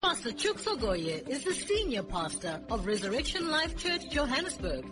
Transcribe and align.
Pastor 0.00 0.30
Chuk 0.30 0.58
Sogoye 0.58 1.28
is 1.28 1.42
the 1.42 1.52
senior 1.52 2.04
pastor 2.04 2.60
of 2.70 2.86
Resurrection 2.86 3.50
Life 3.50 3.76
Church, 3.76 4.08
Johannesburg. 4.08 4.84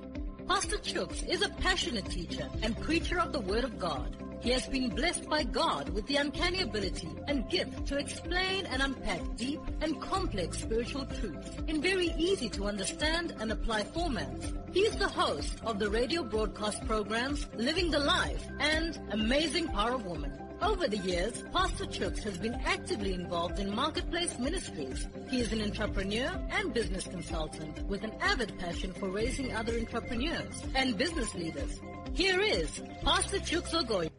Pastor 0.48 0.78
Chooks 0.78 1.26
is 1.28 1.42
a 1.42 1.48
passionate 1.48 2.10
teacher 2.10 2.48
and 2.62 2.78
preacher 2.80 3.20
of 3.20 3.32
the 3.32 3.40
Word 3.40 3.62
of 3.62 3.78
God. 3.78 4.16
He 4.40 4.50
has 4.50 4.66
been 4.66 4.90
blessed 4.90 5.28
by 5.30 5.44
God 5.44 5.90
with 5.90 6.08
the 6.08 6.16
uncanny 6.16 6.62
ability 6.62 7.08
and 7.28 7.48
gift 7.48 7.86
to 7.86 7.98
explain 7.98 8.66
and 8.66 8.82
unpack 8.82 9.20
deep 9.36 9.60
and 9.80 10.02
complex 10.02 10.58
spiritual 10.58 11.06
truths 11.06 11.50
in 11.68 11.80
very 11.80 12.12
easy 12.18 12.48
to 12.50 12.64
understand 12.64 13.32
and 13.38 13.52
apply 13.52 13.84
formats. 13.84 14.52
He 14.74 14.80
is 14.80 14.96
the 14.96 15.08
host 15.08 15.56
of 15.64 15.78
the 15.78 15.88
radio 15.88 16.24
broadcast 16.24 16.84
programs 16.84 17.46
Living 17.54 17.92
the 17.92 18.00
Life 18.00 18.44
and 18.58 19.00
Amazing 19.12 19.68
Power 19.68 19.94
of 19.94 20.04
Woman. 20.04 20.32
Over 20.62 20.88
the 20.88 20.98
years, 20.98 21.44
Pastor 21.52 21.84
Chooks 21.84 22.22
has 22.22 22.38
been 22.38 22.54
actively 22.64 23.12
involved 23.12 23.58
in 23.58 23.74
marketplace 23.74 24.38
ministries. 24.38 25.06
He 25.30 25.40
is 25.40 25.52
an 25.52 25.60
entrepreneur 25.60 26.30
and 26.50 26.72
business 26.72 27.04
consultant 27.06 27.82
with 27.86 28.02
an 28.04 28.12
avid 28.20 28.58
passion 28.58 28.92
for 28.94 29.10
raising 29.10 29.54
other 29.54 29.78
entrepreneurs 29.78 30.64
and 30.74 30.96
business 30.96 31.34
leaders. 31.34 31.78
Here 32.14 32.40
is 32.40 32.80
Pastor 33.02 33.38
Chooks 33.38 33.72
Ogoy. 33.72 34.10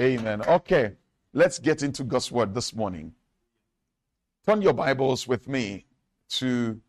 Amen. 0.00 0.42
Okay, 0.42 0.92
let's 1.32 1.58
get 1.58 1.82
into 1.82 2.04
God's 2.04 2.30
word 2.30 2.54
this 2.54 2.74
morning. 2.74 3.14
Turn 4.46 4.60
your 4.60 4.74
Bibles 4.74 5.26
with 5.26 5.48
me 5.48 5.86
to 6.30 6.80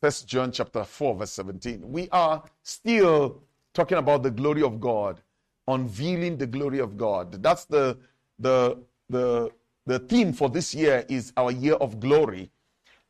First 0.00 0.26
John 0.26 0.50
chapter 0.50 0.84
4, 0.84 1.16
verse 1.16 1.32
17. 1.32 1.92
We 1.92 2.08
are 2.10 2.42
still 2.62 3.42
talking 3.74 3.98
about 3.98 4.22
the 4.22 4.30
glory 4.30 4.62
of 4.62 4.80
God, 4.80 5.20
unveiling 5.68 6.38
the 6.38 6.46
glory 6.46 6.78
of 6.78 6.96
God. 6.96 7.42
That's 7.42 7.66
the 7.66 7.98
the 8.38 8.78
the 9.08 9.50
the 9.86 9.98
theme 10.00 10.32
for 10.32 10.48
this 10.48 10.74
year 10.74 11.04
is 11.08 11.32
our 11.36 11.52
year 11.52 11.74
of 11.74 12.00
glory, 12.00 12.50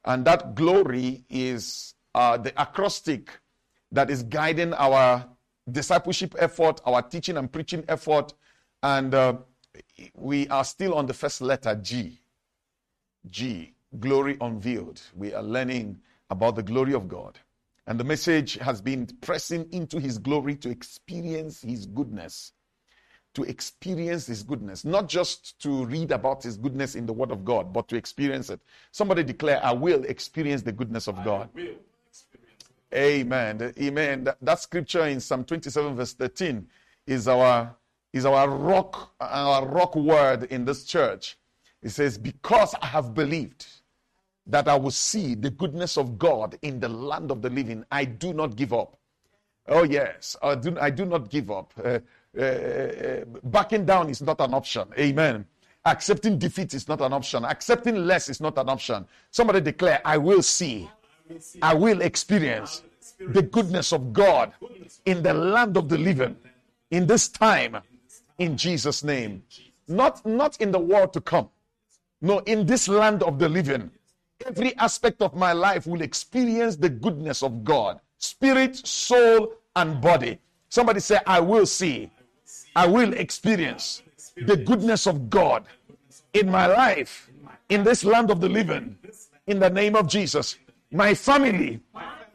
and 0.04 0.24
that 0.24 0.54
glory 0.54 1.24
is 1.30 1.94
uh, 2.14 2.36
the 2.36 2.52
acrostic 2.60 3.30
that 3.92 4.10
is 4.10 4.23
guiding 4.23 4.74
our 4.74 5.26
discipleship 5.70 6.34
effort, 6.38 6.80
our 6.84 7.02
teaching 7.02 7.36
and 7.36 7.51
preaching 7.51 7.84
effort, 7.88 8.34
and 8.82 9.14
uh, 9.14 9.34
we 10.14 10.46
are 10.48 10.64
still 10.64 10.95
on 10.95 11.06
the 11.06 11.14
first 11.14 11.40
letter 11.40 11.74
G. 11.76 12.20
G, 13.30 13.73
glory 13.98 14.36
unveiled. 14.40 15.01
We 15.14 15.34
are 15.34 15.42
learning 15.42 15.98
about 16.30 16.56
the 16.56 16.62
glory 16.62 16.95
of 16.95 17.08
God. 17.08 17.38
And 17.86 18.01
the 18.01 18.04
message 18.04 18.54
has 18.58 18.80
been 18.80 19.06
pressing 19.20 19.66
into 19.73 19.98
his 19.98 20.18
glory 20.18 20.56
to 20.56 20.68
experience 20.70 21.62
his 21.62 21.86
goodness 21.86 22.52
to 23.37 23.42
experience 23.45 24.26
His 24.26 24.42
goodness, 24.42 24.84
not 24.84 25.09
just 25.09 25.60
to 25.60 25.84
read 25.84 26.10
about 26.10 26.42
His 26.42 26.56
goodness 26.56 26.95
in 26.95 27.04
the 27.04 27.12
Word 27.12 27.30
of 27.30 27.45
God, 27.45 27.70
but 27.70 27.87
to 27.88 27.96
experience 27.96 28.48
it. 28.48 28.60
Somebody 28.92 29.23
declare, 29.23 29.60
I 29.62 29.73
will 29.73 30.04
experience 30.04 30.62
the 30.62 30.73
goodness 30.73 31.06
of 31.06 31.23
God. 31.23 31.51
Amen. 32.95 33.74
Amen. 33.79 34.24
That, 34.24 34.38
that, 34.40 34.60
scripture 34.60 35.04
in 35.07 35.20
Psalm 35.20 35.45
27, 35.45 35.95
verse 35.96 36.14
13, 36.14 36.66
is 37.07 37.29
our 37.29 37.76
is 38.14 38.24
our 38.24 38.48
rock, 38.48 39.12
our 39.20 39.66
rock 39.68 39.95
word 39.95 40.45
in 40.45 40.64
this 40.64 40.84
church. 40.84 41.37
It 41.82 41.90
says, 41.90 42.16
Because 42.16 42.74
I 42.80 42.87
have 42.87 43.12
believed 43.12 43.66
that 44.46 44.66
I 44.66 44.76
will 44.76 44.90
see 44.90 45.34
the 45.34 45.51
goodness 45.51 45.98
of 45.98 46.18
God 46.18 46.57
in 46.62 46.80
the 46.80 46.88
land 46.88 47.30
of 47.30 47.42
the 47.42 47.51
living, 47.51 47.84
I 47.92 48.07
do 48.07 48.32
not 48.32 48.57
give 48.57 48.73
up. 48.73 48.96
Oh, 49.68 49.82
yes, 49.82 50.37
I 50.42 50.54
do, 50.54 50.79
I 50.80 50.90
do 50.90 51.04
not 51.04 51.29
give 51.29 51.51
up. 51.51 51.73
Uh, 51.84 51.98
uh, 52.38 52.42
uh, 52.42 53.24
backing 53.45 53.84
down 53.84 54.09
is 54.10 54.23
not 54.23 54.40
an 54.40 54.54
option. 54.54 54.88
Amen. 54.98 55.46
Accepting 55.84 56.38
defeat 56.38 56.74
is 56.74 56.88
not 56.88 57.01
an 57.01 57.12
option. 57.12 57.45
Accepting 57.45 58.06
less 58.06 58.29
is 58.29 58.40
not 58.40 58.59
an 58.59 58.68
option. 58.68 59.06
Somebody 59.30 59.60
declare, 59.60 60.01
I 60.04 60.18
will 60.18 60.42
see, 60.42 60.90
I 61.62 61.74
will 61.74 62.02
experience 62.02 62.82
the 63.18 63.42
goodness 63.42 63.92
of 63.92 64.12
God 64.12 64.53
in 65.04 65.22
the 65.22 65.32
land 65.32 65.76
of 65.76 65.88
the 65.88 65.97
living 65.97 66.37
in 66.91 67.06
this 67.06 67.28
time 67.28 67.78
in 68.38 68.56
Jesus' 68.56 69.04
name. 69.04 69.42
Not, 69.88 70.24
not 70.26 70.60
in 70.60 70.72
the 70.72 70.78
world 70.78 71.12
to 71.12 71.20
come. 71.20 71.48
No, 72.20 72.38
in 72.41 72.66
this 72.66 72.88
land 72.88 73.22
of 73.22 73.38
the 73.38 73.48
living. 73.48 73.91
Every 74.44 74.76
aspect 74.76 75.22
of 75.22 75.34
my 75.34 75.53
life 75.53 75.86
will 75.86 76.03
experience 76.03 76.76
the 76.76 76.91
goodness 76.91 77.42
of 77.42 77.64
God 77.64 78.00
spirit, 78.18 78.74
soul, 78.86 79.53
and 79.76 80.00
body. 80.00 80.38
Somebody 80.68 81.00
say, 81.00 81.18
I 81.26 81.38
will 81.38 81.66
see, 81.66 82.10
I 82.74 82.86
will 82.86 83.12
experience 83.14 84.02
the 84.36 84.56
goodness 84.56 85.06
of 85.06 85.30
God 85.30 85.64
in 86.32 86.50
my 86.50 86.66
life, 86.66 87.30
in 87.68 87.84
this 87.84 88.04
land 88.04 88.30
of 88.30 88.40
the 88.40 88.48
living, 88.48 88.98
in 89.46 89.58
the 89.58 89.70
name 89.70 89.96
of 89.96 90.08
Jesus. 90.08 90.56
My 90.90 91.14
family 91.14 91.80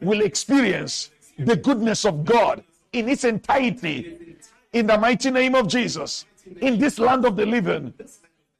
will 0.00 0.20
experience 0.20 1.10
the 1.38 1.56
goodness 1.56 2.04
of 2.04 2.24
God 2.24 2.64
in 2.92 3.08
its 3.08 3.24
entirety, 3.24 4.36
in 4.72 4.86
the 4.86 4.98
mighty 4.98 5.30
name 5.30 5.54
of 5.54 5.68
Jesus, 5.68 6.26
in 6.60 6.78
this 6.78 6.98
land 6.98 7.24
of 7.24 7.36
the 7.36 7.46
living. 7.46 7.94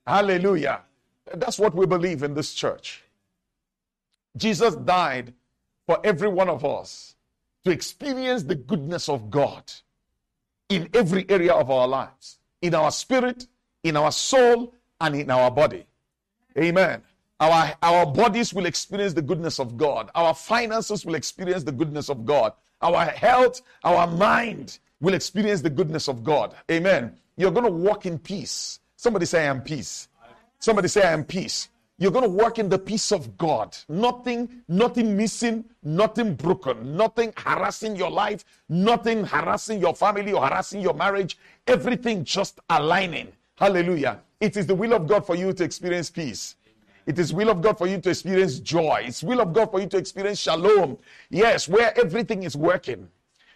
Hallelujah. 0.06 0.80
That's 1.34 1.58
what 1.58 1.74
we 1.74 1.86
believe 1.86 2.22
in 2.22 2.34
this 2.34 2.54
church. 2.54 3.02
Jesus 4.36 4.76
died 4.76 5.34
for 5.86 5.98
every 6.04 6.28
one 6.28 6.48
of 6.48 6.64
us 6.64 7.16
to 7.64 7.70
experience 7.70 8.42
the 8.42 8.54
goodness 8.54 9.08
of 9.08 9.30
God 9.30 9.70
in 10.74 10.88
every 10.94 11.28
area 11.28 11.52
of 11.52 11.70
our 11.70 11.86
lives 11.86 12.38
in 12.62 12.74
our 12.74 12.90
spirit, 12.90 13.48
in 13.82 13.96
our 13.96 14.12
soul, 14.12 14.72
and 15.00 15.16
in 15.16 15.30
our 15.30 15.50
body. 15.50 15.84
Amen. 16.56 17.02
Our, 17.40 17.72
our 17.82 18.06
bodies 18.06 18.54
will 18.54 18.66
experience 18.66 19.12
the 19.12 19.22
goodness 19.22 19.58
of 19.58 19.76
God. 19.76 20.10
Our 20.14 20.32
finances 20.32 21.04
will 21.04 21.16
experience 21.16 21.64
the 21.64 21.72
goodness 21.72 22.08
of 22.08 22.24
God. 22.24 22.52
Our 22.80 23.04
health, 23.06 23.62
our 23.82 24.06
mind 24.06 24.78
will 25.00 25.14
experience 25.14 25.60
the 25.60 25.70
goodness 25.70 26.08
of 26.08 26.22
God. 26.22 26.54
Amen. 26.70 27.16
You're 27.36 27.50
going 27.50 27.66
to 27.66 27.72
walk 27.72 28.06
in 28.06 28.18
peace. 28.18 28.78
Somebody 28.94 29.26
say, 29.26 29.42
I 29.42 29.50
am 29.50 29.62
peace. 29.62 30.06
Somebody 30.60 30.86
say, 30.86 31.02
I 31.02 31.12
am 31.12 31.24
peace. 31.24 31.68
You're 32.02 32.10
going 32.10 32.24
to 32.24 32.28
work 32.44 32.58
in 32.58 32.68
the 32.68 32.80
peace 32.80 33.12
of 33.12 33.38
God. 33.38 33.76
Nothing, 33.88 34.64
nothing 34.66 35.16
missing, 35.16 35.64
nothing 35.84 36.34
broken, 36.34 36.96
nothing 36.96 37.32
harassing 37.36 37.94
your 37.94 38.10
life, 38.10 38.44
nothing 38.68 39.22
harassing 39.22 39.78
your 39.78 39.94
family 39.94 40.32
or 40.32 40.44
harassing 40.44 40.80
your 40.80 40.94
marriage. 40.94 41.38
Everything 41.68 42.24
just 42.24 42.58
aligning. 42.70 43.30
Hallelujah. 43.54 44.18
It 44.40 44.56
is 44.56 44.66
the 44.66 44.74
will 44.74 44.94
of 44.94 45.06
God 45.06 45.24
for 45.24 45.36
you 45.36 45.52
to 45.52 45.62
experience 45.62 46.10
peace. 46.10 46.56
It 47.06 47.20
is 47.20 47.32
will 47.32 47.50
of 47.50 47.62
God 47.62 47.78
for 47.78 47.86
you 47.86 48.00
to 48.00 48.10
experience 48.10 48.58
joy. 48.58 49.04
It's 49.06 49.22
will 49.22 49.40
of 49.40 49.52
God 49.52 49.70
for 49.70 49.80
you 49.80 49.86
to 49.86 49.96
experience 49.96 50.40
shalom. 50.40 50.98
Yes, 51.30 51.68
where 51.68 51.96
everything 51.96 52.42
is 52.42 52.56
working. 52.56 53.08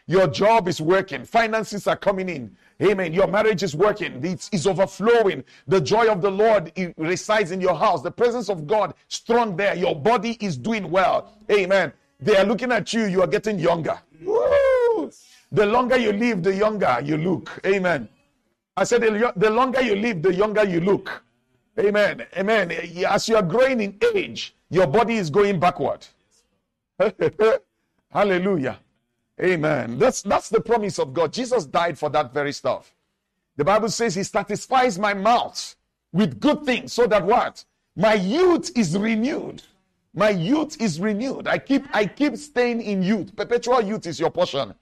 Your 0.06 0.28
job 0.28 0.68
is 0.68 0.80
working. 0.80 1.24
Finances 1.24 1.86
are 1.86 1.96
coming 1.96 2.28
in. 2.28 2.56
Amen. 2.82 3.12
Your 3.12 3.26
marriage 3.26 3.62
is 3.62 3.74
working. 3.74 4.24
It's, 4.24 4.48
it's 4.52 4.66
overflowing. 4.66 5.42
The 5.66 5.80
joy 5.80 6.10
of 6.10 6.22
the 6.22 6.30
Lord 6.30 6.72
resides 6.96 7.50
in 7.50 7.60
your 7.60 7.74
house. 7.74 8.02
The 8.02 8.10
presence 8.10 8.48
of 8.48 8.66
God 8.66 8.94
strong 9.08 9.56
there. 9.56 9.74
Your 9.74 9.96
body 9.96 10.36
is 10.40 10.56
doing 10.56 10.90
well. 10.90 11.32
Amen. 11.50 11.92
They 12.20 12.36
are 12.36 12.44
looking 12.44 12.70
at 12.70 12.92
you. 12.92 13.06
You 13.06 13.22
are 13.22 13.26
getting 13.26 13.58
younger. 13.58 13.98
Woo! 14.22 15.10
The 15.50 15.66
longer 15.66 15.96
you 15.96 16.12
live, 16.12 16.42
the 16.42 16.54
younger 16.54 17.00
you 17.02 17.16
look. 17.16 17.60
Amen. 17.66 18.08
I 18.76 18.84
said, 18.84 19.02
the 19.02 19.50
longer 19.50 19.80
you 19.80 19.96
live, 19.96 20.22
the 20.22 20.34
younger 20.34 20.64
you 20.64 20.80
look. 20.80 21.22
Amen. 21.78 22.26
Amen. 22.36 22.72
As 23.08 23.28
you 23.28 23.36
are 23.36 23.42
growing 23.42 23.80
in 23.80 23.98
age, 24.14 24.54
your 24.70 24.86
body 24.86 25.16
is 25.16 25.30
going 25.30 25.58
backward. 25.58 26.06
Hallelujah. 28.10 28.78
Amen. 29.42 29.98
That's, 29.98 30.22
that's 30.22 30.48
the 30.48 30.60
promise 30.60 30.98
of 30.98 31.12
God. 31.12 31.32
Jesus 31.32 31.66
died 31.66 31.98
for 31.98 32.08
that 32.10 32.32
very 32.32 32.52
stuff. 32.52 32.94
The 33.56 33.64
Bible 33.64 33.88
says 33.88 34.14
he 34.14 34.22
satisfies 34.22 34.98
my 34.98 35.14
mouth 35.14 35.76
with 36.12 36.40
good 36.40 36.64
things 36.64 36.92
so 36.92 37.06
that 37.06 37.24
what? 37.24 37.64
My 37.96 38.14
youth 38.14 38.70
is 38.76 38.96
renewed. 38.96 39.62
My 40.14 40.30
youth 40.30 40.80
is 40.80 40.98
renewed. 41.00 41.46
I 41.46 41.58
keep, 41.58 41.84
I 41.92 42.06
keep 42.06 42.36
staying 42.36 42.80
in 42.80 43.02
youth. 43.02 43.36
Perpetual 43.36 43.82
youth 43.82 44.06
is 44.06 44.18
your 44.18 44.30
portion. 44.30 44.74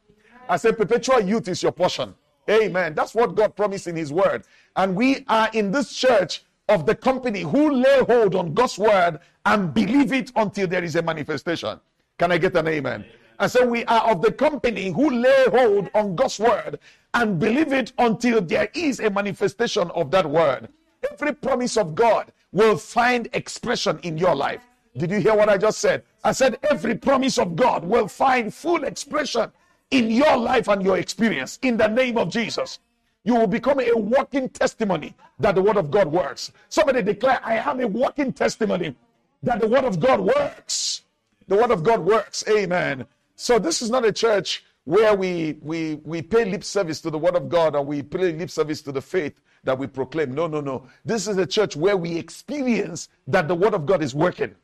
I 0.49 0.56
said 0.56 0.77
perpetual 0.77 1.21
youth 1.21 1.49
is 1.49 1.62
your 1.62 1.73
portion. 1.73 2.15
Amen. 2.49 2.95
That's 2.95 3.15
what 3.15 3.35
God 3.35 3.56
promised 3.56 3.87
in 3.87 3.97
his 3.97 4.12
word. 4.12 4.45
And 4.77 4.95
we 4.95 5.25
are 5.29 5.49
in 5.53 5.73
this 5.73 5.93
church 5.95 6.45
of 6.69 6.87
the 6.87 6.95
company 6.95 7.43
who 7.43 7.73
lay 7.73 8.01
hold 8.05 8.35
on 8.35 8.55
God's 8.55 8.79
word 8.79 9.19
and 9.45 9.73
believe 9.75 10.12
it 10.12 10.31
until 10.37 10.67
there 10.67 10.85
is 10.85 10.97
a 10.97 11.03
manifestation. 11.03 11.81
Can 12.19 12.33
I 12.33 12.39
get 12.39 12.55
an 12.56 12.69
amen? 12.69 13.05
And 13.39 13.51
so 13.51 13.67
we 13.67 13.85
are 13.87 14.11
of 14.11 14.23
the 14.23 14.33
company 14.33 14.91
who 14.91 15.11
lay 15.11 15.45
hold 15.51 15.91
on 15.95 16.15
God's 16.15 16.39
word 16.39 16.79
and 17.15 17.39
believe 17.39 17.73
it 17.73 17.93
until 17.99 18.41
there 18.41 18.69
is 18.75 19.01
a 19.01 19.11
manifestation 19.11 19.91
of 19.93 20.11
that 20.13 20.29
word. 20.29 20.69
Every 21.11 21.35
promise 21.35 21.77
of 21.77 21.95
God 21.95 22.33
will 22.53 22.77
find 22.77 23.29
expression 23.33 23.99
in 24.03 24.17
your 24.17 24.35
life. 24.35 24.63
Did 24.97 25.11
you 25.11 25.19
hear 25.19 25.35
what 25.37 25.49
I 25.49 25.59
just 25.59 25.81
said? 25.81 26.05
I 26.23 26.33
said 26.33 26.59
every 26.71 26.95
promise 26.95 27.39
of 27.39 27.57
God 27.57 27.85
will 27.85 28.07
find 28.07 28.55
full 28.55 28.85
expression 28.85 29.51
in 29.91 30.11
your 30.11 30.37
life 30.37 30.69
and 30.69 30.83
your 30.83 30.99
experience 30.99 31.59
in 31.63 31.77
the 31.77 31.89
name 31.89 32.17
of 32.17 32.31
Jesus. 32.31 32.79
You 33.25 33.35
will 33.35 33.47
become 33.47 33.81
a 33.81 33.93
walking 33.93 34.49
testimony 34.51 35.15
that 35.41 35.55
the 35.57 35.63
word 35.63 35.77
of 35.77 35.91
God 35.91 36.07
works. 36.07 36.53
Somebody 36.69 37.03
declare, 37.03 37.41
I 37.43 37.57
am 37.57 37.81
a 37.81 37.89
walking 37.89 38.33
testimony 38.33 38.95
that 39.43 39.61
the 39.61 39.67
word 39.67 39.85
of 39.85 39.99
God 39.99 40.21
works. 40.21 41.03
The 41.49 41.57
word 41.57 41.71
of 41.71 41.83
God 41.83 42.01
works. 42.01 42.45
Amen. 42.49 43.07
So 43.37 43.59
this 43.59 43.83
is 43.83 43.91
not 43.91 44.05
a 44.05 44.13
church 44.13 44.65
where 44.85 45.15
we 45.15 45.59
we 45.63 45.97
we 46.05 46.23
pay 46.23 46.45
lip 46.45 46.65
service 46.65 47.01
to 47.03 47.11
the 47.11 47.19
word 47.19 47.37
of 47.37 47.49
God 47.49 47.75
or 47.75 47.83
we 47.83 48.03
pay 48.03 48.33
lip 48.33 48.51
service 48.51 48.83
to 48.83 48.93
the 48.93 49.03
faith 49.03 49.41
that 49.65 49.79
we 49.79 49.87
proclaim. 49.87 50.35
No, 50.35 50.47
no, 50.47 50.61
no. 50.61 50.87
This 51.05 51.27
is 51.27 51.37
a 51.39 51.47
church 51.47 51.75
where 51.77 51.97
we 51.97 52.17
experience 52.17 53.09
that 53.27 53.49
the 53.49 53.55
word 53.55 53.75
of 53.75 53.87
God 53.87 54.03
is 54.03 54.15
working. 54.15 54.55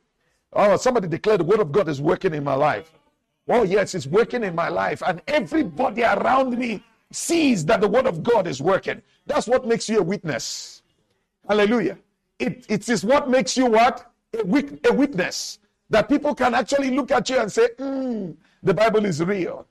Oh, 0.53 0.77
somebody 0.77 1.07
declared 1.07 1.39
the 1.39 1.45
word 1.45 1.59
of 1.59 1.71
God 1.71 1.87
is 1.89 2.01
working 2.01 2.33
in 2.33 2.43
my 2.43 2.53
life. 2.55 2.91
Oh, 3.47 3.63
yes, 3.63 3.95
it's 3.95 4.05
working 4.07 4.43
in 4.43 4.53
my 4.55 4.69
life. 4.69 5.01
And 5.05 5.21
everybody 5.27 6.03
around 6.03 6.57
me 6.57 6.83
sees 7.11 7.65
that 7.65 7.81
the 7.81 7.87
word 7.87 8.05
of 8.05 8.23
God 8.23 8.47
is 8.47 8.61
working. 8.61 9.01
That's 9.25 9.47
what 9.47 9.65
makes 9.65 9.89
you 9.89 9.99
a 9.99 10.03
witness. 10.03 10.83
Hallelujah. 11.47 11.97
It, 12.39 12.65
it 12.69 12.87
is 12.87 13.03
what 13.03 13.29
makes 13.29 13.57
you 13.57 13.65
what? 13.65 14.11
A, 14.33 14.39
a 14.89 14.93
witness. 14.93 15.59
That 15.89 16.07
people 16.07 16.35
can 16.35 16.53
actually 16.53 16.91
look 16.91 17.11
at 17.11 17.29
you 17.29 17.39
and 17.39 17.51
say, 17.51 17.67
mm, 17.77 18.35
the 18.63 18.73
Bible 18.73 19.05
is 19.05 19.23
real. 19.23 19.65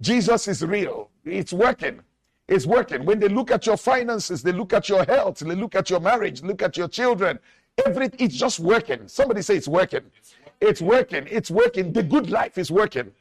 Jesus 0.00 0.48
is 0.48 0.62
real. 0.64 1.10
It's 1.24 1.52
working. 1.52 2.00
It's 2.46 2.66
working. 2.66 3.04
When 3.04 3.20
they 3.20 3.28
look 3.28 3.50
at 3.50 3.66
your 3.66 3.76
finances, 3.76 4.42
they 4.42 4.52
look 4.52 4.72
at 4.72 4.88
your 4.88 5.04
health, 5.04 5.38
they 5.38 5.54
look 5.54 5.74
at 5.74 5.88
your 5.88 6.00
marriage, 6.00 6.42
look 6.42 6.62
at 6.62 6.76
your 6.76 6.88
children. 6.88 7.38
Everything, 7.86 8.18
it's 8.20 8.36
just 8.36 8.60
working. 8.60 9.08
Somebody 9.08 9.42
say 9.42 9.56
it's 9.56 9.68
working. 9.68 10.02
It's 10.60 10.80
working. 10.80 11.26
It's 11.30 11.50
working. 11.50 11.92
The 11.92 12.02
good 12.02 12.30
life 12.30 12.58
is 12.58 12.70
working. 12.70 13.12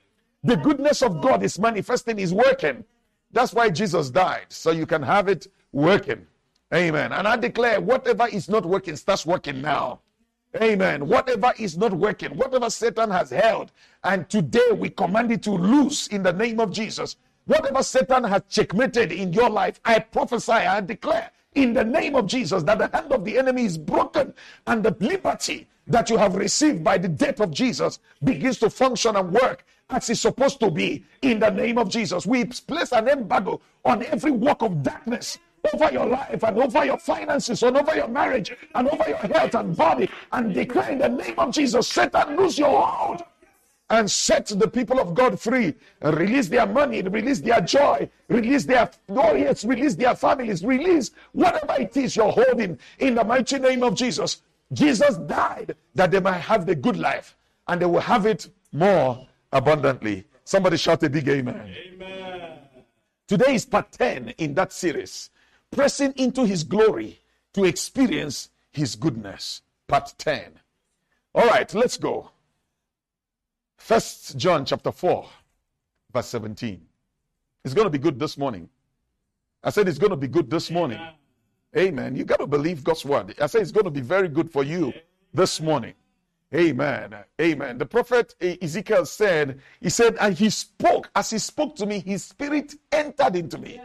The 0.44 0.58
goodness 0.58 1.02
of 1.02 1.22
God 1.22 1.42
is 1.42 1.58
manifesting, 1.58 2.20
is 2.20 2.34
working. 2.34 2.84
That's 3.32 3.54
why 3.54 3.70
Jesus 3.70 4.10
died, 4.10 4.46
so 4.50 4.72
you 4.72 4.86
can 4.86 5.02
have 5.02 5.28
it 5.28 5.48
working. 5.72 6.28
Amen. 6.74 7.14
And 7.14 7.28
I 7.28 7.38
declare 7.38 7.80
whatever 7.80 8.28
is 8.28 8.50
not 8.50 8.66
working 8.66 8.96
starts 8.96 9.26
working 9.26 9.62
now. 9.62 10.00
Amen. 10.62 11.08
Whatever 11.08 11.54
is 11.58 11.78
not 11.78 11.94
working, 11.94 12.38
whatever 12.38 12.70
Satan 12.70 13.10
has 13.10 13.32
held, 13.32 13.72
and 14.04 14.30
today 14.30 14.72
we 14.76 14.90
command 14.90 15.32
it 15.32 15.42
to 15.44 15.52
loose 15.52 16.08
in 16.08 16.22
the 16.22 16.34
name 16.34 16.60
of 16.60 16.72
Jesus. 16.72 17.16
Whatever 17.46 17.82
Satan 17.82 18.24
has 18.24 18.44
checkmated 18.50 19.12
in 19.12 19.34
your 19.34 19.50
life, 19.50 19.80
I 19.84 20.00
prophesy 20.00 20.52
and 20.52 20.88
declare 20.88 21.32
in 21.56 21.74
the 21.74 21.84
name 21.84 22.16
of 22.16 22.28
Jesus 22.28 22.64
that 22.64 22.78
the 22.78 22.90
hand 22.96 23.12
of 23.12 23.26
the 23.26 23.38
enemy 23.38 23.66
is 23.66 23.78
broken 23.78 24.34
and 24.68 24.84
the 24.84 24.96
liberty 25.00 25.68
that 25.88 26.10
you 26.10 26.18
have 26.18 26.36
received 26.36 26.84
by 26.84 26.98
the 26.98 27.10
death 27.10 27.42
of 27.42 27.52
Jesus 27.52 28.00
begins 28.24 28.60
to 28.60 28.70
function 28.70 29.16
and 29.16 29.32
work 29.32 29.66
as 29.90 30.10
it's 30.10 30.22
supposed 30.22 30.60
to 30.60 30.72
be 30.72 31.04
in 31.22 31.40
the 31.40 31.50
name 31.50 31.78
of 31.78 31.90
Jesus. 31.90 32.26
We 32.26 32.46
place 32.46 32.92
an 32.94 33.10
embargo 33.10 33.60
on 33.84 34.04
every 34.04 34.32
work 34.32 34.62
of 34.62 34.82
darkness 34.84 35.40
over 35.72 35.92
your 35.92 36.06
life 36.06 36.44
and 36.44 36.58
over 36.58 36.86
your 36.86 36.98
finances 36.98 37.64
and 37.64 37.78
over 37.78 37.96
your 37.96 38.08
marriage 38.08 38.56
and 38.76 38.88
over 38.90 39.08
your 39.08 39.18
health 39.18 39.56
and 39.56 39.76
body 39.76 40.10
and 40.32 40.54
declare 40.54 40.92
in 40.92 41.00
the 41.00 41.10
name 41.10 41.36
of 41.38 41.52
Jesus, 41.52 41.88
Satan, 41.88 42.36
lose 42.36 42.58
your 42.58 42.82
hold 42.82 43.24
and 43.90 44.10
set 44.10 44.48
the 44.48 44.68
people 44.68 45.00
of 45.00 45.14
God 45.14 45.40
free 45.40 45.74
and 46.02 46.18
release 46.18 46.48
their 46.48 46.66
money, 46.66 47.02
release 47.02 47.40
their 47.40 47.62
joy, 47.62 48.10
release 48.28 48.66
their 48.66 48.90
yes, 49.08 49.64
release 49.64 49.96
their 49.96 50.16
families, 50.16 50.64
release 50.64 51.12
whatever 51.32 51.80
it 51.80 51.96
is 51.96 52.16
you're 52.16 52.32
holding 52.32 52.78
in 53.00 53.16
the 53.16 53.24
mighty 53.24 53.60
name 53.60 53.84
of 53.84 53.96
Jesus. 53.96 54.42
Jesus 54.72 55.18
died 55.18 55.76
that 55.96 56.12
they 56.12 56.20
might 56.20 56.40
have 56.40 56.66
the 56.66 56.76
good 56.76 56.98
life 56.98 57.38
and 57.68 57.82
they 57.82 57.86
will 57.86 58.02
have 58.02 58.26
it 58.26 58.50
more 58.72 59.28
abundantly. 59.52 60.26
Somebody 60.44 60.78
shout 60.78 61.04
a 61.04 61.10
big 61.10 61.28
amen. 61.30 61.74
amen. 61.94 62.60
Today 63.28 63.56
is 63.56 63.66
part 63.66 63.92
10 63.92 64.34
in 64.40 64.54
that 64.56 64.74
series 64.74 65.30
pressing 65.74 66.14
into 66.16 66.46
his 66.46 66.64
glory 66.64 67.20
to 67.54 67.66
experience 67.66 68.50
his 68.72 68.96
goodness. 68.96 69.62
Part 69.88 70.14
10. 70.18 70.60
All 71.36 71.48
right, 71.48 71.72
let's 71.74 71.98
go. 71.98 72.32
First 73.78 74.38
John 74.38 74.66
chapter 74.66 74.92
4, 74.92 75.28
verse 76.14 76.28
17. 76.28 76.82
It's 77.66 77.74
going 77.74 77.86
to 77.86 77.92
be 77.92 77.98
good 77.98 78.20
this 78.20 78.38
morning. 78.38 78.70
I 79.64 79.70
said 79.70 79.88
it's 79.88 79.98
going 79.98 80.12
to 80.12 80.18
be 80.18 80.28
good 80.28 80.50
this 80.50 80.70
morning. 80.70 81.00
Amen. 81.76 82.16
You 82.16 82.24
got 82.24 82.40
to 82.40 82.48
believe 82.48 82.84
God's 82.84 83.04
word. 83.04 83.34
I 83.42 83.48
said 83.48 83.62
it's 83.62 83.72
going 83.72 83.86
to 83.86 83.92
be 83.92 84.02
very 84.02 84.28
good 84.28 84.52
for 84.52 84.64
you 84.64 84.94
this 85.34 85.60
morning. 85.60 85.94
Amen. 86.54 87.16
Amen. 87.42 87.78
The 87.80 87.86
prophet 87.86 88.36
Ezekiel 88.40 89.06
said, 89.06 89.60
He 89.82 89.90
said, 89.90 90.18
and 90.20 90.38
he 90.38 90.52
spoke. 90.52 91.10
As 91.16 91.32
he 91.32 91.40
spoke 91.40 91.76
to 91.78 91.86
me, 91.88 92.00
his 92.00 92.24
spirit 92.26 92.76
entered 92.92 93.36
into 93.36 93.58
me. 93.58 93.82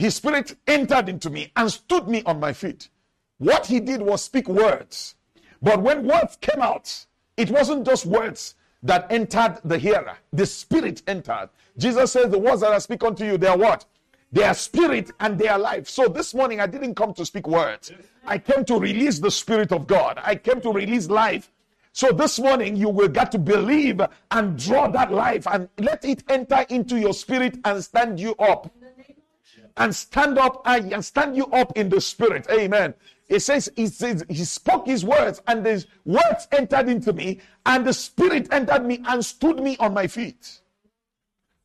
His 0.00 0.14
spirit 0.14 0.56
entered 0.66 1.10
into 1.10 1.28
me 1.28 1.52
and 1.56 1.70
stood 1.70 2.08
me 2.08 2.22
on 2.24 2.40
my 2.40 2.54
feet. 2.54 2.88
What 3.36 3.66
he 3.66 3.80
did 3.80 4.00
was 4.00 4.24
speak 4.24 4.48
words. 4.48 5.14
But 5.60 5.82
when 5.82 6.06
words 6.06 6.38
came 6.40 6.62
out, 6.62 7.04
it 7.36 7.50
wasn't 7.50 7.84
just 7.84 8.06
words 8.06 8.54
that 8.82 9.12
entered 9.12 9.58
the 9.62 9.76
hearer, 9.76 10.16
the 10.32 10.46
spirit 10.46 11.02
entered. 11.06 11.50
Jesus 11.76 12.12
says, 12.12 12.30
The 12.30 12.38
words 12.38 12.62
that 12.62 12.72
I 12.72 12.78
speak 12.78 13.04
unto 13.04 13.26
you, 13.26 13.36
they 13.36 13.48
are 13.48 13.58
what? 13.58 13.84
They 14.32 14.42
are 14.42 14.54
spirit 14.54 15.10
and 15.20 15.38
they 15.38 15.48
are 15.48 15.58
life. 15.58 15.86
So 15.86 16.08
this 16.08 16.32
morning, 16.32 16.60
I 16.60 16.66
didn't 16.66 16.94
come 16.94 17.12
to 17.12 17.26
speak 17.26 17.46
words. 17.46 17.92
I 18.24 18.38
came 18.38 18.64
to 18.64 18.78
release 18.78 19.18
the 19.18 19.30
spirit 19.30 19.70
of 19.70 19.86
God. 19.86 20.18
I 20.24 20.34
came 20.34 20.62
to 20.62 20.72
release 20.72 21.10
life. 21.10 21.52
So 21.92 22.10
this 22.10 22.38
morning, 22.38 22.74
you 22.74 22.88
will 22.88 23.08
get 23.08 23.32
to 23.32 23.38
believe 23.38 24.00
and 24.30 24.58
draw 24.58 24.88
that 24.88 25.12
life 25.12 25.46
and 25.46 25.68
let 25.76 26.06
it 26.06 26.24
enter 26.30 26.64
into 26.70 26.98
your 26.98 27.12
spirit 27.12 27.58
and 27.66 27.84
stand 27.84 28.18
you 28.18 28.34
up 28.36 28.72
and 29.76 29.94
stand 29.94 30.38
up 30.38 30.62
and 30.66 31.04
stand 31.04 31.36
you 31.36 31.46
up 31.46 31.76
in 31.76 31.88
the 31.88 32.00
spirit. 32.00 32.46
Amen. 32.50 32.94
It 33.28 33.40
says 33.40 33.70
he, 33.76 33.86
says 33.86 34.24
he 34.28 34.44
spoke 34.44 34.86
his 34.86 35.04
words, 35.04 35.40
and 35.46 35.64
the 35.64 35.84
words 36.04 36.48
entered 36.50 36.88
into 36.88 37.12
me, 37.12 37.40
and 37.64 37.86
the 37.86 37.92
spirit 37.92 38.48
entered 38.50 38.84
me 38.84 39.02
and 39.06 39.24
stood 39.24 39.60
me 39.60 39.76
on 39.78 39.94
my 39.94 40.08
feet. 40.08 40.60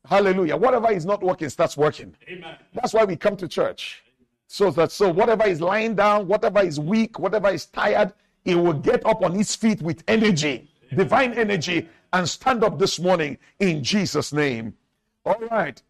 Hallelujah. 0.05 0.55
Whatever 0.55 0.91
is 0.91 1.05
not 1.05 1.23
working 1.23 1.49
starts 1.49 1.75
working. 1.75 2.15
Amen. 2.29 2.55
That's 2.75 2.93
why 2.93 3.05
we 3.05 3.15
come 3.15 3.35
to 3.37 3.47
church. 3.47 4.03
So 4.47 4.69
that 4.71 4.91
so 4.91 5.11
whatever 5.11 5.45
is 5.47 5.59
lying 5.59 5.95
down, 5.95 6.27
whatever 6.27 6.61
is 6.61 6.79
weak, 6.79 7.17
whatever 7.17 7.49
is 7.49 7.65
tired, 7.65 8.13
it 8.45 8.55
will 8.55 8.73
get 8.73 9.03
up 9.05 9.23
on 9.23 9.37
its 9.39 9.55
feet 9.55 9.81
with 9.81 10.03
energy, 10.07 10.69
divine 10.95 11.33
energy, 11.33 11.89
and 12.13 12.29
stand 12.29 12.63
up 12.63 12.77
this 12.77 12.99
morning 12.99 13.39
in 13.59 13.83
Jesus' 13.83 14.31
name. 14.31 14.75
All 15.25 15.39
right. 15.49 15.81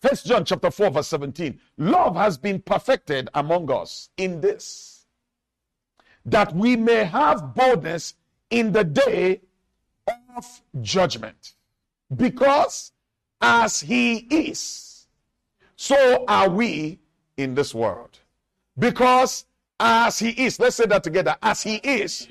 First 0.00 0.26
John 0.26 0.44
chapter 0.44 0.70
4, 0.70 0.90
verse 0.90 1.08
17. 1.08 1.58
Love 1.78 2.14
has 2.16 2.36
been 2.36 2.60
perfected 2.60 3.28
among 3.34 3.70
us 3.70 4.10
in 4.16 4.40
this, 4.40 5.06
that 6.24 6.54
we 6.54 6.76
may 6.76 7.04
have 7.04 7.54
boldness 7.54 8.14
in 8.50 8.72
the 8.72 8.84
day 8.84 9.40
of 10.36 10.62
judgment. 10.82 11.54
Because 12.14 12.92
as 13.40 13.80
he 13.80 14.16
is, 14.30 15.06
so 15.76 16.24
are 16.28 16.50
we 16.50 16.98
in 17.36 17.54
this 17.54 17.74
world. 17.74 18.18
Because 18.78 19.46
as 19.78 20.18
he 20.18 20.30
is, 20.30 20.60
let's 20.60 20.76
say 20.76 20.86
that 20.86 21.02
together. 21.02 21.36
As 21.42 21.62
he 21.62 21.76
is, 21.76 22.28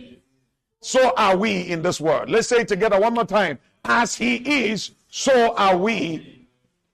so 0.81 1.13
are 1.17 1.35
we 1.35 1.61
in 1.61 1.81
this 1.81 1.99
world. 1.99 2.29
Let's 2.29 2.47
say 2.47 2.61
it 2.61 2.67
together 2.67 2.99
one 2.99 3.15
more 3.15 3.25
time. 3.25 3.57
As 3.83 4.15
he 4.15 4.35
is, 4.67 4.91
so 5.09 5.55
are 5.55 5.75
we 5.75 6.38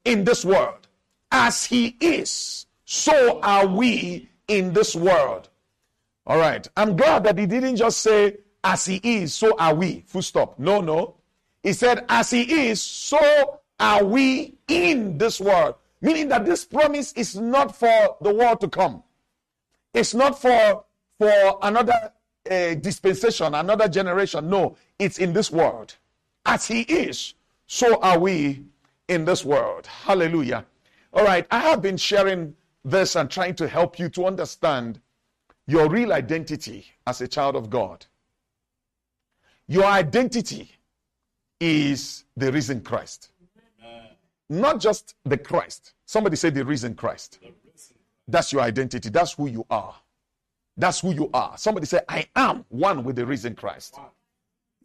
in 0.05 0.23
this 0.23 0.45
world. 0.45 0.87
As 1.31 1.65
he 1.65 1.97
is, 1.99 2.67
so 2.85 3.41
are 3.41 3.67
we 3.67 4.29
in 4.47 4.73
this 4.73 4.95
world. 4.95 5.49
All 6.27 6.37
right. 6.37 6.67
I'm 6.77 6.95
glad 6.95 7.23
that 7.25 7.37
he 7.37 7.45
didn't 7.45 7.75
just 7.75 7.99
say, 7.99 8.37
as 8.63 8.85
he 8.85 8.99
is, 9.03 9.33
so 9.33 9.55
are 9.59 9.75
we. 9.75 10.03
Full 10.07 10.21
stop. 10.21 10.57
No, 10.57 10.81
no. 10.81 11.15
He 11.61 11.73
said, 11.73 12.05
as 12.09 12.31
he 12.31 12.69
is, 12.69 12.81
so 12.81 13.59
are 13.79 14.03
we 14.03 14.55
in 14.67 15.17
this 15.17 15.39
world. 15.39 15.75
Meaning 16.01 16.29
that 16.29 16.45
this 16.45 16.65
promise 16.65 17.11
is 17.13 17.35
not 17.35 17.75
for 17.75 18.17
the 18.21 18.33
world 18.33 18.61
to 18.61 18.69
come. 18.69 19.03
It's 19.93 20.13
not 20.13 20.39
for, 20.39 20.83
for 21.17 21.59
another 21.61 22.11
uh, 22.49 22.75
dispensation, 22.75 23.55
another 23.55 23.87
generation. 23.87 24.49
No, 24.49 24.77
it's 24.99 25.17
in 25.17 25.33
this 25.33 25.51
world. 25.51 25.95
As 26.45 26.67
he 26.67 26.81
is, 26.81 27.33
so 27.65 27.99
are 28.01 28.19
we 28.19 28.63
in 29.07 29.25
this 29.25 29.45
world. 29.45 29.85
Hallelujah. 29.87 30.65
All 31.13 31.23
right, 31.23 31.45
I 31.51 31.59
have 31.59 31.81
been 31.81 31.97
sharing 31.97 32.55
this 32.83 33.15
and 33.15 33.29
trying 33.29 33.55
to 33.55 33.67
help 33.67 33.99
you 33.99 34.09
to 34.09 34.25
understand 34.25 34.99
your 35.67 35.89
real 35.89 36.13
identity 36.13 36.85
as 37.07 37.21
a 37.21 37.27
child 37.27 37.55
of 37.55 37.69
God. 37.69 38.05
Your 39.67 39.85
identity 39.85 40.71
is 41.59 42.25
the 42.37 42.51
risen 42.51 42.81
Christ. 42.81 43.31
Not 44.49 44.79
just 44.79 45.15
the 45.23 45.37
Christ. 45.37 45.93
Somebody 46.05 46.35
say 46.35 46.51
the 46.51 46.63
risen 46.63 46.93
Christ. 46.93 47.39
That's 48.27 48.53
your 48.53 48.61
identity. 48.61 49.09
That's 49.09 49.33
who 49.33 49.47
you 49.47 49.65
are. 49.69 49.95
That's 50.77 50.99
who 50.99 51.13
you 51.13 51.29
are. 51.33 51.57
Somebody 51.57 51.85
say, 51.85 52.01
I 52.09 52.27
am 52.35 52.65
one 52.69 53.03
with 53.03 53.15
the 53.15 53.25
risen 53.25 53.55
Christ. 53.55 53.97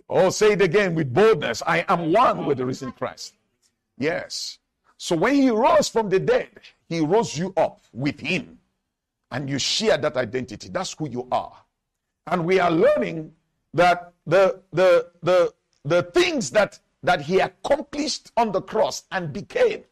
Oh, 0.08 0.30
say 0.30 0.52
it 0.52 0.62
again 0.62 0.94
with 0.94 1.12
boldness. 1.12 1.62
I 1.66 1.84
am 1.88 2.12
one 2.12 2.46
with 2.46 2.58
the 2.58 2.66
risen 2.66 2.92
Christ. 2.92 3.34
Yes. 4.00 4.58
So 4.96 5.14
when 5.14 5.34
he 5.34 5.50
rose 5.50 5.88
from 5.88 6.08
the 6.08 6.18
dead, 6.18 6.48
he 6.88 7.00
rose 7.00 7.38
you 7.38 7.52
up 7.56 7.82
with 7.92 8.18
him. 8.18 8.58
And 9.30 9.48
you 9.48 9.60
share 9.60 9.96
that 9.98 10.16
identity. 10.16 10.68
That's 10.70 10.94
who 10.94 11.08
you 11.08 11.28
are. 11.30 11.56
And 12.26 12.44
we 12.44 12.58
are 12.58 12.70
learning 12.70 13.32
that 13.74 14.12
the 14.26 14.60
the 14.72 15.10
the 15.22 15.54
the 15.84 16.02
things 16.02 16.50
that 16.50 16.80
that 17.04 17.20
he 17.20 17.38
accomplished 17.38 18.32
on 18.36 18.50
the 18.50 18.60
cross 18.60 19.04
and 19.12 19.32
became 19.32 19.84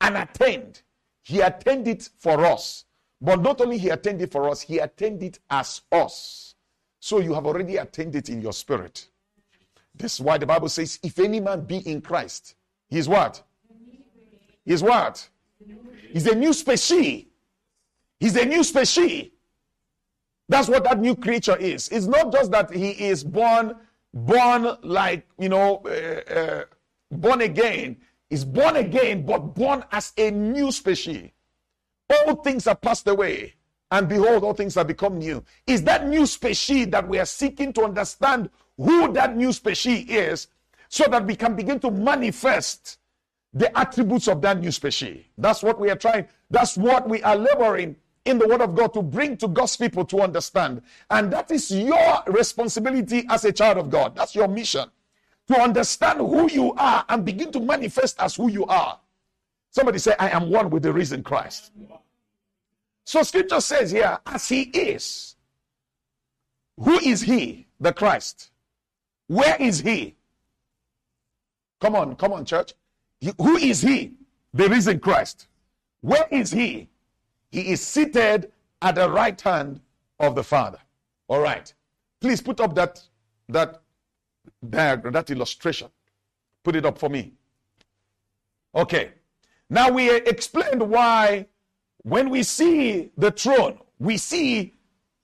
and 0.00 0.16
attained, 0.16 0.82
he 1.22 1.40
attained 1.40 1.86
it 1.86 2.08
for 2.18 2.44
us. 2.44 2.84
But 3.20 3.40
not 3.40 3.60
only 3.60 3.78
he 3.78 3.90
attained 3.90 4.20
it 4.22 4.32
for 4.32 4.48
us, 4.50 4.60
he 4.60 4.78
attained 4.78 5.22
it 5.22 5.38
as 5.48 5.82
us. 5.92 6.56
So 7.00 7.20
you 7.20 7.34
have 7.34 7.46
already 7.46 7.76
attained 7.76 8.16
it 8.16 8.28
in 8.28 8.42
your 8.42 8.52
spirit. 8.52 9.08
This 9.94 10.14
is 10.14 10.20
why 10.20 10.38
the 10.38 10.46
Bible 10.46 10.68
says, 10.68 10.98
if 11.02 11.18
any 11.18 11.40
man 11.40 11.60
be 11.60 11.78
in 11.78 12.00
Christ, 12.00 12.56
he's 12.88 13.08
what? 13.08 13.42
He's 14.64 14.82
what? 14.82 15.28
He's 16.12 16.26
a 16.26 16.34
new 16.34 16.52
species. 16.52 17.26
He's 18.20 18.36
a 18.36 18.44
new 18.44 18.64
species. 18.64 19.30
That's 20.48 20.68
what 20.68 20.84
that 20.84 21.00
new 21.00 21.16
creature 21.16 21.56
is. 21.56 21.88
It's 21.88 22.06
not 22.06 22.32
just 22.32 22.50
that 22.52 22.72
he 22.72 22.90
is 22.90 23.24
born, 23.24 23.76
born 24.12 24.76
like, 24.82 25.26
you 25.38 25.48
know, 25.48 25.82
uh, 25.86 26.32
uh, 26.32 26.64
born 27.10 27.40
again. 27.40 27.96
He's 28.28 28.44
born 28.44 28.76
again, 28.76 29.24
but 29.24 29.54
born 29.54 29.84
as 29.90 30.12
a 30.16 30.30
new 30.30 30.70
species. 30.72 31.30
All 32.10 32.36
things 32.36 32.66
are 32.66 32.74
passed 32.74 33.08
away, 33.08 33.54
and 33.90 34.08
behold, 34.08 34.44
all 34.44 34.54
things 34.54 34.74
have 34.74 34.86
become 34.86 35.18
new. 35.18 35.42
Is 35.66 35.82
that 35.84 36.06
new 36.08 36.26
species 36.26 36.88
that 36.88 37.08
we 37.08 37.18
are 37.18 37.26
seeking 37.26 37.72
to 37.74 37.84
understand 37.84 38.50
who 38.76 39.12
that 39.12 39.36
new 39.36 39.52
species 39.52 40.06
is 40.08 40.48
so 40.88 41.04
that 41.04 41.24
we 41.26 41.36
can 41.36 41.54
begin 41.54 41.80
to 41.80 41.90
manifest 41.90 42.98
the 43.52 43.76
attributes 43.78 44.28
of 44.28 44.40
that 44.42 44.60
new 44.60 44.72
species. 44.72 45.24
That's 45.38 45.62
what 45.62 45.78
we 45.78 45.90
are 45.90 45.96
trying, 45.96 46.26
that's 46.50 46.76
what 46.76 47.08
we 47.08 47.22
are 47.22 47.36
laboring 47.36 47.96
in 48.24 48.38
the 48.38 48.48
Word 48.48 48.62
of 48.62 48.74
God 48.74 48.94
to 48.94 49.02
bring 49.02 49.36
to 49.38 49.48
God's 49.48 49.76
people 49.76 50.04
to 50.06 50.20
understand. 50.22 50.82
And 51.10 51.32
that 51.32 51.50
is 51.50 51.70
your 51.70 52.22
responsibility 52.26 53.24
as 53.28 53.44
a 53.44 53.52
child 53.52 53.78
of 53.78 53.90
God. 53.90 54.16
That's 54.16 54.34
your 54.34 54.48
mission. 54.48 54.88
To 55.48 55.60
understand 55.60 56.20
who 56.20 56.50
you 56.50 56.72
are 56.74 57.04
and 57.08 57.24
begin 57.24 57.52
to 57.52 57.60
manifest 57.60 58.18
as 58.20 58.34
who 58.34 58.50
you 58.50 58.64
are. 58.66 58.98
Somebody 59.70 59.98
say, 59.98 60.14
I 60.18 60.30
am 60.30 60.50
one 60.50 60.70
with 60.70 60.82
the 60.82 60.92
risen 60.92 61.22
Christ. 61.22 61.70
So 63.04 63.22
scripture 63.22 63.60
says 63.60 63.90
here, 63.90 64.18
as 64.24 64.48
he 64.48 64.62
is. 64.62 65.36
Who 66.80 66.98
is 66.98 67.20
he? 67.20 67.66
The 67.78 67.92
Christ. 67.92 68.50
Where 69.26 69.56
is 69.60 69.80
he? 69.80 70.16
Come 71.84 71.96
on, 71.96 72.16
come 72.16 72.32
on, 72.32 72.46
church. 72.46 72.72
Who 73.36 73.58
is 73.58 73.82
he? 73.82 74.14
The 74.54 74.70
risen 74.70 75.00
Christ. 75.00 75.48
Where 76.00 76.26
is 76.30 76.50
he? 76.50 76.88
He 77.50 77.72
is 77.72 77.82
seated 77.82 78.50
at 78.80 78.94
the 78.94 79.10
right 79.10 79.38
hand 79.38 79.82
of 80.18 80.34
the 80.34 80.42
Father. 80.42 80.78
All 81.28 81.40
right. 81.40 81.70
Please 82.22 82.40
put 82.40 82.58
up 82.58 82.74
that 82.76 83.02
that 83.50 83.82
diagram, 84.66 85.12
that 85.12 85.28
illustration. 85.28 85.88
Put 86.62 86.74
it 86.74 86.86
up 86.86 86.96
for 86.96 87.10
me. 87.10 87.34
Okay. 88.74 89.10
Now 89.68 89.90
we 89.90 90.10
explained 90.10 90.80
why 90.88 91.46
when 92.02 92.30
we 92.30 92.44
see 92.44 93.10
the 93.18 93.30
throne, 93.30 93.78
we 93.98 94.16
see 94.16 94.72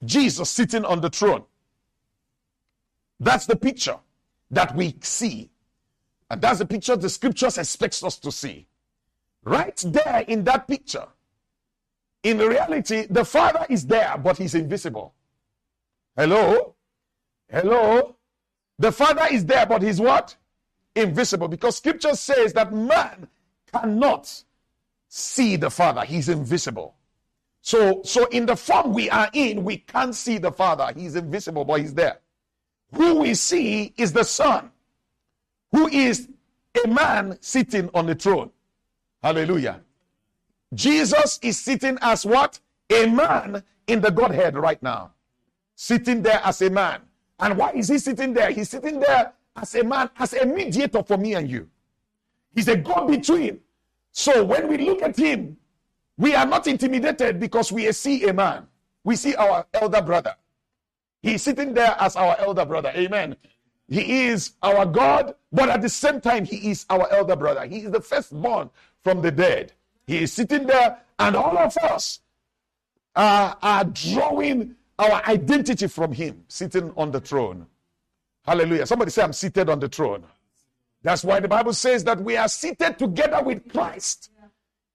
Jesus 0.05 0.51
sitting 0.51 0.85
on 0.85 1.01
the 1.01 1.09
throne. 1.09 1.43
That's 3.19 3.47
the 3.47 3.55
picture 3.55 3.97
that 4.51 4.75
we 4.75 4.95
see. 5.01 5.50
And 6.31 6.41
that's 6.41 6.59
the 6.59 6.65
picture 6.65 6.95
the 6.95 7.09
scriptures 7.09 7.57
expects 7.57 8.01
us 8.03 8.17
to 8.19 8.31
see. 8.31 8.65
Right 9.43 9.75
there 9.85 10.23
in 10.27 10.45
that 10.45 10.65
picture 10.65 11.07
in 12.23 12.37
reality, 12.37 13.05
the 13.09 13.25
Father 13.25 13.65
is 13.69 13.85
there, 13.85 14.17
but 14.17 14.37
he's 14.37 14.55
invisible. 14.55 15.13
Hello? 16.15 16.75
Hello? 17.49 18.15
The 18.79 18.93
Father 18.93 19.27
is 19.29 19.45
there, 19.45 19.65
but 19.65 19.81
he's 19.81 19.99
what? 19.99 20.37
Invisible. 20.95 21.49
Because 21.49 21.75
scripture 21.75 22.15
says 22.15 22.53
that 22.53 22.71
man 22.71 23.27
cannot 23.73 24.43
see 25.09 25.57
the 25.57 25.69
Father. 25.69 26.05
He's 26.05 26.29
invisible. 26.29 26.95
So, 27.61 28.01
so 28.03 28.25
in 28.27 28.45
the 28.45 28.55
form 28.55 28.93
we 28.93 29.09
are 29.09 29.29
in, 29.33 29.65
we 29.65 29.77
can't 29.77 30.15
see 30.15 30.37
the 30.37 30.51
Father. 30.51 30.93
He's 30.95 31.15
invisible, 31.15 31.65
but 31.65 31.81
he's 31.81 31.93
there. 31.93 32.19
Who 32.93 33.15
we 33.15 33.33
see 33.33 33.93
is 33.97 34.13
the 34.13 34.23
Son, 34.23 34.71
who 35.71 35.87
is 35.87 36.27
a 36.83 36.87
man 36.87 37.37
sitting 37.41 37.89
on 37.93 38.05
the 38.05 38.15
throne. 38.15 38.51
Hallelujah. 39.21 39.81
Jesus 40.73 41.39
is 41.41 41.59
sitting 41.59 41.97
as 42.01 42.25
what? 42.25 42.59
A 42.89 43.05
man 43.07 43.63
in 43.87 44.01
the 44.01 44.11
Godhead 44.11 44.57
right 44.57 44.81
now. 44.81 45.11
Sitting 45.75 46.21
there 46.21 46.41
as 46.43 46.61
a 46.61 46.69
man. 46.69 47.01
And 47.39 47.57
why 47.57 47.71
is 47.71 47.89
he 47.89 47.97
sitting 47.97 48.33
there? 48.33 48.51
He's 48.51 48.69
sitting 48.69 48.99
there 48.99 49.33
as 49.55 49.75
a 49.75 49.83
man, 49.83 50.09
as 50.17 50.33
a 50.33 50.45
mediator 50.45 51.03
for 51.03 51.17
me 51.17 51.33
and 51.33 51.49
you. 51.49 51.67
He's 52.53 52.67
a 52.67 52.77
God 52.77 53.07
between. 53.07 53.59
So 54.11 54.43
when 54.43 54.67
we 54.67 54.77
look 54.77 55.01
at 55.01 55.17
him, 55.17 55.57
we 56.17 56.35
are 56.35 56.45
not 56.45 56.67
intimidated 56.67 57.39
because 57.39 57.71
we 57.71 57.91
see 57.91 58.27
a 58.27 58.33
man. 58.33 58.67
We 59.03 59.15
see 59.15 59.35
our 59.35 59.65
elder 59.73 60.01
brother. 60.01 60.35
He's 61.21 61.41
sitting 61.41 61.73
there 61.73 61.95
as 61.99 62.15
our 62.15 62.35
elder 62.39 62.65
brother. 62.65 62.91
Amen. 62.95 63.35
He 63.91 64.27
is 64.27 64.53
our 64.63 64.85
God, 64.85 65.35
but 65.51 65.67
at 65.67 65.81
the 65.81 65.89
same 65.89 66.21
time, 66.21 66.45
he 66.45 66.71
is 66.71 66.85
our 66.89 67.11
elder 67.11 67.35
brother. 67.35 67.65
He 67.65 67.79
is 67.79 67.91
the 67.91 67.99
firstborn 67.99 68.69
from 69.03 69.21
the 69.21 69.31
dead. 69.31 69.73
He 70.07 70.23
is 70.23 70.31
sitting 70.31 70.65
there, 70.65 70.97
and 71.19 71.35
all 71.35 71.57
of 71.57 71.75
us 71.77 72.21
are, 73.17 73.57
are 73.61 73.83
drawing 73.83 74.75
our 74.97 75.21
identity 75.27 75.87
from 75.87 76.13
Him, 76.13 76.45
sitting 76.47 76.93
on 76.95 77.11
the 77.11 77.19
throne. 77.19 77.67
Hallelujah. 78.45 78.85
Somebody 78.85 79.11
say, 79.11 79.23
I'm 79.23 79.33
seated 79.33 79.69
on 79.69 79.81
the 79.81 79.89
throne. 79.89 80.23
That's 81.03 81.25
why 81.25 81.41
the 81.41 81.49
Bible 81.49 81.73
says 81.73 82.05
that 82.05 82.21
we 82.21 82.37
are 82.37 82.47
seated 82.47 82.97
together 82.97 83.43
with 83.43 83.69
Christ 83.73 84.29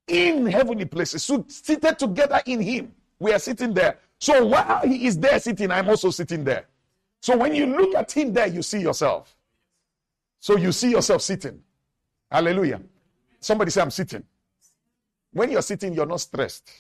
in 0.09 0.47
heavenly 0.47 0.87
places. 0.87 1.23
So 1.23 1.45
seated 1.49 1.99
together 1.99 2.41
in 2.47 2.63
Him. 2.63 2.95
We 3.19 3.35
are 3.35 3.39
sitting 3.39 3.75
there. 3.75 3.99
So 4.21 4.47
while 4.47 4.81
He 4.87 5.07
is 5.07 5.19
there 5.19 5.39
sitting, 5.39 5.71
I'm 5.71 5.87
also 5.87 6.09
sitting 6.09 6.45
there. 6.45 6.65
So 7.21 7.37
when 7.37 7.55
you 7.55 7.67
look 7.67 7.95
at 7.95 8.13
Him 8.13 8.33
there, 8.33 8.47
you 8.47 8.63
see 8.63 8.81
yourself. 8.81 9.35
So 10.41 10.57
you 10.57 10.73
see 10.73 10.91
yourself 10.91 11.23
sitting. 11.23 11.61
Hallelujah. 12.31 12.81
Somebody 13.41 13.71
say, 13.71 13.81
I'm 13.81 13.91
sitting. 13.91 14.25
When 15.33 15.51
you're 15.51 15.63
sitting, 15.63 15.93
you're 15.93 16.07
not 16.07 16.21
stressed. 16.21 16.71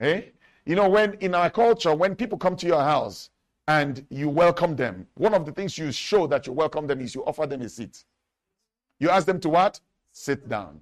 Eh? 0.00 0.22
You 0.64 0.74
know, 0.74 0.88
when 0.88 1.14
in 1.14 1.34
our 1.34 1.50
culture, 1.50 1.94
when 1.94 2.14
people 2.16 2.38
come 2.38 2.56
to 2.56 2.66
your 2.66 2.80
house 2.80 3.30
and 3.68 4.04
you 4.10 4.28
welcome 4.28 4.76
them, 4.76 5.06
one 5.14 5.34
of 5.34 5.44
the 5.44 5.52
things 5.52 5.78
you 5.78 5.90
show 5.92 6.26
that 6.26 6.46
you 6.46 6.52
welcome 6.52 6.86
them 6.86 7.00
is 7.00 7.14
you 7.14 7.24
offer 7.24 7.46
them 7.46 7.62
a 7.62 7.68
seat. 7.68 8.04
You 8.98 9.10
ask 9.10 9.26
them 9.26 9.40
to 9.40 9.48
what? 9.48 9.80
Sit 10.12 10.48
down. 10.48 10.80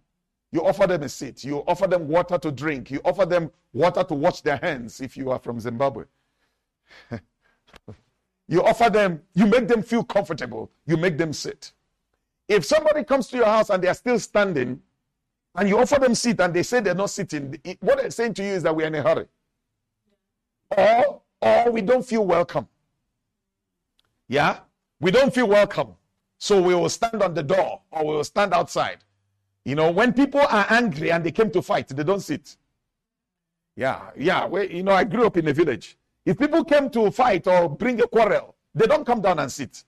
You 0.53 0.65
offer 0.65 0.87
them 0.87 1.03
a 1.03 1.09
seat. 1.09 1.45
You 1.45 1.65
offer 1.67 1.87
them 1.87 2.07
water 2.07 2.39
to 2.39 2.53
drink. 2.53 2.91
You 2.91 3.01
offer 3.05 3.27
them 3.27 3.51
water 3.73 4.05
to 4.05 4.15
wash 4.15 4.41
their 4.41 4.57
hands 4.59 5.01
if 5.01 5.17
you 5.17 5.31
are 5.31 5.39
from 5.39 5.59
Zimbabwe. 5.59 6.05
you 8.49 8.63
offer 8.63 8.91
them, 8.91 9.23
you 9.35 9.47
make 9.47 9.69
them 9.69 9.83
feel 9.83 10.05
comfortable. 10.05 10.71
You 10.87 10.97
make 10.97 11.17
them 11.17 11.33
sit. 11.33 11.73
If 12.49 12.65
somebody 12.65 13.05
comes 13.05 13.29
to 13.29 13.37
your 13.37 13.47
house 13.47 13.71
and 13.71 13.83
they 13.83 13.89
are 13.89 13.95
still 13.95 14.19
standing, 14.19 14.81
and 15.57 15.69
you 15.69 15.79
offer 15.79 15.99
them 15.99 16.15
seat 16.15 16.41
and 16.41 16.53
they 16.53 16.63
say 16.63 16.81
they're 16.81 16.95
not 16.95 17.11
sitting, 17.11 17.59
what 17.81 17.99
they're 17.99 18.11
saying 18.11 18.35
to 18.35 18.43
you 18.43 18.51
is 18.51 18.63
that 18.65 18.75
we're 18.75 18.87
in 18.87 18.95
a 18.97 19.03
hurry. 19.03 19.27
Or, 20.77 21.21
or 21.41 21.71
we 21.71 21.81
don't 21.81 22.05
feel 22.05 22.27
welcome. 22.27 22.69
Yeah? 24.29 24.59
We 25.01 25.11
don't 25.11 25.33
feel 25.33 25.47
welcome. 25.47 25.95
So 26.39 26.61
we 26.61 26.75
will 26.75 26.89
stand 26.89 27.23
on 27.23 27.35
the 27.35 27.43
door 27.43 27.81
or 27.91 28.05
we 28.05 28.17
will 28.17 28.25
stand 28.25 28.53
outside. 28.53 28.99
You 29.65 29.77
know, 29.77 29.91
when 29.91 30.13
people 30.13 30.41
are 30.41 30.67
angry 30.69 31.11
and 31.11 31.25
they 31.25 31.31
came 31.31 31.51
to 31.53 31.63
fight, 31.63 31.89
they 31.89 32.05
don't 32.05 32.21
sit. 32.21 32.57
Yeah, 33.77 34.11
yeah. 34.17 34.47
We, 34.47 34.71
you 34.71 34.83
know, 34.83 34.93
I 34.93 35.05
grew 35.05 35.27
up 35.27 35.37
in 35.37 35.49
a 35.49 35.53
village. 35.53 35.97
If 36.25 36.39
people 36.39 36.65
came 36.65 36.91
to 36.91 37.11
fight 37.11 37.47
or 37.47 37.69
bring 37.69 38.01
a 38.01 38.07
quarrel, 38.07 38.55
they 38.75 38.87
don't 38.87 39.05
come 39.05 39.21
down 39.21 39.39
and 39.39 39.51
sit. 39.51 39.85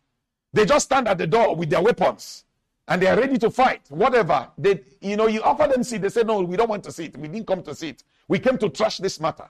They 0.53 0.65
just 0.65 0.87
stand 0.87 1.09
at 1.09 1.19
the 1.19 1.27
door 1.27 1.57
with 1.57 1.71
their 1.71 1.83
weapons 1.83 2.45
and 2.89 3.03
they 3.03 3.09
are 3.09 3.17
ready 3.17 3.39
to 3.39 3.51
fight, 3.51 3.83
whatever. 3.89 4.49
They, 4.57 4.81
you 5.01 5.17
know, 5.17 5.27
you 5.27 5.43
offer 5.43 5.67
them 5.67 5.83
seat, 5.83 6.03
they 6.03 6.09
say, 6.09 6.23
no, 6.23 6.41
we 6.41 6.57
don't 6.57 6.69
want 6.69 6.85
to 6.85 6.93
sit. 6.93 7.17
We 7.17 7.29
didn't 7.29 7.47
come 7.47 7.63
to 7.65 7.75
sit. 7.75 8.05
We 8.29 8.39
came 8.39 8.59
to 8.59 8.69
trash 8.69 8.99
this 8.99 9.19
matter. 9.21 9.49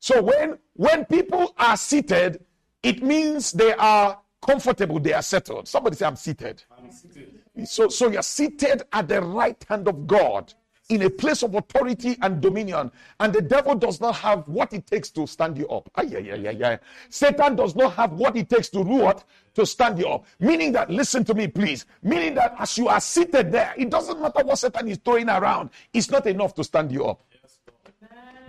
So 0.00 0.20
when 0.22 0.58
when 0.74 1.06
people 1.06 1.54
are 1.58 1.76
seated, 1.76 2.44
it 2.82 3.02
means 3.02 3.52
they 3.52 3.72
are 3.74 4.18
comfortable, 4.46 5.00
they 5.00 5.14
are 5.14 5.22
settled. 5.22 5.66
Somebody 5.66 5.96
say, 5.96 6.04
I'm 6.04 6.16
seated. 6.16 6.62
I'm 6.76 6.90
seated. 6.90 7.40
So, 7.64 7.88
so 7.88 8.10
you're 8.10 8.22
seated 8.22 8.82
at 8.92 9.08
the 9.08 9.22
right 9.22 9.64
hand 9.68 9.88
of 9.88 10.06
God 10.06 10.52
in 10.90 11.02
a 11.02 11.10
place 11.10 11.42
of 11.42 11.54
authority 11.54 12.16
and 12.20 12.40
dominion. 12.40 12.90
And 13.18 13.32
the 13.32 13.40
devil 13.40 13.74
does 13.74 14.00
not 14.00 14.16
have 14.16 14.46
what 14.48 14.72
it 14.72 14.86
takes 14.86 15.10
to 15.10 15.26
stand 15.26 15.56
you 15.56 15.66
up. 15.68 15.90
Ay, 15.94 16.10
ay, 16.16 16.32
ay, 16.32 16.48
ay, 16.48 16.72
ay. 16.72 16.78
Satan 17.08 17.56
does 17.56 17.74
not 17.74 17.94
have 17.94 18.12
what 18.12 18.36
it 18.36 18.50
takes 18.50 18.68
to 18.70 18.84
do 18.84 18.90
what? 18.90 19.24
To 19.54 19.64
stand 19.64 19.98
you 19.98 20.06
up. 20.06 20.26
Meaning 20.38 20.72
that, 20.72 20.90
listen 20.90 21.24
to 21.24 21.34
me, 21.34 21.48
please. 21.48 21.86
Meaning 22.02 22.34
that 22.34 22.54
as 22.58 22.76
you 22.76 22.88
are 22.88 23.00
seated 23.00 23.50
there, 23.50 23.74
it 23.78 23.88
doesn't 23.88 24.20
matter 24.20 24.44
what 24.44 24.58
Satan 24.58 24.88
is 24.88 24.98
throwing 24.98 25.28
around, 25.28 25.70
it's 25.92 26.10
not 26.10 26.26
enough 26.26 26.54
to 26.54 26.64
stand 26.64 26.92
you 26.92 27.06
up. 27.06 27.22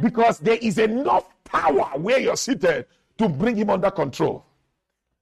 Because 0.01 0.39
there 0.39 0.58
is 0.62 0.77
enough 0.77 1.30
power 1.46 1.98
where 1.98 2.20
you're 2.20 2.36
seated 2.36 2.86
to 3.18 3.30
bring 3.30 3.56
him 3.56 3.70
under 3.70 3.92
control. 3.92 4.46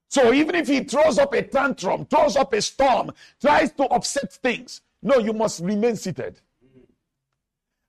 So 0.09 0.33
even 0.33 0.55
if 0.55 0.67
he 0.67 0.83
throws 0.83 1.19
up 1.19 1.33
a 1.33 1.43
tantrum, 1.43 2.05
throws 2.05 2.35
up 2.35 2.53
a 2.53 2.61
storm, 2.61 3.11
tries 3.39 3.71
to 3.73 3.83
upset 3.85 4.33
things, 4.33 4.81
no, 5.01 5.17
you 5.19 5.33
must 5.33 5.61
remain 5.61 5.95
seated. 5.95 6.39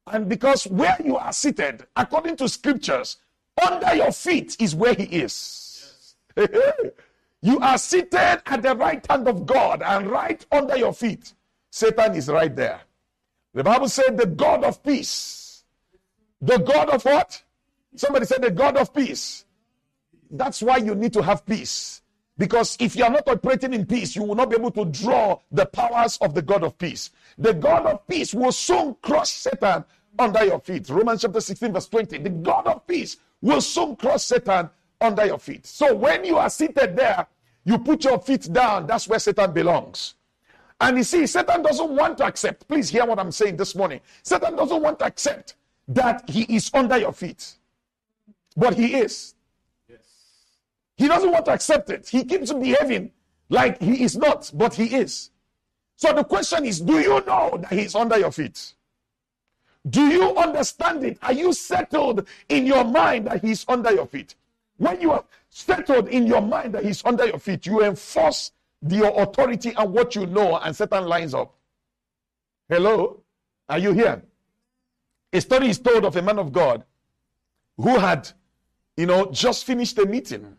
And 0.06 0.28
because 0.28 0.66
where 0.66 0.96
you 1.02 1.16
are 1.16 1.32
seated, 1.32 1.86
according 1.96 2.36
to 2.36 2.48
scriptures, 2.48 3.16
under 3.62 3.94
your 3.94 4.12
feet 4.12 4.56
is 4.60 4.74
where 4.74 4.94
he 4.94 5.04
is. 5.04 6.16
you 7.42 7.58
are 7.60 7.78
seated 7.78 8.42
at 8.44 8.62
the 8.62 8.74
right 8.76 9.04
hand 9.08 9.28
of 9.28 9.46
God 9.46 9.82
and 9.82 10.10
right 10.10 10.44
under 10.52 10.76
your 10.76 10.92
feet. 10.92 11.32
Satan 11.70 12.14
is 12.14 12.28
right 12.28 12.54
there. 12.54 12.80
The 13.54 13.64
Bible 13.64 13.88
said, 13.88 14.16
the 14.16 14.26
God 14.26 14.64
of 14.64 14.82
peace. 14.82 15.64
The 16.40 16.58
God 16.58 16.90
of 16.90 17.04
what? 17.04 17.42
Somebody 17.96 18.26
said, 18.26 18.42
the 18.42 18.50
God 18.50 18.76
of 18.76 18.92
peace. 18.92 19.44
That's 20.30 20.60
why 20.60 20.78
you 20.78 20.94
need 20.94 21.12
to 21.12 21.22
have 21.22 21.46
peace. 21.46 22.02
Because 22.36 22.76
if 22.80 22.96
you 22.96 23.04
are 23.04 23.10
not 23.10 23.28
operating 23.28 23.72
in 23.74 23.86
peace, 23.86 24.16
you 24.16 24.24
will 24.24 24.34
not 24.34 24.50
be 24.50 24.56
able 24.56 24.72
to 24.72 24.84
draw 24.86 25.38
the 25.52 25.66
powers 25.66 26.18
of 26.20 26.34
the 26.34 26.42
God 26.42 26.64
of 26.64 26.76
peace. 26.78 27.10
The 27.38 27.54
God 27.54 27.86
of 27.86 28.06
peace 28.08 28.34
will 28.34 28.52
soon 28.52 28.96
crush 29.02 29.30
Satan 29.30 29.84
under 30.18 30.44
your 30.44 30.60
feet. 30.60 30.88
Romans 30.88 31.22
chapter 31.22 31.40
16, 31.40 31.72
verse 31.72 31.88
20. 31.88 32.18
The 32.18 32.30
God 32.30 32.66
of 32.66 32.86
peace 32.86 33.18
will 33.40 33.60
soon 33.60 33.94
crush 33.96 34.24
Satan 34.24 34.68
under 35.00 35.26
your 35.26 35.38
feet. 35.38 35.66
So 35.66 35.94
when 35.94 36.24
you 36.24 36.36
are 36.38 36.50
seated 36.50 36.96
there, 36.96 37.26
you 37.64 37.78
put 37.78 38.04
your 38.04 38.18
feet 38.18 38.52
down. 38.52 38.86
That's 38.86 39.06
where 39.08 39.18
Satan 39.18 39.52
belongs. 39.52 40.14
And 40.80 40.96
you 40.96 41.04
see, 41.04 41.26
Satan 41.26 41.62
doesn't 41.62 41.90
want 41.90 42.18
to 42.18 42.24
accept. 42.24 42.66
Please 42.66 42.88
hear 42.90 43.06
what 43.06 43.18
I'm 43.18 43.32
saying 43.32 43.56
this 43.56 43.74
morning. 43.74 44.00
Satan 44.22 44.56
doesn't 44.56 44.82
want 44.82 44.98
to 44.98 45.06
accept 45.06 45.54
that 45.88 46.28
he 46.28 46.42
is 46.42 46.70
under 46.74 46.98
your 46.98 47.12
feet. 47.12 47.54
But 48.56 48.74
he 48.74 48.94
is. 48.94 49.33
He 50.96 51.08
doesn't 51.08 51.30
want 51.30 51.44
to 51.46 51.52
accept 51.52 51.90
it. 51.90 52.08
He 52.08 52.24
keeps 52.24 52.52
behaving 52.52 53.10
like 53.48 53.80
he 53.80 54.02
is 54.02 54.16
not, 54.16 54.50
but 54.54 54.74
he 54.74 54.94
is. 54.94 55.30
So 55.96 56.12
the 56.12 56.24
question 56.24 56.64
is 56.64 56.80
do 56.80 56.98
you 56.98 57.20
know 57.26 57.58
that 57.60 57.72
he's 57.72 57.94
under 57.94 58.18
your 58.18 58.32
feet? 58.32 58.74
Do 59.88 60.02
you 60.06 60.34
understand 60.36 61.04
it? 61.04 61.18
Are 61.22 61.32
you 61.32 61.52
settled 61.52 62.26
in 62.48 62.66
your 62.66 62.84
mind 62.84 63.26
that 63.26 63.42
he's 63.42 63.64
under 63.68 63.92
your 63.92 64.06
feet? 64.06 64.34
When 64.78 65.00
you 65.00 65.12
are 65.12 65.24
settled 65.50 66.08
in 66.08 66.26
your 66.26 66.40
mind 66.40 66.74
that 66.74 66.84
he's 66.84 67.04
under 67.04 67.26
your 67.26 67.38
feet, 67.38 67.66
you 67.66 67.84
enforce 67.84 68.52
your 68.88 69.20
authority 69.22 69.72
and 69.76 69.92
what 69.92 70.14
you 70.14 70.26
know, 70.26 70.56
and 70.56 70.74
Satan 70.74 71.06
lines 71.06 71.34
up. 71.34 71.54
Hello? 72.68 73.20
Are 73.68 73.78
you 73.78 73.92
here? 73.92 74.22
A 75.32 75.40
story 75.40 75.68
is 75.68 75.78
told 75.78 76.04
of 76.04 76.16
a 76.16 76.22
man 76.22 76.38
of 76.38 76.52
God 76.52 76.84
who 77.76 77.98
had, 77.98 78.30
you 78.96 79.06
know, 79.06 79.30
just 79.30 79.64
finished 79.64 79.98
a 79.98 80.06
meeting, 80.06 80.56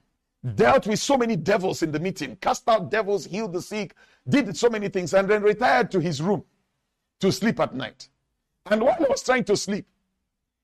dealt 0.53 0.85
with 0.85 0.99
so 0.99 1.17
many 1.17 1.35
devils 1.35 1.81
in 1.81 1.91
the 1.91 1.99
meeting, 1.99 2.35
cast 2.35 2.67
out 2.69 2.91
devils, 2.91 3.25
healed 3.25 3.53
the 3.53 3.61
sick, 3.61 3.95
did 4.27 4.55
so 4.55 4.69
many 4.69 4.89
things, 4.89 5.13
and 5.13 5.29
then 5.29 5.41
retired 5.41 5.89
to 5.91 5.99
his 5.99 6.21
room 6.21 6.43
to 7.19 7.31
sleep 7.31 7.59
at 7.59 7.73
night. 7.73 8.09
And 8.67 8.81
while 8.81 8.95
he 8.95 9.05
was 9.05 9.23
trying 9.23 9.43
to 9.45 9.57
sleep, 9.57 9.87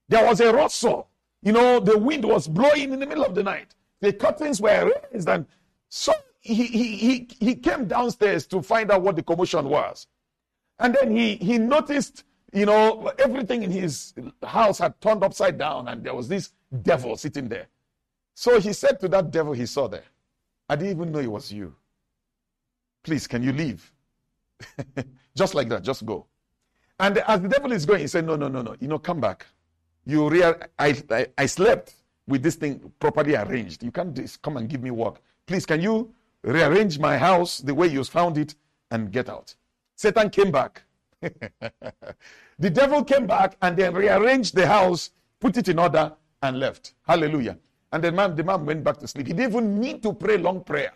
there 0.07 0.25
was 0.25 0.39
a 0.39 0.53
rustle. 0.53 1.09
You 1.41 1.53
know, 1.53 1.79
the 1.79 1.97
wind 1.97 2.25
was 2.25 2.47
blowing 2.47 2.93
in 2.93 2.99
the 2.99 3.07
middle 3.07 3.23
of 3.23 3.33
the 3.33 3.43
night. 3.43 3.73
The 4.01 4.13
curtains 4.13 4.61
were 4.61 4.91
raised, 5.11 5.27
and 5.27 5.45
so 5.89 6.13
he, 6.39 6.65
he, 6.65 6.97
he, 6.97 7.29
he 7.39 7.55
came 7.55 7.87
downstairs 7.87 8.45
to 8.47 8.61
find 8.61 8.91
out 8.91 9.01
what 9.01 9.15
the 9.15 9.23
commotion 9.23 9.69
was. 9.69 10.07
And 10.79 10.95
then 10.95 11.15
he, 11.15 11.35
he 11.35 11.57
noticed, 11.57 12.23
you 12.51 12.65
know, 12.65 13.11
everything 13.19 13.63
in 13.63 13.71
his 13.71 14.13
house 14.43 14.79
had 14.79 14.99
turned 15.01 15.23
upside 15.23 15.57
down, 15.57 15.87
and 15.87 16.03
there 16.03 16.15
was 16.15 16.27
this 16.27 16.51
devil 16.81 17.15
sitting 17.15 17.47
there. 17.47 17.67
So 18.33 18.59
he 18.59 18.73
said 18.73 18.99
to 19.01 19.07
that 19.09 19.31
devil 19.31 19.53
he 19.53 19.65
saw 19.65 19.87
there, 19.87 20.03
I 20.69 20.75
didn't 20.75 20.91
even 20.91 21.11
know 21.11 21.19
it 21.19 21.31
was 21.31 21.51
you. 21.51 21.75
Please, 23.03 23.27
can 23.27 23.43
you 23.43 23.51
leave? 23.51 23.91
just 25.35 25.55
like 25.55 25.69
that, 25.69 25.83
just 25.83 26.05
go. 26.05 26.25
And 26.99 27.17
as 27.17 27.41
the 27.41 27.49
devil 27.49 27.71
is 27.71 27.85
going, 27.85 28.01
he 28.01 28.07
said, 28.07 28.25
No, 28.25 28.35
no, 28.35 28.47
no, 28.47 28.61
no. 28.61 28.75
You 28.79 28.87
know, 28.87 28.99
come 28.99 29.19
back. 29.19 29.45
You 30.05 30.29
real 30.29 30.55
I, 30.77 31.01
I, 31.09 31.27
I 31.37 31.45
slept 31.45 31.95
with 32.27 32.43
this 32.43 32.55
thing 32.55 32.91
properly 32.99 33.35
arranged. 33.35 33.83
You 33.83 33.91
can't 33.91 34.13
just 34.15 34.41
come 34.41 34.57
and 34.57 34.69
give 34.69 34.81
me 34.81 34.91
work. 34.91 35.21
Please, 35.45 35.65
can 35.65 35.81
you 35.81 36.13
rearrange 36.43 36.99
my 36.99 37.17
house 37.17 37.57
the 37.57 37.73
way 37.73 37.87
you 37.87 38.03
found 38.03 38.37
it 38.37 38.55
and 38.91 39.11
get 39.11 39.29
out? 39.29 39.53
Satan 39.95 40.29
came 40.29 40.51
back. 40.51 40.83
the 41.21 42.69
devil 42.69 43.03
came 43.03 43.27
back 43.27 43.57
and 43.61 43.75
then 43.77 43.93
rearranged 43.93 44.55
the 44.55 44.65
house, 44.65 45.11
put 45.39 45.57
it 45.57 45.67
in 45.69 45.77
order, 45.79 46.13
and 46.41 46.59
left. 46.59 46.93
Hallelujah. 47.07 47.57
And 47.91 48.03
the 48.03 48.11
man, 48.11 48.35
the 48.35 48.43
man 48.43 48.65
went 48.65 48.83
back 48.83 48.97
to 48.97 49.07
sleep. 49.07 49.27
He 49.27 49.33
didn't 49.33 49.51
even 49.51 49.79
need 49.79 50.01
to 50.03 50.13
pray 50.13 50.37
long 50.37 50.63
prayer. 50.63 50.93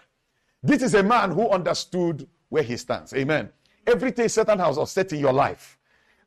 This 0.63 0.81
is 0.81 0.95
a 0.95 1.03
man 1.03 1.31
who 1.31 1.49
understood 1.49 2.27
where 2.49 2.63
he 2.63 2.77
stands. 2.77 3.13
Amen. 3.13 3.49
Everything 3.85 4.27
Satan 4.29 4.59
has 4.59 4.77
upset 4.77 5.13
in 5.13 5.19
your 5.19 5.33
life, 5.33 5.77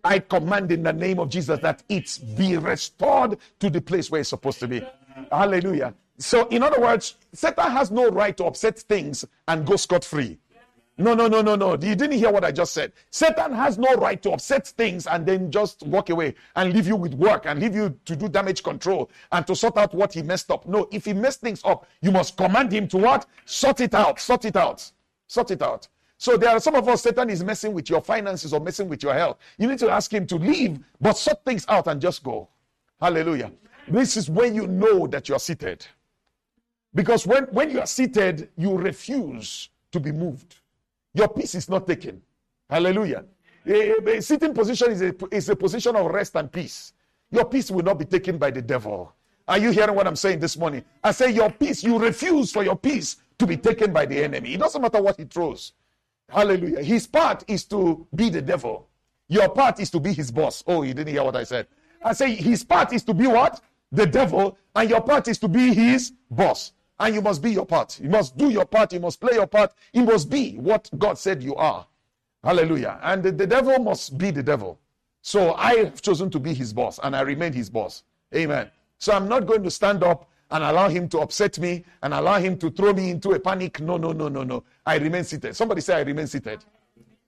I 0.04 0.20
command 0.20 0.70
in 0.70 0.82
the 0.82 0.92
name 0.92 1.18
of 1.18 1.28
Jesus 1.28 1.58
that 1.60 1.82
it 1.88 2.18
be 2.36 2.56
restored 2.56 3.38
to 3.58 3.70
the 3.70 3.80
place 3.80 4.10
where 4.10 4.20
it's 4.20 4.30
supposed 4.30 4.60
to 4.60 4.68
be. 4.68 4.86
Hallelujah. 5.32 5.94
So, 6.18 6.46
in 6.48 6.62
other 6.62 6.80
words, 6.80 7.16
Satan 7.32 7.70
has 7.70 7.90
no 7.90 8.08
right 8.08 8.36
to 8.36 8.44
upset 8.44 8.78
things 8.78 9.24
and 9.46 9.66
go 9.66 9.76
scot 9.76 10.04
free. 10.04 10.38
No, 11.00 11.14
no, 11.14 11.28
no, 11.28 11.42
no, 11.42 11.54
no. 11.54 11.72
You 11.74 11.94
didn't 11.94 12.18
hear 12.18 12.32
what 12.32 12.44
I 12.44 12.50
just 12.50 12.74
said. 12.74 12.92
Satan 13.10 13.52
has 13.52 13.78
no 13.78 13.94
right 13.94 14.20
to 14.22 14.32
upset 14.32 14.66
things 14.66 15.06
and 15.06 15.24
then 15.24 15.48
just 15.48 15.84
walk 15.84 16.10
away 16.10 16.34
and 16.56 16.72
leave 16.72 16.88
you 16.88 16.96
with 16.96 17.14
work 17.14 17.46
and 17.46 17.60
leave 17.60 17.76
you 17.76 17.96
to 18.04 18.16
do 18.16 18.28
damage 18.28 18.64
control 18.64 19.08
and 19.30 19.46
to 19.46 19.54
sort 19.54 19.76
out 19.76 19.94
what 19.94 20.12
he 20.12 20.22
messed 20.22 20.50
up. 20.50 20.66
No, 20.66 20.88
if 20.90 21.04
he 21.04 21.12
messed 21.12 21.40
things 21.40 21.62
up, 21.64 21.86
you 22.02 22.10
must 22.10 22.36
command 22.36 22.72
him 22.72 22.88
to 22.88 22.96
what? 22.96 23.26
Sort 23.44 23.80
it 23.80 23.94
out, 23.94 24.18
sort 24.18 24.44
it 24.44 24.56
out, 24.56 24.90
sort 25.28 25.52
it 25.52 25.62
out. 25.62 25.86
So 26.16 26.36
there 26.36 26.50
are 26.50 26.58
some 26.58 26.74
of 26.74 26.88
us, 26.88 27.02
Satan 27.02 27.30
is 27.30 27.44
messing 27.44 27.72
with 27.72 27.88
your 27.88 28.00
finances 28.00 28.52
or 28.52 28.58
messing 28.58 28.88
with 28.88 29.04
your 29.04 29.14
health. 29.14 29.38
You 29.56 29.68
need 29.68 29.78
to 29.78 29.90
ask 29.90 30.12
him 30.12 30.26
to 30.26 30.36
leave, 30.36 30.80
but 31.00 31.16
sort 31.16 31.44
things 31.44 31.64
out 31.68 31.86
and 31.86 32.00
just 32.00 32.24
go. 32.24 32.48
Hallelujah. 33.00 33.52
This 33.86 34.16
is 34.16 34.28
when 34.28 34.52
you 34.52 34.66
know 34.66 35.06
that 35.06 35.28
you 35.28 35.36
are 35.36 35.40
seated. 35.40 35.86
Because 36.92 37.24
when, 37.24 37.44
when 37.44 37.70
you 37.70 37.78
are 37.78 37.86
seated, 37.86 38.48
you 38.56 38.76
refuse 38.76 39.68
to 39.92 40.00
be 40.00 40.10
moved. 40.10 40.56
Your 41.14 41.28
peace 41.28 41.54
is 41.54 41.68
not 41.68 41.86
taken. 41.86 42.22
Hallelujah. 42.68 43.24
A, 43.66 44.16
a, 44.16 44.22
sitting 44.22 44.54
position 44.54 44.92
is 44.92 45.02
a, 45.02 45.14
is 45.30 45.48
a 45.48 45.56
position 45.56 45.96
of 45.96 46.06
rest 46.06 46.36
and 46.36 46.50
peace. 46.50 46.92
Your 47.30 47.44
peace 47.44 47.70
will 47.70 47.82
not 47.82 47.98
be 47.98 48.04
taken 48.04 48.38
by 48.38 48.50
the 48.50 48.62
devil. 48.62 49.12
Are 49.46 49.58
you 49.58 49.70
hearing 49.70 49.94
what 49.94 50.06
I'm 50.06 50.16
saying 50.16 50.40
this 50.40 50.56
morning? 50.56 50.84
I 51.02 51.12
say 51.12 51.30
your 51.30 51.50
peace, 51.50 51.82
you 51.82 51.98
refuse 51.98 52.52
for 52.52 52.62
your 52.62 52.76
peace 52.76 53.16
to 53.38 53.46
be 53.46 53.56
taken 53.56 53.92
by 53.92 54.06
the 54.06 54.22
enemy. 54.22 54.54
It 54.54 54.60
doesn't 54.60 54.80
matter 54.80 55.00
what 55.00 55.16
he 55.16 55.24
throws. 55.24 55.72
Hallelujah. 56.28 56.82
His 56.82 57.06
part 57.06 57.44
is 57.48 57.64
to 57.64 58.06
be 58.14 58.28
the 58.28 58.42
devil. 58.42 58.88
Your 59.28 59.48
part 59.48 59.80
is 59.80 59.90
to 59.90 60.00
be 60.00 60.12
his 60.12 60.30
boss. 60.30 60.62
Oh, 60.66 60.82
you 60.82 60.94
didn't 60.94 61.12
hear 61.12 61.24
what 61.24 61.36
I 61.36 61.44
said. 61.44 61.66
I 62.02 62.12
say 62.12 62.34
his 62.34 62.64
part 62.64 62.92
is 62.92 63.02
to 63.04 63.14
be 63.14 63.26
what? 63.26 63.60
The 63.92 64.06
devil. 64.06 64.58
And 64.74 64.88
your 64.88 65.00
part 65.00 65.28
is 65.28 65.38
to 65.38 65.48
be 65.48 65.72
his 65.74 66.12
boss. 66.30 66.72
And 67.00 67.14
you 67.14 67.22
must 67.22 67.42
be 67.42 67.50
your 67.52 67.66
part. 67.66 68.00
You 68.00 68.08
must 68.08 68.36
do 68.36 68.50
your 68.50 68.64
part. 68.64 68.92
You 68.92 69.00
must 69.00 69.20
play 69.20 69.34
your 69.34 69.46
part. 69.46 69.72
You 69.92 70.04
must 70.04 70.28
be 70.28 70.56
what 70.56 70.90
God 70.98 71.18
said 71.18 71.42
you 71.42 71.54
are. 71.56 71.86
Hallelujah. 72.42 72.98
And 73.02 73.22
the, 73.22 73.32
the 73.32 73.46
devil 73.46 73.78
must 73.78 74.18
be 74.18 74.30
the 74.30 74.42
devil. 74.42 74.78
So 75.22 75.54
I 75.54 75.76
have 75.76 76.00
chosen 76.00 76.30
to 76.30 76.38
be 76.38 76.54
his 76.54 76.72
boss 76.72 76.98
and 77.02 77.14
I 77.14 77.20
remain 77.20 77.52
his 77.52 77.70
boss. 77.70 78.04
Amen. 78.34 78.70
So 78.98 79.12
I'm 79.12 79.28
not 79.28 79.46
going 79.46 79.62
to 79.62 79.70
stand 79.70 80.02
up 80.02 80.28
and 80.50 80.64
allow 80.64 80.88
him 80.88 81.08
to 81.10 81.18
upset 81.18 81.58
me 81.58 81.84
and 82.02 82.14
allow 82.14 82.38
him 82.38 82.56
to 82.58 82.70
throw 82.70 82.92
me 82.92 83.10
into 83.10 83.32
a 83.32 83.38
panic. 83.38 83.80
No, 83.80 83.96
no, 83.96 84.12
no, 84.12 84.28
no, 84.28 84.42
no. 84.42 84.64
I 84.86 84.96
remain 84.96 85.24
seated. 85.24 85.54
Somebody 85.54 85.82
say, 85.82 85.96
I 85.96 86.00
remain 86.00 86.26
seated. 86.26 86.64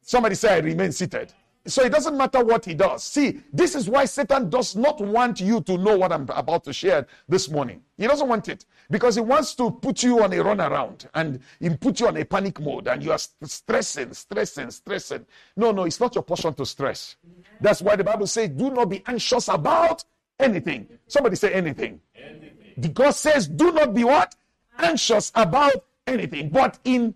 Somebody 0.01 0.35
say, 0.35 0.55
I 0.55 0.59
remain 0.59 0.93
seated. 0.93 1.33
So 1.67 1.85
it 1.85 1.93
doesn't 1.93 2.17
matter 2.17 2.43
what 2.43 2.65
he 2.65 2.73
does. 2.73 3.05
See, 3.05 3.43
this 3.53 3.75
is 3.75 3.89
why 3.89 4.07
Satan 4.07 4.49
does 4.49 4.75
not 4.75 4.99
want 5.01 5.41
you 5.41 5.61
to 5.63 5.77
know 5.77 5.99
what 5.99 6.11
I'm 6.11 6.27
about 6.31 6.65
to 6.65 6.73
share 6.73 7.07
this 7.29 7.51
morning. 7.51 7.83
He 7.99 8.07
doesn't 8.07 8.27
want 8.27 8.49
it 8.49 8.65
because 8.91 9.15
he 9.15 9.21
wants 9.21 9.55
to 9.55 9.71
put 9.71 10.03
you 10.03 10.23
on 10.23 10.33
a 10.33 10.37
runaround 10.37 11.07
and 11.15 11.41
he 11.61 11.71
put 11.71 12.01
you 12.01 12.09
on 12.09 12.17
a 12.17 12.25
panic 12.25 12.61
mode 12.61 12.89
and 12.89 13.03
you 13.03 13.13
are 13.13 13.19
stressing, 13.45 14.13
stressing, 14.13 14.71
stressing. 14.71 15.25
No, 15.57 15.71
no, 15.71 15.85
it's 15.85 16.01
not 16.01 16.15
your 16.15 16.25
portion 16.25 16.53
to 16.55 16.67
stress. 16.67 17.17
That's 17.61 17.81
why 17.83 17.97
the 17.97 18.05
Bible 18.05 18.27
says, 18.27 18.51
do 18.51 18.71
not 18.71 18.89
be 18.89 19.03
anxious 19.07 19.49
about 19.49 20.05
anything. 20.39 20.89
Somebody 21.07 21.37
say 21.37 21.53
anything. 21.53 22.01
anything. 22.17 22.93
God 22.93 23.13
says, 23.13 23.47
do 23.47 23.73
not 23.73 23.95
be 23.95 24.05
what? 24.05 24.35
Anxious 24.79 25.31
about 25.35 25.85
anything, 26.07 26.49
but 26.49 26.79
in 26.85 27.15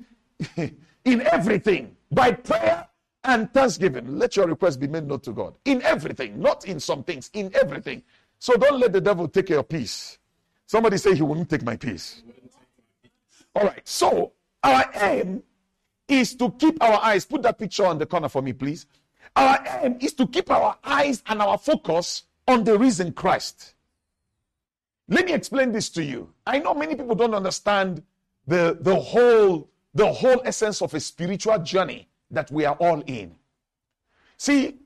in 1.05 1.21
everything, 1.23 1.97
by 2.11 2.33
prayer 2.33 2.87
and 3.25 3.53
thanksgiving, 3.53 4.19
let 4.19 4.37
your 4.37 4.47
request 4.47 4.81
be 4.81 4.87
made 4.87 5.07
known 5.07 5.21
to 5.21 5.33
God. 5.33 5.55
In 5.65 5.83
everything, 5.83 6.41
not 6.41 6.67
in 6.67 6.81
some 6.81 7.03
things, 7.03 7.31
in 7.33 7.51
everything. 7.55 8.03
So 8.39 8.55
don't 8.55 8.79
let 8.81 8.93
the 8.93 9.01
devil 9.01 9.29
take 9.29 9.49
your 9.49 9.63
peace. 9.63 10.19
Somebody 10.67 10.97
say 10.97 11.15
he 11.15 11.23
won't 11.23 11.49
take 11.49 11.63
my 11.63 11.77
peace. 11.77 12.23
All 13.55 13.65
right. 13.65 13.83
So 13.85 14.33
our 14.63 14.85
aim 14.95 15.43
is 16.09 16.35
to 16.37 16.51
keep 16.53 16.83
our 16.83 17.01
eyes. 17.03 17.25
Put 17.25 17.43
that 17.43 17.59
picture 17.59 17.87
on 17.87 17.99
the 17.99 18.07
corner 18.07 18.29
for 18.29 18.43
me, 18.43 18.53
please. 18.53 18.87
Our 19.37 19.59
aim 19.83 19.97
is 20.01 20.13
to 20.15 20.27
keep 20.27 20.51
our 20.51 20.77
eyes 20.85 21.23
and 21.27 21.41
our 21.41 21.59
focus 21.59 22.25
on 22.47 22.65
the 22.65 22.79
risen 22.79 23.13
Christ. 23.13 23.75
Let 25.09 25.27
me 25.27 25.35
explain 25.35 25.73
this 25.73 25.91
to 25.91 26.03
you. 26.03 26.33
I 26.47 26.59
know 26.59 26.75
many 26.75 26.95
people 26.95 27.15
don't 27.15 27.35
understand 27.35 28.03
the, 28.47 28.79
the 28.81 28.95
whole 28.95 29.69
the 29.95 30.13
whole 30.13 30.43
essence 30.45 30.83
of 30.83 30.93
a 30.95 31.01
spiritual 31.01 31.59
journey 31.61 32.09
that 32.31 32.51
we 32.51 32.65
are 32.65 32.75
all 32.81 33.01
in. 33.07 33.37
See, 34.37 34.77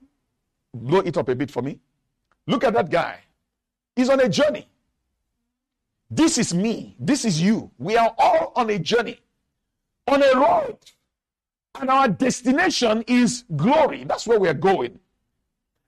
blow 0.73 0.99
it 0.99 1.17
up 1.17 1.29
a 1.29 1.35
bit 1.35 1.49
for 1.49 1.63
me. 1.63 1.79
Look 2.45 2.63
at 2.63 2.73
that 2.73 2.91
guy. 2.91 3.19
He's 3.95 4.09
on 4.09 4.19
a 4.19 4.29
journey. 4.29 4.67
This 6.09 6.37
is 6.37 6.53
me. 6.53 6.95
This 6.99 7.23
is 7.23 7.41
you. 7.41 7.71
We 7.77 7.95
are 7.95 8.13
all 8.17 8.51
on 8.55 8.69
a 8.69 8.79
journey, 8.79 9.19
on 10.07 10.23
a 10.23 10.35
road. 10.35 10.77
And 11.79 11.89
our 11.89 12.07
destination 12.07 13.03
is 13.07 13.45
glory. 13.55 14.03
That's 14.05 14.25
where 14.25 14.39
we 14.39 14.47
are 14.47 14.55
going. 14.55 14.99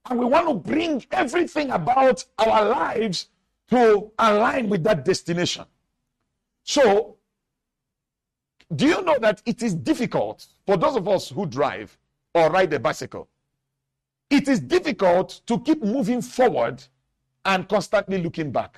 And 0.09 0.19
we 0.19 0.25
want 0.25 0.47
to 0.47 0.53
bring 0.53 1.03
everything 1.11 1.71
about 1.71 2.23
our 2.37 2.65
lives 2.69 3.29
to 3.69 4.11
align 4.19 4.69
with 4.69 4.83
that 4.83 5.05
destination. 5.05 5.65
So, 6.63 7.17
do 8.75 8.87
you 8.87 9.01
know 9.01 9.17
that 9.19 9.41
it 9.45 9.63
is 9.63 9.73
difficult 9.73 10.45
for 10.65 10.77
those 10.77 10.95
of 10.95 11.07
us 11.07 11.29
who 11.29 11.45
drive 11.45 11.97
or 12.33 12.49
ride 12.49 12.71
a 12.73 12.79
bicycle? 12.79 13.27
It 14.29 14.47
is 14.47 14.59
difficult 14.59 15.41
to 15.47 15.59
keep 15.59 15.83
moving 15.83 16.21
forward 16.21 16.83
and 17.43 17.67
constantly 17.67 18.21
looking 18.21 18.51
back. 18.51 18.77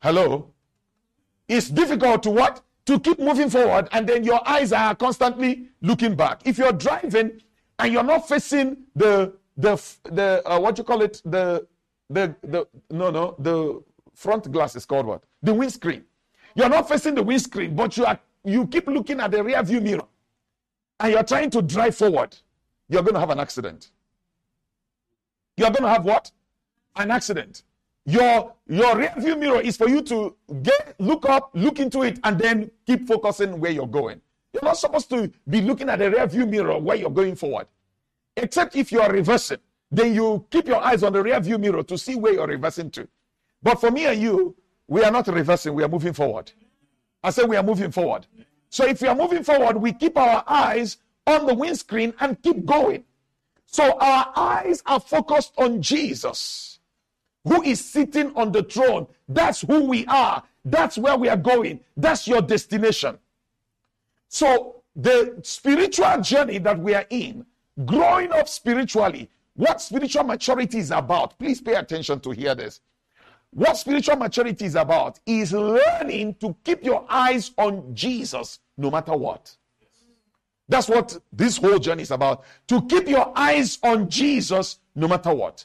Hello? 0.00 0.54
It's 1.48 1.68
difficult 1.68 2.22
to 2.22 2.30
what? 2.30 2.62
To 2.86 3.00
keep 3.00 3.18
moving 3.18 3.50
forward 3.50 3.88
and 3.92 4.08
then 4.08 4.24
your 4.24 4.46
eyes 4.48 4.72
are 4.72 4.94
constantly 4.94 5.68
looking 5.82 6.14
back. 6.14 6.40
If 6.44 6.56
you're 6.56 6.72
driving 6.72 7.42
and 7.78 7.92
you're 7.92 8.04
not 8.04 8.28
facing 8.28 8.84
the 8.94 9.34
the 9.56 9.76
the 10.04 10.42
uh, 10.46 10.58
what 10.60 10.78
you 10.78 10.84
call 10.84 11.02
it? 11.02 11.20
The 11.24 11.66
the 12.08 12.34
the 12.42 12.66
no 12.90 13.10
no 13.10 13.34
the 13.38 13.82
front 14.14 14.50
glass 14.50 14.76
is 14.76 14.86
called 14.86 15.06
what? 15.06 15.24
The 15.42 15.52
windscreen. 15.52 16.04
You're 16.54 16.68
not 16.68 16.88
facing 16.88 17.14
the 17.14 17.22
windscreen 17.22 17.74
but 17.74 17.96
you 17.96 18.06
are 18.06 18.18
you 18.44 18.66
keep 18.68 18.86
looking 18.86 19.20
at 19.20 19.32
the 19.32 19.42
rear 19.42 19.62
view 19.62 19.80
mirror 19.80 20.06
and 21.00 21.12
you're 21.12 21.24
trying 21.24 21.50
to 21.50 21.60
drive 21.60 21.96
forward. 21.96 22.36
You're 22.88 23.02
going 23.02 23.14
to 23.14 23.20
have 23.20 23.30
an 23.30 23.40
accident. 23.40 23.90
You're 25.56 25.70
going 25.70 25.82
to 25.82 25.90
have 25.90 26.04
what? 26.04 26.30
An 26.96 27.10
accident 27.10 27.64
your 28.08 28.54
your 28.66 28.96
rear 28.96 29.12
view 29.18 29.36
mirror 29.36 29.60
is 29.60 29.76
for 29.76 29.88
you 29.88 30.00
to 30.02 30.34
get 30.62 30.94
look 30.98 31.28
up 31.28 31.50
look 31.54 31.78
into 31.78 32.02
it 32.02 32.18
and 32.24 32.38
then 32.38 32.70
keep 32.86 33.06
focusing 33.06 33.60
where 33.60 33.70
you're 33.70 33.86
going 33.86 34.20
you're 34.52 34.64
not 34.64 34.78
supposed 34.78 35.10
to 35.10 35.30
be 35.48 35.60
looking 35.60 35.88
at 35.88 35.98
the 35.98 36.10
rear 36.10 36.26
view 36.26 36.46
mirror 36.46 36.78
where 36.78 36.96
you're 36.96 37.10
going 37.10 37.36
forward 37.36 37.66
except 38.36 38.76
if 38.76 38.90
you 38.90 39.00
are 39.00 39.12
reversing 39.12 39.58
then 39.90 40.14
you 40.14 40.46
keep 40.50 40.66
your 40.66 40.82
eyes 40.82 41.02
on 41.02 41.12
the 41.12 41.22
rear 41.22 41.40
view 41.40 41.58
mirror 41.58 41.82
to 41.82 41.96
see 41.96 42.14
where 42.14 42.34
you're 42.34 42.46
reversing 42.46 42.90
to. 42.92 43.08
But 43.62 43.80
for 43.80 43.90
me 43.90 44.06
and 44.06 44.20
you, 44.20 44.54
we 44.86 45.02
are 45.02 45.10
not 45.10 45.26
reversing, 45.28 45.74
we 45.74 45.82
are 45.82 45.88
moving 45.88 46.12
forward. 46.12 46.52
I 47.22 47.30
said 47.30 47.48
we 47.48 47.56
are 47.56 47.62
moving 47.62 47.90
forward. 47.90 48.26
So 48.70 48.86
if 48.86 49.00
we 49.00 49.08
are 49.08 49.14
moving 49.14 49.42
forward, 49.42 49.76
we 49.78 49.92
keep 49.92 50.16
our 50.16 50.44
eyes 50.46 50.98
on 51.26 51.46
the 51.46 51.54
windscreen 51.54 52.14
and 52.20 52.40
keep 52.42 52.64
going. 52.64 53.04
So 53.66 53.98
our 53.98 54.32
eyes 54.36 54.82
are 54.86 55.00
focused 55.00 55.52
on 55.56 55.82
Jesus, 55.82 56.77
who 57.48 57.62
is 57.62 57.84
sitting 57.84 58.34
on 58.36 58.52
the 58.52 58.62
throne. 58.62 59.06
That's 59.28 59.62
who 59.62 59.84
we 59.84 60.06
are. 60.06 60.42
That's 60.64 60.98
where 60.98 61.16
we 61.16 61.28
are 61.28 61.36
going. 61.36 61.80
That's 61.96 62.28
your 62.28 62.42
destination. 62.42 63.18
So 64.28 64.82
the 64.94 65.38
spiritual 65.42 66.20
journey 66.20 66.58
that 66.58 66.78
we 66.78 66.94
are 66.94 67.06
in, 67.08 67.46
growing 67.86 68.32
up 68.32 68.48
spiritually, 68.48 69.30
what 69.54 69.80
spiritual 69.80 70.24
maturity 70.24 70.78
is 70.78 70.90
about, 70.90 71.38
please 71.38 71.60
pay 71.60 71.74
attention 71.74 72.20
to 72.20 72.30
hear 72.30 72.54
this. 72.54 72.80
What 73.50 73.78
spiritual 73.78 74.16
maturity 74.16 74.66
is 74.66 74.74
about 74.74 75.20
is 75.24 75.52
learning 75.52 76.34
to 76.34 76.54
keep 76.62 76.84
your 76.84 77.06
eyes 77.08 77.52
on 77.56 77.94
Jesus 77.94 78.58
no 78.76 78.90
matter 78.90 79.16
what. 79.16 79.56
That's 80.68 80.88
what 80.88 81.18
this 81.32 81.56
whole 81.56 81.78
journey 81.78 82.02
is 82.02 82.10
about. 82.10 82.44
To 82.66 82.82
keep 82.82 83.08
your 83.08 83.32
eyes 83.34 83.78
on 83.82 84.10
Jesus 84.10 84.80
no 84.94 85.08
matter 85.08 85.32
what. 85.32 85.64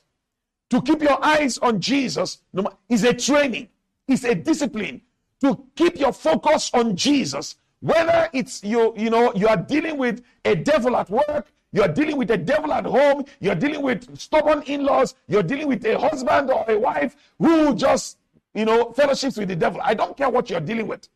To 0.74 0.82
keep 0.82 1.04
your 1.04 1.24
eyes 1.24 1.60
on 1.60 1.80
Jesus 1.80 2.40
is 2.90 3.04
a 3.04 3.14
training, 3.14 3.70
is 4.08 4.24
a 4.24 4.34
discipline. 4.34 5.02
To 5.42 5.68
keep 5.76 6.00
your 6.00 6.12
focus 6.12 6.72
on 6.74 6.96
Jesus, 6.96 7.58
whether 7.80 8.28
it's 8.34 8.64
you, 8.64 8.92
you 8.98 9.12
know, 9.12 9.32
you 9.36 9.48
are 9.48 9.58
dealing 9.58 10.00
with 10.00 10.24
a 10.46 10.56
devil 10.56 10.98
at 10.98 11.12
work, 11.12 11.46
you're 11.74 11.88
dealing 11.88 12.18
with 12.18 12.32
a 12.32 12.38
devil 12.38 12.74
at 12.74 12.86
home. 12.86 13.26
You're 13.40 13.54
dealing 13.54 13.84
with 13.84 14.18
stubborn 14.18 14.64
in 14.64 14.84
laws. 14.84 15.14
You're 15.28 15.44
dealing 15.44 15.68
with 15.68 15.86
a 15.86 16.00
husband 16.00 16.50
or 16.50 16.66
a 16.68 16.80
wife 16.80 17.16
who 17.38 17.76
just, 17.76 18.18
you 18.56 18.66
know, 18.66 18.94
fellowships 18.94 19.38
with 19.38 19.50
the 19.50 19.56
devil. 19.56 19.80
I 19.84 19.94
don't 19.94 20.18
care 20.18 20.30
what 20.30 20.50
you're 20.50 20.60
dealing 20.60 20.88
with. 20.88 21.08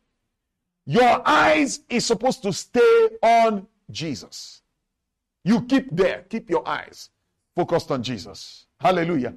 Your 0.86 1.28
eyes 1.28 1.80
is 1.90 2.06
supposed 2.06 2.44
to 2.44 2.54
stay 2.54 3.10
on 3.24 3.66
Jesus. 3.90 4.62
You 5.44 5.64
keep 5.64 5.96
there, 5.96 6.26
keep 6.30 6.48
your 6.48 6.68
eyes 6.68 7.10
focused 7.56 7.90
on 7.90 8.04
Jesus. 8.04 8.68
Hallelujah. 8.80 9.34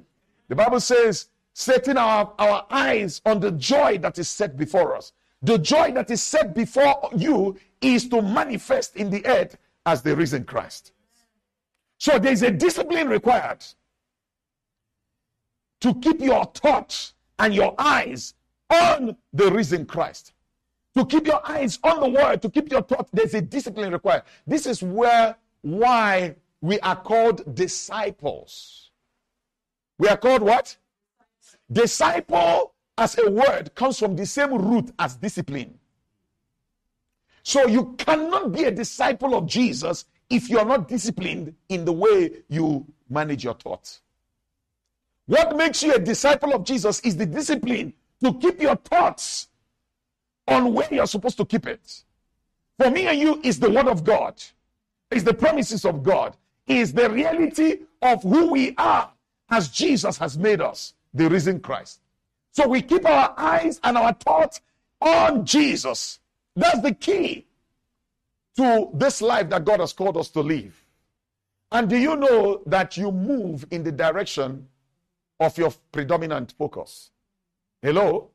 The 0.51 0.57
Bible 0.57 0.81
says, 0.81 1.29
setting 1.53 1.95
our, 1.95 2.33
our 2.37 2.65
eyes 2.69 3.21
on 3.25 3.39
the 3.39 3.51
joy 3.51 3.99
that 3.99 4.19
is 4.19 4.27
set 4.27 4.57
before 4.57 4.97
us. 4.97 5.13
The 5.41 5.57
joy 5.57 5.93
that 5.93 6.11
is 6.11 6.21
set 6.21 6.53
before 6.53 7.09
you 7.15 7.57
is 7.79 8.09
to 8.09 8.21
manifest 8.21 8.97
in 8.97 9.09
the 9.09 9.25
earth 9.25 9.55
as 9.85 10.01
the 10.01 10.13
risen 10.13 10.43
Christ. 10.43 10.91
So 11.99 12.19
there's 12.19 12.41
a 12.41 12.51
discipline 12.51 13.07
required 13.07 13.63
to 15.79 15.93
keep 15.95 16.19
your 16.19 16.43
thoughts 16.43 17.13
and 17.39 17.55
your 17.55 17.73
eyes 17.77 18.33
on 18.69 19.15
the 19.31 19.49
risen 19.49 19.85
Christ. 19.85 20.33
To 20.97 21.05
keep 21.05 21.27
your 21.27 21.49
eyes 21.49 21.79
on 21.81 22.01
the 22.01 22.09
word, 22.09 22.41
to 22.41 22.49
keep 22.49 22.69
your 22.69 22.81
thoughts, 22.81 23.09
there's 23.13 23.35
a 23.35 23.41
discipline 23.41 23.93
required. 23.93 24.23
This 24.45 24.65
is 24.65 24.83
where 24.83 25.37
why 25.61 26.35
we 26.59 26.77
are 26.81 26.97
called 26.97 27.55
disciples. 27.55 28.90
We 30.01 30.07
are 30.07 30.17
called 30.17 30.41
what? 30.41 30.75
Disciple 31.71 32.73
as 32.97 33.15
a 33.19 33.29
word 33.29 33.75
comes 33.75 33.99
from 33.99 34.15
the 34.15 34.25
same 34.25 34.51
root 34.51 34.91
as 34.97 35.15
discipline. 35.15 35.77
So 37.43 37.67
you 37.67 37.93
cannot 37.99 38.51
be 38.51 38.63
a 38.63 38.71
disciple 38.71 39.35
of 39.35 39.45
Jesus 39.45 40.05
if 40.27 40.49
you're 40.49 40.65
not 40.65 40.87
disciplined 40.87 41.53
in 41.69 41.85
the 41.85 41.91
way 41.91 42.31
you 42.49 42.83
manage 43.11 43.43
your 43.43 43.53
thoughts. 43.53 44.01
What 45.27 45.55
makes 45.55 45.83
you 45.83 45.93
a 45.93 45.99
disciple 45.99 46.55
of 46.55 46.63
Jesus 46.63 46.99
is 47.01 47.15
the 47.15 47.27
discipline 47.27 47.93
to 48.23 48.33
keep 48.39 48.59
your 48.59 48.77
thoughts 48.77 49.49
on 50.47 50.73
where 50.73 50.91
you're 50.91 51.05
supposed 51.05 51.37
to 51.37 51.45
keep 51.45 51.67
it. 51.67 52.03
For 52.79 52.89
me 52.89 53.05
and 53.05 53.19
you, 53.19 53.39
is 53.43 53.59
the 53.59 53.69
word 53.69 53.87
of 53.87 54.03
God, 54.03 54.41
is 55.11 55.23
the 55.23 55.35
promises 55.35 55.85
of 55.85 56.01
God, 56.01 56.35
is 56.65 56.91
the 56.91 57.07
reality 57.07 57.81
of 58.01 58.23
who 58.23 58.49
we 58.49 58.73
are 58.79 59.10
as 59.51 59.67
Jesus 59.67 60.17
has 60.17 60.37
made 60.37 60.61
us, 60.61 60.93
the 61.13 61.29
risen 61.29 61.59
Christ. 61.59 61.99
So 62.53 62.67
we 62.67 62.81
keep 62.81 63.05
our 63.05 63.33
eyes 63.37 63.79
and 63.83 63.97
our 63.97 64.13
thoughts 64.13 64.61
on 65.01 65.45
Jesus. 65.45 66.19
That's 66.55 66.81
the 66.81 66.93
key 66.93 67.45
to 68.57 68.89
this 68.93 69.21
life 69.21 69.49
that 69.49 69.65
God 69.65 69.81
has 69.81 69.93
called 69.93 70.17
us 70.17 70.29
to 70.29 70.41
live. 70.41 70.77
And 71.71 71.89
do 71.89 71.97
you 71.97 72.15
know 72.15 72.61
that 72.65 72.97
you 72.97 73.11
move 73.11 73.65
in 73.71 73.83
the 73.83 73.91
direction 73.91 74.67
of 75.39 75.57
your 75.57 75.73
predominant 75.91 76.53
focus? 76.57 77.11
Hello? 77.81 78.29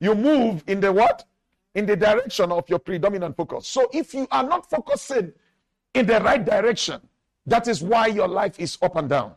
You 0.00 0.14
move 0.14 0.64
in 0.66 0.80
the 0.80 0.92
what? 0.92 1.24
In 1.74 1.86
the 1.86 1.96
direction 1.96 2.50
of 2.50 2.68
your 2.68 2.78
predominant 2.78 3.36
focus. 3.36 3.66
So 3.68 3.88
if 3.92 4.14
you 4.14 4.26
are 4.30 4.42
not 4.42 4.68
focusing 4.68 5.32
in 5.94 6.06
the 6.06 6.20
right 6.20 6.44
direction, 6.44 7.00
that 7.46 7.68
is 7.68 7.82
why 7.82 8.08
your 8.08 8.28
life 8.28 8.58
is 8.58 8.76
up 8.82 8.96
and 8.96 9.08
down. 9.08 9.34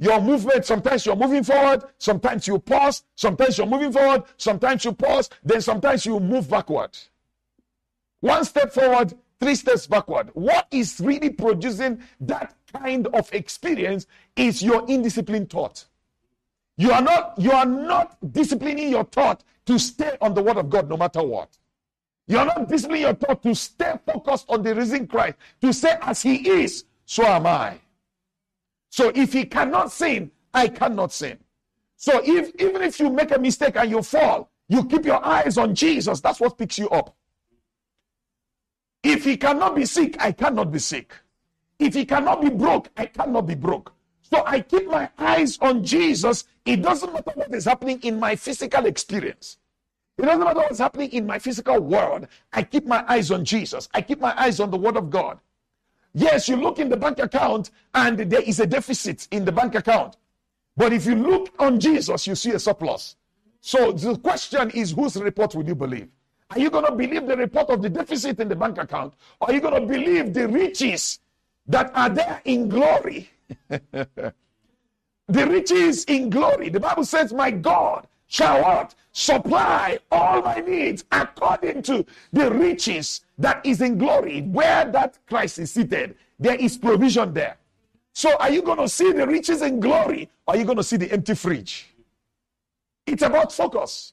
Your 0.00 0.18
movement, 0.18 0.64
sometimes 0.64 1.04
you're 1.04 1.14
moving 1.14 1.44
forward, 1.44 1.84
sometimes 1.98 2.46
you 2.46 2.58
pause, 2.58 3.02
sometimes 3.16 3.58
you're 3.58 3.66
moving 3.66 3.92
forward, 3.92 4.22
sometimes 4.38 4.82
you 4.82 4.92
pause, 4.92 5.28
then 5.44 5.60
sometimes 5.60 6.06
you 6.06 6.18
move 6.18 6.48
backward. 6.48 6.96
One 8.20 8.46
step 8.46 8.72
forward, 8.72 9.12
three 9.38 9.54
steps 9.54 9.86
backward. 9.86 10.30
What 10.32 10.68
is 10.70 11.00
really 11.00 11.28
producing 11.28 12.02
that 12.20 12.54
kind 12.72 13.08
of 13.08 13.30
experience 13.34 14.06
is 14.36 14.62
your 14.62 14.86
indisciplined 14.86 15.50
thought. 15.50 15.84
You 16.78 16.92
are 16.92 17.02
not 17.02 17.34
you 17.36 17.52
are 17.52 17.66
not 17.66 18.16
disciplining 18.32 18.88
your 18.88 19.04
thought 19.04 19.44
to 19.66 19.78
stay 19.78 20.16
on 20.22 20.32
the 20.32 20.42
word 20.42 20.56
of 20.56 20.70
God 20.70 20.88
no 20.88 20.96
matter 20.96 21.22
what. 21.22 21.58
You 22.26 22.38
are 22.38 22.46
not 22.46 22.70
disciplining 22.70 23.02
your 23.02 23.14
thought 23.14 23.42
to 23.42 23.54
stay 23.54 23.98
focused 24.06 24.46
on 24.48 24.62
the 24.62 24.74
risen 24.74 25.06
Christ, 25.06 25.36
to 25.60 25.74
say 25.74 25.98
as 26.00 26.22
he 26.22 26.48
is, 26.48 26.84
so 27.04 27.22
am 27.26 27.44
I. 27.46 27.80
So 28.90 29.10
if 29.14 29.32
he 29.32 29.44
cannot 29.44 29.90
sin, 29.90 30.30
I 30.52 30.68
cannot 30.68 31.12
sin. 31.12 31.38
So 31.96 32.20
if 32.24 32.52
even 32.60 32.82
if 32.82 32.98
you 33.00 33.10
make 33.10 33.30
a 33.30 33.38
mistake 33.38 33.76
and 33.76 33.90
you 33.90 34.02
fall, 34.02 34.50
you 34.68 34.84
keep 34.84 35.04
your 35.04 35.24
eyes 35.24 35.58
on 35.58 35.74
Jesus. 35.74 36.20
That's 36.20 36.40
what 36.40 36.58
picks 36.58 36.78
you 36.78 36.88
up. 36.90 37.16
If 39.02 39.24
he 39.24 39.36
cannot 39.36 39.74
be 39.74 39.86
sick, 39.86 40.16
I 40.20 40.32
cannot 40.32 40.70
be 40.72 40.78
sick. 40.78 41.14
If 41.78 41.94
he 41.94 42.04
cannot 42.04 42.42
be 42.42 42.50
broke, 42.50 42.90
I 42.96 43.06
cannot 43.06 43.46
be 43.46 43.54
broke. 43.54 43.94
So 44.22 44.44
I 44.46 44.60
keep 44.60 44.86
my 44.86 45.08
eyes 45.18 45.58
on 45.60 45.82
Jesus. 45.82 46.44
It 46.64 46.82
doesn't 46.82 47.12
matter 47.12 47.32
what 47.34 47.54
is 47.54 47.64
happening 47.64 48.00
in 48.02 48.20
my 48.20 48.36
physical 48.36 48.86
experience. 48.86 49.56
It 50.18 50.22
doesn't 50.22 50.44
matter 50.44 50.60
what's 50.60 50.78
happening 50.78 51.10
in 51.10 51.26
my 51.26 51.38
physical 51.38 51.80
world. 51.80 52.28
I 52.52 52.62
keep 52.62 52.86
my 52.86 53.04
eyes 53.08 53.30
on 53.30 53.44
Jesus. 53.44 53.88
I 53.94 54.02
keep 54.02 54.20
my 54.20 54.38
eyes 54.38 54.60
on 54.60 54.70
the 54.70 54.76
Word 54.76 54.96
of 54.96 55.08
God. 55.10 55.38
Yes, 56.12 56.48
you 56.48 56.56
look 56.56 56.78
in 56.78 56.88
the 56.88 56.96
bank 56.96 57.18
account 57.18 57.70
and 57.94 58.18
there 58.18 58.42
is 58.42 58.60
a 58.60 58.66
deficit 58.66 59.28
in 59.30 59.44
the 59.44 59.52
bank 59.52 59.74
account. 59.74 60.16
But 60.76 60.92
if 60.92 61.06
you 61.06 61.14
look 61.14 61.52
on 61.58 61.78
Jesus, 61.78 62.26
you 62.26 62.34
see 62.34 62.52
a 62.52 62.58
surplus. 62.58 63.16
So 63.60 63.92
the 63.92 64.16
question 64.16 64.70
is 64.70 64.92
whose 64.92 65.16
report 65.16 65.54
will 65.54 65.66
you 65.66 65.74
believe? 65.74 66.08
Are 66.50 66.58
you 66.58 66.70
going 66.70 66.86
to 66.86 66.92
believe 66.92 67.26
the 67.26 67.36
report 67.36 67.70
of 67.70 67.82
the 67.82 67.88
deficit 67.88 68.40
in 68.40 68.48
the 68.48 68.56
bank 68.56 68.78
account? 68.78 69.14
Or 69.40 69.50
are 69.50 69.54
you 69.54 69.60
going 69.60 69.80
to 69.80 69.86
believe 69.86 70.34
the 70.34 70.48
riches 70.48 71.20
that 71.66 71.92
are 71.94 72.08
there 72.08 72.40
in 72.44 72.68
glory? 72.68 73.30
the 73.68 74.32
riches 75.28 76.04
in 76.04 76.30
glory. 76.30 76.70
The 76.70 76.80
Bible 76.80 77.04
says, 77.04 77.32
My 77.32 77.50
God 77.50 78.06
shall 78.30 78.62
what? 78.62 78.94
Supply 79.12 79.98
all 80.10 80.40
my 80.40 80.60
needs 80.60 81.04
according 81.10 81.82
to 81.82 82.06
the 82.32 82.50
riches 82.50 83.22
that 83.36 83.60
is 83.66 83.80
in 83.80 83.98
glory. 83.98 84.42
Where 84.42 84.84
that 84.86 85.18
Christ 85.26 85.58
is 85.58 85.72
seated, 85.72 86.14
there 86.38 86.54
is 86.54 86.78
provision 86.78 87.34
there. 87.34 87.58
So 88.12 88.36
are 88.38 88.50
you 88.50 88.62
going 88.62 88.78
to 88.78 88.88
see 88.88 89.12
the 89.12 89.26
riches 89.26 89.62
in 89.62 89.80
glory 89.80 90.30
or 90.46 90.54
are 90.54 90.56
you 90.56 90.64
going 90.64 90.76
to 90.76 90.84
see 90.84 90.96
the 90.96 91.10
empty 91.12 91.34
fridge? 91.34 91.88
It's 93.04 93.22
about 93.22 93.52
focus. 93.52 94.12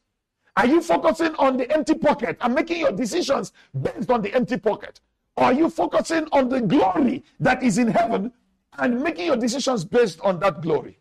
Are 0.56 0.66
you 0.66 0.82
focusing 0.82 1.36
on 1.36 1.56
the 1.56 1.72
empty 1.72 1.94
pocket 1.94 2.38
and 2.42 2.56
making 2.56 2.80
your 2.80 2.92
decisions 2.92 3.54
based 3.80 4.10
on 4.10 4.24
the 4.24 4.34
empty 4.34 4.58
pocket? 4.58 5.00
Or 5.36 5.46
are 5.46 5.54
you 5.54 5.70
focusing 5.70 6.28
on 6.32 6.50
the 6.50 6.62
glory 6.62 7.24
that 7.40 7.62
is 7.62 7.78
in 7.78 7.90
heaven 7.90 8.34
and 8.80 9.00
making 9.00 9.28
your 9.28 9.38
decisions 9.38 9.86
based 9.86 10.20
on 10.22 10.40
that 10.40 10.62
glory? 10.62 10.98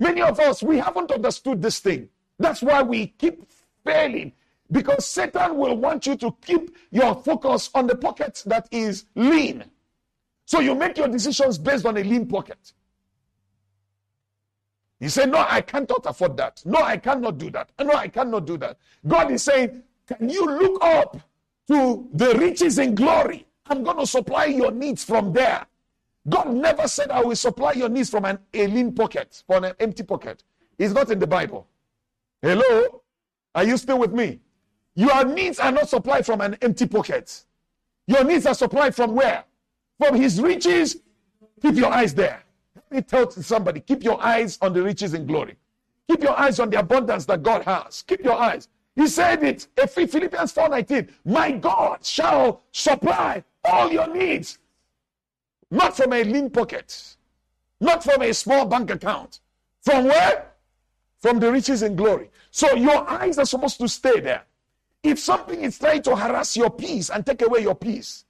Many 0.00 0.22
of 0.22 0.40
us, 0.40 0.62
we 0.62 0.78
haven't 0.78 1.12
understood 1.12 1.62
this 1.62 1.78
thing. 1.78 2.08
That's 2.38 2.62
why 2.62 2.82
we 2.82 3.08
keep 3.08 3.42
failing 3.84 4.32
because 4.70 5.06
Satan 5.06 5.56
will 5.56 5.76
want 5.76 6.06
you 6.06 6.16
to 6.16 6.34
keep 6.44 6.76
your 6.90 7.14
focus 7.14 7.70
on 7.74 7.86
the 7.86 7.94
pocket 7.94 8.42
that 8.46 8.68
is 8.70 9.04
lean. 9.14 9.64
So 10.44 10.60
you 10.60 10.74
make 10.74 10.96
your 10.96 11.08
decisions 11.08 11.58
based 11.58 11.86
on 11.86 11.96
a 11.96 12.02
lean 12.02 12.26
pocket. 12.26 12.72
You 15.00 15.08
say, 15.08 15.26
No, 15.26 15.44
I 15.48 15.60
cannot 15.60 16.06
afford 16.06 16.36
that. 16.38 16.62
No, 16.64 16.80
I 16.80 16.96
cannot 16.96 17.38
do 17.38 17.50
that. 17.50 17.70
No, 17.78 17.92
I 17.92 18.08
cannot 18.08 18.46
do 18.46 18.56
that. 18.58 18.78
God 19.06 19.30
is 19.30 19.42
saying, 19.42 19.82
Can 20.06 20.28
you 20.28 20.46
look 20.46 20.82
up 20.82 21.20
to 21.68 22.08
the 22.12 22.34
riches 22.38 22.78
and 22.78 22.96
glory? 22.96 23.46
I'm 23.68 23.82
going 23.82 23.98
to 23.98 24.06
supply 24.06 24.46
your 24.46 24.70
needs 24.70 25.04
from 25.04 25.32
there. 25.32 25.66
God 26.28 26.54
never 26.54 26.88
said, 26.88 27.10
I 27.10 27.20
will 27.22 27.36
supply 27.36 27.72
your 27.72 27.88
needs 27.88 28.10
from 28.10 28.24
an, 28.24 28.38
a 28.54 28.66
lean 28.66 28.92
pocket, 28.92 29.42
from 29.46 29.64
an 29.64 29.74
empty 29.78 30.02
pocket. 30.02 30.42
It's 30.78 30.94
not 30.94 31.10
in 31.10 31.18
the 31.18 31.26
Bible. 31.26 31.68
Hello? 32.42 33.02
Are 33.54 33.64
you 33.64 33.76
still 33.76 33.98
with 33.98 34.12
me? 34.12 34.40
Your 34.94 35.24
needs 35.24 35.58
are 35.58 35.72
not 35.72 35.88
supplied 35.88 36.24
from 36.26 36.40
an 36.40 36.56
empty 36.62 36.86
pocket. 36.86 37.44
Your 38.06 38.24
needs 38.24 38.46
are 38.46 38.54
supplied 38.54 38.94
from 38.94 39.14
where? 39.14 39.44
From 39.98 40.14
his 40.14 40.40
riches. 40.40 41.02
Keep 41.60 41.74
your 41.74 41.92
eyes 41.92 42.14
there. 42.14 42.42
Let 42.74 42.92
me 42.92 43.02
tell 43.02 43.30
somebody 43.30 43.80
keep 43.80 44.04
your 44.04 44.22
eyes 44.22 44.58
on 44.60 44.72
the 44.72 44.82
riches 44.82 45.14
and 45.14 45.26
glory. 45.26 45.56
Keep 46.08 46.22
your 46.22 46.38
eyes 46.38 46.60
on 46.60 46.70
the 46.70 46.78
abundance 46.78 47.24
that 47.26 47.42
God 47.42 47.62
has. 47.64 48.02
Keep 48.02 48.22
your 48.22 48.38
eyes. 48.38 48.68
He 48.94 49.08
said 49.08 49.42
it, 49.42 49.66
Philippians 49.76 50.52
4:19. 50.52 51.10
My 51.24 51.50
God 51.52 52.04
shall 52.04 52.62
supply 52.72 53.42
all 53.64 53.90
your 53.92 54.06
needs, 54.14 54.58
not 55.70 55.96
from 55.96 56.12
a 56.12 56.22
lean 56.24 56.48
pocket, 56.48 57.16
not 57.80 58.04
from 58.04 58.22
a 58.22 58.32
small 58.32 58.64
bank 58.66 58.90
account. 58.90 59.40
From 59.82 60.04
where? 60.04 60.52
From 61.20 61.38
the 61.38 61.50
riches 61.50 61.82
and 61.82 61.96
glory. 61.96 62.30
So 62.50 62.74
your 62.74 63.08
eyes 63.08 63.38
are 63.38 63.46
supposed 63.46 63.78
to 63.80 63.88
stay 63.88 64.20
there. 64.20 64.44
If 65.02 65.18
something 65.18 65.62
is 65.62 65.78
trying 65.78 66.02
to 66.02 66.16
harass 66.16 66.56
your 66.56 66.70
peace 66.70 67.10
and 67.10 67.24
take 67.24 67.42
away 67.42 67.60
your 67.60 67.74
peace, 67.74 68.24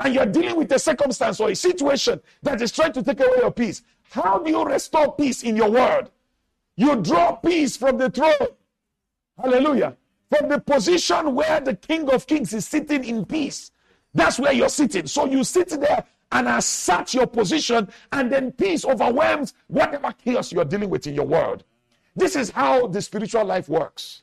and 0.00 0.14
you're 0.14 0.26
dealing 0.26 0.56
with 0.56 0.70
a 0.72 0.78
circumstance 0.78 1.40
or 1.40 1.50
a 1.50 1.56
situation 1.56 2.20
that 2.42 2.62
is 2.62 2.72
trying 2.72 2.92
to 2.92 3.02
take 3.02 3.20
away 3.20 3.38
your 3.38 3.50
peace, 3.50 3.82
how 4.10 4.38
do 4.38 4.50
you 4.50 4.64
restore 4.64 5.12
peace 5.14 5.42
in 5.42 5.56
your 5.56 5.70
world? 5.70 6.10
You 6.76 6.96
draw 6.96 7.32
peace 7.32 7.76
from 7.76 7.98
the 7.98 8.08
throne. 8.08 8.48
Hallelujah. 9.36 9.96
From 10.30 10.48
the 10.48 10.60
position 10.60 11.34
where 11.34 11.60
the 11.60 11.74
King 11.74 12.08
of 12.10 12.26
Kings 12.26 12.54
is 12.54 12.66
sitting 12.66 13.04
in 13.04 13.24
peace. 13.24 13.72
That's 14.14 14.38
where 14.38 14.52
you're 14.52 14.68
sitting. 14.68 15.06
So 15.06 15.26
you 15.26 15.44
sit 15.44 15.68
there 15.68 16.04
and 16.30 16.48
assert 16.48 17.14
your 17.14 17.26
position, 17.26 17.88
and 18.12 18.30
then 18.30 18.52
peace 18.52 18.84
overwhelms 18.84 19.54
whatever 19.66 20.12
chaos 20.12 20.52
you're 20.52 20.64
dealing 20.64 20.90
with 20.90 21.06
in 21.06 21.14
your 21.14 21.26
world. 21.26 21.64
This 22.18 22.34
is 22.34 22.50
how 22.50 22.88
the 22.88 23.00
spiritual 23.00 23.44
life 23.44 23.68
works. 23.68 24.22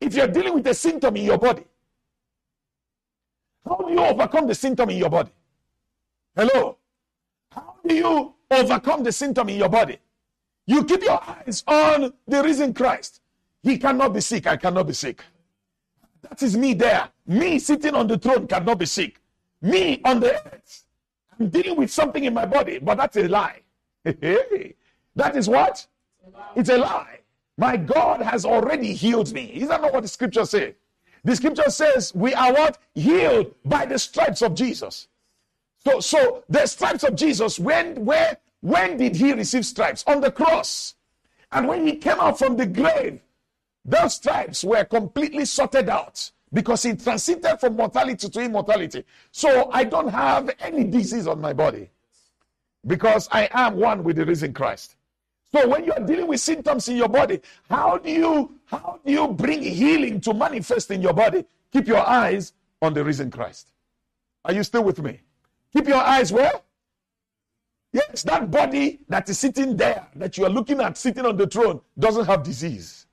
If 0.00 0.14
you're 0.14 0.28
dealing 0.28 0.54
with 0.54 0.66
a 0.66 0.74
symptom 0.74 1.16
in 1.16 1.24
your 1.24 1.36
body, 1.36 1.64
how 3.66 3.76
do 3.76 3.92
you 3.92 4.00
overcome 4.00 4.46
the 4.46 4.54
symptom 4.54 4.88
in 4.88 4.96
your 4.96 5.10
body? 5.10 5.30
Hello? 6.34 6.78
How 7.52 7.74
do 7.86 7.94
you 7.94 8.34
overcome 8.50 9.02
the 9.02 9.12
symptom 9.12 9.50
in 9.50 9.58
your 9.58 9.68
body? 9.68 9.98
You 10.66 10.82
keep 10.84 11.02
your 11.02 11.20
eyes 11.22 11.62
on 11.66 12.14
the 12.26 12.42
risen 12.42 12.72
Christ. 12.72 13.20
He 13.62 13.76
cannot 13.76 14.14
be 14.14 14.22
sick. 14.22 14.46
I 14.46 14.56
cannot 14.56 14.86
be 14.86 14.94
sick. 14.94 15.22
That 16.22 16.42
is 16.42 16.56
me 16.56 16.72
there. 16.72 17.10
Me 17.26 17.58
sitting 17.58 17.94
on 17.94 18.06
the 18.06 18.16
throne 18.16 18.46
cannot 18.46 18.78
be 18.78 18.86
sick. 18.86 19.20
Me 19.60 20.00
on 20.06 20.20
the 20.20 20.34
earth. 20.34 20.84
I'm 21.38 21.50
dealing 21.50 21.76
with 21.76 21.92
something 21.92 22.24
in 22.24 22.32
my 22.32 22.46
body, 22.46 22.78
but 22.78 22.96
that's 22.96 23.16
a 23.18 23.28
lie. 23.28 23.60
that 24.04 25.36
is 25.36 25.48
what? 25.50 25.86
It's 26.56 26.68
a 26.68 26.78
lie. 26.78 27.20
My 27.56 27.76
God 27.76 28.20
has 28.20 28.44
already 28.44 28.92
healed 28.94 29.32
me. 29.32 29.44
Is 29.44 29.68
that 29.68 29.80
not 29.80 29.92
what 29.92 30.02
the 30.02 30.08
scripture 30.08 30.44
says? 30.44 30.74
The 31.22 31.36
scripture 31.36 31.70
says 31.70 32.14
we 32.14 32.34
are 32.34 32.52
what? 32.52 32.78
Healed 32.94 33.54
by 33.64 33.86
the 33.86 33.98
stripes 33.98 34.42
of 34.42 34.54
Jesus. 34.54 35.08
So, 35.84 36.00
so 36.00 36.44
the 36.48 36.66
stripes 36.66 37.04
of 37.04 37.14
Jesus, 37.14 37.58
when, 37.58 38.04
where, 38.04 38.38
when 38.60 38.96
did 38.96 39.16
he 39.16 39.32
receive 39.32 39.64
stripes? 39.66 40.04
On 40.06 40.20
the 40.20 40.30
cross. 40.30 40.94
And 41.52 41.68
when 41.68 41.86
he 41.86 41.96
came 41.96 42.18
out 42.18 42.38
from 42.38 42.56
the 42.56 42.66
grave, 42.66 43.20
those 43.84 44.14
stripes 44.14 44.64
were 44.64 44.84
completely 44.84 45.44
sorted 45.44 45.88
out 45.88 46.30
because 46.52 46.82
he 46.82 46.94
transited 46.94 47.60
from 47.60 47.76
mortality 47.76 48.28
to 48.28 48.40
immortality. 48.40 49.04
So 49.30 49.70
I 49.72 49.84
don't 49.84 50.08
have 50.08 50.50
any 50.60 50.84
disease 50.84 51.26
on 51.26 51.40
my 51.40 51.52
body 51.52 51.90
because 52.86 53.28
I 53.30 53.48
am 53.52 53.76
one 53.76 54.04
with 54.04 54.16
the 54.16 54.24
risen 54.24 54.52
Christ. 54.52 54.96
So 55.54 55.68
when 55.68 55.84
you 55.84 55.92
are 55.92 56.00
dealing 56.00 56.26
with 56.26 56.40
symptoms 56.40 56.88
in 56.88 56.96
your 56.96 57.08
body, 57.08 57.40
how 57.70 57.98
do 57.98 58.10
you 58.10 58.58
how 58.64 58.98
do 59.06 59.12
you 59.12 59.28
bring 59.28 59.62
healing 59.62 60.20
to 60.22 60.34
manifest 60.34 60.90
in 60.90 61.00
your 61.00 61.12
body? 61.12 61.44
Keep 61.72 61.86
your 61.86 62.04
eyes 62.04 62.54
on 62.82 62.92
the 62.92 63.04
risen 63.04 63.30
Christ. 63.30 63.68
Are 64.44 64.52
you 64.52 64.64
still 64.64 64.82
with 64.82 65.00
me? 65.00 65.20
Keep 65.72 65.86
your 65.86 66.02
eyes 66.02 66.32
where? 66.32 66.60
Yes, 67.92 68.24
that 68.24 68.50
body 68.50 68.98
that 69.08 69.28
is 69.28 69.38
sitting 69.38 69.76
there, 69.76 70.08
that 70.16 70.36
you 70.36 70.44
are 70.44 70.50
looking 70.50 70.80
at 70.80 70.98
sitting 70.98 71.24
on 71.24 71.36
the 71.36 71.46
throne, 71.46 71.80
doesn't 71.96 72.24
have 72.24 72.42
disease. 72.42 73.06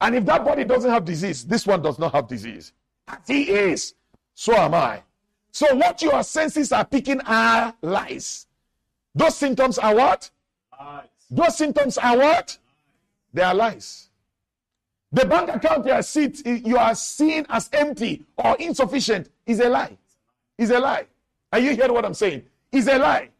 And 0.00 0.16
if 0.16 0.26
that 0.26 0.44
body 0.44 0.64
doesn't 0.64 0.90
have 0.90 1.04
disease, 1.04 1.44
this 1.44 1.68
one 1.68 1.82
does 1.82 2.00
not 2.00 2.12
have 2.12 2.26
disease. 2.26 2.72
As 3.06 3.18
he 3.28 3.48
is, 3.48 3.94
so 4.34 4.56
am 4.56 4.74
I. 4.74 5.04
So 5.52 5.72
what 5.76 6.02
your 6.02 6.24
senses 6.24 6.72
are 6.72 6.84
picking 6.84 7.20
are 7.20 7.72
lies. 7.80 8.48
Those 9.14 9.36
symptoms 9.36 9.78
are 9.78 9.94
what? 9.94 10.28
Lies. 10.80 11.15
Those 11.30 11.56
symptoms 11.56 11.98
are 11.98 12.16
what? 12.16 12.58
They 13.32 13.42
are 13.42 13.54
lies. 13.54 14.08
The 15.12 15.24
bank 15.24 15.48
account 15.54 15.86
you 15.86 15.92
are, 15.92 16.02
sit, 16.02 16.46
you 16.46 16.76
are 16.76 16.94
seen 16.94 17.46
as 17.48 17.70
empty 17.72 18.24
or 18.36 18.56
insufficient 18.58 19.30
is 19.46 19.60
a 19.60 19.68
lie. 19.68 19.96
Is 20.58 20.70
a 20.70 20.78
lie. 20.78 21.06
Are 21.52 21.58
you 21.58 21.74
hearing 21.74 21.92
what 21.92 22.04
I'm 22.04 22.14
saying? 22.14 22.44
Is 22.72 22.88
a 22.88 22.98
lie. 22.98 23.30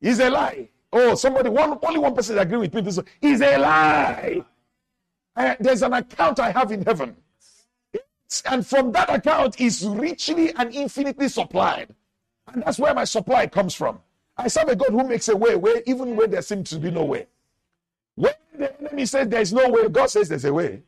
Is 0.00 0.20
a 0.20 0.30
lie. 0.30 0.68
Oh, 0.92 1.14
somebody, 1.14 1.48
one, 1.48 1.78
only 1.82 1.98
one 1.98 2.14
person 2.14 2.38
agree 2.38 2.58
with 2.58 2.74
me. 2.74 2.82
This 2.82 2.98
is 3.20 3.40
a 3.40 3.58
lie. 3.58 4.44
Uh, 5.34 5.54
there's 5.58 5.82
an 5.82 5.94
account 5.94 6.38
I 6.40 6.50
have 6.50 6.70
in 6.70 6.82
heaven. 6.82 7.16
It's, 7.92 8.42
and 8.42 8.66
from 8.66 8.92
that 8.92 9.08
account 9.10 9.60
is 9.60 9.84
richly 9.86 10.52
and 10.54 10.74
infinitely 10.74 11.28
supplied. 11.28 11.94
And 12.52 12.62
that's 12.62 12.78
where 12.78 12.94
my 12.94 13.04
supply 13.04 13.46
comes 13.46 13.74
from. 13.74 14.00
I 14.36 14.48
serve 14.48 14.68
a 14.68 14.76
God 14.76 14.90
who 14.90 15.06
makes 15.06 15.28
a 15.28 15.36
way, 15.36 15.56
way 15.56 15.82
even 15.86 16.16
when 16.16 16.30
there 16.30 16.42
seems 16.42 16.70
to 16.70 16.78
be 16.78 16.90
no 16.90 17.04
way. 17.04 17.26
When 18.14 18.32
the 18.58 18.78
enemy 18.80 19.06
says 19.06 19.28
there's 19.28 19.52
no 19.52 19.68
way, 19.68 19.88
God 19.88 20.10
says 20.10 20.28
there's 20.28 20.44
a 20.44 20.52
way. 20.52 20.82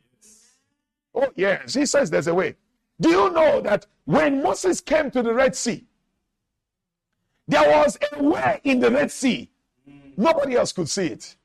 Oh, 1.13 1.31
yes, 1.35 1.73
He 1.73 1.85
says 1.85 2.09
there's 2.09 2.27
a 2.27 2.33
way. 2.33 2.55
Do 2.99 3.09
you 3.09 3.29
know 3.29 3.61
that 3.61 3.85
when 4.05 4.41
Moses 4.41 4.81
came 4.81 5.11
to 5.11 5.21
the 5.21 5.33
Red 5.33 5.55
Sea, 5.55 5.85
there 7.47 7.69
was 7.69 7.97
a 8.11 8.23
way 8.23 8.59
in 8.63 8.79
the 8.79 8.89
Red 8.89 9.11
Sea. 9.11 9.49
Mm. 9.87 10.17
Nobody 10.17 10.55
else 10.55 10.71
could 10.71 10.89
see 10.89 11.07
it. 11.07 11.35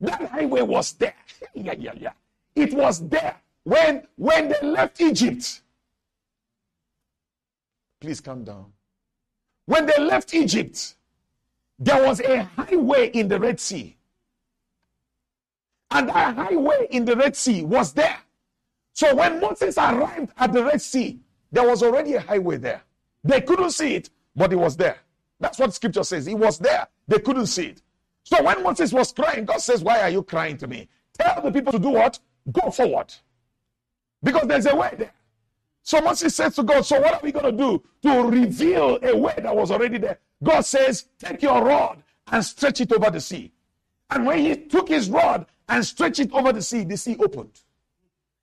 That 0.00 0.30
highway 0.30 0.62
was 0.62 0.92
there. 0.92 1.14
yeah, 1.54 1.74
yeah, 1.78 1.92
yeah. 1.96 2.12
It 2.54 2.72
was 2.72 3.06
there 3.08 3.36
when 3.64 4.06
when 4.16 4.48
they 4.48 4.66
left 4.66 5.00
Egypt. 5.00 5.62
Please 8.00 8.20
calm 8.20 8.44
down. 8.44 8.72
When 9.66 9.84
they 9.86 9.98
left 9.98 10.32
Egypt, 10.32 10.94
there 11.80 12.06
was 12.06 12.20
a 12.20 12.42
highway 12.42 13.08
in 13.08 13.26
the 13.26 13.40
Red 13.40 13.58
Sea. 13.58 13.96
And 15.90 16.08
that 16.10 16.36
highway 16.36 16.86
in 16.90 17.06
the 17.06 17.16
Red 17.16 17.34
Sea 17.34 17.64
was 17.64 17.94
there. 17.94 18.18
So 18.92 19.14
when 19.14 19.40
Moses 19.40 19.78
arrived 19.78 20.30
at 20.36 20.52
the 20.52 20.62
Red 20.62 20.82
Sea, 20.82 21.18
there 21.50 21.66
was 21.66 21.82
already 21.82 22.14
a 22.14 22.20
highway 22.20 22.58
there. 22.58 22.82
They 23.24 23.40
couldn't 23.40 23.70
see 23.70 23.94
it, 23.94 24.10
but 24.36 24.52
it 24.52 24.56
was 24.56 24.76
there. 24.76 24.98
That's 25.40 25.58
what 25.58 25.72
scripture 25.72 26.04
says. 26.04 26.28
It 26.28 26.34
was 26.34 26.58
there. 26.58 26.86
They 27.08 27.18
couldn't 27.18 27.46
see 27.46 27.68
it. 27.68 27.82
So 28.24 28.42
when 28.42 28.62
Moses 28.62 28.92
was 28.92 29.10
crying, 29.12 29.46
God 29.46 29.60
says, 29.60 29.82
Why 29.82 30.02
are 30.02 30.10
you 30.10 30.22
crying 30.22 30.58
to 30.58 30.66
me? 30.66 30.88
Tell 31.18 31.42
the 31.42 31.50
people 31.50 31.72
to 31.72 31.78
do 31.78 31.90
what? 31.90 32.18
Go 32.52 32.70
forward. 32.70 33.12
Because 34.22 34.46
there's 34.46 34.66
a 34.66 34.76
way 34.76 34.94
there. 34.98 35.12
So 35.82 36.00
Moses 36.00 36.34
says 36.34 36.54
to 36.56 36.62
God, 36.62 36.84
So 36.84 37.00
what 37.00 37.14
are 37.14 37.20
we 37.22 37.32
going 37.32 37.46
to 37.46 37.52
do 37.52 37.82
to 38.02 38.22
reveal 38.22 38.98
a 39.02 39.16
way 39.16 39.34
that 39.38 39.54
was 39.54 39.70
already 39.70 39.98
there? 39.98 40.18
God 40.42 40.62
says, 40.62 41.06
Take 41.18 41.42
your 41.42 41.64
rod 41.64 42.02
and 42.30 42.44
stretch 42.44 42.80
it 42.80 42.92
over 42.92 43.10
the 43.10 43.20
sea. 43.20 43.52
And 44.10 44.26
when 44.26 44.38
he 44.38 44.56
took 44.56 44.88
his 44.88 45.08
rod 45.08 45.46
and 45.68 45.84
stretched 45.84 46.20
it 46.20 46.32
over 46.32 46.52
the 46.52 46.62
sea, 46.62 46.84
the 46.84 46.96
sea 46.96 47.16
opened. 47.18 47.60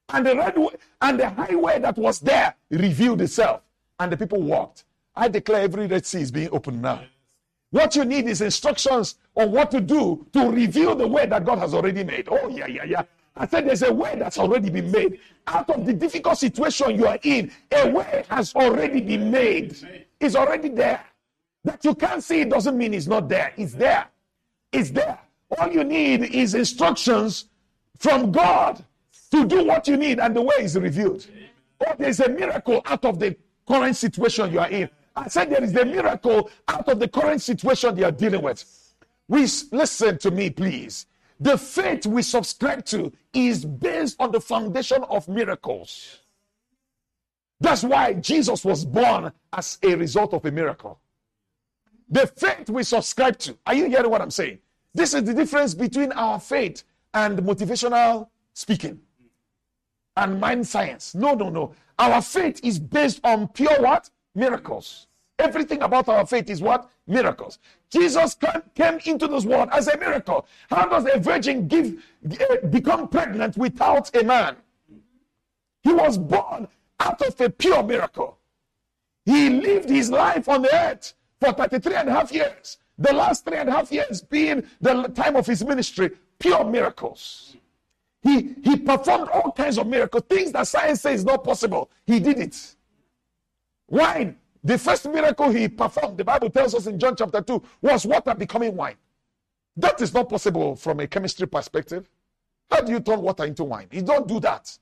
And 0.10 0.26
the 0.26 0.36
red 0.36 0.58
and 1.02 1.20
the 1.20 1.30
highway 1.30 1.80
that 1.80 1.98
was 1.98 2.20
there 2.20 2.56
revealed 2.70 3.22
itself. 3.22 3.62
And 4.00 4.12
the 4.12 4.18
people 4.18 4.42
walked. 4.42 4.86
I 5.16 5.28
declare 5.28 5.64
every 5.64 5.88
Red 5.88 6.06
Sea 6.06 6.22
is 6.22 6.32
being 6.32 6.50
opened 6.52 6.82
now. 6.82 7.04
What 7.72 7.96
you 7.96 8.06
need 8.06 8.28
is 8.28 8.42
instructions 8.42 9.16
on 9.36 9.52
what 9.52 9.72
to 9.72 9.82
do 9.82 10.26
to 10.32 10.50
reveal 10.50 10.96
the 10.96 11.08
way 11.08 11.26
that 11.26 11.44
God 11.44 11.58
has 11.58 11.74
already 11.74 12.04
made. 12.04 12.30
Oh, 12.32 12.48
yeah, 12.48 12.68
yeah, 12.68 12.84
yeah. 12.86 13.04
I 13.36 13.48
said 13.48 13.68
there's 13.68 13.82
a 13.82 13.92
way 13.92 14.16
that's 14.18 14.38
already 14.38 14.70
been 14.70 14.92
made. 14.92 15.20
Out 15.48 15.70
of 15.70 15.86
the 15.86 15.94
difficult 15.94 16.38
situation 16.38 16.98
you 16.98 17.08
are 17.08 17.18
in, 17.24 17.52
a 17.72 17.90
way 17.90 18.26
has 18.30 18.54
already 18.54 19.00
been 19.00 19.32
made. 19.32 19.78
It's 20.20 20.36
already 20.36 20.70
there. 20.70 21.04
That 21.64 21.84
you 21.86 21.96
can't 21.96 22.24
see 22.24 22.42
it 22.42 22.50
doesn't 22.50 22.78
mean 22.78 22.94
it's 22.94 23.08
not 23.08 23.30
there. 23.30 23.54
It's 23.58 23.74
there. 23.74 24.08
It's 24.72 24.92
there. 24.92 25.18
All 25.58 25.72
you 25.72 25.84
need 25.84 26.24
is 26.24 26.54
instructions 26.54 27.46
from 27.98 28.32
God 28.32 28.84
to 29.32 29.46
do 29.46 29.64
what 29.66 29.88
you 29.88 29.98
need, 29.98 30.20
and 30.20 30.36
the 30.36 30.42
way 30.42 30.56
is 30.60 30.78
revealed. 30.78 31.26
Oh, 31.86 31.94
there's 31.98 32.20
a 32.20 32.30
miracle 32.30 32.82
out 32.86 33.06
of 33.06 33.20
the 33.20 33.36
current 33.68 33.96
situation 33.96 34.52
you 34.52 34.60
are 34.60 34.70
in. 34.70 34.90
I 35.16 35.28
said 35.30 35.50
there 35.50 35.64
is 35.64 35.76
a 35.76 35.86
miracle 35.86 36.50
out 36.68 36.88
of 36.90 37.00
the 37.00 37.08
current 37.08 37.42
situation 37.42 37.98
you 37.98 38.06
are 38.06 38.12
dealing 38.12 38.42
with. 38.42 38.64
We 39.28 39.42
listen 39.72 40.18
to 40.20 40.32
me, 40.32 40.50
please. 40.50 41.06
The 41.40 41.58
faith 41.58 42.06
we 42.06 42.24
subscribe 42.24 42.86
to 42.86 43.12
is 43.34 43.64
based 43.64 44.16
on 44.20 44.32
the 44.32 44.42
foundation 44.42 45.04
of 45.04 45.28
miracles. 45.28 46.20
That's 47.60 47.84
why 47.84 48.14
Jesus 48.14 48.64
was 48.64 48.86
born 48.86 49.32
as 49.54 49.78
a 49.84 49.96
result 49.96 50.34
of 50.34 50.46
a 50.46 50.52
miracle. 50.52 51.00
The 52.10 52.28
faith 52.28 52.70
we 52.70 52.84
subscribe 52.84 53.38
to. 53.40 53.58
Are 53.66 53.74
you 53.74 53.86
hearing 53.86 54.10
what 54.10 54.22
I'm 54.22 54.32
saying? 54.32 54.60
This 54.94 55.14
is 55.14 55.24
the 55.24 55.34
difference 55.34 55.74
between 55.74 56.12
our 56.14 56.40
faith 56.40 56.84
and 57.14 57.38
motivational 57.40 58.30
speaking 58.54 59.00
and 60.16 60.40
mind 60.40 60.68
science. 60.68 61.14
No, 61.14 61.34
no, 61.34 61.50
no. 61.50 61.76
Our 62.00 62.22
faith 62.22 62.60
is 62.64 62.80
based 62.80 63.20
on 63.24 63.48
pure 63.50 63.82
what? 63.82 64.10
Miracles. 64.34 65.08
Everything 65.40 65.84
about 65.84 66.10
our 66.10 66.26
faith 66.26 66.50
is 66.50 66.62
what? 66.62 66.90
Miracles. 67.06 67.60
Jesus 67.92 68.36
came 68.76 69.00
into 69.06 69.28
this 69.28 69.46
world 69.46 69.70
as 69.72 69.88
a 69.88 69.98
miracle. 69.98 70.48
How 70.70 70.88
does 70.88 71.08
a 71.14 71.20
virgin 71.20 71.68
give 71.68 72.04
uh, 72.26 72.68
become 72.68 73.08
pregnant 73.08 73.56
without 73.56 74.16
a 74.16 74.24
man? 74.24 74.56
He 75.84 75.94
was 75.94 76.18
born 76.18 76.68
out 77.00 77.22
of 77.22 77.40
a 77.40 77.50
pure 77.50 77.84
miracle. 77.84 78.40
He 79.26 79.50
lived 79.50 79.90
his 79.90 80.10
life 80.10 80.50
on 80.50 80.64
the 80.64 80.74
earth 80.74 81.14
for 81.40 81.54
33 81.54 81.96
and 81.96 82.10
a 82.10 82.14
half 82.14 82.32
years. 82.32 82.78
The 82.98 83.14
last 83.14 83.46
three 83.46 83.58
and 83.58 83.70
a 83.70 83.74
half 83.74 83.92
years 83.92 84.22
being 84.22 84.66
the 84.82 85.08
time 85.10 85.36
of 85.36 85.46
his 85.46 85.64
ministry, 85.64 86.12
pure 86.40 86.64
miracles. 86.64 87.56
He, 88.24 88.56
he 88.64 88.78
performed 88.78 89.30
all 89.30 89.52
kinds 89.52 89.78
of 89.78 89.88
miracles, 89.88 90.24
things 90.28 90.52
that 90.54 90.68
science 90.68 91.02
says 91.02 91.20
is 91.20 91.26
not 91.26 91.44
possible. 91.44 91.92
He 92.06 92.20
did 92.20 92.40
it. 92.40 92.76
Wine, 93.88 94.38
the 94.64 94.78
first 94.78 95.08
miracle 95.10 95.50
he 95.50 95.68
performed, 95.68 96.18
the 96.18 96.24
Bible 96.24 96.50
tells 96.50 96.76
us 96.76 96.88
in 96.88 97.00
John 97.00 97.16
chapter 97.16 97.42
2, 97.42 97.64
was 97.82 98.06
water 98.06 98.34
becoming 98.34 98.76
wine. 98.76 98.96
That 99.76 100.02
is 100.02 100.14
not 100.14 100.30
possible 100.30 100.76
from 100.76 101.00
a 101.00 101.08
chemistry 101.08 101.48
perspective. 101.48 102.10
How 102.70 102.82
do 102.82 102.92
you 102.92 103.00
turn 103.00 103.22
water 103.22 103.46
into 103.46 103.64
wine? 103.64 103.88
You 103.92 104.02
don't 104.02 104.28
do 104.28 104.40
that. 104.42 104.78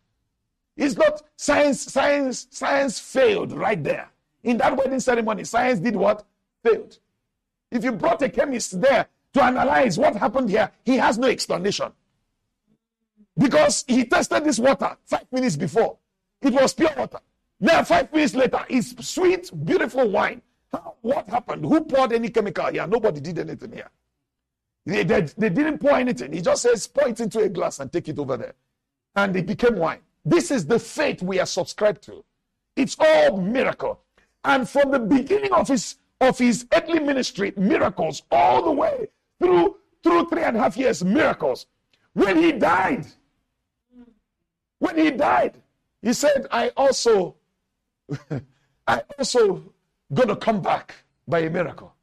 It's 0.78 0.96
not 0.96 1.22
science, 1.36 1.82
science, 1.82 2.48
science 2.50 3.00
failed 3.00 3.52
right 3.52 3.82
there. 3.82 4.10
In 4.44 4.58
that 4.58 4.76
wedding 4.76 5.00
ceremony, 5.00 5.44
science 5.44 5.80
did 5.80 5.96
what? 5.96 6.26
Failed. 6.64 6.98
If 7.72 7.84
you 7.84 7.92
brought 7.92 8.22
a 8.22 8.30
chemist 8.30 8.80
there 8.80 9.08
to 9.34 9.44
analyze 9.44 9.98
what 9.98 10.16
happened 10.16 10.50
here, 10.50 10.72
he 10.84 10.98
has 10.98 11.18
no 11.18 11.28
explanation. 11.28 11.92
Because 13.38 13.84
he 13.88 14.06
tested 14.06 14.46
this 14.46 14.60
water 14.60 14.96
five 15.06 15.26
minutes 15.32 15.58
before. 15.58 15.98
It 16.42 16.54
was 16.54 16.74
pure 16.74 16.94
water. 16.96 17.20
Now, 17.66 17.84
five 17.84 18.14
minutes 18.14 18.36
later, 18.36 18.64
it's 18.70 19.08
sweet, 19.08 19.50
beautiful 19.66 20.08
wine. 20.08 20.44
What 21.02 21.28
happened? 21.28 21.66
Who 21.66 21.82
poured 21.82 22.14
any 22.14 22.30
chemical 22.30 22.68
here? 22.68 22.86
Nobody 22.86 23.20
did 23.20 23.40
anything 23.40 23.72
here. 23.72 23.90
They, 24.86 25.04
they, 25.04 25.22
they 25.22 25.50
didn't 25.50 25.80
pour 25.80 25.94
anything. 25.98 26.32
He 26.32 26.42
just 26.42 26.62
says, 26.62 26.86
pour 26.86 27.08
it 27.08 27.20
into 27.20 27.40
a 27.40 27.50
glass 27.50 27.80
and 27.80 27.92
take 27.92 28.08
it 28.08 28.20
over 28.20 28.38
there. 28.38 28.54
And 29.16 29.36
it 29.36 29.48
became 29.48 29.78
wine. 29.78 30.02
This 30.24 30.52
is 30.52 30.68
the 30.68 30.78
faith 30.78 31.24
we 31.24 31.40
are 31.40 31.48
subscribed 31.48 32.04
to. 32.04 32.24
It's 32.76 32.96
all 33.00 33.42
miracle. 33.42 34.00
And 34.44 34.70
from 34.70 34.92
the 34.92 35.00
beginning 35.00 35.52
of 35.54 35.68
his 35.68 35.96
of 36.22 36.38
his 36.38 36.68
earthly 36.72 37.00
ministry, 37.00 37.52
miracles 37.58 38.22
all 38.30 38.64
the 38.64 38.72
way 38.72 39.08
through 39.40 39.78
through 40.04 40.28
three 40.30 40.44
and 40.44 40.56
a 40.56 40.60
half 40.60 40.78
years, 40.78 41.04
miracles. 41.04 41.66
When 42.14 42.38
he 42.38 42.52
died, 42.52 43.08
when 44.78 44.98
he 44.98 45.10
died, 45.10 45.56
he 46.02 46.14
said, 46.14 46.46
I 46.52 46.70
also, 46.78 47.36
I 48.88 49.02
also 49.18 49.64
gonna 50.14 50.36
come 50.36 50.62
back 50.62 50.96
by 51.28 51.40
a 51.40 51.50
miracle. 51.50 51.94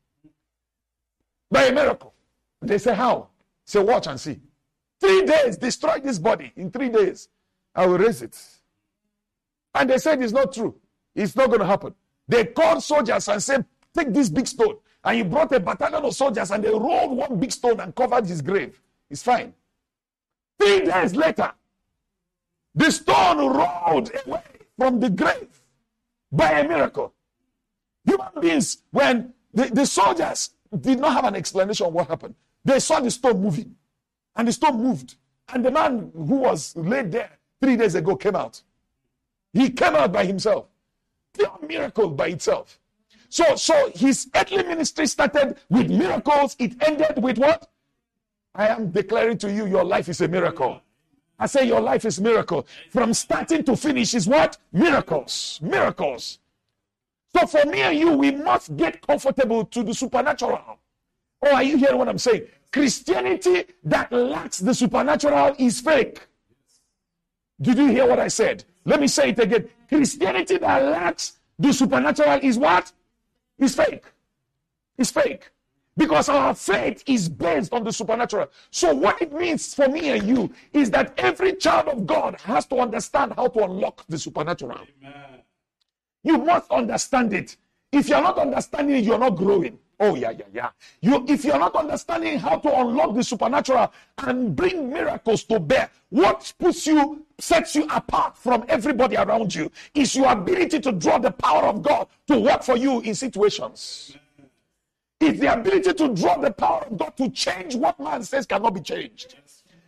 By 1.50 1.64
a 1.64 1.72
miracle. 1.72 2.14
They 2.60 2.78
say, 2.78 2.94
How? 2.94 3.28
Say, 3.64 3.82
watch 3.82 4.06
and 4.06 4.20
see. 4.20 4.40
Three 5.00 5.24
days, 5.24 5.56
destroy 5.56 5.98
this 5.98 6.18
body. 6.18 6.52
In 6.56 6.70
three 6.70 6.88
days, 6.88 7.28
I 7.74 7.86
will 7.86 7.98
raise 7.98 8.22
it. 8.22 8.38
And 9.74 9.90
they 9.90 9.98
said 9.98 10.22
it's 10.22 10.32
not 10.32 10.52
true. 10.52 10.74
It's 11.14 11.34
not 11.34 11.48
going 11.48 11.60
to 11.60 11.66
happen. 11.66 11.94
They 12.28 12.44
called 12.46 12.82
soldiers 12.82 13.28
and 13.28 13.42
said, 13.42 13.64
Take 13.94 14.12
this 14.12 14.28
big 14.28 14.46
stone. 14.46 14.76
And 15.04 15.16
he 15.16 15.22
brought 15.22 15.52
a 15.52 15.60
battalion 15.60 16.04
of 16.04 16.14
soldiers 16.14 16.50
and 16.50 16.62
they 16.62 16.70
rolled 16.70 17.16
one 17.16 17.38
big 17.38 17.52
stone 17.52 17.80
and 17.80 17.94
covered 17.94 18.26
his 18.26 18.40
grave. 18.40 18.80
It's 19.10 19.22
fine. 19.22 19.52
Three 20.58 20.84
days 20.84 21.16
later, 21.16 21.52
the 22.74 22.90
stone 22.90 23.38
rolled 23.38 24.10
away 24.24 24.42
from 24.78 25.00
the 25.00 25.10
grave 25.10 25.48
by 26.32 26.60
a 26.60 26.66
miracle. 26.66 27.12
Human 28.04 28.28
beings, 28.40 28.78
when 28.90 29.34
the, 29.52 29.66
the 29.66 29.86
soldiers 29.86 30.50
did 30.80 30.98
not 30.98 31.12
have 31.12 31.24
an 31.26 31.36
explanation 31.36 31.86
of 31.86 31.92
what 31.92 32.08
happened, 32.08 32.34
they 32.64 32.80
saw 32.80 33.00
the 33.00 33.10
stone 33.10 33.40
moving. 33.40 33.76
And 34.34 34.48
the 34.48 34.52
stone 34.52 34.82
moved. 34.82 35.16
And 35.52 35.64
the 35.64 35.70
man 35.70 36.10
who 36.14 36.36
was 36.36 36.74
laid 36.74 37.12
there 37.12 37.30
three 37.60 37.76
days 37.76 37.94
ago 37.94 38.16
came 38.16 38.34
out. 38.34 38.62
He 39.52 39.68
came 39.70 39.94
out 39.94 40.12
by 40.12 40.24
himself. 40.24 40.66
Pure 41.34 41.58
miracle 41.66 42.08
by 42.08 42.28
itself. 42.28 42.78
So, 43.28 43.54
so 43.56 43.90
his 43.94 44.28
earthly 44.34 44.62
ministry 44.62 45.06
started 45.06 45.56
with 45.68 45.90
miracles. 45.90 46.56
It 46.58 46.82
ended 46.82 47.22
with 47.22 47.38
what? 47.38 47.70
I 48.54 48.68
am 48.68 48.90
declaring 48.90 49.38
to 49.38 49.52
you, 49.52 49.66
your 49.66 49.84
life 49.84 50.08
is 50.08 50.20
a 50.20 50.28
miracle. 50.28 50.82
I 51.42 51.46
say 51.46 51.66
your 51.66 51.80
life 51.80 52.04
is 52.04 52.20
miracle. 52.20 52.68
From 52.90 53.12
starting 53.12 53.64
to 53.64 53.74
finish 53.74 54.14
is 54.14 54.28
what? 54.28 54.58
Miracles. 54.72 55.58
Miracles. 55.60 56.38
So 57.34 57.48
for 57.48 57.64
me 57.68 57.80
and 57.80 57.98
you, 57.98 58.12
we 58.12 58.30
must 58.30 58.76
get 58.76 59.04
comfortable 59.04 59.64
to 59.64 59.82
the 59.82 59.92
supernatural. 59.92 60.78
Oh, 61.44 61.52
are 61.52 61.64
you 61.64 61.76
hearing 61.78 61.98
what 61.98 62.08
I'm 62.08 62.18
saying? 62.18 62.42
Christianity 62.72 63.64
that 63.82 64.12
lacks 64.12 64.60
the 64.60 64.72
supernatural 64.72 65.56
is 65.58 65.80
fake. 65.80 66.20
Did 67.60 67.76
you 67.76 67.88
hear 67.88 68.06
what 68.06 68.20
I 68.20 68.28
said? 68.28 68.62
Let 68.84 69.00
me 69.00 69.08
say 69.08 69.30
it 69.30 69.38
again. 69.40 69.68
Christianity 69.88 70.58
that 70.58 70.84
lacks 70.84 71.40
the 71.58 71.72
supernatural 71.72 72.38
is 72.40 72.56
what? 72.56 72.92
Is 73.58 73.74
fake. 73.74 74.04
It's 74.96 75.10
fake. 75.10 75.50
Because 75.96 76.28
our 76.28 76.54
faith 76.54 77.02
is 77.06 77.28
based 77.28 77.72
on 77.72 77.84
the 77.84 77.92
supernatural. 77.92 78.48
So, 78.70 78.94
what 78.94 79.20
it 79.20 79.32
means 79.32 79.74
for 79.74 79.88
me 79.88 80.08
and 80.10 80.26
you 80.26 80.52
is 80.72 80.90
that 80.92 81.12
every 81.18 81.54
child 81.56 81.88
of 81.88 82.06
God 82.06 82.40
has 82.40 82.64
to 82.66 82.76
understand 82.76 83.34
how 83.36 83.48
to 83.48 83.64
unlock 83.64 84.04
the 84.08 84.18
supernatural. 84.18 84.78
Amen. 85.02 85.40
You 86.24 86.38
must 86.38 86.70
understand 86.70 87.34
it. 87.34 87.56
If 87.90 88.08
you're 88.08 88.22
not 88.22 88.38
understanding 88.38 88.96
it, 88.96 89.04
you're 89.04 89.18
not 89.18 89.36
growing. 89.36 89.78
Oh, 90.00 90.16
yeah, 90.16 90.30
yeah, 90.30 90.46
yeah. 90.52 90.70
You, 91.00 91.24
if 91.28 91.44
you're 91.44 91.58
not 91.58 91.76
understanding 91.76 92.38
how 92.38 92.56
to 92.56 92.80
unlock 92.80 93.14
the 93.14 93.22
supernatural 93.22 93.92
and 94.18 94.56
bring 94.56 94.90
miracles 94.90 95.44
to 95.44 95.60
bear, 95.60 95.90
what 96.08 96.52
puts 96.58 96.86
you, 96.86 97.24
sets 97.38 97.76
you 97.76 97.86
apart 97.88 98.36
from 98.36 98.64
everybody 98.68 99.16
around 99.16 99.54
you 99.54 99.70
is 99.94 100.16
your 100.16 100.32
ability 100.32 100.80
to 100.80 100.92
draw 100.92 101.18
the 101.18 101.30
power 101.30 101.64
of 101.64 101.82
God 101.82 102.08
to 102.26 102.38
work 102.38 102.62
for 102.62 102.76
you 102.76 103.00
in 103.02 103.14
situations. 103.14 104.16
It's 105.24 105.38
the 105.38 105.52
ability 105.52 105.92
to 105.94 106.08
draw 106.08 106.36
the 106.36 106.50
power 106.50 106.84
of 106.90 106.98
God 106.98 107.16
to 107.16 107.30
change 107.30 107.76
what 107.76 107.98
man 108.00 108.24
says 108.24 108.44
cannot 108.44 108.74
be 108.74 108.80
changed. 108.80 109.36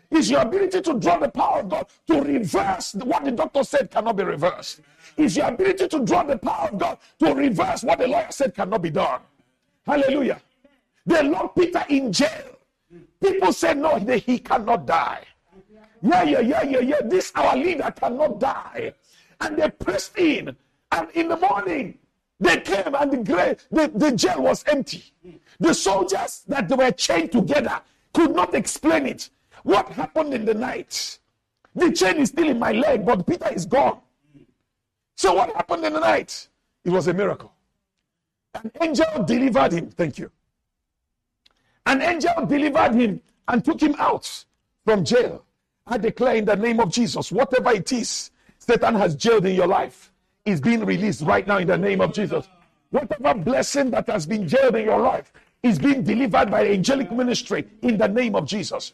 Is 0.08 0.30
your 0.30 0.42
ability 0.42 0.80
to 0.80 0.94
draw 0.94 1.18
the 1.18 1.28
power 1.28 1.58
of 1.58 1.68
God 1.68 1.86
to 2.06 2.22
reverse 2.22 2.94
what 2.94 3.24
the 3.24 3.32
doctor 3.32 3.64
said 3.64 3.90
cannot 3.90 4.16
be 4.16 4.22
reversed. 4.22 4.82
Is 5.16 5.36
your 5.36 5.48
ability 5.48 5.88
to 5.88 6.04
draw 6.04 6.22
the 6.22 6.38
power 6.38 6.68
of 6.68 6.78
God 6.78 6.98
to 7.18 7.34
reverse 7.34 7.82
what 7.82 7.98
the 7.98 8.06
lawyer 8.06 8.28
said 8.30 8.54
cannot 8.54 8.80
be 8.80 8.90
done. 8.90 9.22
Hallelujah. 9.84 10.40
They 11.04 11.22
locked 11.24 11.58
Peter 11.58 11.84
in 11.88 12.12
jail. 12.12 12.56
People 13.20 13.52
said, 13.52 13.78
no, 13.78 13.96
he 13.96 14.38
cannot 14.38 14.86
die. 14.86 15.24
Yeah, 16.00 16.22
yeah, 16.22 16.40
yeah, 16.40 16.62
yeah, 16.62 16.80
yeah. 16.80 17.00
This 17.02 17.32
our 17.34 17.56
leader 17.56 17.90
cannot 17.90 18.38
die. 18.38 18.92
And 19.40 19.56
they 19.56 19.68
pressed 19.68 20.16
in. 20.16 20.56
And 20.92 21.10
in 21.10 21.26
the 21.26 21.36
morning, 21.36 21.98
they 22.40 22.60
came 22.60 22.94
and 22.94 23.12
the, 23.12 23.58
the, 23.70 23.92
the 23.94 24.12
jail 24.12 24.42
was 24.42 24.64
empty. 24.66 25.04
The 25.60 25.72
soldiers 25.72 26.42
that 26.48 26.68
they 26.68 26.74
were 26.74 26.90
chained 26.90 27.32
together 27.32 27.80
could 28.12 28.34
not 28.34 28.54
explain 28.54 29.06
it. 29.06 29.30
What 29.62 29.88
happened 29.90 30.34
in 30.34 30.44
the 30.44 30.54
night? 30.54 31.18
The 31.74 31.92
chain 31.92 32.16
is 32.16 32.28
still 32.28 32.48
in 32.48 32.58
my 32.58 32.72
leg, 32.72 33.04
but 33.04 33.26
Peter 33.26 33.52
is 33.52 33.66
gone. 33.66 34.00
So, 35.16 35.34
what 35.34 35.54
happened 35.54 35.84
in 35.84 35.92
the 35.92 36.00
night? 36.00 36.48
It 36.84 36.90
was 36.90 37.08
a 37.08 37.14
miracle. 37.14 37.52
An 38.54 38.70
angel 38.80 39.24
delivered 39.24 39.72
him. 39.72 39.90
Thank 39.90 40.18
you. 40.18 40.30
An 41.86 42.02
angel 42.02 42.46
delivered 42.46 42.94
him 42.94 43.20
and 43.48 43.64
took 43.64 43.80
him 43.80 43.94
out 43.98 44.44
from 44.84 45.04
jail. 45.04 45.44
I 45.86 45.98
declare 45.98 46.36
in 46.36 46.44
the 46.44 46.56
name 46.56 46.80
of 46.80 46.90
Jesus, 46.90 47.30
whatever 47.30 47.72
it 47.72 47.92
is 47.92 48.30
Satan 48.58 48.94
has 48.94 49.14
jailed 49.14 49.46
in 49.46 49.54
your 49.54 49.66
life 49.66 50.12
is 50.44 50.60
being 50.60 50.84
released 50.84 51.22
right 51.22 51.46
now 51.46 51.58
in 51.58 51.66
the 51.66 51.78
name 51.78 52.00
of 52.00 52.12
Jesus. 52.12 52.48
Whatever 52.90 53.34
blessing 53.34 53.90
that 53.90 54.08
has 54.08 54.26
been 54.26 54.46
jailed 54.46 54.76
in 54.76 54.84
your 54.84 55.00
life 55.00 55.32
is 55.62 55.78
being 55.78 56.02
delivered 56.02 56.50
by 56.50 56.68
angelic 56.68 57.10
ministry 57.10 57.66
in 57.82 57.96
the 57.96 58.06
name 58.06 58.36
of 58.36 58.46
Jesus. 58.46 58.92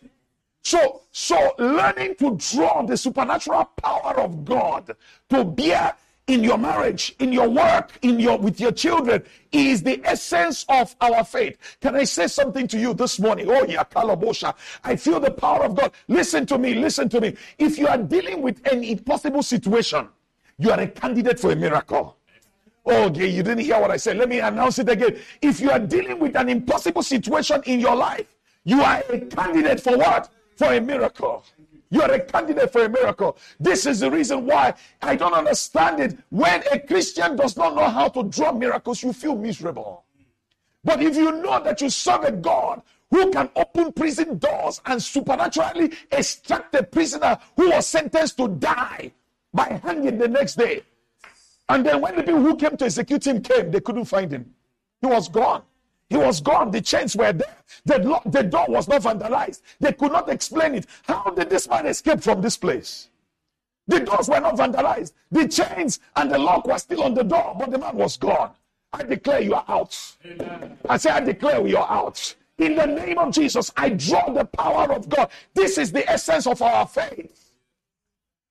So, 0.62 1.02
so 1.10 1.52
learning 1.58 2.16
to 2.16 2.36
draw 2.36 2.82
the 2.82 2.96
supernatural 2.96 3.64
power 3.76 4.20
of 4.20 4.44
God 4.44 4.94
to 5.30 5.44
bear 5.44 5.96
in 6.26 6.44
your 6.44 6.58
marriage, 6.58 7.16
in 7.18 7.32
your 7.32 7.48
work, 7.48 7.98
in 8.02 8.20
your 8.20 8.38
with 8.38 8.60
your 8.60 8.70
children 8.70 9.24
is 9.50 9.82
the 9.82 10.00
essence 10.04 10.64
of 10.68 10.94
our 11.00 11.24
faith. 11.24 11.58
Can 11.80 11.96
I 11.96 12.04
say 12.04 12.28
something 12.28 12.68
to 12.68 12.78
you 12.78 12.94
this 12.94 13.18
morning? 13.18 13.46
Oh 13.48 13.64
yeah, 13.64 13.82
Kalabosha. 13.82 14.54
I 14.84 14.94
feel 14.94 15.18
the 15.18 15.32
power 15.32 15.64
of 15.64 15.74
God. 15.74 15.92
Listen 16.06 16.46
to 16.46 16.58
me, 16.58 16.74
listen 16.74 17.08
to 17.08 17.20
me. 17.20 17.36
If 17.58 17.78
you 17.78 17.88
are 17.88 17.98
dealing 17.98 18.42
with 18.42 18.64
an 18.70 18.84
impossible 18.84 19.42
situation, 19.42 20.08
you 20.60 20.70
are 20.70 20.80
a 20.80 20.86
candidate 20.86 21.40
for 21.40 21.52
a 21.52 21.56
miracle. 21.56 22.18
Oh, 22.84 23.04
okay, 23.04 23.26
you 23.28 23.42
didn't 23.42 23.64
hear 23.64 23.80
what 23.80 23.90
I 23.90 23.96
said. 23.96 24.18
Let 24.18 24.28
me 24.28 24.40
announce 24.40 24.78
it 24.78 24.90
again. 24.90 25.16
If 25.40 25.58
you 25.58 25.70
are 25.70 25.78
dealing 25.78 26.18
with 26.18 26.36
an 26.36 26.50
impossible 26.50 27.02
situation 27.02 27.62
in 27.64 27.80
your 27.80 27.96
life, 27.96 28.26
you 28.64 28.82
are 28.82 29.02
a 29.08 29.20
candidate 29.20 29.80
for 29.80 29.96
what? 29.96 30.28
For 30.56 30.74
a 30.74 30.80
miracle. 30.80 31.44
You 31.88 32.02
are 32.02 32.12
a 32.12 32.20
candidate 32.20 32.70
for 32.70 32.84
a 32.84 32.90
miracle. 32.90 33.38
This 33.58 33.86
is 33.86 34.00
the 34.00 34.10
reason 34.10 34.44
why 34.44 34.74
I 35.00 35.16
don't 35.16 35.32
understand 35.32 35.98
it. 35.98 36.18
When 36.28 36.62
a 36.70 36.78
Christian 36.78 37.36
does 37.36 37.56
not 37.56 37.74
know 37.74 37.88
how 37.88 38.08
to 38.08 38.22
draw 38.24 38.52
miracles, 38.52 39.02
you 39.02 39.14
feel 39.14 39.36
miserable. 39.36 40.04
But 40.84 41.02
if 41.02 41.16
you 41.16 41.32
know 41.40 41.62
that 41.64 41.80
you 41.80 41.88
serve 41.88 42.24
a 42.24 42.32
God 42.32 42.82
who 43.10 43.30
can 43.30 43.48
open 43.56 43.92
prison 43.92 44.36
doors 44.36 44.82
and 44.84 45.02
supernaturally 45.02 45.92
extract 46.12 46.74
a 46.74 46.82
prisoner 46.82 47.38
who 47.56 47.70
was 47.70 47.86
sentenced 47.86 48.36
to 48.36 48.48
die 48.48 49.12
by 49.52 49.80
hanging 49.82 50.18
the 50.18 50.28
next 50.28 50.56
day. 50.56 50.82
And 51.68 51.86
then 51.86 52.00
when 52.00 52.16
the 52.16 52.22
people 52.22 52.42
who 52.42 52.56
came 52.56 52.76
to 52.76 52.84
execute 52.84 53.26
him 53.26 53.42
came, 53.42 53.70
they 53.70 53.80
couldn't 53.80 54.06
find 54.06 54.30
him. 54.30 54.52
He 55.00 55.06
was 55.06 55.28
gone. 55.28 55.62
He 56.08 56.16
was 56.16 56.40
gone. 56.40 56.72
The 56.72 56.80
chains 56.80 57.14
were 57.16 57.32
there. 57.32 57.56
The, 57.84 58.20
the 58.26 58.42
door 58.42 58.66
was 58.68 58.88
not 58.88 59.02
vandalized. 59.02 59.62
They 59.78 59.92
could 59.92 60.10
not 60.10 60.28
explain 60.28 60.74
it. 60.74 60.86
How 61.04 61.30
did 61.30 61.48
this 61.48 61.68
man 61.68 61.86
escape 61.86 62.20
from 62.20 62.40
this 62.42 62.56
place? 62.56 63.08
The 63.86 64.00
doors 64.00 64.28
were 64.28 64.40
not 64.40 64.56
vandalized. 64.56 65.12
The 65.30 65.46
chains 65.48 66.00
and 66.16 66.30
the 66.30 66.38
lock 66.38 66.66
were 66.66 66.78
still 66.78 67.04
on 67.04 67.14
the 67.14 67.24
door, 67.24 67.56
but 67.58 67.70
the 67.70 67.78
man 67.78 67.96
was 67.96 68.16
gone. 68.16 68.50
I 68.92 69.04
declare 69.04 69.40
you 69.40 69.54
are 69.54 69.64
out. 69.68 69.96
Amen. 70.24 70.78
I 70.88 70.96
say, 70.96 71.10
I 71.10 71.20
declare 71.20 71.64
you 71.66 71.78
are 71.78 71.90
out. 71.90 72.34
In 72.58 72.74
the 72.74 72.86
name 72.86 73.18
of 73.18 73.32
Jesus, 73.32 73.70
I 73.76 73.90
draw 73.90 74.30
the 74.30 74.44
power 74.44 74.92
of 74.92 75.08
God. 75.08 75.30
This 75.54 75.78
is 75.78 75.92
the 75.92 76.08
essence 76.10 76.46
of 76.46 76.60
our 76.60 76.86
faith. 76.86 77.39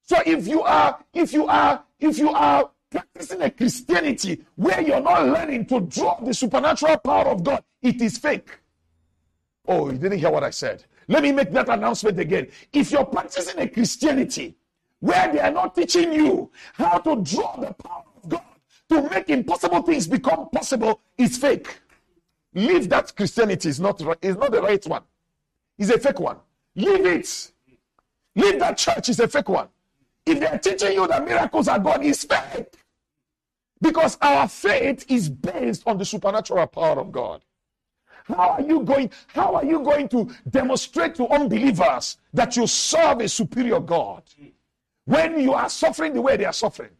So 0.10 0.18
if 0.26 0.48
you 0.48 0.64
are, 0.64 0.98
if 1.14 1.34
you 1.34 1.46
are, 1.46 1.84
if 2.00 2.18
you 2.18 2.32
are 2.32 2.72
practicing 2.90 3.44
a 3.44 3.52
Christianity 3.52 4.44
where 4.56 4.82
you're 4.82 5.00
not 5.00 5.28
learning 5.28 5.68
to 5.68 5.82
draw 5.82 6.20
the 6.20 6.34
supernatural 6.34 6.98
power 6.98 7.28
of 7.28 7.44
God, 7.44 7.64
it 7.84 8.02
is 8.02 8.18
fake. 8.18 8.50
Oh, 9.68 9.92
you 9.92 10.00
didn't 10.00 10.18
hear 10.18 10.32
what 10.32 10.44
I 10.44 10.50
said. 10.50 10.84
Let 11.08 11.22
me 11.22 11.32
make 11.32 11.52
that 11.52 11.70
announcement 11.70 12.20
again. 12.20 12.48
If 12.74 12.90
you're 12.90 13.06
practicing 13.06 13.60
a 13.60 13.70
Christianity 13.70 14.56
where 15.00 15.32
they 15.32 15.42
are 15.42 15.52
not 15.52 15.76
teaching 15.76 16.12
you 16.12 16.50
how 16.74 16.98
to 16.98 17.18
draw 17.18 17.58
the 17.58 17.72
power 17.74 18.04
of 18.24 18.30
God 18.30 18.42
to 18.90 19.08
make 19.12 19.30
impossible 19.30 19.84
things 19.84 20.08
become 20.08 20.50
possible, 20.50 21.02
it's 21.20 21.38
fake. 21.38 21.82
Leave 22.56 22.90
that 22.90 23.16
Christianity 23.16 23.70
is 23.70 23.80
not 23.80 24.02
is 24.24 24.38
not 24.38 24.52
the 24.52 24.62
right 24.64 24.84
one. 24.88 25.04
It's 25.78 25.92
a 25.92 26.00
fake 26.00 26.20
one. 26.20 26.38
Leave 26.76 27.06
it. 27.06 27.52
Leave 28.36 28.58
that 28.58 28.76
church 28.76 29.10
is 29.10 29.20
a 29.20 29.28
fake 29.28 29.50
one. 29.50 29.68
If 30.26 30.40
they're 30.40 30.60
teaching 30.60 30.94
you 30.94 31.08
that 31.08 31.26
miracles 31.26 31.68
are 31.68 31.80
God, 31.80 32.06
it's 32.06 32.24
fake. 32.24 32.74
Because 33.82 34.18
our 34.22 34.48
faith 34.48 35.06
is 35.10 35.30
based 35.30 35.84
on 35.88 35.98
the 35.98 36.06
supernatural 36.06 36.68
power 36.68 37.00
of 37.00 37.12
God. 37.12 37.42
How 38.26 38.50
are 38.52 38.62
you 38.62 38.82
going? 38.82 39.10
How 39.28 39.56
are 39.56 39.66
you 39.66 39.80
going 39.80 40.08
to 40.10 40.30
demonstrate 40.50 41.16
to 41.16 41.28
unbelievers 41.30 42.18
that 42.34 42.56
you 42.56 42.68
serve 42.68 43.22
a 43.22 43.30
superior 43.30 43.80
God 43.80 44.24
when 45.06 45.40
you 45.40 45.54
are 45.54 45.70
suffering 45.70 46.14
the 46.14 46.22
way 46.22 46.38
they 46.38 46.46
are 46.46 46.54
suffering? 46.54 46.92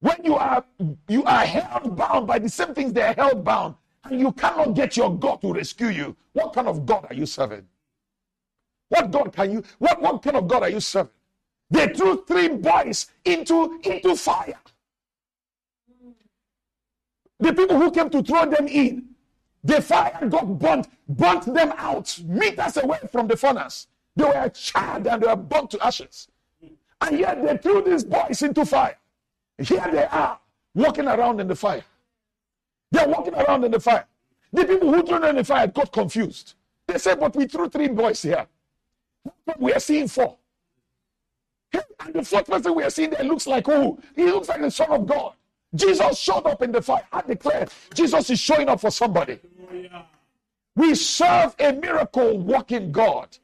When 0.00 0.16
you 0.24 0.34
are 0.36 0.64
you 1.08 1.24
are 1.24 1.46
held 1.46 1.96
bound 1.96 2.26
by 2.26 2.38
the 2.38 2.48
same 2.48 2.74
things 2.74 2.92
they 2.92 3.02
are 3.02 3.14
held 3.14 3.44
bound, 3.44 3.76
and 4.04 4.20
you 4.20 4.32
cannot 4.32 4.74
get 4.74 4.96
your 4.96 5.16
God 5.16 5.40
to 5.40 5.54
rescue 5.54 5.88
you. 5.88 6.16
What 6.32 6.52
kind 6.52 6.68
of 6.68 6.84
God 6.84 7.06
are 7.08 7.14
you 7.14 7.26
serving? 7.26 7.66
What 8.90 9.10
God 9.10 9.32
can 9.32 9.50
you? 9.52 9.64
What, 9.78 10.00
what 10.00 10.22
kind 10.22 10.36
of 10.36 10.48
God 10.48 10.62
are 10.64 10.70
you 10.70 10.80
serving? 10.80 11.12
They 11.70 11.88
threw 11.88 12.24
three 12.24 12.48
boys 12.48 13.10
into, 13.24 13.80
into 13.84 14.16
fire. 14.16 14.58
The 17.40 17.52
people 17.52 17.78
who 17.78 17.90
came 17.90 18.10
to 18.10 18.22
throw 18.22 18.46
them 18.46 18.66
in, 18.66 19.10
the 19.62 19.82
fire 19.82 20.26
got 20.28 20.58
burnt, 20.58 20.88
burnt 21.08 21.52
them 21.52 21.72
out 21.76 22.18
meters 22.24 22.78
away 22.78 22.98
from 23.12 23.28
the 23.28 23.36
furnace. 23.36 23.86
They 24.16 24.24
were 24.24 24.48
charred 24.48 25.06
and 25.06 25.22
they 25.22 25.26
were 25.26 25.36
burnt 25.36 25.70
to 25.72 25.84
ashes. 25.84 26.28
And 27.00 27.18
yet 27.18 27.44
they 27.44 27.56
threw 27.58 27.82
these 27.82 28.04
boys 28.04 28.42
into 28.42 28.64
fire. 28.64 28.96
Here 29.58 29.86
they 29.92 30.04
are 30.06 30.38
walking 30.74 31.06
around 31.06 31.40
in 31.40 31.48
the 31.48 31.54
fire. 31.54 31.84
They're 32.90 33.08
walking 33.08 33.34
around 33.34 33.64
in 33.64 33.70
the 33.70 33.80
fire. 33.80 34.06
The 34.52 34.64
people 34.64 34.92
who 34.92 35.02
threw 35.02 35.20
them 35.20 35.30
in 35.30 35.36
the 35.36 35.44
fire 35.44 35.66
got 35.66 35.92
confused. 35.92 36.54
They 36.86 36.98
said, 36.98 37.20
But 37.20 37.36
we 37.36 37.46
threw 37.46 37.68
three 37.68 37.88
boys 37.88 38.22
here. 38.22 38.46
We 39.58 39.72
are 39.72 39.80
seeing 39.80 40.08
four. 40.08 40.36
And 41.72 42.14
the 42.14 42.24
fourth 42.24 42.46
person 42.46 42.74
we 42.74 42.82
are 42.82 42.90
seeing 42.90 43.10
there 43.10 43.24
looks 43.24 43.46
like 43.46 43.66
who? 43.66 43.98
He 44.16 44.24
looks 44.24 44.48
like 44.48 44.60
the 44.60 44.70
Son 44.70 44.90
of 44.90 45.06
God. 45.06 45.34
Jesus 45.74 46.18
showed 46.18 46.46
up 46.46 46.62
in 46.62 46.72
the 46.72 46.80
fire. 46.80 47.06
I 47.12 47.20
declare 47.22 47.68
Jesus 47.94 48.30
is 48.30 48.38
showing 48.38 48.68
up 48.68 48.80
for 48.80 48.90
somebody. 48.90 49.38
We 50.74 50.94
serve 50.94 51.54
a 51.58 51.72
miracle 51.72 52.38
working 52.38 52.92
God. 52.92 53.36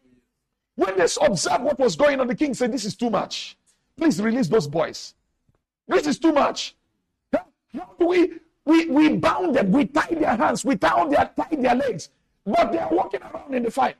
When 0.76 0.96
they 0.96 1.06
observed 1.20 1.64
what 1.64 1.78
was 1.78 1.96
going 1.96 2.20
on, 2.20 2.26
the 2.26 2.34
king 2.34 2.54
said, 2.54 2.72
This 2.72 2.84
is 2.84 2.96
too 2.96 3.10
much. 3.10 3.56
Please 3.96 4.20
release 4.20 4.48
those 4.48 4.66
boys. 4.66 5.14
This 5.86 6.06
is 6.06 6.18
too 6.18 6.32
much. 6.32 6.74
We 7.98 8.38
we, 8.64 8.86
we 8.86 9.08
bound 9.16 9.54
them, 9.54 9.70
we 9.72 9.86
tied 9.86 10.18
their 10.20 10.36
hands, 10.36 10.64
we 10.64 10.76
tied 10.76 11.10
their, 11.10 11.30
tied 11.36 11.62
their 11.62 11.74
legs, 11.74 12.08
but 12.46 12.72
they 12.72 12.78
are 12.78 12.88
walking 12.90 13.20
around 13.20 13.54
in 13.54 13.62
the 13.62 13.70
fire. 13.70 13.94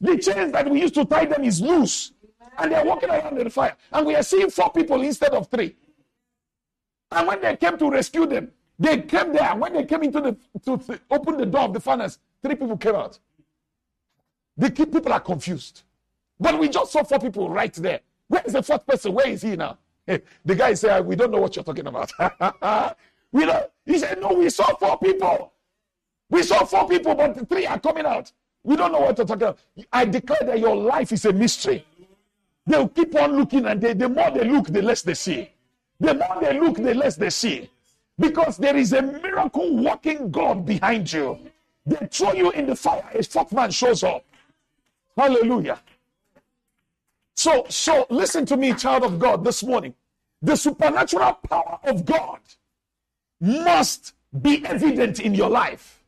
The 0.00 0.16
chains 0.18 0.52
that 0.52 0.70
we 0.70 0.80
used 0.80 0.94
to 0.94 1.04
tie 1.04 1.26
them 1.26 1.42
is 1.44 1.60
loose 1.60 2.12
and 2.60 2.72
they're 2.72 2.84
walking 2.84 3.10
around 3.10 3.38
in 3.38 3.44
the 3.44 3.50
fire. 3.50 3.76
And 3.92 4.06
we 4.06 4.14
are 4.14 4.22
seeing 4.22 4.50
four 4.50 4.70
people 4.70 5.00
instead 5.02 5.32
of 5.32 5.48
three. 5.48 5.74
And 7.10 7.26
when 7.26 7.40
they 7.40 7.56
came 7.56 7.76
to 7.78 7.90
rescue 7.90 8.26
them, 8.26 8.50
they 8.78 9.02
came 9.02 9.32
there. 9.32 9.54
When 9.56 9.72
they 9.72 9.84
came 9.84 10.02
into 10.02 10.20
the 10.20 10.36
to 10.64 11.00
open 11.10 11.36
the 11.36 11.46
door 11.46 11.62
of 11.62 11.72
the 11.72 11.80
furnace, 11.80 12.18
three 12.42 12.54
people 12.54 12.76
came 12.76 12.94
out. 12.94 13.18
The 14.56 14.70
people 14.70 15.12
are 15.12 15.20
confused. 15.20 15.82
But 16.38 16.58
we 16.58 16.68
just 16.68 16.92
saw 16.92 17.02
four 17.02 17.18
people 17.18 17.50
right 17.50 17.72
there. 17.74 18.00
Where 18.28 18.42
is 18.44 18.52
the 18.52 18.62
fourth 18.62 18.86
person? 18.86 19.12
Where 19.12 19.28
is 19.28 19.42
he 19.42 19.56
now? 19.56 19.78
The 20.06 20.54
guy 20.54 20.74
said, 20.74 21.06
We 21.06 21.16
don't 21.16 21.30
know 21.30 21.40
what 21.40 21.56
you're 21.56 21.64
talking 21.64 21.86
about. 21.86 22.12
we 23.32 23.44
don't. 23.44 23.70
He 23.84 23.98
said, 23.98 24.20
No, 24.20 24.32
we 24.32 24.48
saw 24.50 24.74
four 24.76 24.98
people. 24.98 25.52
We 26.28 26.42
saw 26.42 26.64
four 26.64 26.88
people, 26.88 27.14
but 27.14 27.48
three 27.48 27.66
are 27.66 27.78
coming 27.78 28.06
out. 28.06 28.32
We 28.62 28.76
don't 28.76 28.92
know 28.92 29.00
what 29.00 29.18
you're 29.18 29.26
talking 29.26 29.42
about. 29.42 29.58
I 29.92 30.04
declare 30.04 30.40
that 30.42 30.58
your 30.58 30.76
life 30.76 31.12
is 31.12 31.24
a 31.24 31.32
mystery. 31.32 31.84
They'll 32.66 32.88
keep 32.88 33.14
on 33.16 33.36
looking, 33.36 33.66
and 33.66 33.80
they, 33.80 33.94
the 33.94 34.08
more 34.08 34.30
they 34.30 34.44
look, 34.44 34.66
the 34.68 34.82
less 34.82 35.02
they 35.02 35.14
see. 35.14 35.50
The 35.98 36.14
more 36.14 36.38
they 36.40 36.58
look, 36.58 36.76
the 36.76 36.94
less 36.94 37.16
they 37.16 37.30
see. 37.30 37.70
Because 38.18 38.56
there 38.56 38.76
is 38.76 38.92
a 38.92 39.02
miracle 39.02 39.76
working 39.76 40.30
God 40.30 40.66
behind 40.66 41.12
you. 41.12 41.38
They 41.86 42.06
throw 42.10 42.32
you 42.32 42.50
in 42.50 42.66
the 42.66 42.76
fire, 42.76 43.04
a 43.14 43.22
fourth 43.22 43.52
man 43.52 43.70
shows 43.70 44.02
up. 44.04 44.24
Hallelujah. 45.16 45.80
So, 47.34 47.64
so 47.68 48.06
listen 48.10 48.44
to 48.46 48.56
me, 48.56 48.74
child 48.74 49.02
of 49.02 49.18
God, 49.18 49.42
this 49.44 49.62
morning. 49.62 49.94
The 50.42 50.56
supernatural 50.56 51.34
power 51.48 51.78
of 51.84 52.04
God 52.04 52.40
must 53.40 54.14
be 54.42 54.64
evident 54.64 55.20
in 55.20 55.34
your 55.34 55.48
life. 55.48 56.02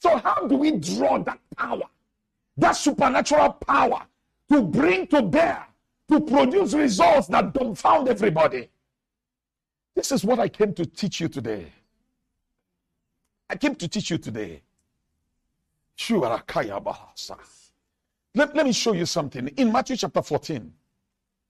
So, 0.00 0.18
how 0.18 0.46
do 0.46 0.56
we 0.56 0.72
draw 0.72 1.18
that 1.22 1.38
power, 1.56 1.84
that 2.58 2.72
supernatural 2.72 3.54
power, 3.54 4.02
to 4.54 4.62
bring 4.62 5.06
to 5.08 5.20
bear, 5.22 5.66
to 6.08 6.20
produce 6.20 6.74
results 6.74 7.26
that 7.28 7.52
dumbfound 7.52 8.08
everybody? 8.08 8.68
This 9.96 10.12
is 10.12 10.24
what 10.24 10.38
I 10.38 10.48
came 10.48 10.72
to 10.74 10.86
teach 10.86 11.20
you 11.20 11.28
today. 11.28 11.72
I 13.50 13.56
came 13.56 13.74
to 13.74 13.88
teach 13.88 14.10
you 14.10 14.18
today. 14.18 14.62
Let, 18.36 18.56
let 18.56 18.66
me 18.66 18.72
show 18.72 18.92
you 18.92 19.06
something. 19.06 19.48
In 19.48 19.72
Matthew 19.72 19.96
chapter 19.96 20.22
14, 20.22 20.72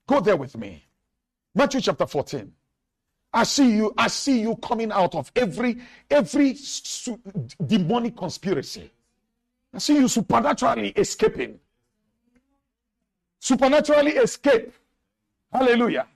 go 0.07 0.21
there 0.21 0.37
with 0.37 0.57
me. 0.57 0.85
Matthew 1.55 1.81
chapter 1.83 2.07
14. 2.07 2.53
I 3.33 3.45
see 3.45 3.77
you, 3.77 3.93
I 3.99 4.09
see 4.09 4.41
you 4.41 4.57
coming 4.57 4.93
out 4.93 5.15
of 5.15 5.31
every 5.35 5.79
every 6.09 6.55
su- 6.55 7.21
demonic 7.67 8.17
conspiracy. 8.17 8.91
I 9.73 9.79
see 9.79 9.97
you 9.97 10.07
supernaturally 10.09 10.91
escaping. 10.91 11.59
Supernaturally 13.45 14.13
escape. 14.13 14.73
Hallelujah. 15.53 16.07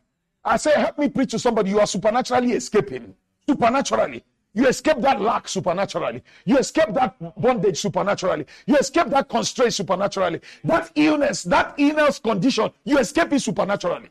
I 0.43 0.57
say, 0.57 0.73
help 0.73 0.97
me 0.97 1.11
preach 1.11 1.33
to 1.33 1.39
somebody. 1.39 1.69
You 1.69 1.79
are 1.79 1.87
supernaturally 1.87 2.53
escaping. 2.53 3.15
Supernaturally. 3.47 4.25
You 4.55 4.67
escape 4.67 5.03
that 5.03 5.21
lack 5.21 5.47
supernaturally. 5.47 6.23
You 6.47 6.57
escape 6.57 6.95
that 6.95 7.17
bondage 7.39 7.79
supernaturally. 7.79 8.47
You 8.65 8.77
escape 8.79 9.09
that 9.09 9.29
constraint 9.29 9.75
supernaturally. 9.75 10.41
That 10.65 10.91
illness, 10.95 11.43
that 11.43 11.75
illness 11.77 12.19
condition, 12.19 12.71
you 12.85 12.97
escape 12.99 13.31
it 13.35 13.41
supernaturally. 13.41 14.09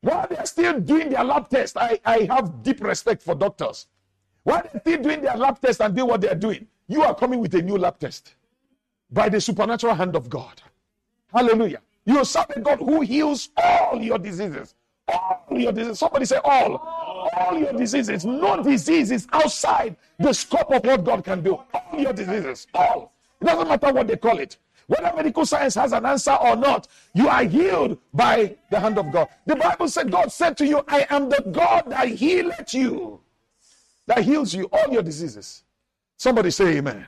While 0.00 0.26
they're 0.28 0.46
still 0.46 0.80
doing 0.80 1.10
their 1.10 1.22
lab 1.22 1.48
test, 1.48 1.76
I, 1.76 2.00
I 2.04 2.28
have 2.28 2.64
deep 2.64 2.82
respect 2.82 3.22
for 3.22 3.36
doctors. 3.36 3.86
While 4.42 4.62
they're 4.64 4.80
still 4.80 5.00
doing 5.00 5.22
their 5.22 5.36
lab 5.36 5.60
test 5.60 5.80
and 5.80 5.94
doing 5.94 6.08
what 6.08 6.22
they're 6.22 6.34
doing, 6.34 6.66
you 6.88 7.04
are 7.04 7.14
coming 7.14 7.38
with 7.38 7.54
a 7.54 7.62
new 7.62 7.78
lab 7.78 8.00
test 8.00 8.34
by 9.12 9.28
the 9.28 9.40
supernatural 9.40 9.94
hand 9.94 10.16
of 10.16 10.28
God. 10.28 10.60
Hallelujah. 11.32 11.78
You 12.06 12.24
serve 12.24 12.46
a 12.56 12.60
God 12.60 12.78
who 12.78 13.00
heals 13.02 13.50
all 13.56 14.00
your 14.00 14.18
diseases. 14.18 14.74
All 15.08 15.46
your 15.50 15.72
diseases. 15.72 15.98
Somebody 15.98 16.24
say 16.24 16.38
all 16.42 17.00
all 17.32 17.58
your 17.58 17.72
diseases. 17.72 18.24
No 18.24 18.62
disease 18.62 19.10
is 19.10 19.26
outside 19.32 19.96
the 20.18 20.32
scope 20.32 20.70
of 20.70 20.84
what 20.84 21.04
God 21.04 21.24
can 21.24 21.42
do. 21.42 21.58
All 21.74 21.98
your 21.98 22.12
diseases, 22.12 22.66
all. 22.74 23.12
It 23.40 23.46
doesn't 23.46 23.68
matter 23.68 23.92
what 23.92 24.06
they 24.06 24.16
call 24.16 24.38
it. 24.38 24.56
Whether 24.86 25.14
medical 25.14 25.46
science 25.46 25.76
has 25.76 25.92
an 25.92 26.04
answer 26.04 26.32
or 26.32 26.56
not, 26.56 26.88
you 27.14 27.28
are 27.28 27.44
healed 27.44 27.98
by 28.12 28.56
the 28.70 28.80
hand 28.80 28.98
of 28.98 29.12
God. 29.12 29.28
The 29.46 29.54
Bible 29.56 29.88
said, 29.88 30.10
God 30.10 30.32
said 30.32 30.56
to 30.58 30.66
you, 30.66 30.84
I 30.88 31.06
am 31.10 31.28
the 31.28 31.44
God 31.52 31.84
that 31.88 32.08
healeth 32.08 32.74
you, 32.74 33.20
that 34.06 34.24
heals 34.24 34.52
you, 34.52 34.68
all 34.72 34.92
your 34.92 35.02
diseases. 35.02 35.62
Somebody 36.16 36.50
say 36.50 36.78
amen. 36.78 37.06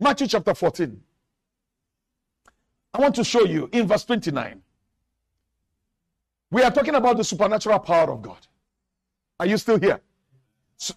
Matthew 0.00 0.28
chapter 0.28 0.54
14. 0.54 0.98
I 2.94 3.00
want 3.00 3.14
to 3.16 3.24
show 3.24 3.44
you 3.44 3.68
in 3.72 3.86
verse 3.86 4.04
29. 4.04 4.62
We 6.50 6.62
are 6.62 6.70
talking 6.70 6.94
about 6.94 7.16
the 7.16 7.24
supernatural 7.24 7.78
power 7.80 8.10
of 8.10 8.22
God. 8.22 8.46
Are 9.38 9.46
you 9.46 9.56
still 9.58 9.78
here? 9.78 10.00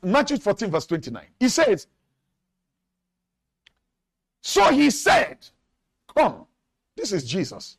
Matthew 0.02 0.38
14, 0.38 0.72
verse 0.72 0.86
29. 0.86 1.26
He 1.40 1.50
says, 1.50 1.88
So 4.42 4.72
he 4.72 4.90
said, 4.90 5.38
Come. 6.16 6.46
This 6.96 7.12
is 7.12 7.24
Jesus. 7.24 7.78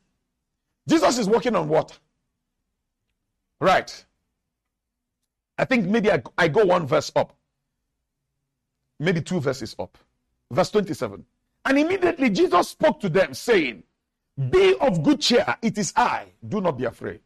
Jesus 0.87 1.17
is 1.17 1.27
walking 1.27 1.55
on 1.55 1.69
water. 1.69 1.95
Right. 3.59 4.05
I 5.57 5.65
think 5.65 5.85
maybe 5.85 6.11
I, 6.11 6.21
I 6.37 6.47
go 6.47 6.65
one 6.65 6.85
verse 6.85 7.11
up. 7.15 7.35
Maybe 8.99 9.21
two 9.21 9.39
verses 9.39 9.75
up. 9.79 9.97
Verse 10.51 10.71
27. 10.71 11.25
And 11.65 11.79
immediately 11.79 12.29
Jesus 12.29 12.69
spoke 12.69 12.99
to 13.01 13.09
them, 13.09 13.33
saying, 13.33 13.83
Be 14.49 14.75
of 14.79 15.03
good 15.03 15.21
cheer, 15.21 15.57
it 15.61 15.77
is 15.77 15.93
I, 15.95 16.25
do 16.47 16.59
not 16.59 16.77
be 16.77 16.85
afraid. 16.85 17.21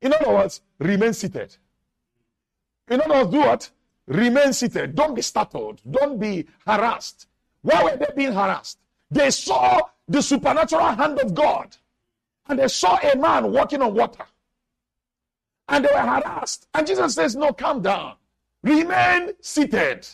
In 0.00 0.12
other 0.12 0.30
words, 0.30 0.60
remain 0.78 1.12
seated. 1.12 1.56
In 2.88 3.00
other 3.00 3.14
words, 3.14 3.30
do 3.30 3.38
what? 3.38 3.70
Remain 4.06 4.52
seated. 4.52 4.94
Don't 4.94 5.14
be 5.14 5.22
startled. 5.22 5.80
Don't 5.88 6.18
be 6.18 6.46
harassed. 6.66 7.26
Why 7.62 7.84
were 7.84 7.96
they 7.96 8.12
being 8.16 8.32
harassed? 8.32 8.78
They 9.10 9.30
saw 9.30 9.80
the 10.08 10.20
supernatural 10.22 10.92
hand 10.92 11.18
of 11.20 11.34
God. 11.34 11.76
And 12.48 12.58
they 12.58 12.68
saw 12.68 12.96
a 12.96 13.16
man 13.16 13.52
walking 13.52 13.82
on 13.82 13.94
water. 13.94 14.24
And 15.68 15.84
they 15.84 15.90
were 15.92 16.00
harassed. 16.00 16.66
And 16.74 16.86
Jesus 16.86 17.14
says, 17.14 17.36
No, 17.36 17.52
calm 17.52 17.82
down. 17.82 18.14
Remain 18.62 19.32
seated. 19.40 20.06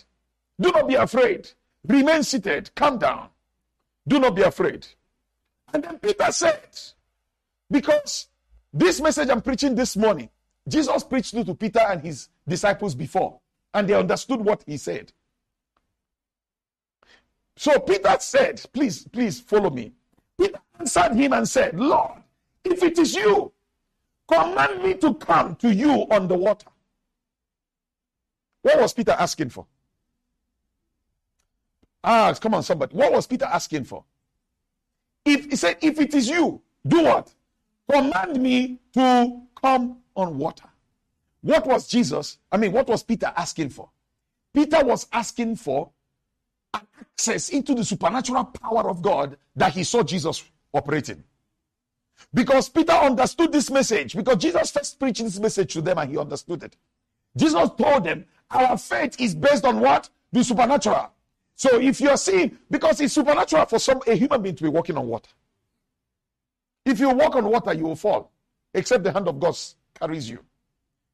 Do 0.60 0.70
not 0.72 0.88
be 0.88 0.94
afraid. 0.94 1.50
Remain 1.86 2.22
seated. 2.22 2.70
Calm 2.74 2.98
down. 2.98 3.28
Do 4.06 4.18
not 4.18 4.34
be 4.34 4.42
afraid. 4.42 4.86
And 5.72 5.84
then 5.84 5.98
Peter 5.98 6.30
said, 6.32 6.78
Because 7.70 8.28
this 8.72 9.00
message 9.00 9.28
I'm 9.28 9.42
preaching 9.42 9.74
this 9.74 9.96
morning 9.96 10.30
Jesus 10.68 11.02
preached 11.02 11.34
to 11.34 11.54
Peter 11.54 11.80
and 11.80 12.02
his 12.02 12.28
disciples 12.46 12.94
before, 12.94 13.40
and 13.72 13.88
they 13.88 13.94
understood 13.94 14.40
what 14.40 14.62
he 14.66 14.76
said. 14.76 15.12
So 17.56 17.78
Peter 17.80 18.16
said, 18.20 18.62
Please, 18.72 19.06
please 19.08 19.40
follow 19.40 19.70
me. 19.70 19.92
Peter 20.38 20.60
answered 20.78 21.14
him 21.14 21.32
and 21.32 21.48
said, 21.48 21.78
Lord, 21.78 22.22
if 22.64 22.82
it 22.82 22.98
is 22.98 23.14
you, 23.14 23.52
command 24.30 24.82
me 24.82 24.94
to 24.94 25.14
come 25.14 25.56
to 25.56 25.74
you 25.74 26.06
on 26.10 26.28
the 26.28 26.36
water. 26.36 26.68
What 28.62 28.78
was 28.80 28.92
Peter 28.92 29.12
asking 29.12 29.48
for? 29.48 29.66
Ah, 32.04 32.32
come 32.34 32.54
on, 32.54 32.62
somebody. 32.62 32.94
What 32.94 33.12
was 33.12 33.26
Peter 33.26 33.46
asking 33.46 33.84
for? 33.84 34.04
If 35.28 35.50
he 35.50 35.56
said, 35.56 35.76
If 35.82 36.00
it 36.00 36.14
is 36.14 36.28
you, 36.28 36.62
do 36.86 37.02
what? 37.02 37.32
Command 37.90 38.42
me 38.42 38.78
to 38.94 39.42
come 39.60 39.98
on 40.14 40.38
water. 40.38 40.64
What 41.42 41.66
was 41.66 41.86
Jesus? 41.86 42.38
I 42.50 42.56
mean, 42.56 42.72
what 42.72 42.88
was 42.88 43.02
Peter 43.02 43.32
asking 43.36 43.70
for? 43.70 43.90
Peter 44.54 44.84
was 44.84 45.06
asking 45.12 45.56
for 45.56 45.90
access 46.74 47.50
into 47.50 47.74
the 47.74 47.84
supernatural 47.84 48.44
power 48.44 48.88
of 48.88 49.02
God 49.02 49.36
that 49.54 49.72
he 49.72 49.84
saw 49.84 50.02
Jesus 50.02 50.42
operating. 50.72 51.22
Because 52.32 52.68
Peter 52.68 52.92
understood 52.92 53.52
this 53.52 53.70
message, 53.70 54.16
because 54.16 54.36
Jesus 54.36 54.70
first 54.70 54.98
preached 54.98 55.22
this 55.22 55.38
message 55.38 55.72
to 55.74 55.82
them 55.82 55.98
and 55.98 56.10
he 56.10 56.18
understood 56.18 56.62
it. 56.62 56.76
Jesus 57.36 57.70
told 57.78 58.04
them, 58.04 58.24
Our 58.50 58.76
faith 58.78 59.20
is 59.20 59.34
based 59.34 59.64
on 59.64 59.80
what? 59.80 60.08
The 60.32 60.42
supernatural. 60.42 61.12
So 61.58 61.80
if 61.80 62.00
you're 62.00 62.16
seeing, 62.16 62.56
because 62.70 63.00
it's 63.00 63.12
supernatural 63.12 63.66
for 63.66 63.80
some 63.80 64.00
a 64.06 64.14
human 64.14 64.40
being 64.40 64.54
to 64.54 64.62
be 64.62 64.68
walking 64.68 64.96
on 64.96 65.08
water. 65.08 65.28
If 66.84 67.00
you 67.00 67.10
walk 67.10 67.34
on 67.34 67.46
water, 67.46 67.74
you 67.74 67.82
will 67.82 67.96
fall, 67.96 68.30
except 68.72 69.02
the 69.02 69.10
hand 69.10 69.26
of 69.26 69.40
God 69.40 69.58
carries 69.98 70.30
you. 70.30 70.38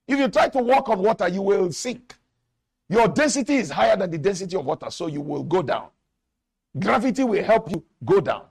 If 0.07 0.19
you 0.19 0.29
try 0.29 0.51
to 0.51 0.59
walk 0.59 0.91
on 0.91 0.99
water, 0.99 1.29
you 1.29 1.41
will 1.41 1.73
sink. 1.73 2.15
Your 2.91 3.09
density 3.09 3.55
is 3.55 3.71
higher 3.71 3.97
than 3.97 4.11
the 4.11 4.19
density 4.19 4.55
of 4.55 4.67
water, 4.67 4.91
so 4.91 5.07
you 5.07 5.23
will 5.23 5.45
go 5.45 5.63
down. 5.63 5.89
Gravity 6.79 7.25
will 7.25 7.43
help 7.43 7.71
you 7.71 7.83
go 8.05 8.21
down. 8.21 8.43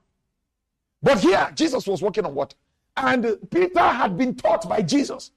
But 1.03 1.19
here, 1.19 1.51
Jesus 1.53 1.85
was 1.85 2.01
walking 2.01 2.25
on 2.25 2.33
water. 2.33 2.57
And 2.97 3.37
Peter 3.51 3.79
had 3.79 4.17
been 4.17 4.33
taught 4.33 4.67
by 4.67 4.81
Jesus 4.81 5.29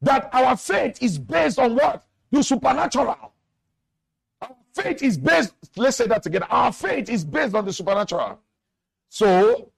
that 0.00 0.30
our 0.32 0.56
faith 0.56 1.02
is 1.02 1.18
based 1.18 1.58
on 1.58 1.74
what? 1.74 2.04
The 2.30 2.44
supernatural. 2.44 3.31
Faith 4.74 5.02
is 5.02 5.18
based, 5.18 5.54
let's 5.76 5.96
say 5.96 6.06
that 6.06 6.22
together. 6.22 6.46
Our 6.48 6.72
faith 6.72 7.10
is 7.10 7.24
based 7.24 7.54
on 7.54 7.64
the 7.64 7.72
supernatural. 7.72 8.40
So, 9.08 9.70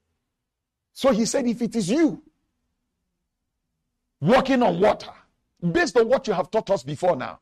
so 0.93 1.11
he 1.11 1.25
said, 1.25 1.45
if 1.47 1.61
it 1.61 1.75
is 1.75 1.89
you 1.89 2.23
walking 4.21 4.63
on 4.63 4.79
water, 4.79 5.11
based 5.71 5.97
on 5.97 6.07
what 6.07 6.27
you 6.27 6.33
have 6.33 6.49
taught 6.49 6.69
us 6.69 6.83
before 6.83 7.15
now, 7.15 7.39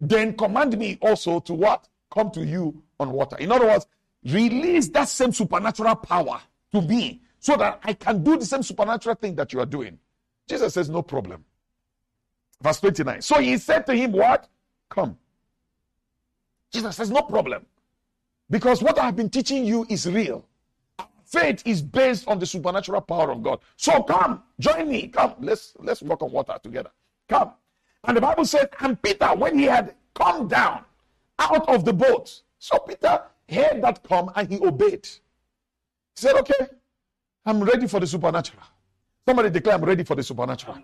then 0.00 0.36
command 0.36 0.76
me 0.76 0.98
also 1.00 1.40
to 1.40 1.54
what? 1.54 1.88
Come 2.12 2.30
to 2.32 2.44
you 2.44 2.82
on 3.00 3.12
water. 3.12 3.36
In 3.38 3.50
other 3.50 3.66
words, 3.66 3.86
release 4.24 4.88
that 4.88 5.08
same 5.08 5.32
supernatural 5.32 5.96
power 5.96 6.40
to 6.72 6.82
me 6.82 7.22
so 7.38 7.56
that 7.56 7.80
I 7.82 7.94
can 7.94 8.22
do 8.22 8.36
the 8.36 8.44
same 8.44 8.62
supernatural 8.62 9.14
thing 9.14 9.34
that 9.36 9.52
you 9.52 9.60
are 9.60 9.66
doing. 9.66 9.98
Jesus 10.48 10.74
says, 10.74 10.90
No 10.90 11.02
problem. 11.02 11.44
Verse 12.60 12.80
29. 12.80 13.22
So 13.22 13.40
he 13.40 13.56
said 13.58 13.86
to 13.86 13.94
him, 13.94 14.12
What? 14.12 14.48
Come. 14.90 15.16
Jesus 16.72 16.96
says, 16.96 17.10
No 17.10 17.22
problem. 17.22 17.66
Because 18.50 18.82
what 18.82 18.98
I 18.98 19.06
have 19.06 19.16
been 19.16 19.30
teaching 19.30 19.64
you 19.64 19.86
is 19.88 20.06
real. 20.06 20.44
Faith 21.24 21.62
is 21.64 21.80
based 21.80 22.28
on 22.28 22.38
the 22.38 22.44
supernatural 22.44 23.00
power 23.00 23.30
of 23.30 23.42
God. 23.42 23.60
So 23.76 24.02
come, 24.02 24.42
join 24.60 24.88
me. 24.88 25.08
Come, 25.08 25.34
let's 25.40 25.74
let's 25.78 26.02
walk 26.02 26.22
on 26.22 26.30
water 26.30 26.58
together. 26.62 26.90
Come. 27.28 27.52
And 28.04 28.16
the 28.16 28.20
Bible 28.20 28.44
said, 28.44 28.68
and 28.80 29.00
Peter, 29.00 29.28
when 29.28 29.58
he 29.58 29.64
had 29.64 29.94
come 30.14 30.48
down 30.48 30.84
out 31.38 31.68
of 31.68 31.84
the 31.84 31.92
boat, 31.92 32.42
so 32.58 32.78
Peter 32.80 33.22
heard 33.48 33.82
that 33.82 34.02
come 34.02 34.30
and 34.34 34.48
he 34.48 34.58
obeyed. 34.58 35.06
He 35.06 36.20
said, 36.20 36.36
Okay, 36.36 36.66
I'm 37.46 37.62
ready 37.62 37.86
for 37.86 38.00
the 38.00 38.06
supernatural. 38.06 38.62
Somebody 39.26 39.50
declare, 39.50 39.76
I'm 39.76 39.84
ready 39.84 40.04
for 40.04 40.16
the 40.16 40.22
supernatural. 40.22 40.78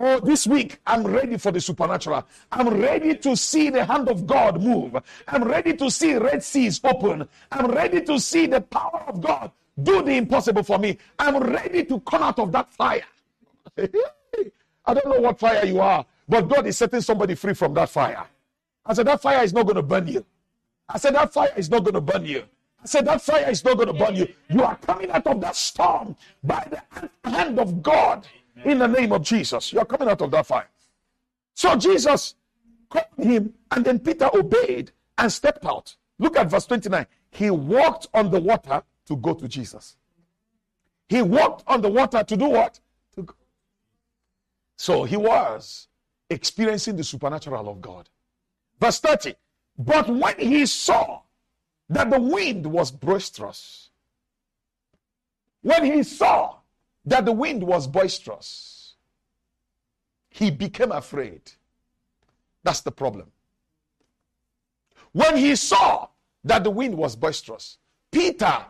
Oh, 0.00 0.20
this 0.20 0.46
week, 0.46 0.78
I'm 0.86 1.04
ready 1.04 1.36
for 1.38 1.50
the 1.50 1.60
supernatural. 1.60 2.24
I'm 2.52 2.68
ready 2.68 3.16
to 3.16 3.36
see 3.36 3.68
the 3.68 3.84
hand 3.84 4.08
of 4.08 4.26
God 4.26 4.62
move. 4.62 4.96
I'm 5.26 5.42
ready 5.42 5.74
to 5.74 5.90
see 5.90 6.14
Red 6.14 6.42
Seas 6.42 6.80
open. 6.84 7.28
I'm 7.50 7.66
ready 7.66 8.02
to 8.02 8.20
see 8.20 8.46
the 8.46 8.60
power 8.60 9.04
of 9.08 9.20
God 9.20 9.50
do 9.82 10.02
the 10.02 10.12
impossible 10.12 10.62
for 10.62 10.78
me. 10.78 10.98
I'm 11.18 11.38
ready 11.38 11.84
to 11.84 11.98
come 12.00 12.22
out 12.22 12.38
of 12.38 12.52
that 12.52 12.72
fire. 12.72 13.04
I 13.78 14.94
don't 14.94 15.06
know 15.06 15.20
what 15.20 15.38
fire 15.38 15.64
you 15.64 15.80
are, 15.80 16.06
but 16.28 16.48
God 16.48 16.66
is 16.66 16.78
setting 16.78 17.00
somebody 17.00 17.34
free 17.34 17.54
from 17.54 17.74
that 17.74 17.90
fire. 17.90 18.24
I 18.86 18.94
said, 18.94 19.06
That 19.06 19.20
fire 19.20 19.42
is 19.42 19.52
not 19.52 19.64
going 19.64 19.76
to 19.76 19.82
burn 19.82 20.06
you. 20.06 20.24
I 20.88 20.98
said, 20.98 21.14
That 21.14 21.32
fire 21.32 21.52
is 21.56 21.68
not 21.70 21.80
going 21.84 21.94
to 21.94 22.00
burn 22.00 22.24
you. 22.24 22.44
I 22.82 22.86
said, 22.86 23.04
That 23.06 23.20
fire 23.20 23.50
is 23.50 23.64
not 23.64 23.76
going 23.76 23.88
to 23.88 23.94
burn 23.94 24.14
you. 24.14 24.28
You 24.48 24.62
are 24.62 24.76
coming 24.76 25.10
out 25.10 25.26
of 25.26 25.40
that 25.40 25.56
storm 25.56 26.16
by 26.44 26.66
the 26.70 27.08
hand 27.28 27.58
of 27.58 27.82
God 27.82 28.26
in 28.64 28.78
the 28.78 28.86
name 28.86 29.12
of 29.12 29.22
Jesus. 29.22 29.72
You 29.72 29.80
are 29.80 29.84
coming 29.84 30.08
out 30.08 30.20
of 30.20 30.30
that 30.30 30.46
fire. 30.46 30.68
So 31.54 31.76
Jesus 31.76 32.34
called 32.88 33.06
him, 33.16 33.54
and 33.70 33.84
then 33.84 33.98
Peter 33.98 34.28
obeyed 34.32 34.92
and 35.16 35.32
stepped 35.32 35.64
out. 35.64 35.96
Look 36.18 36.36
at 36.36 36.48
verse 36.48 36.66
29. 36.66 37.06
He 37.30 37.50
walked 37.50 38.08
on 38.14 38.30
the 38.30 38.40
water 38.40 38.82
to 39.06 39.16
go 39.16 39.34
to 39.34 39.48
Jesus. 39.48 39.96
He 41.08 41.22
walked 41.22 41.64
on 41.66 41.80
the 41.80 41.88
water 41.88 42.22
to 42.22 42.36
do 42.36 42.48
what? 42.48 42.80
To 43.14 43.22
go. 43.22 43.34
So 44.76 45.04
he 45.04 45.16
was 45.16 45.88
experiencing 46.30 46.96
the 46.96 47.04
supernatural 47.04 47.68
of 47.68 47.80
God. 47.80 48.08
Verse 48.78 49.00
30. 49.00 49.34
But 49.78 50.08
when 50.08 50.38
he 50.38 50.66
saw 50.66 51.22
that 51.88 52.10
the 52.10 52.20
wind 52.20 52.66
was 52.66 52.90
boisterous, 52.90 53.90
when 55.62 55.84
he 55.84 56.02
saw 56.02 56.57
that 57.08 57.24
the 57.24 57.32
wind 57.32 57.62
was 57.62 57.86
boisterous, 57.86 58.94
he 60.28 60.50
became 60.50 60.92
afraid. 60.92 61.40
That's 62.62 62.82
the 62.82 62.92
problem. 62.92 63.30
When 65.12 65.36
he 65.36 65.56
saw 65.56 66.08
that 66.44 66.64
the 66.64 66.70
wind 66.70 66.94
was 66.94 67.16
boisterous, 67.16 67.78
Peter, 68.12 68.64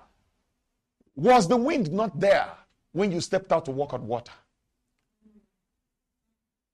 was 1.16 1.49
the 1.49 1.57
wind 1.57 1.91
not 1.91 2.18
there 2.20 2.49
when 2.93 3.11
you 3.11 3.20
stepped 3.20 3.51
out 3.51 3.64
to 3.64 3.72
walk 3.72 3.93
on 3.93 4.07
water? 4.07 4.32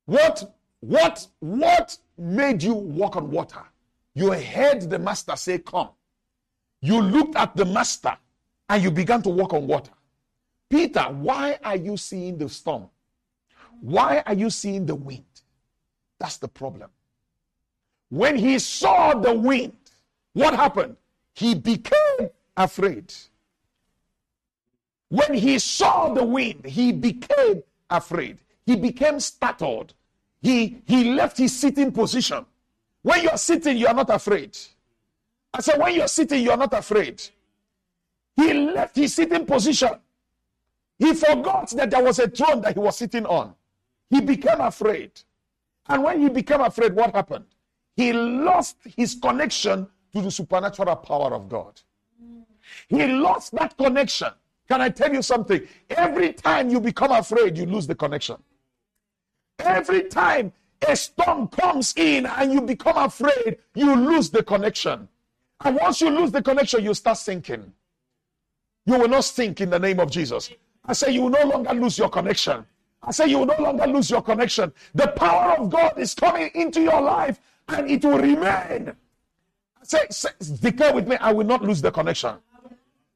What, 0.04 0.54
what, 0.80 1.26
what 1.38 1.96
made 2.18 2.62
you 2.62 2.74
walk 2.74 3.16
on 3.16 3.30
water? 3.30 3.62
You 4.14 4.32
heard 4.32 4.82
the 4.90 4.98
master 4.98 5.34
say, 5.34 5.58
Come. 5.58 5.88
You 6.82 7.00
looked 7.00 7.36
at 7.36 7.56
the 7.56 7.64
master 7.64 8.14
and 8.68 8.82
you 8.82 8.90
began 8.90 9.22
to 9.22 9.30
walk 9.30 9.54
on 9.54 9.66
water. 9.66 9.92
Peter, 10.70 11.02
why 11.02 11.58
are 11.62 11.76
you 11.76 11.96
seeing 11.96 12.38
the 12.38 12.48
storm? 12.48 12.88
Why 13.80 14.22
are 14.26 14.34
you 14.34 14.50
seeing 14.50 14.86
the 14.86 14.94
wind? 14.94 15.24
That's 16.18 16.38
the 16.38 16.48
problem. 16.48 16.90
When 18.08 18.36
he 18.36 18.58
saw 18.58 19.14
the 19.14 19.34
wind, 19.34 19.76
what 20.32 20.54
happened? 20.54 20.96
He 21.34 21.54
became 21.54 22.30
afraid. 22.56 23.12
When 25.08 25.34
he 25.34 25.58
saw 25.58 26.12
the 26.12 26.24
wind, 26.24 26.64
he 26.64 26.92
became 26.92 27.62
afraid. 27.90 28.38
He 28.66 28.76
became 28.76 29.20
startled. 29.20 29.94
He, 30.40 30.82
he 30.86 31.12
left 31.14 31.38
his 31.38 31.56
sitting 31.56 31.92
position. 31.92 32.44
When 33.02 33.22
you're 33.22 33.36
sitting, 33.36 33.76
you 33.76 33.86
are 33.86 33.94
not 33.94 34.10
afraid. 34.10 34.56
I 35.52 35.60
said, 35.60 35.78
when 35.78 35.94
you're 35.94 36.08
sitting, 36.08 36.42
you 36.42 36.50
are 36.50 36.56
not 36.56 36.72
afraid. 36.72 37.22
He 38.36 38.52
left 38.52 38.96
his 38.96 39.14
sitting 39.14 39.46
position. 39.46 39.90
He 40.98 41.14
forgot 41.14 41.70
that 41.70 41.90
there 41.90 42.02
was 42.02 42.18
a 42.18 42.28
throne 42.28 42.60
that 42.62 42.74
he 42.74 42.80
was 42.80 42.96
sitting 42.96 43.26
on. 43.26 43.54
He 44.10 44.20
became 44.20 44.60
afraid. 44.60 45.12
And 45.88 46.02
when 46.02 46.20
he 46.20 46.28
became 46.28 46.60
afraid, 46.60 46.94
what 46.94 47.14
happened? 47.14 47.46
He 47.96 48.12
lost 48.12 48.76
his 48.96 49.14
connection 49.14 49.86
to 50.14 50.22
the 50.22 50.30
supernatural 50.30 50.96
power 50.96 51.34
of 51.34 51.48
God. 51.48 51.80
He 52.88 53.06
lost 53.06 53.52
that 53.52 53.76
connection. 53.76 54.28
Can 54.68 54.80
I 54.80 54.88
tell 54.88 55.12
you 55.12 55.22
something? 55.22 55.66
Every 55.90 56.32
time 56.32 56.70
you 56.70 56.80
become 56.80 57.12
afraid, 57.12 57.58
you 57.58 57.66
lose 57.66 57.86
the 57.86 57.94
connection. 57.94 58.36
Every 59.58 60.04
time 60.04 60.52
a 60.86 60.96
storm 60.96 61.48
comes 61.48 61.94
in 61.96 62.26
and 62.26 62.52
you 62.52 62.60
become 62.60 62.96
afraid, 62.96 63.58
you 63.74 63.94
lose 63.94 64.30
the 64.30 64.42
connection. 64.42 65.08
And 65.62 65.76
once 65.76 66.00
you 66.00 66.10
lose 66.10 66.32
the 66.32 66.42
connection, 66.42 66.84
you 66.84 66.94
start 66.94 67.18
sinking. 67.18 67.72
You 68.86 68.98
will 68.98 69.08
not 69.08 69.24
sink 69.24 69.60
in 69.60 69.70
the 69.70 69.78
name 69.78 70.00
of 70.00 70.10
Jesus. 70.10 70.50
I 70.86 70.92
say 70.92 71.12
you 71.12 71.22
will 71.22 71.30
no 71.30 71.46
longer 71.46 71.72
lose 71.72 71.98
your 71.98 72.08
connection. 72.08 72.64
I 73.02 73.10
say 73.10 73.26
you 73.26 73.38
will 73.38 73.46
no 73.46 73.56
longer 73.58 73.86
lose 73.86 74.10
your 74.10 74.22
connection. 74.22 74.72
The 74.94 75.08
power 75.08 75.58
of 75.58 75.70
God 75.70 75.98
is 75.98 76.14
coming 76.14 76.50
into 76.54 76.82
your 76.82 77.00
life 77.00 77.40
and 77.68 77.90
it 77.90 78.04
will 78.04 78.18
remain. 78.18 78.92
I 79.80 79.84
say, 79.84 79.98
say 80.10 80.30
declare 80.60 80.94
with 80.94 81.06
me, 81.06 81.16
I 81.16 81.32
will 81.32 81.46
not 81.46 81.62
lose 81.62 81.80
the 81.80 81.90
connection. 81.90 82.36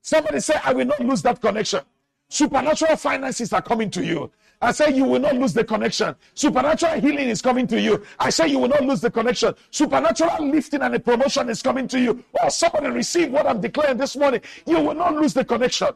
Somebody 0.03 0.41
say, 0.41 0.55
I 0.65 0.73
will 0.73 0.87
not 0.87 1.01
lose 1.01 1.23
that 1.23 1.41
connection. 1.41 1.81
Supernatural 2.29 2.97
finances 2.97 3.53
are 3.53 3.63
coming 3.63 3.91
to 3.91 4.05
you. 4.05 4.31
I 4.61 4.73
say 4.73 4.93
you 4.93 5.05
will 5.05 5.21
not 5.21 5.37
lose 5.37 5.53
the 5.53 5.65
connection. 5.65 6.17
Supernatural 6.35 7.01
healing 7.01 7.29
is 7.29 7.41
coming 7.41 7.67
to 7.69 7.81
you. 7.81 8.03
I 8.19 8.31
say 8.31 8.49
you 8.49 8.59
will 8.59 8.69
not 8.69 8.85
lose 8.85 9.01
the 9.01 9.11
connection. 9.11 9.55
Supernatural 9.71 10.51
lifting 10.51 10.83
and 10.83 10.95
a 10.95 11.01
promotion 11.01 11.49
is 11.49 11.63
coming 11.63 11.87
to 11.89 12.01
you. 12.01 12.25
Oh, 12.43 12.49
somebody 12.49 12.89
receive 12.89 13.31
what 13.31 13.47
I'm 13.47 13.61
declaring 13.61 13.99
this 13.99 14.17
morning. 14.17 14.41
You 14.67 14.81
will 14.81 14.95
not 14.95 15.15
lose 15.15 15.33
the 15.33 15.45
connection. 15.45 15.89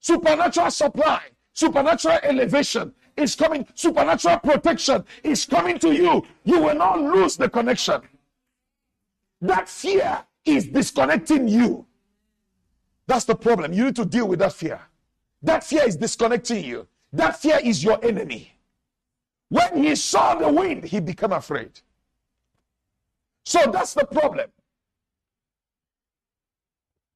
Supernatural 0.00 0.70
supply, 0.70 1.22
supernatural 1.52 2.18
elevation 2.22 2.94
is 3.16 3.34
coming. 3.34 3.66
Supernatural 3.74 4.38
protection 4.38 5.04
is 5.22 5.44
coming 5.44 5.78
to 5.80 5.92
you. 5.92 6.24
You 6.44 6.62
will 6.62 6.74
not 6.74 7.00
lose 7.00 7.36
the 7.36 7.48
connection. 7.48 8.00
That 9.40 9.68
fear 9.68 10.24
is 10.44 10.66
disconnecting 10.66 11.48
you. 11.48 11.86
That's 13.06 13.24
the 13.24 13.34
problem. 13.34 13.72
You 13.72 13.86
need 13.86 13.96
to 13.96 14.04
deal 14.04 14.28
with 14.28 14.38
that 14.40 14.52
fear. 14.52 14.80
That 15.42 15.64
fear 15.64 15.86
is 15.86 15.96
disconnecting 15.96 16.64
you. 16.64 16.86
That 17.12 17.40
fear 17.40 17.58
is 17.62 17.82
your 17.82 18.04
enemy. 18.04 18.52
When 19.48 19.82
he 19.82 19.94
saw 19.96 20.34
the 20.34 20.52
wind, 20.52 20.84
he 20.84 21.00
became 21.00 21.32
afraid. 21.32 21.80
So 23.46 23.70
that's 23.72 23.94
the 23.94 24.04
problem. 24.04 24.50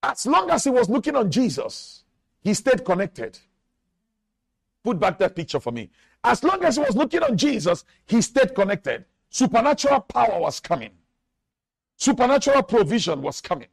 As 0.03 0.26
long 0.26 0.51
as 0.51 0.64
he 0.64 0.70
was 0.70 0.89
looking 0.89 1.14
on 1.14 1.30
Jesus, 1.30 2.05
he 2.43 2.55
stayed 2.55 2.84
connected. 2.84 3.38
Put 4.84 4.99
back 4.99 5.18
that 5.18 5.36
picture 5.36 5.61
for 5.61 5.70
me. 5.72 5.90
As 6.24 6.43
long 6.43 6.62
as 6.64 6.76
he 6.76 6.82
was 6.82 6.97
looking 6.97 7.22
on 7.22 7.36
Jesus, 7.36 7.84
he 8.07 8.20
stayed 8.20 8.55
connected. 8.55 9.05
Supernatural 9.30 10.01
power 10.01 10.40
was 10.40 10.61
coming, 10.61 10.90
supernatural 11.97 12.62
provision 12.64 13.22
was 13.22 13.40
coming. 13.40 13.68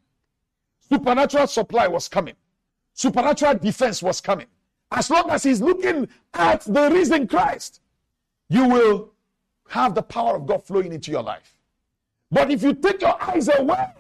Supernatural 0.88 1.48
supply 1.48 1.88
was 1.88 2.08
coming. 2.08 2.36
Supernatural 2.94 3.56
defense 3.56 4.02
was 4.02 4.22
coming. 4.22 4.48
As 4.92 5.10
long 5.10 5.30
as 5.30 5.44
he's 5.44 5.62
looking 5.62 6.08
at 6.34 6.62
the 6.62 6.90
risen 6.90 7.28
Christ, 7.28 7.82
you 8.50 8.68
will 8.68 9.12
have 9.70 9.94
the 9.94 10.02
power 10.02 10.36
of 10.36 10.48
God 10.48 10.64
flowing 10.64 10.92
into 10.92 11.12
your 11.12 11.22
life. 11.22 11.60
But 12.32 12.50
if 12.50 12.64
you 12.64 12.74
take 12.74 13.02
your 13.02 13.22
eyes 13.22 13.50
away 13.56 13.92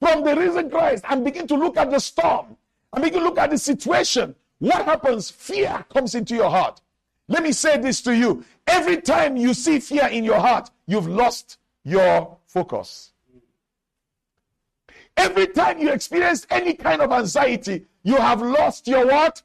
from 0.00 0.24
the 0.24 0.36
risen 0.36 0.70
Christ 0.70 1.04
and 1.08 1.24
begin 1.24 1.46
to 1.48 1.56
look 1.56 1.76
at 1.76 1.90
the 1.90 1.98
storm 1.98 2.56
and 2.92 3.04
begin 3.04 3.20
to 3.20 3.24
look 3.24 3.38
at 3.38 3.50
the 3.50 3.58
situation, 3.58 4.34
what 4.58 4.84
happens? 4.84 5.30
Fear 5.30 5.84
comes 5.92 6.14
into 6.14 6.34
your 6.34 6.50
heart. 6.50 6.80
Let 7.28 7.42
me 7.42 7.52
say 7.52 7.78
this 7.78 8.00
to 8.02 8.16
you. 8.16 8.44
Every 8.66 9.00
time 9.00 9.36
you 9.36 9.54
see 9.54 9.78
fear 9.80 10.06
in 10.06 10.24
your 10.24 10.40
heart, 10.40 10.70
you've 10.86 11.06
lost 11.06 11.58
your 11.84 12.38
focus. 12.46 13.12
Every 15.16 15.48
time 15.48 15.78
you 15.78 15.90
experience 15.90 16.46
any 16.48 16.74
kind 16.74 17.02
of 17.02 17.12
anxiety, 17.12 17.86
you 18.02 18.16
have 18.16 18.40
lost 18.40 18.86
your 18.86 19.06
what? 19.06 19.42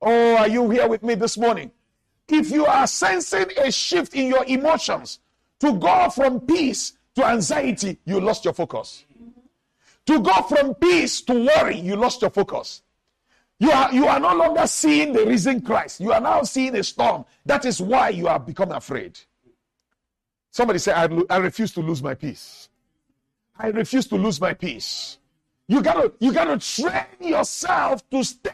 Oh, 0.00 0.36
are 0.36 0.48
you 0.48 0.68
here 0.70 0.88
with 0.88 1.02
me 1.02 1.14
this 1.14 1.36
morning? 1.36 1.70
If 2.28 2.50
you 2.50 2.64
are 2.64 2.86
sensing 2.86 3.46
a 3.58 3.70
shift 3.70 4.14
in 4.14 4.28
your 4.28 4.44
emotions 4.46 5.20
to 5.60 5.74
go 5.74 6.08
from 6.10 6.40
peace 6.40 6.94
to 7.16 7.26
anxiety, 7.26 7.98
you 8.04 8.20
lost 8.20 8.44
your 8.44 8.54
focus. 8.54 9.04
To 10.10 10.18
go 10.18 10.42
from 10.42 10.74
peace 10.74 11.20
to 11.20 11.34
worry, 11.34 11.78
you 11.78 11.94
lost 11.94 12.20
your 12.20 12.30
focus. 12.30 12.82
You 13.60 13.70
are, 13.70 13.94
you 13.94 14.08
are 14.08 14.18
no 14.18 14.34
longer 14.34 14.66
seeing 14.66 15.12
the 15.12 15.24
risen 15.24 15.60
Christ. 15.60 16.00
You 16.00 16.10
are 16.10 16.20
now 16.20 16.42
seeing 16.42 16.74
a 16.74 16.82
storm. 16.82 17.24
That 17.46 17.64
is 17.64 17.80
why 17.80 18.08
you 18.08 18.26
have 18.26 18.44
become 18.44 18.72
afraid. 18.72 19.20
Somebody 20.50 20.80
say, 20.80 20.90
I, 20.92 21.08
I 21.30 21.36
refuse 21.36 21.70
to 21.74 21.80
lose 21.80 22.02
my 22.02 22.14
peace. 22.14 22.70
I 23.56 23.68
refuse 23.68 24.08
to 24.08 24.16
lose 24.16 24.40
my 24.40 24.52
peace. 24.52 25.18
You 25.68 25.80
gotta, 25.80 26.12
you 26.18 26.32
gotta 26.32 26.58
train 26.58 27.04
yourself 27.20 28.02
to 28.10 28.24
stay 28.24 28.50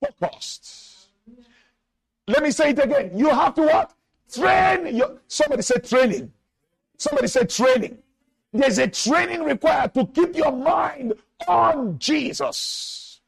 focused. 0.00 1.10
Let 2.26 2.42
me 2.42 2.50
say 2.50 2.70
it 2.70 2.78
again. 2.80 3.12
You 3.16 3.28
have 3.28 3.54
to 3.54 3.62
what? 3.62 3.94
Train 4.34 4.96
your 4.96 5.20
somebody 5.28 5.62
said 5.62 5.88
training. 5.88 6.32
Somebody 6.96 7.28
said 7.28 7.48
training. 7.50 7.98
There's 8.52 8.78
a 8.78 8.88
training 8.88 9.44
required 9.44 9.94
to 9.94 10.06
keep 10.06 10.36
your 10.36 10.52
mind 10.52 11.14
on 11.46 11.98
Jesus. 11.98 13.20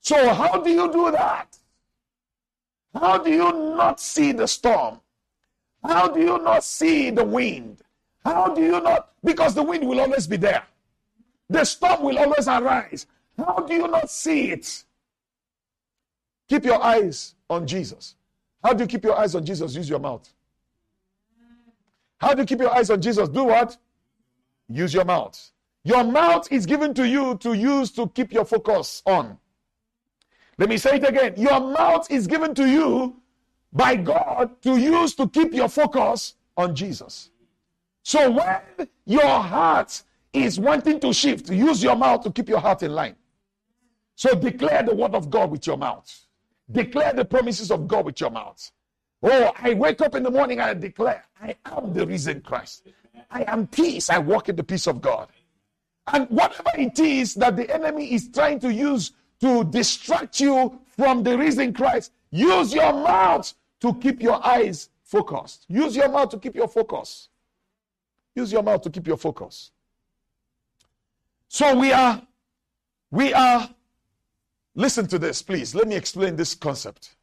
So, 0.00 0.32
how 0.34 0.60
do 0.60 0.70
you 0.70 0.90
do 0.92 1.10
that? 1.12 1.56
How 2.94 3.18
do 3.18 3.30
you 3.30 3.52
not 3.76 4.00
see 4.00 4.32
the 4.32 4.48
storm? 4.48 5.00
How 5.84 6.08
do 6.08 6.20
you 6.20 6.38
not 6.38 6.64
see 6.64 7.10
the 7.10 7.24
wind? 7.24 7.82
How 8.24 8.52
do 8.52 8.62
you 8.62 8.80
not? 8.80 9.12
Because 9.22 9.54
the 9.54 9.62
wind 9.62 9.86
will 9.86 10.00
always 10.00 10.26
be 10.26 10.36
there, 10.36 10.64
the 11.48 11.64
storm 11.64 12.02
will 12.02 12.18
always 12.18 12.48
arise. 12.48 13.06
How 13.38 13.60
do 13.60 13.74
you 13.74 13.88
not 13.88 14.10
see 14.10 14.50
it? 14.50 14.84
Keep 16.48 16.64
your 16.64 16.82
eyes 16.82 17.34
on 17.48 17.66
Jesus. 17.66 18.16
How 18.62 18.72
do 18.72 18.84
you 18.84 18.88
keep 18.88 19.04
your 19.04 19.16
eyes 19.16 19.34
on 19.34 19.44
Jesus? 19.44 19.74
Use 19.74 19.88
your 19.88 20.00
mouth. 20.00 20.28
How 22.18 22.34
do 22.34 22.42
you 22.42 22.46
keep 22.46 22.60
your 22.60 22.74
eyes 22.74 22.90
on 22.90 23.00
Jesus? 23.00 23.28
Do 23.28 23.44
what? 23.44 23.76
Use 24.70 24.94
your 24.94 25.04
mouth. 25.04 25.50
Your 25.82 26.04
mouth 26.04 26.50
is 26.52 26.64
given 26.64 26.94
to 26.94 27.06
you 27.06 27.36
to 27.38 27.54
use 27.54 27.90
to 27.92 28.08
keep 28.08 28.32
your 28.32 28.44
focus 28.44 29.02
on. 29.04 29.36
Let 30.58 30.68
me 30.68 30.76
say 30.76 30.96
it 30.96 31.08
again. 31.08 31.34
Your 31.36 31.58
mouth 31.58 32.10
is 32.10 32.26
given 32.26 32.54
to 32.54 32.68
you 32.68 33.16
by 33.72 33.96
God 33.96 34.62
to 34.62 34.76
use 34.76 35.14
to 35.16 35.28
keep 35.28 35.54
your 35.54 35.68
focus 35.68 36.34
on 36.56 36.74
Jesus. 36.74 37.30
So 38.02 38.30
when 38.30 38.88
your 39.06 39.40
heart 39.40 40.02
is 40.32 40.60
wanting 40.60 41.00
to 41.00 41.12
shift, 41.12 41.50
use 41.50 41.82
your 41.82 41.96
mouth 41.96 42.22
to 42.24 42.30
keep 42.30 42.48
your 42.48 42.60
heart 42.60 42.82
in 42.82 42.92
line. 42.92 43.16
So 44.14 44.34
declare 44.34 44.82
the 44.82 44.94
word 44.94 45.14
of 45.14 45.30
God 45.30 45.50
with 45.50 45.66
your 45.66 45.78
mouth. 45.78 46.26
Declare 46.70 47.14
the 47.14 47.24
promises 47.24 47.70
of 47.70 47.88
God 47.88 48.04
with 48.04 48.20
your 48.20 48.30
mouth. 48.30 48.70
Oh, 49.22 49.52
I 49.58 49.74
wake 49.74 50.00
up 50.00 50.14
in 50.14 50.22
the 50.22 50.30
morning 50.30 50.60
and 50.60 50.70
I 50.70 50.74
declare, 50.74 51.24
I 51.42 51.56
am 51.64 51.92
the 51.92 52.06
risen 52.06 52.40
Christ. 52.42 52.86
I 53.30 53.44
am 53.46 53.66
peace. 53.66 54.10
I 54.10 54.18
walk 54.18 54.48
in 54.48 54.56
the 54.56 54.64
peace 54.64 54.86
of 54.86 55.00
God. 55.00 55.28
And 56.12 56.28
whatever 56.28 56.70
it 56.76 56.98
is 56.98 57.34
that 57.34 57.56
the 57.56 57.72
enemy 57.72 58.12
is 58.12 58.28
trying 58.28 58.58
to 58.60 58.72
use 58.72 59.12
to 59.40 59.64
distract 59.64 60.40
you 60.40 60.78
from 60.96 61.22
the 61.22 61.36
risen 61.38 61.72
Christ, 61.72 62.12
use 62.30 62.74
your 62.74 62.92
mouth 62.92 63.52
to 63.80 63.94
keep 63.94 64.22
your 64.22 64.44
eyes 64.44 64.90
focused. 65.02 65.64
Use 65.68 65.96
your 65.96 66.08
mouth 66.08 66.28
to 66.30 66.38
keep 66.38 66.54
your 66.54 66.68
focus. 66.68 67.28
Use 68.34 68.52
your 68.52 68.62
mouth 68.62 68.82
to 68.82 68.90
keep 68.90 69.06
your 69.06 69.16
focus. 69.16 69.70
So 71.48 71.76
we 71.76 71.92
are, 71.92 72.22
we 73.10 73.32
are, 73.32 73.68
listen 74.74 75.06
to 75.08 75.18
this, 75.18 75.42
please. 75.42 75.74
Let 75.74 75.88
me 75.88 75.96
explain 75.96 76.36
this 76.36 76.54
concept. 76.54 77.16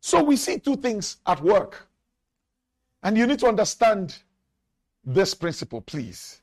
So 0.00 0.22
we 0.22 0.36
see 0.36 0.58
two 0.58 0.76
things 0.76 1.18
at 1.26 1.40
work. 1.42 1.86
And 3.02 3.16
you 3.16 3.26
need 3.26 3.38
to 3.40 3.46
understand 3.46 4.16
this 5.06 5.34
principle, 5.34 5.80
please. 5.80 6.42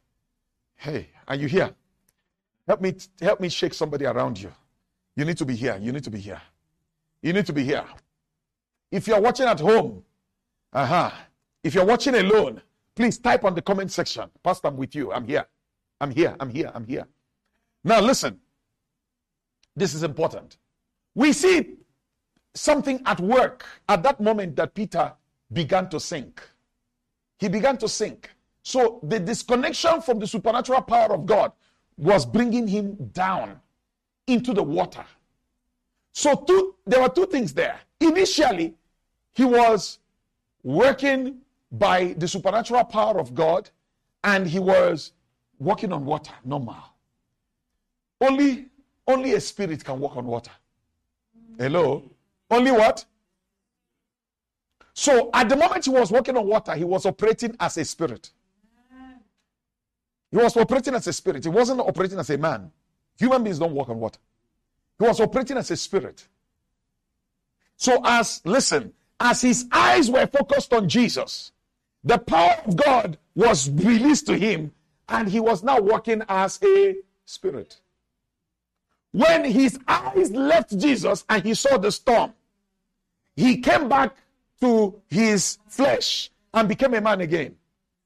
Hey, 0.75 1.09
are 1.27 1.35
you 1.35 1.47
here? 1.47 1.69
Help 2.65 2.81
me 2.81 2.95
help 3.21 3.41
me 3.41 3.49
shake 3.49 3.73
somebody 3.73 4.05
around 4.05 4.39
you. 4.39 4.51
You 5.15 5.25
need 5.25 5.37
to 5.37 5.45
be 5.45 5.55
here. 5.55 5.77
You 5.79 5.91
need 5.91 6.03
to 6.05 6.09
be 6.09 6.19
here. 6.19 6.41
You 7.21 7.33
need 7.33 7.45
to 7.45 7.53
be 7.53 7.63
here. 7.63 7.85
If 8.89 9.07
you're 9.07 9.21
watching 9.21 9.47
at 9.47 9.59
home, 9.59 10.03
uh-huh. 10.73 11.11
If 11.63 11.75
you're 11.75 11.85
watching 11.85 12.15
alone, 12.15 12.61
please 12.95 13.17
type 13.17 13.43
on 13.43 13.53
the 13.55 13.61
comment 13.61 13.91
section. 13.91 14.29
Pastor, 14.43 14.67
I'm 14.69 14.77
with 14.77 14.95
you. 14.95 15.13
I'm 15.13 15.25
here. 15.25 15.45
I'm 16.01 16.11
here. 16.11 16.35
I'm 16.39 16.49
here. 16.49 16.71
I'm 16.73 16.85
here. 16.85 17.05
Now 17.83 18.01
listen. 18.01 18.39
This 19.75 19.93
is 19.93 20.03
important. 20.03 20.57
We 21.15 21.33
see 21.33 21.75
something 22.53 23.01
at 23.05 23.19
work 23.19 23.65
at 23.87 24.03
that 24.03 24.19
moment 24.19 24.55
that 24.55 24.73
Peter 24.73 25.13
began 25.51 25.89
to 25.89 25.99
sink. 25.99 26.41
He 27.39 27.49
began 27.49 27.77
to 27.77 27.87
sink. 27.87 28.29
So 28.63 28.99
the 29.03 29.19
disconnection 29.19 30.01
from 30.01 30.19
the 30.19 30.27
supernatural 30.27 30.81
power 30.81 31.13
of 31.13 31.25
God 31.25 31.51
was 31.97 32.25
bringing 32.25 32.67
him 32.67 32.95
down 33.11 33.59
into 34.25 34.53
the 34.53 34.63
water. 34.63 35.05
So 36.13 36.35
two, 36.35 36.75
there 36.85 37.01
were 37.01 37.09
two 37.09 37.25
things 37.25 37.53
there. 37.53 37.79
Initially, 37.99 38.73
he 39.33 39.43
was 39.43 39.99
working 40.63 41.39
by 41.71 42.13
the 42.17 42.27
supernatural 42.27 42.85
power 42.85 43.19
of 43.19 43.35
God 43.35 43.69
and 44.23 44.47
he 44.47 44.59
was 44.59 45.11
walking 45.59 45.91
on 45.91 46.05
water, 46.05 46.33
normal. 46.45 46.77
Only, 48.21 48.67
only 49.05 49.33
a 49.33 49.41
spirit 49.41 49.83
can 49.83 49.99
walk 49.99 50.15
on 50.15 50.25
water. 50.25 50.51
Hello? 51.57 52.09
Only 52.49 52.71
what? 52.71 53.03
So 54.93 55.29
at 55.33 55.49
the 55.49 55.57
moment 55.57 55.83
he 55.83 55.91
was 55.91 56.11
walking 56.11 56.37
on 56.37 56.47
water, 56.47 56.75
he 56.75 56.85
was 56.85 57.05
operating 57.05 57.55
as 57.59 57.77
a 57.77 57.83
spirit. 57.83 58.31
He 60.33 60.39
was 60.39 60.57
operating 60.57 60.95
as 60.95 61.05
a 61.05 61.13
spirit. 61.13 61.43
He 61.43 61.49
wasn't 61.49 61.79
operating 61.79 62.17
as 62.17 62.31
a 62.31 62.39
man. 62.39 62.71
Human 63.19 63.43
beings 63.43 63.59
don't 63.59 63.73
walk 63.73 63.89
on 63.89 63.99
water. 63.99 64.17
He 64.97 65.05
was 65.05 65.19
operating 65.19 65.57
as 65.57 65.69
a 65.69 65.77
spirit. 65.77 66.27
So, 67.77 68.01
as, 68.03 68.41
listen, 68.43 68.93
as 69.19 69.41
his 69.41 69.67
eyes 69.71 70.09
were 70.09 70.25
focused 70.25 70.73
on 70.73 70.89
Jesus, 70.89 71.51
the 72.03 72.17
power 72.17 72.55
of 72.65 72.75
God 72.75 73.19
was 73.35 73.69
released 73.69 74.25
to 74.25 74.35
him, 74.35 74.71
and 75.07 75.29
he 75.29 75.39
was 75.39 75.61
now 75.61 75.79
walking 75.79 76.23
as 76.27 76.59
a 76.63 76.95
spirit. 77.25 77.79
When 79.11 79.45
his 79.45 79.77
eyes 79.87 80.31
left 80.31 80.75
Jesus 80.75 81.25
and 81.29 81.43
he 81.43 81.53
saw 81.53 81.77
the 81.77 81.91
storm, 81.91 82.33
he 83.35 83.57
came 83.57 83.87
back 83.87 84.15
to 84.61 84.99
his 85.11 85.59
flesh 85.67 86.31
and 86.55 86.67
became 86.67 86.95
a 86.95 87.01
man 87.01 87.21
again. 87.21 87.55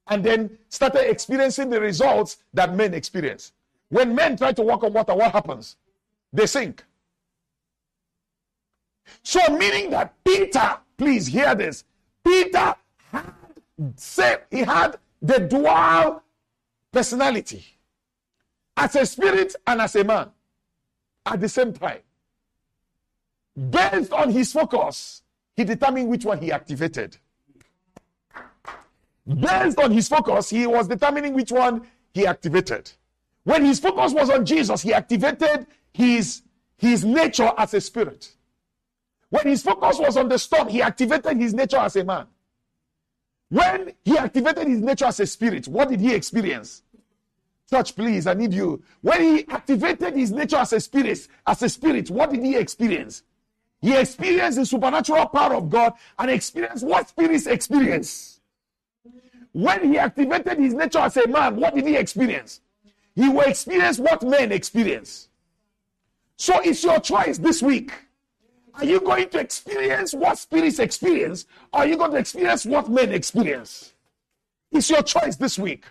And 0.08 0.24
then 0.24 0.58
started 0.68 1.10
experiencing 1.10 1.70
the 1.70 1.80
results 1.80 2.38
that 2.54 2.74
men 2.74 2.94
experience. 2.94 3.52
When 3.90 4.14
men 4.14 4.36
try 4.36 4.52
to 4.52 4.62
walk 4.62 4.84
on 4.84 4.92
water, 4.92 5.14
what 5.14 5.32
happens? 5.32 5.76
They 6.32 6.46
sink. 6.46 6.84
So, 9.22 9.40
meaning 9.56 9.90
that 9.90 10.14
Peter, 10.24 10.78
please 10.96 11.26
hear 11.26 11.54
this, 11.54 11.84
Peter 12.24 12.74
had 13.10 13.32
said 13.96 14.42
he 14.50 14.60
had 14.60 14.98
the 15.20 15.38
dual 15.40 16.22
personality 16.92 17.64
as 18.76 18.94
a 18.96 19.06
spirit 19.06 19.54
and 19.66 19.80
as 19.80 19.96
a 19.96 20.04
man 20.04 20.30
at 21.26 21.40
the 21.40 21.48
same 21.48 21.72
time. 21.72 22.00
Based 23.70 24.12
on 24.12 24.30
his 24.30 24.52
focus, 24.52 25.22
he 25.56 25.64
determined 25.64 26.08
which 26.08 26.24
one 26.24 26.38
he 26.38 26.52
activated. 26.52 27.16
Based 29.28 29.78
on 29.78 29.92
his 29.92 30.08
focus, 30.08 30.48
he 30.48 30.66
was 30.66 30.88
determining 30.88 31.34
which 31.34 31.52
one 31.52 31.86
he 32.14 32.26
activated. 32.26 32.90
When 33.44 33.64
his 33.64 33.78
focus 33.78 34.14
was 34.14 34.30
on 34.30 34.46
Jesus, 34.46 34.82
he 34.82 34.94
activated 34.94 35.66
his, 35.92 36.42
his 36.78 37.04
nature 37.04 37.52
as 37.58 37.74
a 37.74 37.80
spirit. 37.80 38.32
When 39.28 39.46
his 39.46 39.62
focus 39.62 39.98
was 39.98 40.16
on 40.16 40.28
the 40.28 40.38
storm, 40.38 40.68
he 40.68 40.80
activated 40.80 41.36
his 41.36 41.52
nature 41.52 41.76
as 41.76 41.96
a 41.96 42.04
man. 42.04 42.26
When 43.50 43.92
he 44.04 44.16
activated 44.16 44.66
his 44.66 44.80
nature 44.80 45.06
as 45.06 45.20
a 45.20 45.26
spirit, 45.26 45.68
what 45.68 45.90
did 45.90 46.00
he 46.00 46.14
experience? 46.14 46.82
Church, 47.68 47.94
please, 47.94 48.26
I 48.26 48.32
need 48.32 48.54
you. 48.54 48.82
When 49.02 49.20
he 49.20 49.48
activated 49.48 50.14
his 50.14 50.30
nature 50.30 50.56
as 50.56 50.72
a 50.72 50.80
spirit, 50.80 51.28
as 51.46 51.62
a 51.62 51.68
spirit, 51.68 52.10
what 52.10 52.30
did 52.30 52.42
he 52.42 52.56
experience? 52.56 53.22
He 53.82 53.94
experienced 53.94 54.58
the 54.58 54.64
supernatural 54.64 55.26
power 55.26 55.54
of 55.54 55.68
God 55.68 55.92
and 56.18 56.30
experienced 56.30 56.84
what 56.84 57.10
spirits 57.10 57.46
experience. 57.46 58.37
When 59.58 59.92
he 59.92 59.98
activated 59.98 60.56
his 60.56 60.72
nature 60.72 61.00
as 61.00 61.16
a 61.16 61.26
man, 61.26 61.56
what 61.56 61.74
did 61.74 61.84
he 61.84 61.96
experience? 61.96 62.60
He 63.16 63.28
will 63.28 63.40
experience 63.40 63.98
what 63.98 64.22
men 64.22 64.52
experience. 64.52 65.30
So 66.36 66.60
it's 66.60 66.84
your 66.84 67.00
choice 67.00 67.38
this 67.38 67.60
week. 67.60 67.90
Are 68.74 68.84
you 68.84 69.00
going 69.00 69.28
to 69.30 69.40
experience 69.40 70.14
what 70.14 70.38
spirits 70.38 70.78
experience? 70.78 71.46
Or 71.72 71.80
are 71.80 71.86
you 71.88 71.96
going 71.96 72.12
to 72.12 72.18
experience 72.18 72.66
what 72.66 72.88
men 72.88 73.12
experience? 73.12 73.94
It's 74.70 74.88
your 74.90 75.02
choice 75.02 75.34
this 75.34 75.58
week. 75.58 75.86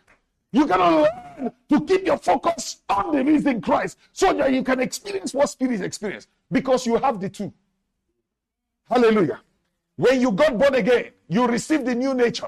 You 0.54 0.66
gotta 0.66 1.02
learn 1.02 1.52
to 1.68 1.82
keep 1.82 2.06
your 2.06 2.20
focus 2.20 2.78
on 2.88 3.14
the 3.14 3.22
risen 3.22 3.60
Christ 3.60 3.98
so 4.14 4.34
that 4.34 4.54
you 4.54 4.64
can 4.64 4.80
experience 4.80 5.34
what 5.34 5.50
spirits 5.50 5.82
experience 5.82 6.28
because 6.50 6.86
you 6.86 6.96
have 6.96 7.20
the 7.20 7.28
two. 7.28 7.52
Hallelujah. 8.90 9.42
When 9.98 10.22
you 10.22 10.32
got 10.32 10.58
born 10.58 10.76
again, 10.76 11.12
you 11.28 11.46
received 11.48 11.86
the 11.86 11.96
new 11.96 12.14
nature. 12.14 12.48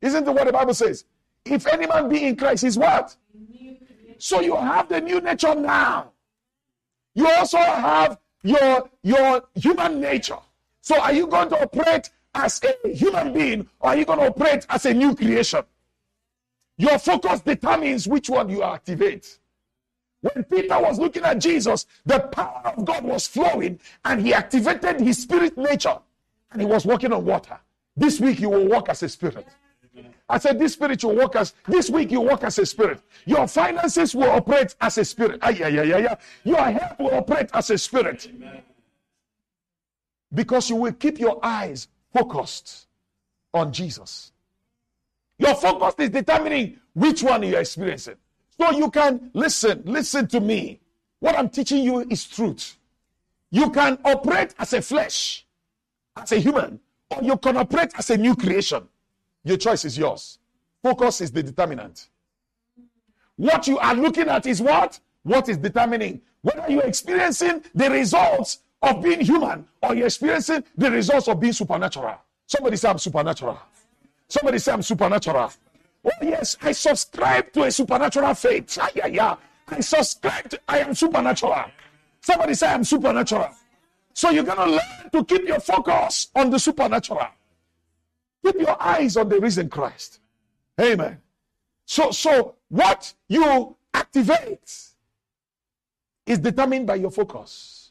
Isn't 0.00 0.26
it 0.26 0.30
what 0.30 0.46
the 0.46 0.52
Bible 0.52 0.74
says? 0.74 1.04
If 1.44 1.66
any 1.66 1.86
man 1.86 2.08
be 2.08 2.24
in 2.24 2.36
Christ, 2.36 2.62
he's 2.62 2.78
what? 2.78 3.16
So 4.18 4.40
you 4.40 4.56
have 4.56 4.88
the 4.88 5.00
new 5.00 5.20
nature 5.20 5.54
now. 5.54 6.12
You 7.14 7.28
also 7.28 7.58
have 7.58 8.18
your, 8.42 8.88
your 9.02 9.44
human 9.54 10.00
nature. 10.00 10.38
So 10.80 11.00
are 11.00 11.12
you 11.12 11.26
going 11.26 11.48
to 11.50 11.62
operate 11.62 12.10
as 12.34 12.60
a 12.62 12.88
human 12.88 13.32
being 13.32 13.68
or 13.80 13.90
are 13.90 13.96
you 13.96 14.04
going 14.04 14.20
to 14.20 14.26
operate 14.26 14.66
as 14.68 14.86
a 14.86 14.94
new 14.94 15.14
creation? 15.14 15.62
Your 16.76 16.98
focus 16.98 17.40
determines 17.40 18.06
which 18.06 18.30
one 18.30 18.48
you 18.48 18.62
activate. 18.62 19.38
When 20.20 20.44
Peter 20.44 20.80
was 20.80 20.98
looking 20.98 21.24
at 21.24 21.38
Jesus, 21.38 21.86
the 22.04 22.20
power 22.20 22.72
of 22.76 22.84
God 22.84 23.04
was 23.04 23.26
flowing 23.26 23.78
and 24.04 24.20
he 24.24 24.34
activated 24.34 25.00
his 25.00 25.18
spirit 25.22 25.56
nature 25.56 25.98
and 26.52 26.60
he 26.60 26.66
was 26.66 26.84
walking 26.84 27.12
on 27.12 27.24
water. 27.24 27.58
This 27.96 28.20
week 28.20 28.40
you 28.40 28.50
will 28.50 28.66
walk 28.66 28.88
as 28.88 29.02
a 29.02 29.08
spirit. 29.08 29.46
I 30.28 30.38
said, 30.38 30.58
this 30.58 30.74
spirit 30.74 31.02
you 31.02 31.08
walk 31.08 31.36
as, 31.36 31.54
this 31.66 31.88
week 31.88 32.10
you 32.10 32.20
work 32.20 32.44
as 32.44 32.58
a 32.58 32.66
spirit. 32.66 33.00
Your 33.24 33.46
finances 33.48 34.14
will 34.14 34.30
operate 34.30 34.74
as 34.80 34.98
a 34.98 35.04
spirit. 35.04 35.40
Yeah, 35.42 35.68
yeah, 35.68 35.82
yeah, 35.82 35.98
yeah. 35.98 36.16
Your 36.44 36.62
health 36.62 36.98
will 36.98 37.14
operate 37.14 37.48
as 37.54 37.70
a 37.70 37.78
spirit. 37.78 38.30
Because 40.34 40.68
you 40.68 40.76
will 40.76 40.92
keep 40.92 41.18
your 41.18 41.38
eyes 41.42 41.88
focused 42.12 42.88
on 43.54 43.72
Jesus. 43.72 44.32
Your 45.38 45.54
focus 45.54 45.94
is 45.98 46.10
determining 46.10 46.78
which 46.94 47.22
one 47.22 47.42
you're 47.42 47.60
experiencing. 47.60 48.16
So 48.60 48.70
you 48.72 48.90
can 48.90 49.30
listen, 49.32 49.82
listen 49.86 50.26
to 50.28 50.40
me. 50.40 50.80
What 51.20 51.38
I'm 51.38 51.48
teaching 51.48 51.82
you 51.82 52.00
is 52.00 52.26
truth. 52.26 52.76
You 53.50 53.70
can 53.70 53.98
operate 54.04 54.54
as 54.58 54.74
a 54.74 54.82
flesh, 54.82 55.46
as 56.16 56.32
a 56.32 56.38
human, 56.38 56.80
or 57.10 57.22
you 57.22 57.36
can 57.38 57.56
operate 57.56 57.92
as 57.96 58.10
a 58.10 58.16
new 58.16 58.36
creation. 58.36 58.86
Your 59.44 59.56
choice 59.56 59.84
is 59.84 59.96
yours. 59.96 60.38
Focus 60.82 61.20
is 61.20 61.30
the 61.30 61.42
determinant. 61.42 62.08
What 63.36 63.66
you 63.66 63.78
are 63.78 63.94
looking 63.94 64.28
at 64.28 64.46
is 64.46 64.60
what? 64.60 64.98
What 65.22 65.48
is 65.48 65.58
determining 65.58 66.20
whether 66.42 66.70
you're 66.70 66.84
experiencing 66.84 67.64
the 67.74 67.90
results 67.90 68.60
of 68.82 69.02
being 69.02 69.20
human 69.20 69.66
or 69.82 69.94
you're 69.94 70.06
experiencing 70.06 70.64
the 70.76 70.90
results 70.90 71.28
of 71.28 71.40
being 71.40 71.52
supernatural. 71.52 72.16
Somebody 72.46 72.76
say, 72.76 72.88
I'm 72.88 72.98
supernatural. 72.98 73.58
Somebody 74.28 74.58
say, 74.58 74.72
I'm 74.72 74.82
supernatural. 74.82 75.52
Oh, 76.04 76.10
yes, 76.22 76.56
I 76.62 76.72
subscribe 76.72 77.52
to 77.52 77.64
a 77.64 77.70
supernatural 77.70 78.34
faith. 78.34 78.78
Ah, 78.80 78.88
yeah, 78.94 79.06
yeah. 79.06 79.36
I 79.66 79.80
subscribe 79.80 80.48
to, 80.50 80.60
I 80.68 80.78
am 80.80 80.94
supernatural. 80.94 81.64
Somebody 82.20 82.54
say, 82.54 82.68
I'm 82.68 82.84
supernatural. 82.84 83.50
So 84.14 84.30
you're 84.30 84.44
going 84.44 84.58
to 84.58 84.70
learn 84.70 85.10
to 85.12 85.24
keep 85.24 85.46
your 85.46 85.60
focus 85.60 86.28
on 86.34 86.50
the 86.50 86.58
supernatural. 86.58 87.28
Keep 88.44 88.60
your 88.60 88.80
eyes 88.82 89.16
on 89.16 89.28
the 89.28 89.40
risen 89.40 89.68
Christ. 89.68 90.20
Amen. 90.80 91.20
So, 91.84 92.10
so 92.10 92.54
what 92.68 93.12
you 93.28 93.76
activate 93.94 94.70
is 96.26 96.38
determined 96.38 96.86
by 96.86 96.96
your 96.96 97.10
focus. 97.10 97.90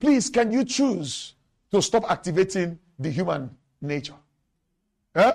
Please, 0.00 0.30
can 0.30 0.50
you 0.52 0.64
choose 0.64 1.34
to 1.70 1.80
stop 1.80 2.10
activating 2.10 2.78
the 2.98 3.10
human 3.10 3.50
nature? 3.80 4.14
Huh? 5.14 5.34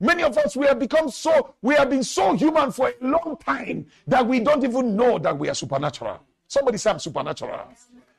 Many 0.00 0.24
of 0.24 0.36
us, 0.36 0.56
we 0.56 0.66
have 0.66 0.78
become 0.78 1.10
so, 1.10 1.54
we 1.62 1.76
have 1.76 1.88
been 1.88 2.02
so 2.02 2.32
human 2.34 2.72
for 2.72 2.88
a 2.88 3.06
long 3.06 3.36
time 3.44 3.86
that 4.06 4.26
we 4.26 4.40
don't 4.40 4.64
even 4.64 4.96
know 4.96 5.18
that 5.18 5.38
we 5.38 5.48
are 5.48 5.54
supernatural. 5.54 6.20
Somebody 6.48 6.78
say, 6.78 6.90
I'm 6.90 6.98
supernatural. 6.98 7.68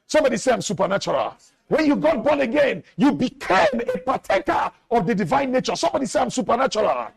Somebody 0.07 0.37
say, 0.37 0.53
I'm 0.53 0.61
supernatural. 0.61 1.35
When 1.67 1.85
you 1.85 1.95
got 1.95 2.23
born 2.23 2.41
again, 2.41 2.83
you 2.97 3.11
became 3.13 3.81
a 3.93 3.97
partaker 3.99 4.71
of 4.91 5.07
the 5.07 5.15
divine 5.15 5.51
nature. 5.51 5.75
Somebody 5.75 6.05
say, 6.05 6.19
I'm 6.19 6.29
supernatural. 6.29 7.07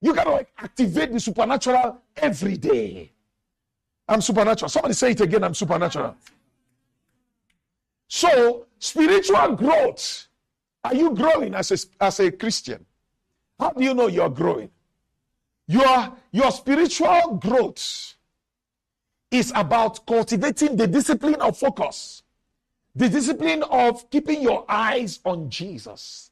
You 0.00 0.14
gotta 0.14 0.30
like 0.30 0.48
activate 0.58 1.12
the 1.12 1.20
supernatural 1.20 1.98
every 2.16 2.56
day. 2.56 3.12
I'm 4.08 4.20
supernatural. 4.20 4.68
Somebody 4.68 4.94
say 4.94 5.12
it 5.12 5.20
again, 5.20 5.44
I'm 5.44 5.54
supernatural. 5.54 6.16
So, 8.08 8.66
spiritual 8.78 9.56
growth. 9.56 10.26
Are 10.84 10.94
you 10.94 11.14
growing 11.14 11.54
as 11.54 11.70
a, 11.70 12.04
as 12.04 12.20
a 12.20 12.30
Christian? 12.32 12.84
How 13.58 13.70
do 13.70 13.82
you 13.82 13.94
know 13.94 14.08
you're 14.08 14.28
growing? 14.28 14.70
Your, 15.68 16.12
your 16.32 16.50
spiritual 16.50 17.38
growth 17.40 18.14
is 19.30 19.52
about 19.54 20.04
cultivating 20.04 20.76
the 20.76 20.86
discipline 20.86 21.36
of 21.36 21.56
focus, 21.56 22.21
the 22.94 23.08
discipline 23.08 23.62
of 23.64 24.08
keeping 24.10 24.42
your 24.42 24.64
eyes 24.68 25.20
on 25.24 25.48
Jesus. 25.48 26.30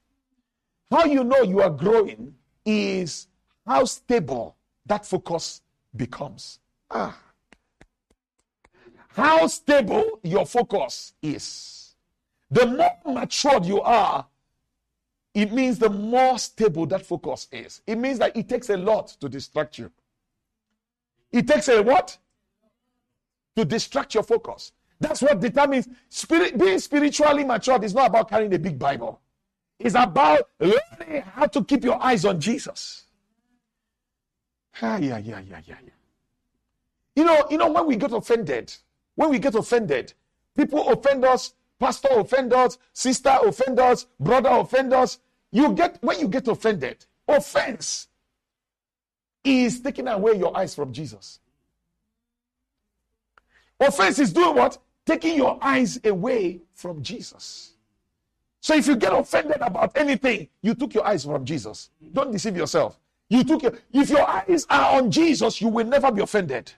How 0.91 1.05
you 1.05 1.25
know 1.25 1.43
you 1.43 1.61
are 1.61 1.71
growing 1.71 2.35
is 2.65 3.29
how 3.67 3.85
stable 3.85 4.57
that 4.87 5.07
focus 5.07 5.63
becomes. 5.97 6.59
Ah. 6.91 7.19
How 9.09 9.47
stable 9.47 10.21
your 10.23 10.47
focus 10.47 11.15
is. 11.23 11.95
The 12.51 12.67
more 12.67 12.99
matured 13.07 13.65
you 13.65 13.81
are, 13.81 14.27
it 15.33 15.53
means 15.53 15.79
the 15.79 15.89
more 15.89 16.39
stable 16.39 16.87
that 16.87 17.07
focus 17.07 17.47
is. 17.53 17.81
It 17.87 17.97
means 17.97 18.19
that 18.19 18.37
it 18.37 18.49
takes 18.49 18.69
a 18.71 18.77
lot 18.77 19.09
to 19.21 19.29
distract 19.29 19.79
you. 19.79 19.91
It 21.31 21.47
takes 21.47 21.69
a 21.69 21.81
what? 21.81 22.19
To 23.57 23.65
distract 23.65 24.15
your 24.15 24.25
focus. 24.25 24.73
That's 25.01 25.23
what 25.23 25.41
determines 25.41 25.89
spirit 26.09 26.59
being 26.59 26.79
spiritually 26.79 27.45
matured 27.45 27.85
is 27.85 27.95
not 27.95 28.09
about 28.09 28.29
carrying 28.29 28.53
a 28.55 28.59
big 28.59 28.79
Bible. 28.79 29.21
It's 29.79 29.95
about 29.95 30.49
learning 30.59 31.23
how 31.23 31.47
to 31.47 31.65
keep 31.65 31.85
your 31.85 32.03
eyes 32.03 32.25
on 32.25 32.39
Jesus. 32.39 33.05
Ah, 34.83 34.99
yeah, 34.99 35.19
yeah, 35.19 35.41
yeah, 35.41 35.61
yeah, 35.67 35.77
yeah. 35.83 35.93
You 37.17 37.25
know, 37.25 37.47
you 37.51 37.59
know, 37.59 37.71
when 37.71 37.87
we 37.87 37.97
get 37.97 38.13
offended, 38.13 38.73
when 39.15 39.31
we 39.31 39.39
get 39.39 39.55
offended, 39.55 40.13
people 40.55 40.87
offend 40.89 41.25
us 41.25 41.55
pastor 41.81 42.09
offend 42.13 42.53
us, 42.53 42.79
sister 42.93 43.37
offend 43.43 43.81
us, 43.81 44.07
brother 44.21 44.51
offend 44.51 44.93
us. 44.93 45.19
You 45.51 45.73
get 45.73 45.99
when 46.03 46.21
you 46.21 46.29
get 46.29 46.47
offended, 46.47 47.05
offense 47.27 48.07
is 49.43 49.81
taking 49.81 50.07
away 50.07 50.35
your 50.35 50.57
eyes 50.57 50.75
from 50.75 50.93
Jesus. 50.93 51.41
Offense 53.81 54.19
is 54.19 54.33
doing 54.33 54.55
what? 54.55 54.79
Taking 55.07 55.37
your 55.37 55.59
eyes 55.61 55.99
away 56.05 56.61
from 56.75 57.03
Jesus. 57.03 57.75
So 58.61 58.75
if 58.75 58.87
you 58.87 58.97
get 58.97 59.13
offended 59.13 59.59
about 59.61 59.97
anything, 59.97 60.49
you 60.63 60.75
took 60.75 60.95
your 60.95 61.07
eyes 61.07 61.25
from 61.25 61.45
Jesus. 61.45 61.91
Don't 62.13 62.31
deceive 62.31 62.57
yourself. 62.57 63.01
You 63.29 63.45
took 63.45 63.63
your, 63.63 63.73
if 63.93 64.11
your 64.11 64.29
eyes 64.29 64.67
are 64.69 64.99
on 64.99 65.11
Jesus, 65.11 65.61
you 65.61 65.69
will 65.69 65.87
never 65.87 66.13
be 66.13 66.21
offended. 66.21 66.73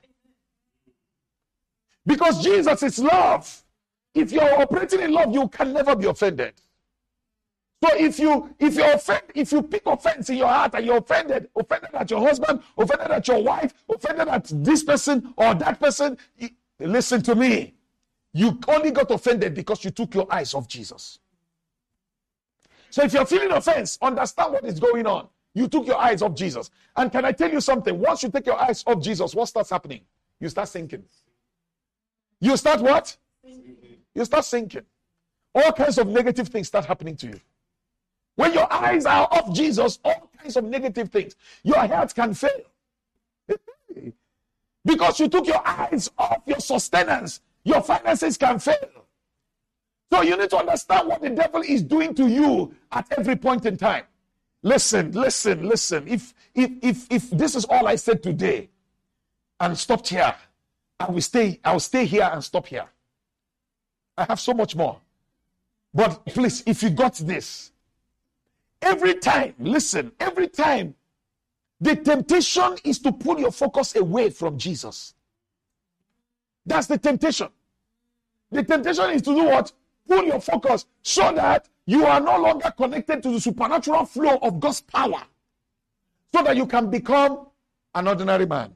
Because 2.06 2.42
Jesus 2.42 2.82
is 2.82 2.98
love. 2.98 3.64
If 4.14 4.30
you're 4.30 4.60
operating 4.60 5.00
in 5.00 5.12
love, 5.12 5.32
you 5.32 5.48
can 5.48 5.72
never 5.72 5.96
be 5.96 6.06
offended. 6.06 6.54
So 7.82 7.96
if 7.96 8.18
you 8.20 8.54
if 8.60 8.76
you 8.76 8.84
offend, 8.92 9.22
if 9.34 9.50
you 9.50 9.62
pick 9.62 9.82
offense 9.86 10.30
in 10.30 10.36
your 10.36 10.46
heart 10.46 10.74
and 10.74 10.86
you're 10.86 10.98
offended, 10.98 11.48
offended 11.56 11.90
at 11.94 12.10
your 12.10 12.20
husband, 12.20 12.62
offended 12.78 13.10
at 13.10 13.26
your 13.26 13.42
wife, 13.42 13.74
offended 13.88 14.28
at 14.28 14.44
this 14.52 14.84
person 14.84 15.34
or 15.36 15.54
that 15.54 15.80
person, 15.80 16.16
listen 16.78 17.22
to 17.22 17.34
me. 17.34 17.74
You 18.32 18.58
only 18.68 18.90
got 18.90 19.10
offended 19.10 19.54
because 19.54 19.84
you 19.84 19.90
took 19.90 20.14
your 20.14 20.32
eyes 20.32 20.54
off 20.54 20.66
Jesus. 20.66 21.18
So 22.90 23.02
if 23.02 23.12
you're 23.12 23.26
feeling 23.26 23.52
offense, 23.52 23.98
understand 24.02 24.52
what 24.52 24.64
is 24.64 24.78
going 24.78 25.06
on. 25.06 25.28
You 25.54 25.68
took 25.68 25.86
your 25.86 25.98
eyes 25.98 26.22
off 26.22 26.34
Jesus. 26.34 26.70
And 26.96 27.12
can 27.12 27.24
I 27.24 27.32
tell 27.32 27.50
you 27.50 27.60
something? 27.60 27.98
Once 27.98 28.22
you 28.22 28.30
take 28.30 28.46
your 28.46 28.60
eyes 28.60 28.82
off 28.86 29.02
Jesus, 29.02 29.34
what 29.34 29.48
starts 29.48 29.70
happening? 29.70 30.00
You 30.40 30.48
start 30.48 30.68
sinking. 30.68 31.04
You 32.40 32.56
start 32.56 32.80
what? 32.80 33.16
you 33.44 34.24
start 34.24 34.44
sinking. 34.44 34.82
All 35.54 35.72
kinds 35.72 35.98
of 35.98 36.08
negative 36.08 36.48
things 36.48 36.68
start 36.68 36.84
happening 36.84 37.16
to 37.16 37.28
you. 37.28 37.40
When 38.34 38.54
your 38.54 38.72
eyes 38.72 39.04
are 39.04 39.28
off 39.30 39.54
Jesus, 39.54 39.98
all 40.04 40.30
kinds 40.40 40.56
of 40.56 40.64
negative 40.64 41.10
things, 41.10 41.36
your 41.62 41.80
health 41.80 42.14
can 42.14 42.32
fail. 42.34 42.62
because 44.84 45.20
you 45.20 45.28
took 45.28 45.46
your 45.46 45.66
eyes 45.66 46.10
off 46.16 46.42
your 46.46 46.60
sustenance, 46.60 47.40
your 47.64 47.82
finances 47.82 48.36
can 48.36 48.58
fail. 48.58 49.06
So 50.12 50.22
you 50.22 50.36
need 50.36 50.50
to 50.50 50.58
understand 50.58 51.08
what 51.08 51.22
the 51.22 51.30
devil 51.30 51.62
is 51.62 51.82
doing 51.82 52.14
to 52.14 52.28
you 52.28 52.74
at 52.90 53.06
every 53.16 53.36
point 53.36 53.64
in 53.64 53.76
time. 53.76 54.04
Listen, 54.62 55.10
listen, 55.12 55.66
listen. 55.66 56.06
If 56.06 56.34
if 56.54 56.70
if 56.82 57.06
if 57.10 57.30
this 57.30 57.54
is 57.54 57.64
all 57.64 57.88
I 57.88 57.96
said 57.96 58.22
today 58.22 58.68
and 59.58 59.76
stopped 59.76 60.08
here, 60.08 60.34
I 61.00 61.10
will 61.10 61.20
stay, 61.20 61.58
I'll 61.64 61.80
stay 61.80 62.04
here 62.04 62.28
and 62.32 62.44
stop 62.44 62.66
here. 62.66 62.86
I 64.16 64.24
have 64.24 64.38
so 64.38 64.54
much 64.54 64.76
more. 64.76 65.00
But 65.94 66.24
please, 66.26 66.62
if 66.66 66.82
you 66.82 66.90
got 66.90 67.14
this, 67.14 67.72
every 68.80 69.14
time, 69.14 69.54
listen, 69.58 70.12
every 70.20 70.48
time, 70.48 70.94
the 71.80 71.96
temptation 71.96 72.76
is 72.84 73.00
to 73.00 73.12
pull 73.12 73.40
your 73.40 73.50
focus 73.50 73.96
away 73.96 74.30
from 74.30 74.58
Jesus. 74.58 75.14
That's 76.64 76.86
the 76.86 76.98
temptation. 76.98 77.48
The 78.50 78.62
temptation 78.62 79.10
is 79.10 79.22
to 79.22 79.34
do 79.34 79.44
what? 79.44 79.72
Pull 80.06 80.24
your 80.24 80.40
focus 80.40 80.86
so 81.02 81.32
that 81.32 81.68
you 81.86 82.04
are 82.06 82.20
no 82.20 82.38
longer 82.38 82.72
connected 82.76 83.22
to 83.22 83.30
the 83.32 83.40
supernatural 83.40 84.04
flow 84.04 84.36
of 84.42 84.60
God's 84.60 84.80
power. 84.80 85.22
So 86.34 86.42
that 86.42 86.56
you 86.56 86.66
can 86.66 86.90
become 86.90 87.46
an 87.94 88.08
ordinary 88.08 88.46
man 88.46 88.74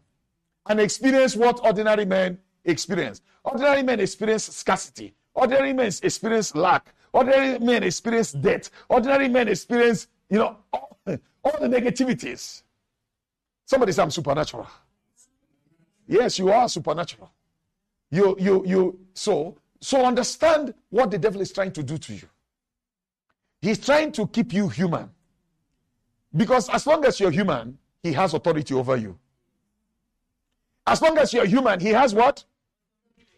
and 0.68 0.80
experience 0.80 1.36
what 1.36 1.64
ordinary 1.64 2.04
men 2.04 2.38
experience. 2.64 3.22
Ordinary 3.44 3.82
men 3.82 4.00
experience 4.00 4.44
scarcity. 4.44 5.14
Ordinary 5.34 5.72
men 5.72 5.92
experience 6.02 6.54
lack. 6.54 6.94
Ordinary 7.12 7.58
men 7.58 7.82
experience 7.82 8.32
debt, 8.32 8.68
Ordinary 8.90 9.28
men 9.28 9.48
experience, 9.48 10.08
you 10.28 10.38
know, 10.38 10.58
all, 10.72 10.98
all 11.06 11.58
the 11.60 11.66
negativities. 11.66 12.62
Somebody 13.64 13.92
say, 13.92 14.02
I'm 14.02 14.10
supernatural. 14.10 14.68
Yes, 16.06 16.38
you 16.38 16.50
are 16.50 16.68
supernatural. 16.68 17.30
You, 18.10 18.36
you, 18.38 18.64
you, 18.66 18.98
so, 19.14 19.56
so 19.80 20.04
understand 20.04 20.74
what 20.90 21.10
the 21.10 21.18
devil 21.18 21.40
is 21.40 21.52
trying 21.52 21.72
to 21.72 21.82
do 21.82 21.98
to 21.98 22.14
you. 22.14 22.28
He's 23.60 23.78
trying 23.78 24.12
to 24.12 24.26
keep 24.26 24.52
you 24.52 24.68
human. 24.68 25.10
Because 26.34 26.68
as 26.68 26.86
long 26.86 27.04
as 27.04 27.18
you're 27.18 27.30
human, 27.30 27.78
he 28.02 28.12
has 28.12 28.34
authority 28.34 28.74
over 28.74 28.96
you. 28.96 29.18
As 30.86 31.02
long 31.02 31.18
as 31.18 31.32
you're 31.32 31.46
human, 31.46 31.80
he 31.80 31.88
has 31.88 32.14
what? 32.14 32.44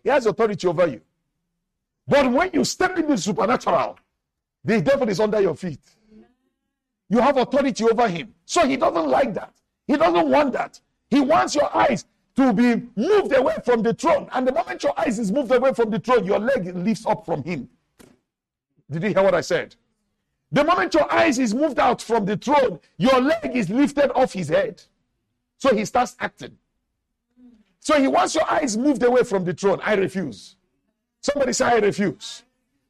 He 0.02 0.10
has 0.10 0.26
authority 0.26 0.66
over 0.66 0.86
you. 0.86 1.00
But 2.06 2.30
when 2.30 2.50
you 2.52 2.64
step 2.64 2.96
into 2.96 3.08
the 3.08 3.18
supernatural, 3.18 3.98
the 4.64 4.80
devil 4.80 5.08
is 5.08 5.20
under 5.20 5.40
your 5.40 5.54
feet. 5.54 5.80
You 7.08 7.20
have 7.20 7.36
authority 7.36 7.84
over 7.84 8.08
him. 8.08 8.34
So 8.44 8.66
he 8.66 8.76
doesn't 8.76 9.08
like 9.08 9.32
that. 9.34 9.54
He 9.86 9.96
doesn't 9.96 10.28
want 10.28 10.52
that. 10.52 10.80
He 11.08 11.20
wants 11.20 11.54
your 11.54 11.74
eyes 11.74 12.04
to 12.38 12.52
be 12.52 12.86
moved 12.94 13.34
away 13.34 13.56
from 13.64 13.82
the 13.82 13.92
throne. 13.92 14.28
And 14.32 14.46
the 14.46 14.52
moment 14.52 14.84
your 14.84 14.98
eyes 14.98 15.18
is 15.18 15.32
moved 15.32 15.50
away 15.50 15.74
from 15.74 15.90
the 15.90 15.98
throne, 15.98 16.24
your 16.24 16.38
leg 16.38 16.74
lifts 16.76 17.04
up 17.04 17.26
from 17.26 17.42
him. 17.42 17.68
Did 18.88 19.02
you 19.02 19.08
hear 19.08 19.24
what 19.24 19.34
I 19.34 19.40
said? 19.40 19.74
The 20.52 20.62
moment 20.62 20.94
your 20.94 21.12
eyes 21.12 21.40
is 21.40 21.52
moved 21.52 21.80
out 21.80 22.00
from 22.00 22.24
the 22.26 22.36
throne, 22.36 22.78
your 22.96 23.20
leg 23.20 23.56
is 23.56 23.68
lifted 23.68 24.12
off 24.12 24.32
his 24.32 24.48
head. 24.48 24.80
So 25.58 25.74
he 25.74 25.84
starts 25.84 26.14
acting. 26.20 26.56
So 27.80 28.00
he 28.00 28.06
wants 28.06 28.36
your 28.36 28.48
eyes 28.50 28.76
moved 28.76 29.02
away 29.02 29.24
from 29.24 29.44
the 29.44 29.52
throne. 29.52 29.80
I 29.82 29.94
refuse. 29.94 30.54
Somebody 31.20 31.52
say, 31.52 31.64
I 31.64 31.78
refuse. 31.78 32.44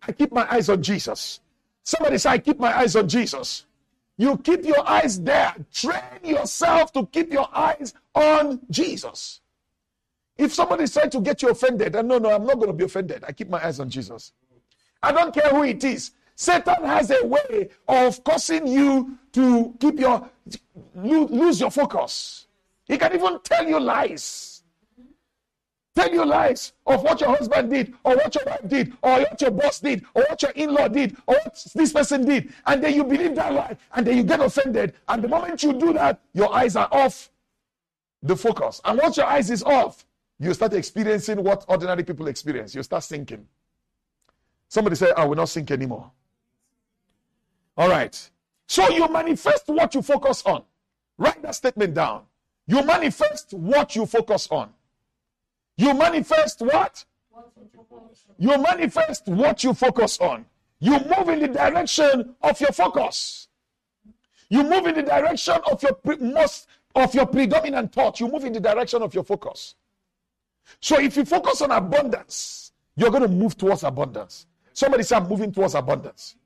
I 0.06 0.12
keep 0.12 0.30
my 0.30 0.46
eyes 0.52 0.68
on 0.68 0.82
Jesus. 0.82 1.40
Somebody 1.82 2.18
say, 2.18 2.30
I 2.30 2.38
keep 2.38 2.60
my 2.60 2.76
eyes 2.76 2.94
on 2.96 3.08
Jesus. 3.08 3.64
You 4.18 4.36
keep 4.36 4.64
your 4.64 4.86
eyes 4.86 5.18
there. 5.18 5.54
Train 5.72 6.20
yourself 6.22 6.92
to 6.92 7.06
keep 7.06 7.32
your 7.32 7.48
eyes 7.56 7.94
on 8.18 8.60
Jesus. 8.70 9.40
If 10.36 10.52
somebody 10.54 10.84
is 10.84 10.92
trying 10.92 11.10
to 11.10 11.20
get 11.20 11.42
you 11.42 11.50
offended, 11.50 11.96
and 11.96 12.08
no, 12.08 12.18
no, 12.18 12.30
I'm 12.30 12.44
not 12.44 12.56
going 12.56 12.68
to 12.68 12.72
be 12.72 12.84
offended. 12.84 13.24
I 13.26 13.32
keep 13.32 13.48
my 13.48 13.64
eyes 13.64 13.80
on 13.80 13.90
Jesus. 13.90 14.32
I 15.02 15.12
don't 15.12 15.32
care 15.32 15.50
who 15.50 15.64
it 15.64 15.82
is. 15.84 16.12
Satan 16.34 16.84
has 16.84 17.10
a 17.10 17.26
way 17.26 17.68
of 17.88 18.22
causing 18.22 18.66
you 18.66 19.18
to 19.32 19.74
keep 19.80 19.98
your 19.98 20.28
lose 20.94 21.60
your 21.60 21.70
focus. 21.70 22.46
He 22.86 22.96
can 22.96 23.14
even 23.14 23.40
tell 23.42 23.66
you 23.66 23.80
lies. 23.80 24.62
Tell 25.96 26.12
you 26.12 26.24
lies 26.24 26.72
of 26.86 27.02
what 27.02 27.20
your 27.20 27.30
husband 27.30 27.70
did, 27.70 27.92
or 28.04 28.14
what 28.14 28.32
your 28.32 28.44
wife 28.46 28.68
did, 28.68 28.92
or 29.02 29.18
what 29.18 29.40
your 29.40 29.50
boss 29.50 29.80
did, 29.80 30.04
or 30.14 30.22
what 30.28 30.40
your 30.40 30.52
in 30.52 30.72
law 30.72 30.86
did, 30.86 31.16
or 31.26 31.34
what 31.34 31.66
this 31.74 31.92
person 31.92 32.24
did. 32.24 32.52
And 32.66 32.84
then 32.84 32.94
you 32.94 33.02
believe 33.02 33.34
that 33.34 33.52
lie, 33.52 33.76
and 33.94 34.06
then 34.06 34.16
you 34.16 34.22
get 34.22 34.38
offended. 34.38 34.94
And 35.08 35.24
the 35.24 35.28
moment 35.28 35.64
you 35.64 35.72
do 35.72 35.92
that, 35.94 36.20
your 36.34 36.54
eyes 36.54 36.76
are 36.76 36.88
off 36.92 37.30
the 38.22 38.36
focus. 38.36 38.80
And 38.84 38.98
once 38.98 39.16
your 39.16 39.26
eyes 39.26 39.50
is 39.50 39.62
off, 39.62 40.04
you 40.38 40.54
start 40.54 40.72
experiencing 40.74 41.42
what 41.42 41.64
ordinary 41.68 42.04
people 42.04 42.28
experience. 42.28 42.74
You 42.74 42.82
start 42.82 43.04
sinking. 43.04 43.46
Somebody 44.68 44.96
say, 44.96 45.12
I 45.16 45.24
will 45.24 45.36
not 45.36 45.48
sink 45.48 45.70
anymore. 45.70 46.10
All 47.76 47.88
right. 47.88 48.30
So 48.66 48.88
you 48.90 49.08
manifest 49.08 49.64
what 49.66 49.94
you 49.94 50.02
focus 50.02 50.42
on. 50.44 50.62
Write 51.16 51.42
that 51.42 51.54
statement 51.54 51.94
down. 51.94 52.22
You 52.66 52.84
manifest 52.84 53.54
what 53.54 53.96
you 53.96 54.04
focus 54.04 54.46
on. 54.50 54.70
You 55.76 55.94
manifest 55.94 56.60
what? 56.60 57.04
You 58.38 58.58
manifest 58.58 59.26
what 59.26 59.64
you 59.64 59.72
focus 59.74 60.18
on. 60.20 60.44
You 60.80 60.92
move 60.92 61.28
in 61.28 61.40
the 61.40 61.48
direction 61.48 62.34
of 62.42 62.60
your 62.60 62.72
focus. 62.72 63.48
You 64.50 64.62
move 64.62 64.86
in 64.86 64.94
the 64.94 65.02
direction 65.02 65.56
of 65.70 65.82
your 65.82 65.94
pre- 65.94 66.16
most 66.16 66.68
of 66.94 67.14
your 67.14 67.26
predominant 67.26 67.92
thought. 67.92 68.20
You 68.20 68.28
move 68.28 68.44
in 68.44 68.52
the 68.52 68.60
direction 68.60 69.02
of 69.02 69.14
your 69.14 69.24
focus. 69.24 69.74
So 70.80 71.00
if 71.00 71.16
you 71.16 71.24
focus 71.24 71.62
on 71.62 71.70
abundance, 71.70 72.72
you're 72.96 73.10
going 73.10 73.22
to 73.22 73.28
move 73.28 73.56
towards 73.56 73.84
abundance. 73.84 74.46
Somebody 74.72 75.02
say, 75.02 75.16
I'm 75.16 75.28
moving 75.28 75.52
towards 75.52 75.74
abundance. 75.74 76.36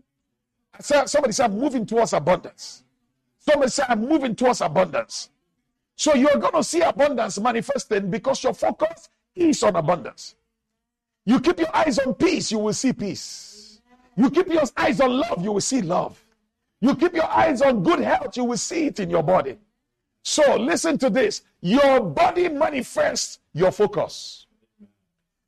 Somebody 0.80 1.32
say, 1.32 1.45
I'm 1.45 1.59
moving 1.59 1.86
towards 1.86 2.12
abundance. 2.12 2.84
Somebody 3.38 3.70
say, 3.70 3.82
I'm 3.88 4.07
moving 4.09 4.34
towards 4.34 4.61
abundance. 4.61 5.30
So 5.97 6.14
you're 6.14 6.36
going 6.36 6.55
to 6.55 6.64
see 6.64 6.80
abundance 6.80 7.38
manifesting 7.38 8.11
because 8.11 8.43
your 8.43 8.55
focus 8.55 9.09
is 9.34 9.62
on 9.62 9.76
abundance. 9.76 10.36
You 11.24 11.40
keep 11.40 11.59
your 11.59 11.74
eyes 11.74 11.99
on 11.99 12.14
peace, 12.14 12.51
you 12.51 12.59
will 12.59 12.72
see 12.72 12.93
peace. 12.93 13.80
You 14.16 14.30
keep 14.30 14.49
your 14.49 14.64
eyes 14.76 15.01
on 15.01 15.18
love, 15.18 15.43
you 15.43 15.53
will 15.53 15.61
see 15.61 15.82
love. 15.82 16.22
You 16.80 16.97
keep 16.97 17.14
your 17.14 17.30
eyes 17.30 17.62
on 17.62 17.82
good 17.82 18.01
health, 18.01 18.36
you 18.36 18.45
will 18.45 18.57
see 18.57 18.86
it 18.86 19.01
in 19.01 19.09
your 19.11 19.22
body. 19.22 19.59
So 20.22 20.56
listen 20.56 20.98
to 20.98 21.10
this 21.10 21.42
your 21.60 22.00
body 22.00 22.48
manifests 22.48 23.38
your 23.52 23.70
focus. 23.70 24.46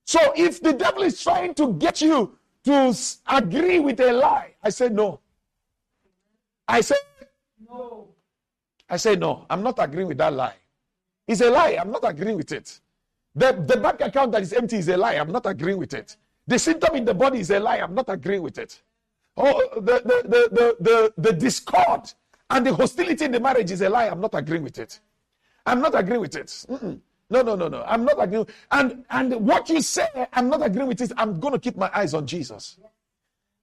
So 0.04 0.20
if 0.36 0.60
the 0.60 0.72
devil 0.72 1.02
is 1.02 1.22
trying 1.22 1.54
to 1.54 1.72
get 1.74 2.00
you 2.00 2.36
to 2.64 2.94
agree 3.26 3.78
with 3.78 4.00
a 4.00 4.12
lie, 4.12 4.54
I 4.62 4.70
say 4.70 4.88
no. 4.88 5.20
I 6.68 6.80
say 6.80 6.96
no. 7.68 8.08
I 8.88 8.96
say 8.96 9.16
no. 9.16 9.46
I'm 9.48 9.62
not 9.62 9.76
agreeing 9.78 10.08
with 10.08 10.18
that 10.18 10.32
lie. 10.32 10.54
It's 11.26 11.40
a 11.40 11.50
lie. 11.50 11.78
I'm 11.80 11.90
not 11.90 12.08
agreeing 12.08 12.36
with 12.36 12.52
it. 12.52 12.80
The, 13.34 13.52
the 13.52 13.76
bank 13.78 14.00
account 14.00 14.32
that 14.32 14.42
is 14.42 14.52
empty 14.52 14.76
is 14.76 14.88
a 14.88 14.96
lie. 14.96 15.14
I'm 15.14 15.32
not 15.32 15.46
agreeing 15.46 15.78
with 15.78 15.94
it. 15.94 16.16
The 16.46 16.58
symptom 16.58 16.94
in 16.96 17.04
the 17.04 17.14
body 17.14 17.40
is 17.40 17.50
a 17.50 17.58
lie. 17.58 17.78
I'm 17.78 17.94
not 17.94 18.08
agreeing 18.08 18.42
with 18.42 18.58
it. 18.58 18.80
Oh, 19.36 19.60
the, 19.76 19.80
the, 19.80 20.28
the, 20.28 20.48
the, 20.52 20.76
the, 20.80 21.14
the 21.16 21.32
discord 21.32 22.12
and 22.50 22.66
the 22.66 22.74
hostility 22.74 23.24
in 23.24 23.32
the 23.32 23.40
marriage 23.40 23.70
is 23.70 23.80
a 23.80 23.88
lie. 23.88 24.08
I'm 24.08 24.20
not 24.20 24.34
agreeing 24.34 24.62
with 24.62 24.78
it. 24.78 25.00
I'm 25.66 25.80
not 25.80 25.98
agreeing 25.98 26.20
with 26.20 26.36
it. 26.36 26.46
Mm-mm. 26.46 27.00
No, 27.30 27.42
no, 27.42 27.54
no, 27.56 27.68
no. 27.68 27.82
I'm 27.86 28.04
not 28.04 28.22
agreeing. 28.22 28.46
And 28.70 29.04
and 29.10 29.34
what 29.46 29.68
you 29.68 29.80
say, 29.80 30.06
I'm 30.32 30.48
not 30.48 30.64
agreeing 30.64 30.88
with 30.88 31.00
it. 31.00 31.12
I'm 31.16 31.40
going 31.40 31.52
to 31.52 31.58
keep 31.58 31.76
my 31.76 31.90
eyes 31.94 32.14
on 32.14 32.26
Jesus. 32.26 32.78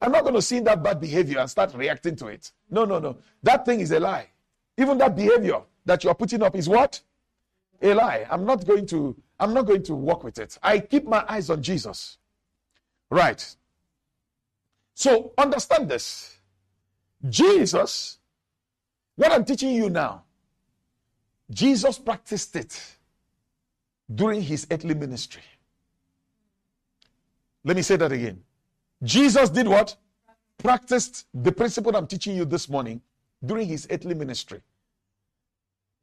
I'm 0.02 0.12
not 0.12 0.24
going 0.24 0.36
to 0.36 0.42
see 0.42 0.60
that 0.62 0.82
bad 0.82 1.00
behavior 1.00 1.40
and 1.40 1.50
start 1.50 1.74
reacting 1.76 2.16
to 2.18 2.28
it. 2.28 2.52
No, 2.72 2.86
no, 2.86 2.98
no. 2.98 3.18
That 3.44 3.66
thing 3.66 3.82
is 3.82 3.92
a 3.92 4.00
lie. 4.00 4.28
Even 4.78 4.98
that 4.98 5.16
behavior 5.16 5.62
that 5.86 6.04
you're 6.04 6.16
putting 6.16 6.42
up 6.42 6.56
is 6.56 6.68
what? 6.68 7.00
A 7.84 7.94
lie. 7.94 8.26
I'm 8.30 8.46
not 8.46 8.66
going 8.66 8.88
to 8.88 9.16
I'm 9.40 9.54
not 9.54 9.66
going 9.66 9.84
to 9.84 9.96
work 9.96 10.24
with 10.24 10.40
it. 10.40 10.58
I 10.62 10.80
keep 10.80 11.06
my 11.06 11.24
eyes 11.28 11.50
on 11.50 11.62
Jesus. 11.62 12.18
Right. 13.10 13.56
So 14.94 15.34
understand 15.38 15.90
this. 15.90 16.38
Jesus, 17.30 18.18
what 19.16 19.32
I'm 19.32 19.45
teaching 19.45 19.72
you 19.72 19.89
now, 19.89 20.24
Jesus 21.49 21.99
practiced 21.99 22.55
it 22.55 22.97
during 24.14 24.41
his 24.41 24.68
earthly 24.72 24.93
ministry. 24.93 25.43
Let 27.64 27.76
me 27.76 27.82
say 27.82 27.95
that 27.97 28.12
again. 28.12 28.41
Jesus 29.03 29.49
did 29.49 29.68
what? 29.68 29.95
Practiced 30.57 31.26
the 31.34 31.51
principle 31.51 31.95
I'm 31.95 32.07
teaching 32.07 32.36
you 32.36 32.45
this 32.45 32.70
morning 32.70 33.01
during 33.43 33.68
his 33.68 33.88
earthly 33.89 34.14
ministry. 34.14 34.62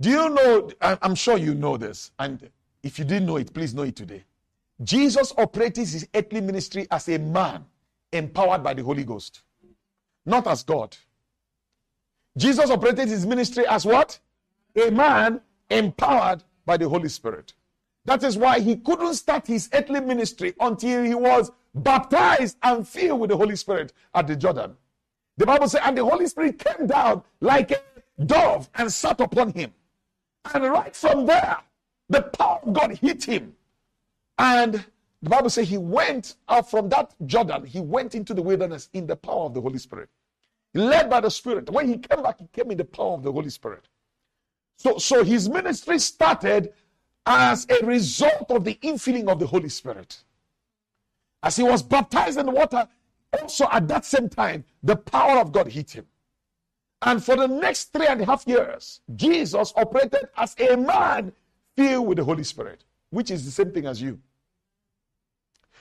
Do 0.01 0.11
you 0.11 0.29
know? 0.29 0.71
I'm 0.81 1.15
sure 1.15 1.37
you 1.37 1.55
know 1.55 1.77
this. 1.77 2.13
And 2.19 2.49
if 2.83 2.99
you 2.99 3.05
didn't 3.05 3.27
know 3.27 3.37
it, 3.37 3.53
please 3.53 3.75
know 3.75 3.83
it 3.83 3.97
today. 3.97 4.25
Jesus 4.83 5.33
operated 5.37 5.89
his 5.89 6.07
earthly 6.15 6.41
ministry 6.41 6.87
as 6.91 7.09
a 7.09 7.19
man 7.19 7.65
empowered 8.13 8.63
by 8.63 8.75
the 8.75 8.83
Holy 8.83 9.05
Ghost, 9.05 9.43
not 10.25 10.47
as 10.47 10.63
God. 10.63 10.97
Jesus 12.39 12.71
operated 12.71 13.09
his 13.09 13.27
ministry 13.27 13.67
as 13.67 13.85
what? 13.85 14.19
A 14.77 14.91
man 14.91 15.41
empowered 15.71 16.45
by 16.65 16.77
the 16.77 16.89
Holy 16.89 17.09
Spirit. 17.09 17.53
That 18.05 18.23
is 18.23 18.39
why 18.39 18.61
he 18.61 18.77
couldn't 18.77 19.15
start 19.15 19.47
his 19.49 19.69
earthly 19.73 20.01
ministry 20.01 20.55
until 20.61 21.03
he 21.03 21.15
was 21.15 21.51
baptized 21.75 22.57
and 22.63 22.87
filled 22.87 23.21
with 23.21 23.31
the 23.31 23.37
Holy 23.37 23.57
Spirit 23.57 23.93
at 24.15 24.29
the 24.29 24.37
Jordan. 24.37 24.77
The 25.37 25.47
Bible 25.47 25.69
says, 25.69 25.81
and 25.85 25.99
the 25.99 26.05
Holy 26.05 26.27
Spirit 26.27 26.59
came 26.59 26.87
down 26.87 27.23
like 27.41 27.73
a 27.73 27.81
dove 28.25 28.71
and 28.77 28.91
sat 28.93 29.21
upon 29.21 29.53
him. 29.53 29.75
And 30.55 30.65
right 30.65 30.95
from 30.95 31.27
there, 31.27 31.59
the 32.09 32.23
power 32.23 32.61
of 32.65 32.73
God 32.73 32.93
hit 32.93 33.25
him. 33.25 33.55
And 34.39 34.85
the 35.23 35.31
Bible 35.31 35.51
says 35.51 35.69
he 35.69 35.79
went 35.79 36.37
out 36.49 36.71
from 36.71 36.89
that 36.91 37.15
Jordan, 37.27 37.67
he 37.67 37.81
went 37.81 38.15
into 38.15 38.33
the 38.33 38.43
wilderness 38.43 38.89
in 38.93 39.09
the 39.09 39.17
power 39.17 39.47
of 39.47 39.55
the 39.55 39.61
Holy 39.61 39.79
Spirit. 39.79 40.09
Led 40.75 41.09
by 41.09 41.21
the 41.21 41.31
Spirit. 41.31 41.71
When 41.71 41.89
he 41.89 41.99
came 41.99 42.23
back, 42.23 42.39
he 42.39 42.49
came 42.53 42.71
in 42.71 42.77
the 42.77 42.85
power 42.85 43.15
of 43.15 43.23
the 43.23 43.33
Holy 43.33 43.51
Spirit. 43.51 43.89
So, 44.77 44.99
so 44.99 45.25
his 45.25 45.49
ministry 45.49 45.99
started 45.99 46.73
as 47.27 47.67
a 47.69 47.85
result 47.85 48.51
of 48.51 48.65
the 48.65 48.75
infilling 48.83 49.29
of 49.29 49.39
the 49.39 49.47
Holy 49.47 49.69
Spirit. 49.69 50.23
As 51.43 51.57
he 51.57 51.63
was 51.63 51.83
baptized 51.83 52.39
in 52.39 52.51
water, 52.53 52.89
also 53.39 53.67
at 53.71 53.89
that 53.89 54.05
same 54.05 54.29
time, 54.29 54.65
the 54.83 54.97
power 54.97 55.39
of 55.39 55.53
God 55.53 55.69
hit 55.69 55.91
him. 55.91 56.07
And 57.03 57.23
for 57.23 57.37
the 57.37 57.47
next 57.47 57.93
three 57.93 58.07
and 58.07 58.21
a 58.21 58.25
half 58.25 58.47
years, 58.47 59.01
Jesus 59.15 59.73
operated 59.77 60.29
as 60.37 60.57
a 60.59 60.77
man 60.77 61.33
filled 61.77 62.09
with 62.09 62.19
the 62.19 62.25
Holy 62.25 62.45
Spirit, 62.45 62.85
which 63.11 63.31
is 63.31 63.45
the 63.45 63.51
same 63.51 63.71
thing 63.73 63.87
as 63.87 64.03
you. 64.03 64.19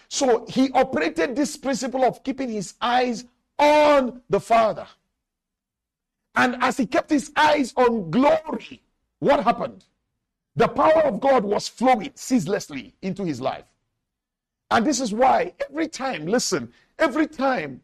So 0.09 0.45
he 0.47 0.71
operated 0.71 1.35
this 1.35 1.57
principle 1.57 2.05
of 2.05 2.23
keeping 2.23 2.49
his 2.49 2.75
eyes 2.79 3.25
on 3.57 4.21
the 4.29 4.39
Father. 4.39 4.87
And 6.35 6.57
as 6.61 6.77
he 6.77 6.85
kept 6.85 7.09
his 7.09 7.31
eyes 7.35 7.73
on 7.75 8.11
glory, 8.11 8.81
what 9.19 9.43
happened? 9.43 9.85
The 10.55 10.67
power 10.67 11.03
of 11.03 11.19
God 11.19 11.43
was 11.43 11.67
flowing 11.67 12.11
ceaselessly 12.15 12.93
into 13.01 13.23
his 13.23 13.41
life. 13.41 13.65
And 14.69 14.85
this 14.85 14.99
is 14.99 15.13
why 15.13 15.53
every 15.69 15.87
time, 15.87 16.25
listen, 16.25 16.71
every 16.99 17.27
time 17.27 17.81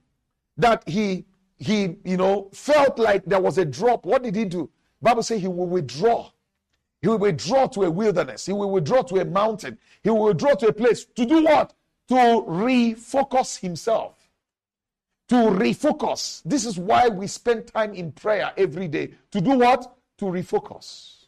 that 0.57 0.87
he 0.87 1.25
he, 1.57 1.95
you 2.03 2.17
know, 2.17 2.49
felt 2.51 2.99
like 2.99 3.23
there 3.25 3.39
was 3.39 3.57
a 3.57 3.65
drop, 3.65 4.05
what 4.05 4.23
did 4.23 4.35
he 4.35 4.43
do? 4.43 4.69
Bible 5.01 5.23
says 5.23 5.41
he 5.41 5.47
will 5.47 5.67
withdraw. 5.67 6.29
He 7.01 7.07
will 7.07 7.17
withdraw 7.17 7.67
to 7.67 7.83
a 7.83 7.91
wilderness. 7.91 8.45
He 8.45 8.53
will 8.53 8.69
withdraw 8.69 9.01
to 9.03 9.21
a 9.21 9.25
mountain. 9.25 9.77
He 10.03 10.09
will 10.09 10.23
withdraw 10.25 10.55
to 10.55 10.67
a 10.67 10.73
place 10.73 11.05
to 11.05 11.25
do 11.25 11.43
what? 11.43 11.73
To 12.09 12.15
refocus 12.15 13.59
himself. 13.59 14.22
To 15.33 15.49
refocus. 15.49 16.43
This 16.45 16.63
is 16.63 16.77
why 16.77 17.07
we 17.07 17.25
spend 17.25 17.65
time 17.65 17.95
in 17.95 18.11
prayer 18.11 18.51
every 18.55 18.87
day. 18.87 19.15
To 19.31 19.41
do 19.41 19.57
what? 19.57 19.95
To 20.19 20.25
refocus. 20.25 21.25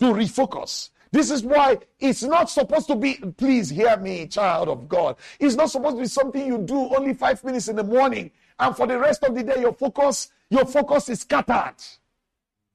To 0.00 0.06
refocus. 0.06 0.90
This 1.12 1.30
is 1.30 1.44
why 1.44 1.78
it's 2.00 2.24
not 2.24 2.50
supposed 2.50 2.88
to 2.88 2.96
be, 2.96 3.14
please 3.36 3.70
hear 3.70 3.96
me, 3.96 4.26
child 4.26 4.68
of 4.68 4.88
God. 4.88 5.18
It's 5.38 5.54
not 5.54 5.70
supposed 5.70 5.98
to 5.98 6.02
be 6.02 6.08
something 6.08 6.44
you 6.44 6.58
do 6.58 6.92
only 6.96 7.14
five 7.14 7.44
minutes 7.44 7.68
in 7.68 7.76
the 7.76 7.84
morning 7.84 8.32
and 8.58 8.76
for 8.76 8.88
the 8.88 8.98
rest 8.98 9.22
of 9.22 9.36
the 9.36 9.44
day 9.44 9.60
your 9.60 9.72
focus, 9.72 10.32
your 10.50 10.66
focus 10.66 11.08
is 11.08 11.20
scattered. 11.20 11.76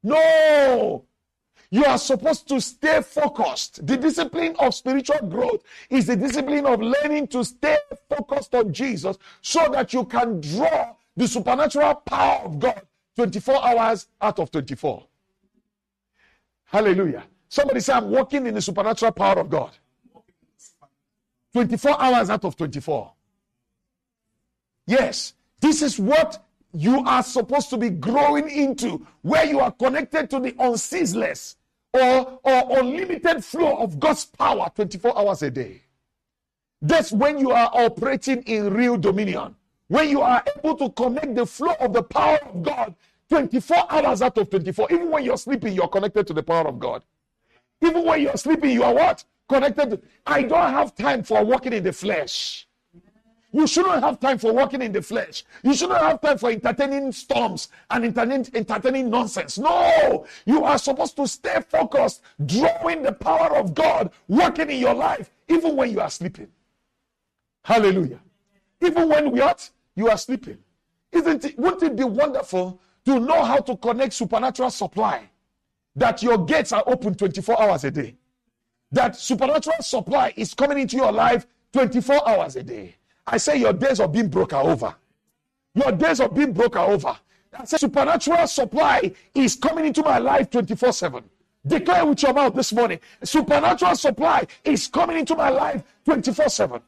No! 0.01 1.03
You 1.74 1.84
are 1.86 1.97
supposed 1.97 2.47
to 2.49 2.61
stay 2.61 3.01
focused. 3.01 3.88
The 3.88 3.97
discipline 3.97 4.55
of 4.59 4.76
spiritual 4.76 5.28
growth 5.28 5.63
is 5.89 6.05
the 6.05 6.15
discipline 6.15 6.67
of 6.67 6.80
learning 6.80 7.26
to 7.30 7.43
stay 7.43 7.80
focused 8.07 8.53
on 8.53 8.71
Jesus 8.71 9.17
so 9.41 9.67
that 9.69 9.91
you 9.91 10.05
can 10.05 10.39
draw 10.39 10.93
the 11.17 11.28
supernatural 11.28 11.95
power 11.95 12.45
of 12.45 12.59
God 12.59 12.80
24 13.15 13.65
hours 13.65 14.05
out 14.21 14.38
of 14.38 14.51
24. 14.51 15.03
Hallelujah. 16.65 17.24
Somebody 17.49 17.80
say, 17.80 17.93
I'm 17.93 18.11
walking 18.11 18.45
in 18.45 18.53
the 18.53 18.61
supernatural 18.61 19.11
power 19.11 19.39
of 19.39 19.49
God. 19.49 19.71
24 21.53 21.99
hours 21.99 22.30
out 22.30 22.45
of 22.45 22.55
24. 22.55 23.11
Yes, 24.86 25.34
this 25.59 25.82
is 25.82 25.97
what 25.97 26.45
you 26.71 27.03
are 27.03 27.24
supposed 27.24 27.71
to 27.71 27.78
be 27.78 27.89
growing 27.89 28.47
into, 28.47 29.07
where 29.24 29.45
you 29.45 29.59
are 29.59 29.71
connected 29.71 30.30
to 30.30 30.39
the 30.39 30.51
unceaseless 30.51 31.55
or, 31.94 32.39
or 32.44 32.80
unlimited 32.80 33.44
flow 33.44 33.78
of 33.78 34.00
God's 34.00 34.26
power 34.26 34.72
24 34.76 35.18
hours 35.18 35.44
a 35.44 35.52
day. 35.52 35.82
That's 36.82 37.12
when 37.12 37.38
you 37.38 37.52
are 37.52 37.70
operating 37.74 38.41
in 38.44 38.74
real 38.74 38.98
dominion. 38.98 39.56
When 39.88 40.10
you 40.10 40.22
are 40.22 40.44
able 40.58 40.76
to 40.78 40.89
connect 40.89 41.36
the 41.36 41.46
flow 41.46 41.74
of 41.80 41.94
the 41.94 42.04
power 42.04 42.39
of 42.44 42.64
God 42.64 42.96
24 43.30 43.91
hours 43.91 44.22
out 44.22 44.38
of 44.38 44.50
24. 44.50 44.88
Even 44.91 45.10
when 45.10 45.24
you're 45.24 45.38
sleeping, 45.38 45.74
you're 45.74 45.88
connected 45.88 46.28
to 46.28 46.34
the 46.34 46.44
power 46.44 46.68
of 46.68 46.80
God. 46.80 47.04
Even 47.82 48.06
when 48.06 48.22
you're 48.22 48.38
sleeping, 48.38 48.72
you 48.72 48.84
are 48.84 48.94
what? 48.94 49.24
Connected. 49.50 50.02
I 50.26 50.44
don't 50.44 50.72
have 50.72 50.96
time 50.96 51.24
for 51.24 51.44
walking 51.44 51.74
in 51.74 51.84
the 51.84 51.94
flesh. 51.94 52.68
You 53.54 53.68
shouldn't 53.68 54.04
have 54.04 54.20
time 54.20 54.39
for 54.39 54.51
walking 54.51 54.82
in 54.82 54.91
the 54.91 55.01
flesh. 55.01 55.43
You 55.62 55.74
shouldn't 55.76 55.99
have 55.99 56.20
time 56.20 56.38
for 56.39 56.49
entertaining 56.49 57.12
storms 57.12 57.70
and 57.89 58.04
entertaining, 58.04 58.47
entertaining 58.54 59.10
nonsense. 59.10 59.60
No, 59.60 60.26
you 60.45 60.64
are 60.64 60.78
supposed 60.80 61.16
to 61.18 61.28
stay 61.28 61.62
focused, 61.70 62.22
drawing 62.45 63.04
the 63.04 63.14
power 63.14 63.56
of 63.56 63.76
God 63.76 64.12
working 64.28 64.72
in 64.72 64.80
your 64.80 64.95
life, 64.95 65.30
even 65.47 65.76
when 65.76 65.91
you 65.91 66.01
are 66.01 66.10
sleeping. 66.10 66.47
Hallelujah. 67.64 68.20
Even 68.82 69.08
when 69.08 69.32
we 69.32 69.39
are, 69.39 69.56
you 69.95 70.10
are 70.10 70.18
sleeping. 70.18 70.58
Isn't 71.12 71.45
it? 71.45 71.58
Wouldn't 71.58 71.84
it 71.84 71.95
be 71.95 72.04
wonderful 72.04 72.82
to 73.06 73.20
know 73.20 73.43
how 73.43 73.58
to 73.58 73.78
connect 73.78 74.14
supernatural 74.14 74.72
supply 74.72 75.30
that 75.95 76.24
your 76.24 76.43
gates 76.45 76.72
are 76.72 76.84
open 76.88 77.14
24 77.14 77.62
hours 77.62 77.84
a 77.84 77.91
day. 77.91 78.16
That 78.91 79.16
supernatural 79.16 79.82
supply 79.82 80.34
is 80.36 80.54
coming 80.54 80.80
into 80.80 80.97
your 80.97 81.12
life 81.12 81.45
24 81.74 82.28
hours 82.28 82.56
a 82.56 82.64
day. 82.64 82.95
I 83.26 83.38
say 83.38 83.57
your 83.57 83.74
days 83.74 83.99
of 83.99 84.11
being 84.11 84.30
broke 84.30 84.53
are 84.53 84.63
over. 84.63 84.95
Your 85.76 85.91
days 85.91 86.19
of 86.19 86.34
being 86.36 86.53
broke 86.53 86.76
are 86.76 86.89
over. 86.89 87.17
I 87.57 87.65
say 87.65 87.78
supernatural 87.78 88.47
supply 88.47 89.11
is 89.34 89.55
coming 89.55 89.86
into 89.86 90.01
my 90.03 90.17
life 90.17 90.49
24 90.49 90.91
7. 90.91 91.24
Declare 91.65 92.05
with 92.05 92.21
your 92.21 92.34
mouth 92.34 92.53
this 92.53 92.74
morning 92.74 92.99
supernatural 93.24 93.95
supply 93.95 94.45
is 94.65 94.88
coming 94.88 95.19
into 95.19 95.36
my 95.36 95.49
life 95.49 95.84
24 96.05 96.49
7. 96.49 96.82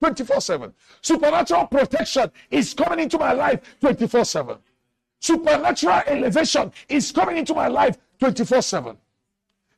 24 0.00 0.40
7. 0.40 0.74
Supernatural 1.00 1.66
protection 1.66 2.30
is 2.50 2.74
coming 2.74 3.00
into 3.00 3.18
my 3.18 3.32
life 3.32 3.60
24 3.80 4.24
7. 4.24 4.58
Supernatural 5.20 6.02
elevation 6.06 6.72
is 6.88 7.10
coming 7.10 7.38
into 7.38 7.54
my 7.54 7.68
life 7.68 7.96
24 8.20 8.62
7. 8.62 8.96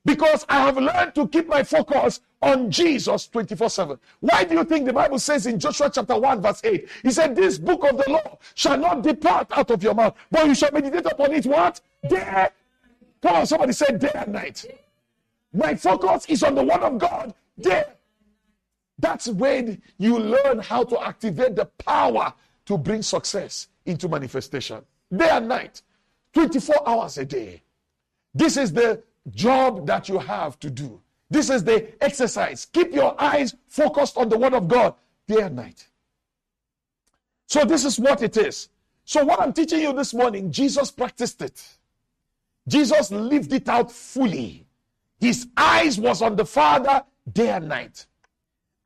Because 0.05 0.45
I 0.49 0.61
have 0.61 0.77
learned 0.77 1.15
to 1.15 1.27
keep 1.29 1.49
my 1.49 1.63
focus 1.63 2.21
on 2.43 2.71
Jesus 2.71 3.27
24 3.29 3.71
7. 3.71 3.99
Why 4.21 4.45
do 4.45 4.55
you 4.55 4.65
think 4.65 4.85
the 4.85 4.93
Bible 4.93 5.19
says 5.19 5.47
in 5.47 5.59
Joshua 5.59 5.91
chapter 5.93 6.19
1, 6.19 6.43
verse 6.43 6.61
8? 6.63 6.89
He 7.03 7.11
said, 7.11 7.35
This 7.35 7.59
book 7.59 7.85
of 7.85 7.97
the 7.97 8.11
law 8.11 8.39
shall 8.55 8.77
not 8.77 9.03
depart 9.03 9.49
out 9.53 9.71
of 9.71 9.83
your 9.83 9.95
mouth, 9.95 10.15
but 10.31 10.47
you 10.47 10.55
shall 10.55 10.71
meditate 10.73 11.07
upon 11.07 11.33
it 11.33 11.47
what? 11.47 11.81
Day. 12.07 12.49
Come 13.23 13.37
on, 13.37 13.47
somebody 13.47 13.73
said 13.73 13.99
day 13.99 14.11
and 14.15 14.33
night. 14.33 14.67
My 15.55 15.75
focus 15.75 16.27
is 16.27 16.43
on 16.43 16.55
the 16.55 16.63
word 16.63 16.83
of 16.83 16.99
God 16.99 17.33
day. 17.59 17.85
That's 18.99 19.29
when 19.29 19.81
you 19.99 20.19
learn 20.19 20.59
how 20.59 20.85
to 20.85 21.01
activate 21.03 21.57
the 21.57 21.65
power 21.65 22.33
to 22.67 22.79
bring 22.79 23.03
success 23.03 23.69
into 23.87 24.09
manifestation. 24.09 24.83
Day 25.15 25.29
and 25.31 25.49
night. 25.49 25.83
24 26.33 26.89
hours 26.89 27.19
a 27.19 27.25
day. 27.25 27.63
This 28.35 28.57
is 28.57 28.73
the 28.73 29.03
job 29.31 29.87
that 29.87 30.09
you 30.09 30.19
have 30.19 30.59
to 30.61 30.71
do. 30.71 31.01
This 31.31 31.51
is 31.51 31.65
the 31.65 31.93
exercise. 32.03 32.67
Keep 32.67 32.93
your 32.93 33.21
eyes 33.21 33.55
focused 33.69 34.17
on 34.17 34.29
the 34.29 34.39
Word 34.39 34.55
of 34.55 34.69
God 34.69 34.95
day 35.27 35.41
and 35.43 35.57
night. 35.57 35.89
So, 37.47 37.65
this 37.65 37.85
is 37.85 37.99
what 37.99 38.23
it 38.23 38.37
is. 38.37 38.69
So, 39.05 39.25
what 39.25 39.41
I'm 39.41 39.53
teaching 39.53 39.81
you 39.81 39.93
this 39.93 40.15
morning, 40.15 40.51
Jesus 40.51 40.91
practiced 40.91 41.43
it. 41.43 41.63
Jesus 42.67 43.11
lived 43.11 43.53
it 43.53 43.69
out 43.69 43.91
fully. 43.91 44.67
His 45.21 45.47
eyes 45.57 45.99
was 45.99 46.23
on 46.23 46.37
the 46.37 46.45
Father 46.45 47.05
day 47.33 47.51
and 47.51 47.69
night. 47.69 48.07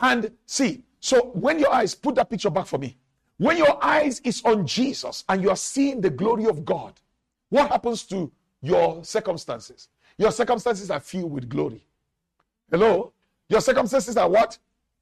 And 0.01 0.31
see, 0.47 0.83
so 1.01 1.31
when 1.35 1.59
your 1.59 1.73
eyes, 1.73 1.95
put 1.95 2.15
that 2.17 2.31
picture 2.31 2.51
back 2.51 2.67
for 2.67 2.79
me. 2.79 2.97
When 3.39 3.57
your 3.57 3.83
eyes 3.83 4.21
is 4.21 4.43
on 4.45 4.67
Jesus 4.67 5.25
and 5.29 5.43
you 5.43 5.51
are 5.51 5.57
seeing 5.57 6.01
the 6.01 6.11
glory 6.11 6.47
of 6.47 6.65
God, 6.65 6.95
what 7.51 7.71
happens 7.71 8.03
to 8.05 8.31
your 8.61 9.05
circumstances. 9.05 9.89
Your 10.19 10.33
circumstances 10.33 10.91
are 10.91 11.01
filled 11.01 11.31
with 11.33 11.49
glory. 11.49 11.85
Hello? 12.71 13.13
Your 13.49 13.61
circumstances 13.61 14.17
are 14.17 14.29
what? 14.29 14.59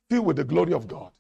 Filled 0.08 0.26
with 0.26 0.36
the 0.36 0.44
glory 0.44 0.72
of 0.72 0.86
God. 0.86 1.10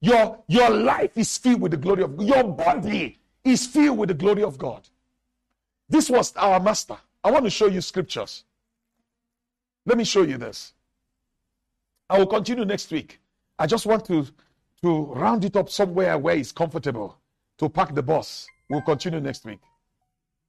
Your, 0.00 0.42
your 0.48 0.70
life 0.70 1.16
is 1.16 1.38
filled 1.38 1.60
with 1.60 1.70
the 1.70 1.76
glory 1.76 2.02
of 2.02 2.16
God. 2.16 2.26
Your 2.26 2.44
body 2.44 3.18
is 3.44 3.66
filled 3.66 3.98
with 3.98 4.08
the 4.08 4.14
glory 4.14 4.42
of 4.42 4.58
God. 4.58 4.88
This 5.88 6.10
was 6.10 6.34
our 6.36 6.60
master. 6.60 6.96
I 7.22 7.30
want 7.30 7.44
to 7.44 7.50
show 7.50 7.66
you 7.66 7.80
scriptures. 7.80 8.44
Let 9.86 9.96
me 9.96 10.04
show 10.04 10.22
you 10.22 10.36
this. 10.36 10.72
I 12.08 12.18
will 12.18 12.26
continue 12.26 12.64
next 12.64 12.90
week. 12.90 13.20
I 13.58 13.66
just 13.66 13.86
want 13.86 14.04
to, 14.06 14.26
to 14.82 15.04
round 15.14 15.44
it 15.44 15.56
up 15.56 15.70
somewhere 15.70 16.18
where 16.18 16.36
it's 16.36 16.52
comfortable 16.52 17.16
to 17.58 17.68
park 17.68 17.94
the 17.94 18.02
bus. 18.02 18.46
We'll 18.68 18.82
continue 18.82 19.20
next 19.20 19.44
week. 19.44 19.60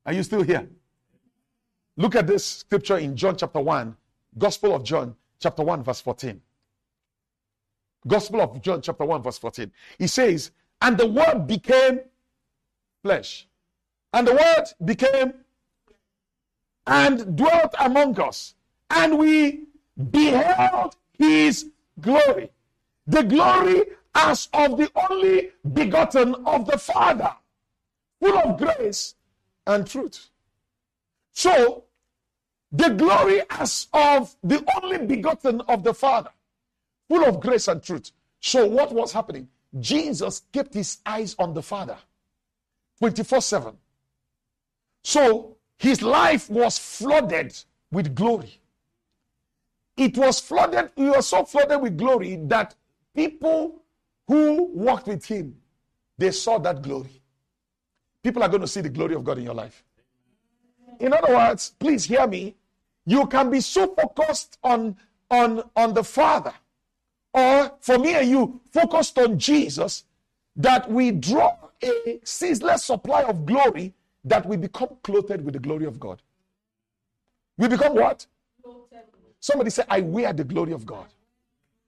Are 0.05 0.13
you 0.13 0.23
still 0.23 0.41
here? 0.41 0.67
Look 1.97 2.15
at 2.15 2.27
this 2.27 2.45
scripture 2.45 2.97
in 2.97 3.15
John 3.15 3.35
chapter 3.35 3.59
1, 3.59 3.95
Gospel 4.37 4.75
of 4.75 4.83
John 4.83 5.15
chapter 5.39 5.63
1, 5.63 5.83
verse 5.83 6.01
14. 6.01 6.41
Gospel 8.07 8.41
of 8.41 8.61
John 8.61 8.81
chapter 8.81 9.05
1, 9.05 9.21
verse 9.21 9.37
14. 9.37 9.71
He 9.99 10.07
says, 10.07 10.51
And 10.81 10.97
the 10.97 11.07
word 11.07 11.45
became 11.47 11.99
flesh. 13.03 13.47
And 14.13 14.27
the 14.27 14.33
word 14.33 14.65
became 14.83 15.33
and 16.87 17.35
dwelt 17.37 17.73
among 17.79 18.19
us. 18.19 18.55
And 18.89 19.17
we 19.17 19.65
beheld 20.09 20.95
his 21.17 21.67
glory. 21.99 22.49
The 23.07 23.23
glory 23.23 23.83
as 24.15 24.49
of 24.53 24.77
the 24.77 24.89
only 25.09 25.51
begotten 25.73 26.35
of 26.45 26.65
the 26.65 26.77
Father, 26.77 27.33
full 28.19 28.37
of 28.37 28.57
grace 28.57 29.15
and 29.67 29.87
truth. 29.87 30.30
So, 31.33 31.85
the 32.71 32.89
glory 32.89 33.41
as 33.49 33.87
of 33.93 34.35
the 34.43 34.65
only 34.81 35.05
begotten 35.05 35.61
of 35.61 35.83
the 35.83 35.93
Father, 35.93 36.29
full 37.09 37.25
of 37.25 37.39
grace 37.39 37.67
and 37.67 37.81
truth. 37.83 38.11
So, 38.39 38.65
what 38.67 38.91
was 38.93 39.11
happening? 39.11 39.47
Jesus 39.79 40.43
kept 40.51 40.73
his 40.73 40.99
eyes 41.05 41.35
on 41.39 41.53
the 41.53 41.61
Father 41.61 41.97
24 42.99 43.41
7. 43.41 43.77
So, 45.03 45.57
his 45.77 46.01
life 46.01 46.49
was 46.49 46.77
flooded 46.77 47.57
with 47.91 48.13
glory. 48.15 48.59
It 49.97 50.17
was 50.17 50.39
flooded, 50.39 50.91
he 50.95 51.09
was 51.09 51.27
so 51.27 51.43
flooded 51.43 51.81
with 51.81 51.97
glory 51.97 52.37
that 52.43 52.75
people 53.15 53.81
who 54.27 54.71
walked 54.73 55.07
with 55.07 55.25
him, 55.25 55.57
they 56.17 56.31
saw 56.31 56.57
that 56.59 56.81
glory. 56.81 57.21
People 58.23 58.43
are 58.43 58.49
going 58.49 58.61
to 58.61 58.67
see 58.67 58.81
the 58.81 58.89
glory 58.89 59.15
of 59.15 59.23
God 59.23 59.39
in 59.39 59.43
your 59.43 59.53
life. 59.53 59.83
In 61.01 61.13
other 61.13 61.33
words, 61.33 61.73
please 61.79 62.05
hear 62.05 62.27
me. 62.27 62.55
You 63.05 63.25
can 63.25 63.49
be 63.49 63.59
so 63.59 63.87
focused 63.95 64.59
on, 64.63 64.95
on, 65.31 65.63
on 65.75 65.93
the 65.93 66.03
Father, 66.03 66.53
or 67.33 67.73
for 67.79 67.97
me 67.97 68.13
and 68.13 68.29
you, 68.29 68.61
focused 68.71 69.17
on 69.17 69.39
Jesus, 69.39 70.03
that 70.55 70.89
we 70.89 71.11
draw 71.11 71.57
a 71.83 72.19
ceaseless 72.23 72.83
supply 72.83 73.23
of 73.23 73.45
glory 73.45 73.93
that 74.23 74.45
we 74.45 74.57
become 74.57 74.89
clothed 75.01 75.41
with 75.41 75.53
the 75.53 75.59
glory 75.59 75.85
of 75.85 75.99
God. 75.99 76.21
We 77.57 77.67
become 77.67 77.95
what? 77.95 78.27
Somebody 79.39 79.71
say, 79.71 79.83
I 79.89 80.01
wear 80.01 80.31
the 80.33 80.43
glory 80.43 80.73
of 80.73 80.85
God. 80.85 81.07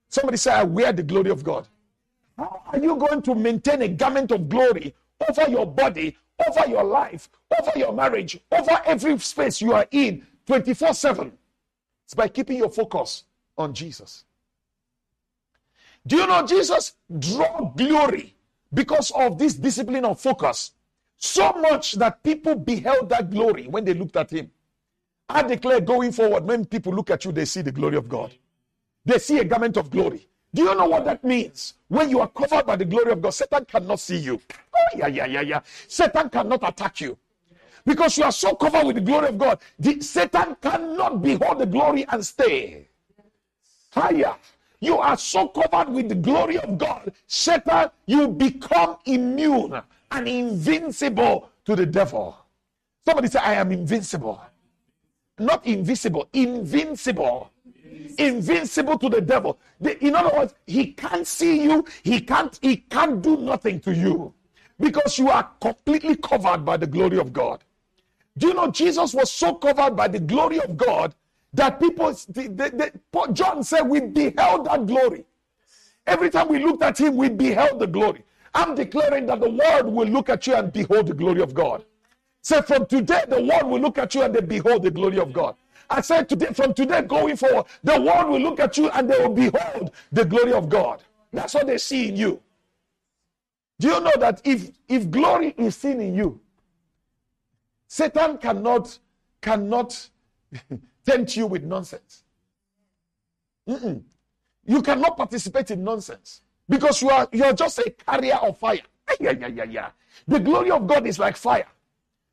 Somebody 0.08 0.38
say, 0.38 0.52
I 0.52 0.64
wear 0.64 0.92
the 0.92 1.04
glory 1.04 1.30
of 1.30 1.44
God. 1.44 1.68
How 2.36 2.62
are 2.72 2.78
you 2.80 2.96
going 2.96 3.22
to 3.22 3.34
maintain 3.36 3.82
a 3.82 3.88
garment 3.88 4.32
of 4.32 4.48
glory 4.48 4.92
over 5.28 5.48
your 5.48 5.66
body, 5.66 6.16
over 6.46 6.68
your 6.68 6.84
life, 6.84 7.28
over 7.58 7.72
your 7.76 7.92
marriage, 7.92 8.38
over 8.50 8.80
every 8.84 9.18
space 9.18 9.60
you 9.60 9.72
are 9.72 9.86
in 9.90 10.26
24 10.46 10.94
7? 10.94 11.32
It's 12.04 12.14
by 12.14 12.28
keeping 12.28 12.58
your 12.58 12.70
focus 12.70 13.24
on 13.56 13.72
Jesus. 13.72 14.24
Do 16.06 16.16
you 16.16 16.26
know 16.26 16.46
Jesus 16.46 16.94
draw 17.18 17.72
glory 17.76 18.34
because 18.72 19.10
of 19.12 19.38
this 19.38 19.54
discipline 19.54 20.04
of 20.04 20.20
focus 20.20 20.72
so 21.16 21.52
much 21.52 21.92
that 21.92 22.22
people 22.22 22.54
beheld 22.54 23.08
that 23.08 23.30
glory 23.30 23.66
when 23.68 23.84
they 23.84 23.94
looked 23.94 24.16
at 24.16 24.30
him? 24.30 24.50
I 25.28 25.42
declare 25.42 25.80
going 25.80 26.12
forward, 26.12 26.44
when 26.44 26.66
people 26.66 26.92
look 26.92 27.10
at 27.10 27.24
you, 27.24 27.32
they 27.32 27.46
see 27.46 27.62
the 27.62 27.72
glory 27.72 27.96
of 27.96 28.08
God. 28.08 28.34
They 29.06 29.18
see 29.18 29.38
a 29.38 29.44
garment 29.44 29.78
of 29.78 29.90
glory. 29.90 30.28
Do 30.54 30.62
you 30.62 30.74
know 30.76 30.86
what 30.86 31.04
that 31.04 31.24
means? 31.24 31.74
When 31.88 32.08
you 32.08 32.20
are 32.20 32.28
covered 32.28 32.64
by 32.64 32.76
the 32.76 32.84
glory 32.84 33.10
of 33.10 33.20
God, 33.20 33.34
Satan 33.34 33.64
cannot 33.64 33.98
see 33.98 34.18
you. 34.18 34.40
Oh, 34.54 34.96
yeah, 34.96 35.08
yeah, 35.08 35.26
yeah, 35.26 35.40
yeah. 35.40 35.60
Satan 35.88 36.30
cannot 36.30 36.66
attack 36.66 37.00
you. 37.00 37.18
Because 37.84 38.16
you 38.16 38.24
are 38.24 38.32
so 38.32 38.54
covered 38.54 38.86
with 38.86 38.96
the 38.96 39.02
glory 39.02 39.28
of 39.28 39.38
God, 39.38 39.58
the, 39.78 40.00
Satan 40.00 40.56
cannot 40.62 41.20
behold 41.20 41.58
the 41.58 41.66
glory 41.66 42.06
and 42.08 42.24
stay. 42.24 42.88
Higher. 43.92 44.36
You 44.80 44.98
are 44.98 45.18
so 45.18 45.48
covered 45.48 45.92
with 45.92 46.08
the 46.08 46.14
glory 46.14 46.58
of 46.58 46.78
God, 46.78 47.12
Satan, 47.26 47.90
you 48.06 48.28
become 48.28 48.98
immune 49.06 49.80
and 50.12 50.28
invincible 50.28 51.50
to 51.64 51.74
the 51.74 51.86
devil. 51.86 52.36
Somebody 53.04 53.28
say, 53.28 53.40
I 53.40 53.54
am 53.54 53.72
invincible. 53.72 54.40
Not 55.38 55.66
invisible, 55.66 56.28
invincible. 56.32 57.50
Invincible 58.18 58.98
to 58.98 59.08
the 59.08 59.20
devil. 59.20 59.58
In 60.00 60.14
other 60.14 60.36
words, 60.36 60.54
he 60.66 60.92
can't 60.92 61.26
see 61.26 61.62
you, 61.62 61.84
he 62.02 62.20
can't, 62.20 62.58
he 62.62 62.76
can't 62.76 63.20
do 63.22 63.36
nothing 63.36 63.80
to 63.80 63.94
you 63.94 64.32
because 64.78 65.18
you 65.18 65.30
are 65.30 65.50
completely 65.60 66.16
covered 66.16 66.64
by 66.64 66.76
the 66.76 66.86
glory 66.86 67.18
of 67.18 67.32
God. 67.32 67.64
Do 68.36 68.48
you 68.48 68.54
know 68.54 68.70
Jesus 68.70 69.14
was 69.14 69.30
so 69.30 69.54
covered 69.54 69.96
by 69.96 70.08
the 70.08 70.20
glory 70.20 70.60
of 70.60 70.76
God 70.76 71.14
that 71.52 71.78
people, 71.78 72.12
the, 72.28 72.48
the, 72.48 72.92
the, 73.12 73.32
John 73.32 73.62
said, 73.62 73.82
we 73.82 74.00
beheld 74.00 74.66
that 74.66 74.86
glory. 74.86 75.24
Every 76.06 76.30
time 76.30 76.48
we 76.48 76.58
looked 76.58 76.82
at 76.82 76.98
him, 76.98 77.16
we 77.16 77.28
beheld 77.28 77.78
the 77.78 77.86
glory. 77.86 78.24
I'm 78.54 78.74
declaring 78.74 79.26
that 79.26 79.40
the 79.40 79.50
world 79.50 79.86
will 79.86 80.08
look 80.08 80.28
at 80.28 80.46
you 80.46 80.54
and 80.54 80.72
behold 80.72 81.06
the 81.06 81.14
glory 81.14 81.42
of 81.42 81.54
God. 81.54 81.84
Say, 82.42 82.60
from 82.62 82.86
today, 82.86 83.24
the 83.28 83.42
world 83.42 83.70
will 83.70 83.80
look 83.80 83.98
at 83.98 84.14
you 84.14 84.22
and 84.22 84.34
they 84.34 84.40
behold 84.40 84.82
the 84.82 84.90
glory 84.90 85.18
of 85.18 85.32
God. 85.32 85.56
I 85.90 86.00
said 86.00 86.28
today, 86.28 86.46
from 86.52 86.74
today 86.74 87.02
going 87.02 87.36
forward, 87.36 87.66
the 87.82 88.00
world 88.00 88.30
will 88.30 88.40
look 88.40 88.60
at 88.60 88.76
you 88.76 88.88
and 88.90 89.08
they 89.10 89.18
will 89.18 89.34
behold 89.34 89.92
the 90.12 90.24
glory 90.24 90.52
of 90.52 90.68
God. 90.68 91.02
That's 91.32 91.54
what 91.54 91.66
they 91.66 91.78
see 91.78 92.08
in 92.08 92.16
you. 92.16 92.40
Do 93.80 93.88
you 93.88 94.00
know 94.00 94.12
that 94.18 94.40
if 94.44 94.70
if 94.88 95.10
glory 95.10 95.54
is 95.58 95.76
seen 95.76 96.00
in 96.00 96.14
you, 96.14 96.40
Satan 97.88 98.38
cannot 98.38 98.98
cannot 99.40 100.08
tempt 101.06 101.36
you 101.36 101.46
with 101.46 101.64
nonsense. 101.64 102.22
Mm-mm. 103.68 104.02
You 104.64 104.82
cannot 104.82 105.16
participate 105.16 105.70
in 105.70 105.84
nonsense 105.84 106.40
because 106.68 107.02
you 107.02 107.10
are 107.10 107.28
you 107.32 107.44
are 107.44 107.52
just 107.52 107.78
a 107.78 107.90
carrier 107.90 108.36
of 108.36 108.58
fire. 108.58 108.80
Yeah, 109.20 109.32
yeah, 109.32 109.48
yeah, 109.48 109.64
yeah. 109.64 109.90
The 110.26 110.40
glory 110.40 110.70
of 110.70 110.86
God 110.86 111.06
is 111.06 111.18
like 111.18 111.36
fire. 111.36 111.66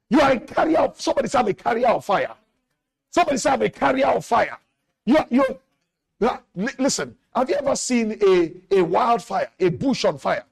You 0.10 0.22
are 0.22 0.32
a 0.32 0.40
carrier 0.40 0.80
of 0.80 0.99
somebody 0.99 1.28
say 1.28 1.40
I'm 1.40 1.48
a 1.48 1.53
carrier 1.53 1.88
of 1.88 2.06
fire. 2.06 2.34
Somebody 3.12 3.38
say 3.38 3.52
I'm 3.52 3.62
a 3.62 3.70
carrier 3.70 4.08
of 4.08 4.26
fire. 4.26 4.58
You 5.06 5.20
you 5.30 5.46
listen. 6.78 7.16
Have 7.36 7.50
you 7.50 7.56
ever 7.56 7.76
seen 7.76 8.18
a, 8.22 8.52
a 8.72 8.82
wildfire, 8.82 9.50
a 9.60 9.70
bush 9.70 10.04
on 10.06 10.18
fire? 10.18 10.44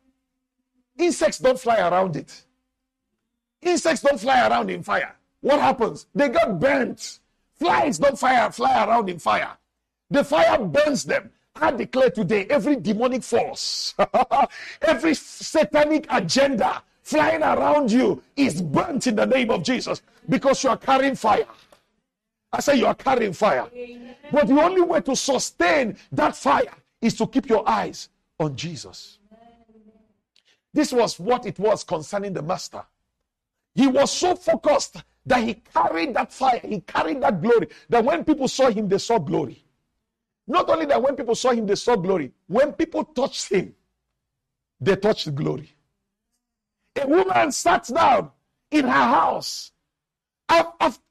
Insects 0.98 1.40
don't 1.40 1.60
fly 1.60 1.80
around 1.80 2.15
it. 2.15 2.44
Insects 3.61 4.02
don't 4.02 4.19
fly 4.19 4.48
around 4.48 4.69
in 4.69 4.84
fire. 4.84 5.15
What 5.41 5.60
happens? 5.60 6.07
They 6.15 6.30
get 6.30 6.60
burnt. 6.60 7.19
Flies 7.56 7.98
don't 7.98 8.18
fire, 8.18 8.49
fly 8.52 8.86
around 8.86 9.10
in 9.10 9.19
fire. 9.19 9.57
The 10.10 10.23
fire 10.23 10.57
burns 10.57 11.03
them. 11.03 11.30
I 11.56 11.72
declare 11.72 12.10
today 12.10 12.45
every 12.49 12.77
demonic 12.77 13.23
force, 13.23 13.94
every 14.81 15.14
satanic 15.14 16.07
agenda 16.10 16.81
flying 17.03 17.44
around 17.44 17.91
you 17.91 18.23
is 18.38 18.61
burnt 18.61 19.07
in 19.07 19.15
the 19.15 19.26
name 19.26 19.52
of 19.52 19.64
Jesus 19.64 20.02
because 20.30 20.64
you 20.64 20.69
are 20.69 20.77
carrying 20.77 21.15
fire. 21.15 21.45
I 22.51 22.61
say 22.61 22.76
you 22.76 22.88
are 22.88 22.95
carrying 22.95 23.34
fire. 23.34 23.67
But 24.31 24.47
the 24.47 24.61
only 24.61 24.81
way 24.81 25.01
to 25.01 25.15
sustain 25.15 25.97
that 26.11 26.35
fire 26.35 26.73
is 27.01 27.13
to 27.15 27.27
keep 27.27 27.47
your 27.47 27.67
eyes 27.67 28.09
on 28.39 28.55
Jesus. 28.55 29.19
This 30.73 30.91
was 30.91 31.19
what 31.19 31.45
it 31.45 31.59
was 31.59 31.84
concerning 31.84 32.34
the 32.34 32.41
master. 32.41 32.84
He 33.76 33.88
was 33.88 34.11
so 34.11 34.35
focused 34.35 34.97
that 35.26 35.43
he 35.43 35.55
carried 35.73 36.15
that 36.15 36.34
fire, 36.34 36.59
he 36.63 36.81
carried 36.81 37.21
that 37.21 37.41
glory, 37.41 37.67
that 37.89 38.03
when 38.03 38.23
people 38.23 38.47
saw 38.47 38.69
him, 38.69 38.88
they 38.88 38.97
saw 38.97 39.19
glory. 39.19 39.63
Not 40.47 40.69
only 40.69 40.88
that, 40.88 41.01
when 41.01 41.15
people 41.15 41.35
saw 41.35 41.51
him, 41.51 41.67
they 41.67 41.76
saw 41.76 41.95
glory. 41.95 42.31
When 42.47 42.73
people 42.73 43.03
touched 43.03 43.51
him, 43.51 43.76
they 44.81 44.95
touched 44.95 45.34
glory. 45.35 45.71
A 46.99 47.07
woman 47.07 47.51
sat 47.51 47.85
down 47.93 48.31
in 48.71 48.85
her 48.85 48.89
house 48.89 49.71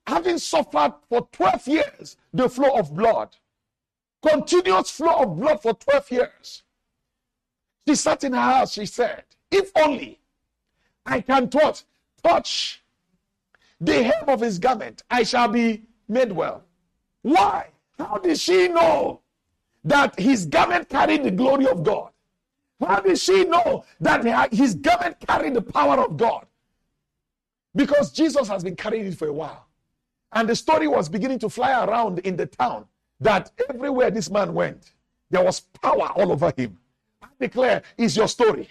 having 0.07 0.39
suffered 0.39 0.95
for 1.09 1.29
12 1.33 1.69
years 1.69 2.17
the 2.33 2.49
flow 2.49 2.77
of 2.79 2.95
blood, 2.95 3.37
continuous 4.27 4.91
flow 4.91 5.23
of 5.23 5.37
blood 5.37 5.63
for 5.63 5.75
12 5.75 6.11
years. 6.11 6.63
She 7.87 7.95
sat 7.95 8.25
in 8.25 8.33
her 8.33 8.41
house, 8.41 8.73
she 8.73 8.87
said, 8.87 9.25
If 9.51 9.71
only 9.77 10.19
I 11.07 11.21
can 11.21 11.49
touch, 11.49 11.85
touch 12.23 12.83
the 13.81 14.03
hem 14.03 14.29
of 14.29 14.41
his 14.41 14.59
garment, 14.59 15.03
I 15.11 15.23
shall 15.23 15.49
be 15.49 15.85
made 16.09 16.33
well. 16.33 16.65
Why? 17.23 17.69
How 17.99 18.19
did 18.19 18.39
she 18.39 18.69
know 18.69 19.21
that 19.85 20.19
his 20.19 20.47
garment 20.47 20.89
carried 20.89 21.23
the 21.25 21.31
glory 21.31 21.67
of 21.67 21.83
God? 21.83 22.11
How 22.81 23.01
did 23.01 23.19
she 23.19 23.45
know 23.45 23.85
that 24.01 24.53
his 24.53 24.75
garment 24.75 25.17
carried 25.27 25.55
the 25.55 25.63
power 25.63 26.05
of 26.05 26.17
God? 26.17 26.47
Because 27.75 28.11
Jesus 28.13 28.49
has 28.49 28.65
been 28.65 28.77
carrying 28.77 29.07
it 29.07 29.17
for 29.17 29.29
a 29.29 29.33
while. 29.33 29.67
And 30.33 30.49
the 30.49 30.57
story 30.57 30.89
was 30.89 31.09
beginning 31.09 31.39
to 31.41 31.49
fly 31.49 31.85
around 31.85 32.19
in 32.21 32.37
the 32.37 32.47
town 32.47 32.87
that 33.21 33.51
everywhere 33.69 34.11
this 34.11 34.31
man 34.31 34.55
went, 34.55 34.93
there 35.31 35.45
was 35.45 35.61
power 35.61 36.11
all 36.17 36.33
over 36.33 36.53
him. 36.57 36.79
I 37.23 37.29
declare 37.41 37.83
is 37.97 38.17
your 38.17 38.29
story. 38.29 38.69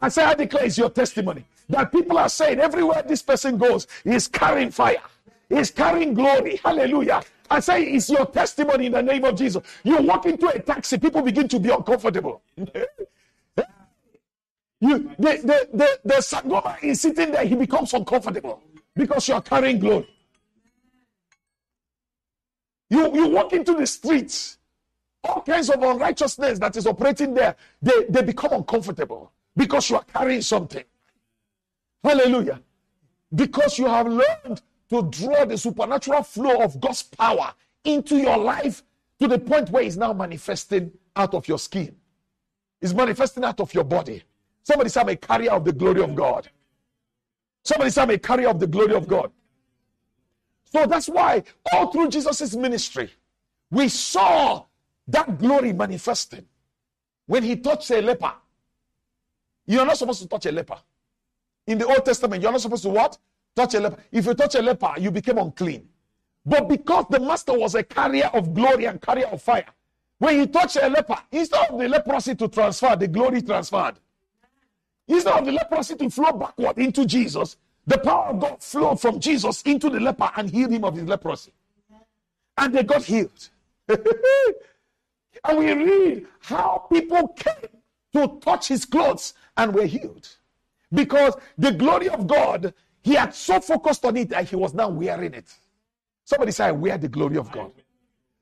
I 0.00 0.08
say, 0.08 0.24
I 0.24 0.34
declare 0.34 0.64
is 0.64 0.76
your 0.76 0.90
testimony. 0.90 1.44
That 1.68 1.90
people 1.90 2.18
are 2.18 2.28
saying 2.28 2.60
everywhere 2.60 3.02
this 3.02 3.22
person 3.22 3.58
goes, 3.58 3.86
he's 4.04 4.28
carrying 4.28 4.70
fire, 4.70 5.02
he's 5.48 5.70
carrying 5.70 6.14
glory. 6.14 6.56
Hallelujah. 6.56 7.22
I 7.50 7.60
say, 7.60 7.84
it's 7.84 8.10
your 8.10 8.26
testimony 8.26 8.86
in 8.86 8.92
the 8.92 9.02
name 9.02 9.24
of 9.24 9.36
Jesus. 9.36 9.62
You 9.84 10.02
walk 10.02 10.26
into 10.26 10.48
a 10.48 10.58
taxi, 10.58 10.98
people 10.98 11.22
begin 11.22 11.46
to 11.48 11.60
be 11.60 11.70
uncomfortable. 11.70 12.42
You, 14.80 15.10
the, 15.18 15.40
the, 15.42 15.68
the, 15.72 16.00
the 16.04 16.14
Sangoma 16.16 16.82
is 16.82 17.00
sitting 17.00 17.30
there, 17.30 17.44
he 17.46 17.54
becomes 17.54 17.94
uncomfortable 17.94 18.62
because 18.94 19.26
you 19.28 19.34
are 19.34 19.42
carrying 19.42 19.78
glory. 19.78 20.08
You, 22.90 23.12
you 23.14 23.28
walk 23.28 23.52
into 23.52 23.74
the 23.74 23.86
streets, 23.86 24.58
all 25.24 25.42
kinds 25.42 25.70
of 25.70 25.82
unrighteousness 25.82 26.58
that 26.58 26.76
is 26.76 26.86
operating 26.86 27.34
there, 27.34 27.56
they, 27.82 28.04
they 28.08 28.22
become 28.22 28.52
uncomfortable 28.52 29.32
because 29.56 29.90
you 29.90 29.96
are 29.96 30.04
carrying 30.04 30.42
something. 30.42 30.84
Hallelujah. 32.04 32.60
Because 33.34 33.78
you 33.78 33.86
have 33.86 34.06
learned 34.06 34.62
to 34.90 35.02
draw 35.10 35.44
the 35.44 35.58
supernatural 35.58 36.22
flow 36.22 36.62
of 36.62 36.80
God's 36.80 37.02
power 37.02 37.52
into 37.84 38.16
your 38.16 38.36
life 38.36 38.82
to 39.20 39.26
the 39.26 39.38
point 39.38 39.70
where 39.70 39.82
it's 39.82 39.96
now 39.96 40.12
manifesting 40.12 40.92
out 41.16 41.34
of 41.34 41.48
your 41.48 41.58
skin. 41.58 41.96
It's 42.80 42.92
manifesting 42.92 43.42
out 43.42 43.58
of 43.58 43.72
your 43.74 43.84
body. 43.84 44.22
Somebody 44.66 44.90
say, 44.90 45.00
I'm 45.00 45.08
a 45.10 45.14
carrier 45.14 45.52
of 45.52 45.64
the 45.64 45.72
glory 45.72 46.02
of 46.02 46.16
God. 46.16 46.48
Somebody 47.62 47.88
say, 47.90 48.02
I'm 48.02 48.10
a 48.10 48.18
carrier 48.18 48.48
of 48.48 48.58
the 48.58 48.66
glory 48.66 48.96
of 48.96 49.06
God. 49.06 49.30
So 50.64 50.86
that's 50.86 51.08
why 51.08 51.44
all 51.72 51.92
through 51.92 52.08
Jesus' 52.08 52.56
ministry, 52.56 53.12
we 53.70 53.88
saw 53.88 54.64
that 55.06 55.38
glory 55.38 55.72
manifesting. 55.72 56.44
When 57.26 57.44
he 57.44 57.54
touched 57.54 57.92
a 57.92 58.00
leper, 58.00 58.32
you're 59.66 59.86
not 59.86 59.98
supposed 59.98 60.22
to 60.22 60.28
touch 60.28 60.46
a 60.46 60.50
leper. 60.52 60.78
In 61.68 61.78
the 61.78 61.86
Old 61.86 62.04
Testament, 62.04 62.42
you're 62.42 62.50
not 62.50 62.60
supposed 62.60 62.82
to 62.82 62.88
what? 62.88 63.16
Touch 63.54 63.74
a 63.74 63.80
leper. 63.80 64.02
If 64.10 64.26
you 64.26 64.34
touch 64.34 64.56
a 64.56 64.62
leper, 64.62 64.94
you 64.98 65.12
became 65.12 65.38
unclean. 65.38 65.88
But 66.44 66.68
because 66.68 67.04
the 67.08 67.20
master 67.20 67.56
was 67.56 67.76
a 67.76 67.84
carrier 67.84 68.30
of 68.34 68.52
glory 68.52 68.86
and 68.86 69.00
carrier 69.00 69.28
of 69.28 69.40
fire, 69.40 69.66
when 70.18 70.40
he 70.40 70.48
touched 70.48 70.78
a 70.82 70.88
leper, 70.88 71.18
instead 71.30 71.70
of 71.70 71.78
the 71.78 71.88
leprosy 71.88 72.34
to 72.34 72.48
transfer, 72.48 72.96
the 72.96 73.06
glory 73.06 73.42
transferred. 73.42 73.94
Instead 75.08 75.38
of 75.38 75.44
the 75.46 75.52
leprosy 75.52 75.94
to 75.96 76.10
flow 76.10 76.32
backward 76.32 76.78
into 76.78 77.06
Jesus, 77.06 77.56
the 77.86 77.98
power 77.98 78.26
of 78.26 78.40
God 78.40 78.62
flowed 78.62 79.00
from 79.00 79.20
Jesus 79.20 79.62
into 79.62 79.88
the 79.88 80.00
leper 80.00 80.30
and 80.36 80.50
healed 80.50 80.72
him 80.72 80.84
of 80.84 80.96
his 80.96 81.04
leprosy. 81.04 81.52
And 82.58 82.74
they 82.74 82.82
got 82.82 83.04
healed. 83.04 83.48
and 83.88 83.98
we 85.58 85.72
read 85.72 86.26
how 86.40 86.86
people 86.92 87.28
came 87.28 87.70
to 88.14 88.38
touch 88.40 88.68
his 88.68 88.84
clothes 88.84 89.34
and 89.56 89.72
were 89.72 89.86
healed. 89.86 90.28
Because 90.92 91.34
the 91.58 91.72
glory 91.72 92.08
of 92.08 92.26
God, 92.26 92.74
he 93.02 93.14
had 93.14 93.34
so 93.34 93.60
focused 93.60 94.04
on 94.04 94.16
it 94.16 94.30
that 94.30 94.48
he 94.48 94.56
was 94.56 94.74
now 94.74 94.88
wearing 94.88 95.34
it. 95.34 95.52
Somebody 96.24 96.50
say, 96.50 96.66
I 96.66 96.72
wear 96.72 96.98
the 96.98 97.08
glory 97.08 97.36
of 97.36 97.52
God. 97.52 97.70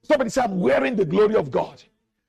Somebody 0.02 0.30
say, 0.30 0.42
I'm 0.42 0.58
wearing 0.60 0.96
the 0.96 1.04
glory 1.04 1.34
of 1.34 1.50
God. 1.50 1.82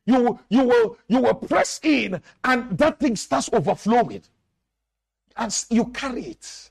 You, 0.06 0.40
you 0.49 0.64
will 0.64 0.98
you 1.07 1.19
will 1.19 1.34
press 1.34 1.80
in 1.84 2.22
and 2.44 2.77
that 2.77 2.99
thing 2.99 3.15
starts 3.15 3.49
overflowing. 3.52 4.22
And 5.36 5.65
you 5.69 5.86
carry 5.88 6.26
it. 6.26 6.69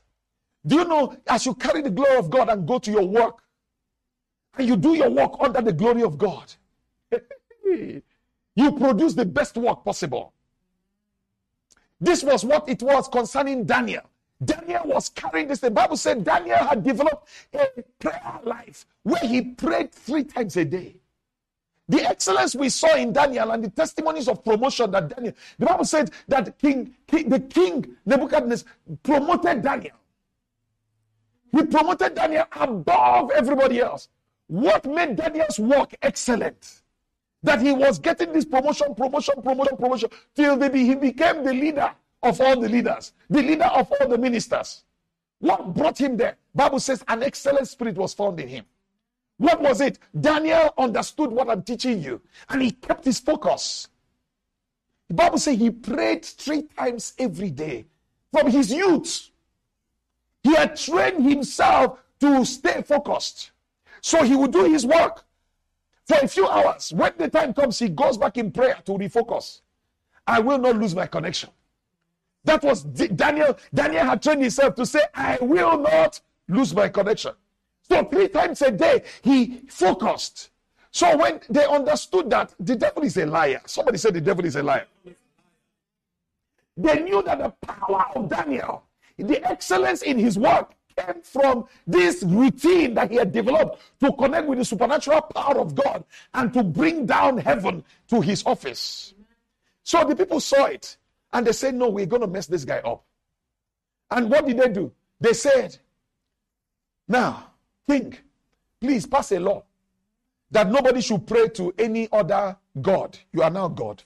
Do 0.65 0.75
you 0.75 0.85
know 0.85 1.15
as 1.27 1.45
you 1.45 1.53
carry 1.53 1.81
the 1.81 1.91
glory 1.91 2.17
of 2.17 2.29
God 2.29 2.49
and 2.49 2.67
go 2.67 2.79
to 2.79 2.91
your 2.91 3.05
work, 3.05 3.43
and 4.57 4.67
you 4.67 4.75
do 4.75 4.95
your 4.95 5.09
work 5.09 5.33
under 5.39 5.61
the 5.61 5.73
glory 5.73 6.01
of 6.01 6.17
God, 6.17 6.51
you 7.65 8.71
produce 8.77 9.13
the 9.13 9.25
best 9.25 9.57
work 9.57 9.83
possible. 9.83 10.33
This 11.99 12.23
was 12.23 12.43
what 12.43 12.67
it 12.67 12.81
was 12.81 13.07
concerning 13.07 13.65
Daniel. 13.65 14.03
Daniel 14.43 14.81
was 14.85 15.09
carrying 15.09 15.47
this. 15.47 15.59
The 15.59 15.71
Bible 15.71 15.97
said 15.97 16.23
Daniel 16.23 16.57
had 16.57 16.83
developed 16.83 17.27
a 17.53 17.67
prayer 17.99 18.39
life 18.43 18.85
where 19.03 19.21
he 19.21 19.41
prayed 19.41 19.91
three 19.91 20.23
times 20.23 20.57
a 20.57 20.65
day. 20.65 20.95
The 21.87 22.01
excellence 22.01 22.55
we 22.55 22.69
saw 22.69 22.95
in 22.95 23.13
Daniel 23.13 23.51
and 23.51 23.63
the 23.63 23.69
testimonies 23.69 24.27
of 24.27 24.43
promotion 24.43 24.89
that 24.91 25.15
Daniel, 25.15 25.33
the 25.59 25.65
Bible 25.65 25.85
said 25.85 26.11
that 26.27 26.57
King, 26.57 26.95
king 27.07 27.29
the 27.29 27.39
king 27.39 27.95
Nebuchadnezzar 28.05 28.67
promoted 29.03 29.61
Daniel. 29.61 29.95
He 31.51 31.63
promoted 31.63 32.15
Daniel 32.15 32.45
above 32.51 33.31
everybody 33.31 33.79
else. 33.79 34.09
What 34.47 34.85
made 34.85 35.15
Daniel's 35.15 35.59
work 35.59 35.95
excellent? 36.01 36.81
That 37.43 37.61
he 37.61 37.71
was 37.71 37.99
getting 37.99 38.33
this 38.33 38.45
promotion, 38.45 38.95
promotion, 38.95 39.35
promotion, 39.43 39.77
promotion, 39.77 40.09
till 40.35 40.59
he 40.59 40.95
became 40.95 41.43
the 41.43 41.53
leader 41.53 41.91
of 42.23 42.41
all 42.41 42.59
the 42.59 42.67
leaders, 42.67 43.13
the 43.29 43.43
leader 43.43 43.65
of 43.65 43.91
all 43.91 44.07
the 44.07 44.17
ministers. 44.17 44.83
What 45.39 45.73
brought 45.75 45.99
him 45.99 46.17
there? 46.17 46.37
Bible 46.55 46.79
says 46.79 47.03
an 47.07 47.21
excellent 47.21 47.67
spirit 47.67 47.95
was 47.95 48.15
found 48.15 48.39
in 48.39 48.47
him. 48.47 48.65
What 49.37 49.61
was 49.61 49.81
it? 49.81 49.99
Daniel 50.19 50.73
understood 50.77 51.31
what 51.31 51.49
I'm 51.49 51.63
teaching 51.63 52.01
you 52.01 52.21
and 52.49 52.61
he 52.61 52.71
kept 52.71 53.05
his 53.05 53.19
focus. 53.19 53.89
The 55.09 55.15
Bible 55.15 55.37
says 55.37 55.57
he 55.57 55.69
prayed 55.69 56.25
three 56.25 56.63
times 56.63 57.13
every 57.19 57.51
day 57.51 57.85
from 58.31 58.49
his 58.49 58.71
youth. 58.71 59.29
He 60.43 60.55
had 60.55 60.75
trained 60.75 61.27
himself 61.29 61.99
to 62.19 62.45
stay 62.45 62.81
focused. 62.81 63.51
So 64.01 64.23
he 64.23 64.35
would 64.35 64.51
do 64.51 64.65
his 64.65 64.85
work 64.85 65.25
for 66.05 66.17
a 66.21 66.27
few 66.27 66.47
hours. 66.47 66.93
When 66.93 67.13
the 67.17 67.29
time 67.29 67.53
comes, 67.53 67.79
he 67.79 67.89
goes 67.89 68.17
back 68.17 68.37
in 68.37 68.51
prayer 68.51 68.77
to 68.85 68.91
refocus. 68.93 69.61
I 70.27 70.39
will 70.39 70.57
not 70.57 70.77
lose 70.77 70.95
my 70.95 71.07
connection. 71.07 71.49
That 72.43 72.63
was 72.63 72.83
Daniel. 72.83 73.57
Daniel 73.73 74.05
had 74.05 74.21
trained 74.21 74.41
himself 74.41 74.75
to 74.75 74.85
say, 74.85 75.01
I 75.13 75.37
will 75.41 75.79
not 75.79 76.21
lose 76.47 76.73
my 76.73 76.89
connection. 76.89 77.33
So 77.89 78.03
three 78.05 78.27
times 78.27 78.61
a 78.61 78.71
day, 78.71 79.03
he 79.21 79.61
focused. 79.67 80.49
So 80.91 81.17
when 81.17 81.41
they 81.49 81.65
understood 81.65 82.29
that 82.29 82.53
the 82.59 82.75
devil 82.75 83.03
is 83.03 83.17
a 83.17 83.25
liar, 83.25 83.61
somebody 83.65 83.97
said 83.97 84.13
the 84.13 84.21
devil 84.21 84.45
is 84.45 84.55
a 84.55 84.63
liar. 84.63 84.87
They 86.77 87.01
knew 87.03 87.21
that 87.23 87.39
the 87.39 87.49
power 87.67 88.05
of 88.15 88.29
Daniel, 88.29 88.83
the 89.17 89.43
excellence 89.49 90.01
in 90.01 90.17
his 90.17 90.37
work, 90.37 90.71
came 90.97 91.21
from 91.21 91.67
this 91.85 92.23
routine 92.23 92.93
that 92.93 93.11
he 93.11 93.17
had 93.17 93.31
developed 93.31 93.81
to 93.99 94.11
connect 94.13 94.47
with 94.47 94.59
the 94.59 94.65
supernatural 94.65 95.21
power 95.21 95.59
of 95.59 95.75
God 95.75 96.03
and 96.33 96.53
to 96.53 96.63
bring 96.63 97.05
down 97.05 97.37
heaven 97.37 97.83
to 98.07 98.21
his 98.21 98.45
office. 98.45 99.13
So 99.83 100.03
the 100.03 100.15
people 100.15 100.39
saw 100.39 100.65
it 100.65 100.97
and 101.33 101.45
they 101.45 101.51
said, 101.51 101.75
No, 101.75 101.89
we're 101.89 102.05
going 102.05 102.21
to 102.21 102.27
mess 102.27 102.47
this 102.47 102.65
guy 102.65 102.79
up. 102.79 103.03
And 104.11 104.29
what 104.29 104.47
did 104.47 104.57
they 104.57 104.69
do? 104.69 104.91
They 105.19 105.33
said, 105.33 105.77
Now, 107.07 107.51
King, 107.87 108.17
please 108.81 109.05
pass 109.05 109.31
a 109.31 109.39
law 109.39 109.63
that 110.51 110.69
nobody 110.69 111.01
should 111.01 111.25
pray 111.25 111.49
to 111.49 111.73
any 111.77 112.07
other 112.11 112.57
God. 112.81 113.17
You 113.33 113.43
are 113.43 113.49
now 113.49 113.67
God. 113.67 114.03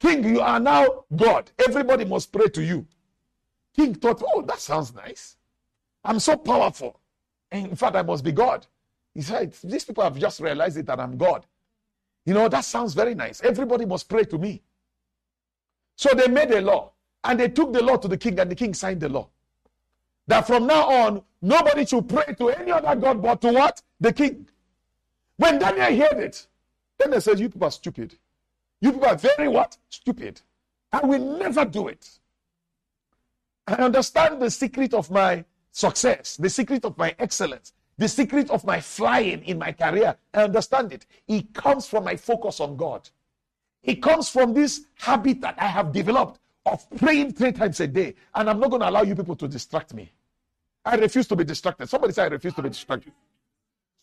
King, 0.00 0.24
you 0.24 0.40
are 0.40 0.60
now 0.60 1.04
God. 1.14 1.50
Everybody 1.66 2.04
must 2.04 2.32
pray 2.32 2.48
to 2.48 2.62
you. 2.62 2.86
King 3.74 3.94
thought, 3.94 4.22
oh, 4.26 4.42
that 4.42 4.60
sounds 4.60 4.94
nice. 4.94 5.36
I'm 6.04 6.20
so 6.20 6.36
powerful. 6.36 7.00
In 7.50 7.76
fact, 7.76 7.96
I 7.96 8.02
must 8.02 8.24
be 8.24 8.32
God. 8.32 8.66
He 9.14 9.22
said, 9.22 9.54
these 9.64 9.84
people 9.84 10.04
have 10.04 10.18
just 10.18 10.40
realized 10.40 10.76
it 10.76 10.86
that 10.86 11.00
I'm 11.00 11.16
God. 11.16 11.46
You 12.24 12.34
know, 12.34 12.48
that 12.48 12.64
sounds 12.64 12.94
very 12.94 13.14
nice. 13.14 13.40
Everybody 13.42 13.86
must 13.86 14.08
pray 14.08 14.24
to 14.24 14.38
me. 14.38 14.62
So 15.96 16.10
they 16.14 16.28
made 16.28 16.50
a 16.50 16.60
law 16.60 16.92
and 17.24 17.40
they 17.40 17.48
took 17.48 17.72
the 17.72 17.82
law 17.82 17.96
to 17.96 18.08
the 18.08 18.16
king, 18.16 18.38
and 18.38 18.50
the 18.50 18.54
king 18.54 18.74
signed 18.74 19.00
the 19.00 19.08
law 19.08 19.28
that 20.26 20.46
from 20.46 20.66
now 20.66 20.88
on, 20.88 21.22
nobody 21.46 21.86
should 21.86 22.08
pray 22.08 22.34
to 22.38 22.48
any 22.50 22.72
other 22.72 22.94
God 22.96 23.22
but 23.22 23.40
to 23.42 23.52
what? 23.52 23.82
The 24.00 24.12
king. 24.12 24.48
When 25.36 25.58
Daniel 25.58 26.06
heard 26.06 26.18
it, 26.22 26.46
Daniel 26.98 27.20
says, 27.20 27.40
You 27.40 27.48
people 27.48 27.68
are 27.68 27.70
stupid. 27.70 28.16
You 28.80 28.92
people 28.92 29.08
are 29.08 29.16
very 29.16 29.48
what? 29.48 29.76
Stupid. 29.88 30.40
I 30.92 31.04
will 31.04 31.38
never 31.38 31.64
do 31.64 31.88
it. 31.88 32.08
I 33.66 33.74
understand 33.74 34.40
the 34.40 34.50
secret 34.50 34.94
of 34.94 35.10
my 35.10 35.44
success, 35.72 36.36
the 36.36 36.48
secret 36.48 36.84
of 36.84 36.96
my 36.96 37.14
excellence, 37.18 37.72
the 37.98 38.08
secret 38.08 38.50
of 38.50 38.64
my 38.64 38.80
flying 38.80 39.42
in 39.44 39.58
my 39.58 39.72
career. 39.72 40.16
I 40.32 40.44
understand 40.44 40.92
it. 40.92 41.06
It 41.26 41.52
comes 41.52 41.86
from 41.86 42.04
my 42.04 42.16
focus 42.16 42.60
on 42.60 42.76
God. 42.76 43.08
It 43.82 43.96
comes 44.02 44.28
from 44.28 44.52
this 44.54 44.86
habit 44.94 45.40
that 45.42 45.56
I 45.58 45.66
have 45.66 45.92
developed 45.92 46.40
of 46.64 46.88
praying 46.96 47.32
three 47.32 47.52
times 47.52 47.80
a 47.80 47.86
day. 47.86 48.14
And 48.34 48.50
I'm 48.50 48.58
not 48.60 48.70
going 48.70 48.82
to 48.82 48.88
allow 48.88 49.02
you 49.02 49.14
people 49.14 49.36
to 49.36 49.48
distract 49.48 49.94
me. 49.94 50.10
I 50.86 50.94
refuse 50.94 51.26
to 51.26 51.36
be 51.36 51.42
distracted. 51.44 51.88
Somebody 51.88 52.12
say, 52.12 52.22
I 52.22 52.26
refuse 52.26 52.54
to 52.54 52.62
be 52.62 52.68
distracted. 52.68 53.12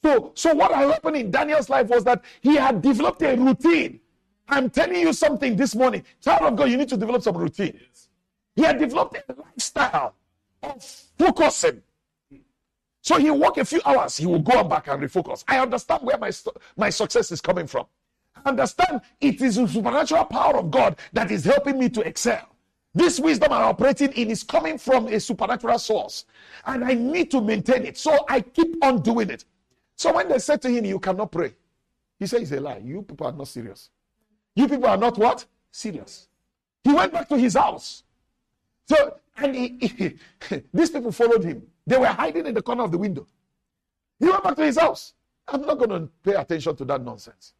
So, 0.03 0.33
so 0.35 0.53
what 0.53 0.73
happened 0.73 1.15
in 1.15 1.31
Daniel's 1.31 1.69
life 1.69 1.87
was 1.87 2.03
that 2.03 2.21
he 2.41 2.55
had 2.55 2.81
developed 2.81 3.21
a 3.21 3.37
routine. 3.37 4.01
I'm 4.49 4.69
telling 4.69 4.99
you 4.99 5.13
something 5.13 5.55
this 5.55 5.75
morning. 5.75 6.03
Child 6.21 6.41
of 6.41 6.55
God, 6.57 6.69
you 6.69 6.75
need 6.75 6.89
to 6.89 6.97
develop 6.97 7.23
some 7.23 7.37
routine. 7.37 7.79
He 8.57 8.63
had 8.63 8.79
developed 8.79 9.15
a 9.15 9.33
lifestyle 9.33 10.13
of 10.61 10.83
focusing. 11.17 11.81
So 13.01 13.17
he 13.17 13.31
work 13.31 13.57
a 13.57 13.65
few 13.65 13.81
hours, 13.85 14.17
he 14.17 14.25
will 14.25 14.39
go 14.39 14.63
back 14.63 14.87
and 14.87 15.01
refocus. 15.01 15.43
I 15.47 15.59
understand 15.59 16.03
where 16.03 16.17
my, 16.17 16.31
my 16.75 16.89
success 16.89 17.31
is 17.31 17.39
coming 17.39 17.67
from. 17.67 17.85
I 18.35 18.49
understand 18.49 19.01
it 19.21 19.41
is 19.41 19.55
the 19.55 19.67
supernatural 19.67 20.25
power 20.25 20.57
of 20.57 20.69
God 20.69 20.97
that 21.13 21.31
is 21.31 21.45
helping 21.45 21.79
me 21.79 21.89
to 21.89 22.01
excel. 22.01 22.52
This 22.93 23.19
wisdom 23.19 23.51
I'm 23.51 23.63
operating 23.63 24.11
in 24.13 24.29
is 24.29 24.43
coming 24.43 24.77
from 24.77 25.07
a 25.07 25.19
supernatural 25.19 25.79
source, 25.79 26.25
and 26.65 26.85
I 26.85 26.93
need 26.93 27.31
to 27.31 27.41
maintain 27.41 27.85
it. 27.85 27.97
So 27.97 28.25
I 28.29 28.41
keep 28.41 28.83
on 28.83 29.01
doing 29.01 29.29
it. 29.29 29.45
So 29.95 30.13
when 30.13 30.29
they 30.29 30.39
said 30.39 30.61
to 30.61 30.69
him, 30.69 30.85
You 30.85 30.99
cannot 30.99 31.31
pray, 31.31 31.53
he 32.19 32.27
said, 32.27 32.43
It's 32.43 32.51
a 32.51 32.59
lie. 32.59 32.81
You 32.83 33.01
people 33.01 33.25
are 33.25 33.33
not 33.33 33.47
serious. 33.47 33.89
You 34.55 34.67
people 34.67 34.87
are 34.87 34.97
not 34.97 35.17
what? 35.17 35.45
Serious. 35.71 36.27
He 36.83 36.93
went 36.93 37.13
back 37.13 37.27
to 37.29 37.37
his 37.37 37.55
house. 37.55 38.03
So, 38.87 39.17
and 39.37 39.55
he, 39.55 39.77
he, 39.79 40.61
these 40.73 40.91
people 40.91 41.11
followed 41.11 41.43
him. 41.43 41.63
They 41.87 41.97
were 41.97 42.07
hiding 42.07 42.45
in 42.45 42.53
the 42.53 42.61
corner 42.61 42.83
of 42.83 42.91
the 42.91 42.97
window. 42.97 43.25
He 44.19 44.27
went 44.27 44.43
back 44.43 44.55
to 44.57 44.65
his 44.65 44.77
house. 44.77 45.13
I'm 45.47 45.61
not 45.61 45.77
going 45.77 45.89
to 45.89 46.09
pay 46.23 46.33
attention 46.35 46.75
to 46.75 46.85
that 46.85 47.03
nonsense. 47.03 47.53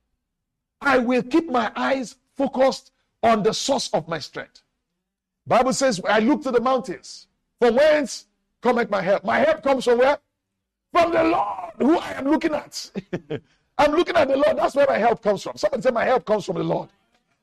I 0.82 0.98
will 1.00 1.24
keep 1.24 1.50
my 1.50 1.72
eyes 1.76 2.16
focused 2.36 2.92
on 3.22 3.42
the 3.44 3.54
source 3.54 3.90
of 3.94 4.08
my 4.08 4.20
strength. 4.20 4.63
Bible 5.48 5.74
says, 5.74 6.02
I 6.08 6.20
look 6.20 6.44
to 6.44 6.52
the 6.52 6.62
mountains. 6.62 7.28
From 7.60 7.76
whence 7.76 8.28
cometh 8.62 8.90
my 8.90 9.02
help? 9.02 9.24
My 9.26 9.40
help 9.40 9.64
comes 9.64 9.86
from 9.86 10.00
where? 10.00 10.20
From 10.94 11.12
the 11.14 11.24
Lord, 11.24 11.74
who 11.80 11.98
I 12.00 12.12
am 12.14 12.26
looking 12.30 12.54
at. 12.54 12.92
I'm 13.80 13.92
looking 13.94 14.16
at 14.16 14.28
the 14.30 14.38
Lord. 14.38 14.58
That's 14.58 14.76
where 14.76 14.88
my 14.88 14.98
help 15.00 15.24
comes 15.24 15.44
from. 15.44 15.58
Somebody 15.58 15.84
say, 15.84 15.92
My 15.92 16.06
help 16.06 16.26
comes 16.26 16.46
from 16.46 16.58
the 16.58 16.64
Lord. 16.64 16.90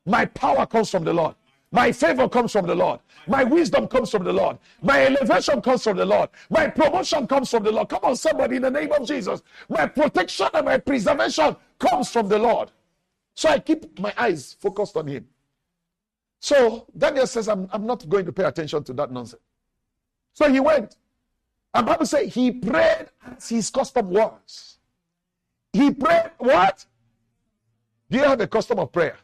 My 0.07 0.27
power 0.27 0.67
comes 0.67 0.91
from 0.91 1.05
the 1.05 1.13
Lord. 1.13 1.35
My 1.73 1.93
favor 1.93 2.29
comes 2.29 2.53
from 2.53 2.67
the 2.67 2.75
Lord. 2.75 3.01
My 3.29 3.45
wisdom 3.45 3.89
comes 3.89 4.11
from 4.11 4.25
the 4.25 4.33
Lord. 4.33 4.59
My 4.83 5.07
elevation 5.07 5.63
comes 5.63 5.85
from 5.85 5.97
the 5.99 6.07
Lord. 6.07 6.31
My 6.51 6.69
promotion 6.69 7.27
comes 7.27 7.51
from 7.51 7.65
the 7.65 7.73
Lord. 7.73 7.89
Come 7.89 8.01
on, 8.05 8.17
somebody, 8.17 8.57
in 8.57 8.63
the 8.63 8.71
name 8.71 8.93
of 8.93 9.07
Jesus. 9.07 9.43
My 9.69 9.87
protection 9.87 10.49
and 10.55 10.67
my 10.67 10.79
preservation 10.79 11.57
comes 11.79 12.11
from 12.11 12.29
the 12.29 12.39
Lord. 12.39 12.71
So 13.35 13.51
I 13.51 13.61
keep 13.61 13.99
my 14.01 14.15
eyes 14.19 14.57
focused 14.61 14.97
on 14.97 15.09
Him. 15.09 15.27
So 16.41 16.87
Daniel 16.97 17.27
says, 17.27 17.49
I'm, 17.49 17.69
I'm 17.73 17.87
not 17.87 18.09
going 18.09 18.25
to 18.27 18.33
pay 18.33 18.45
attention 18.45 18.83
to 18.85 18.93
that 18.95 19.13
nonsense. 19.13 19.43
So 20.33 20.51
he 20.51 20.59
went. 20.59 20.97
And 21.73 21.87
Bible 21.87 22.07
says 22.07 22.35
he 22.35 22.51
prayed 22.51 23.07
as 23.37 23.49
his 23.49 23.71
custom 23.71 24.11
was. 24.11 24.79
He 25.73 25.93
prayed 25.93 26.31
what? 26.39 26.85
Do 28.11 28.19
you 28.19 28.25
have 28.25 28.41
a 28.41 28.47
custom 28.47 28.81
of 28.81 28.91
prayer? 28.91 29.17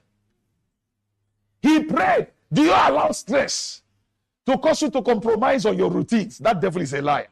He 1.61 1.83
prayed. 1.83 2.29
Do 2.53 2.63
you 2.63 2.71
allow 2.71 3.11
stress 3.11 3.83
to 4.47 4.57
cause 4.59 4.83
you 4.83 4.91
to 4.91 5.03
compromise 5.03 5.67
on 5.67 5.77
your 5.77 5.91
routines, 5.91 6.39
that 6.39 6.61
devil 6.61 6.81
is 6.81 6.95
a 6.95 7.03
liar. 7.03 7.27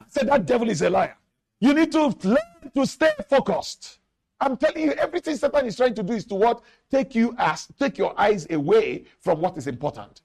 I 0.00 0.04
said 0.08 0.28
that 0.28 0.46
devil 0.46 0.70
is 0.70 0.80
a 0.82 0.88
liar. 0.88 1.16
You 1.60 1.74
need 1.74 1.90
to 1.92 2.14
learn 2.22 2.70
to 2.74 2.86
stay 2.86 3.10
focused. 3.28 3.98
I'm 4.42 4.56
telling 4.56 4.82
you, 4.82 4.92
everything 4.94 5.36
Satan 5.36 5.66
is 5.66 5.76
trying 5.76 5.94
to 5.94 6.02
do 6.02 6.14
is 6.14 6.24
to 6.26 6.34
what? 6.34 6.62
Take 6.90 7.14
you 7.14 7.32
as 7.38 7.68
take 7.78 7.96
your 7.96 8.12
eyes 8.20 8.44
away 8.50 9.04
from 9.20 9.40
what 9.40 9.56
is 9.56 9.68
important. 9.68 10.22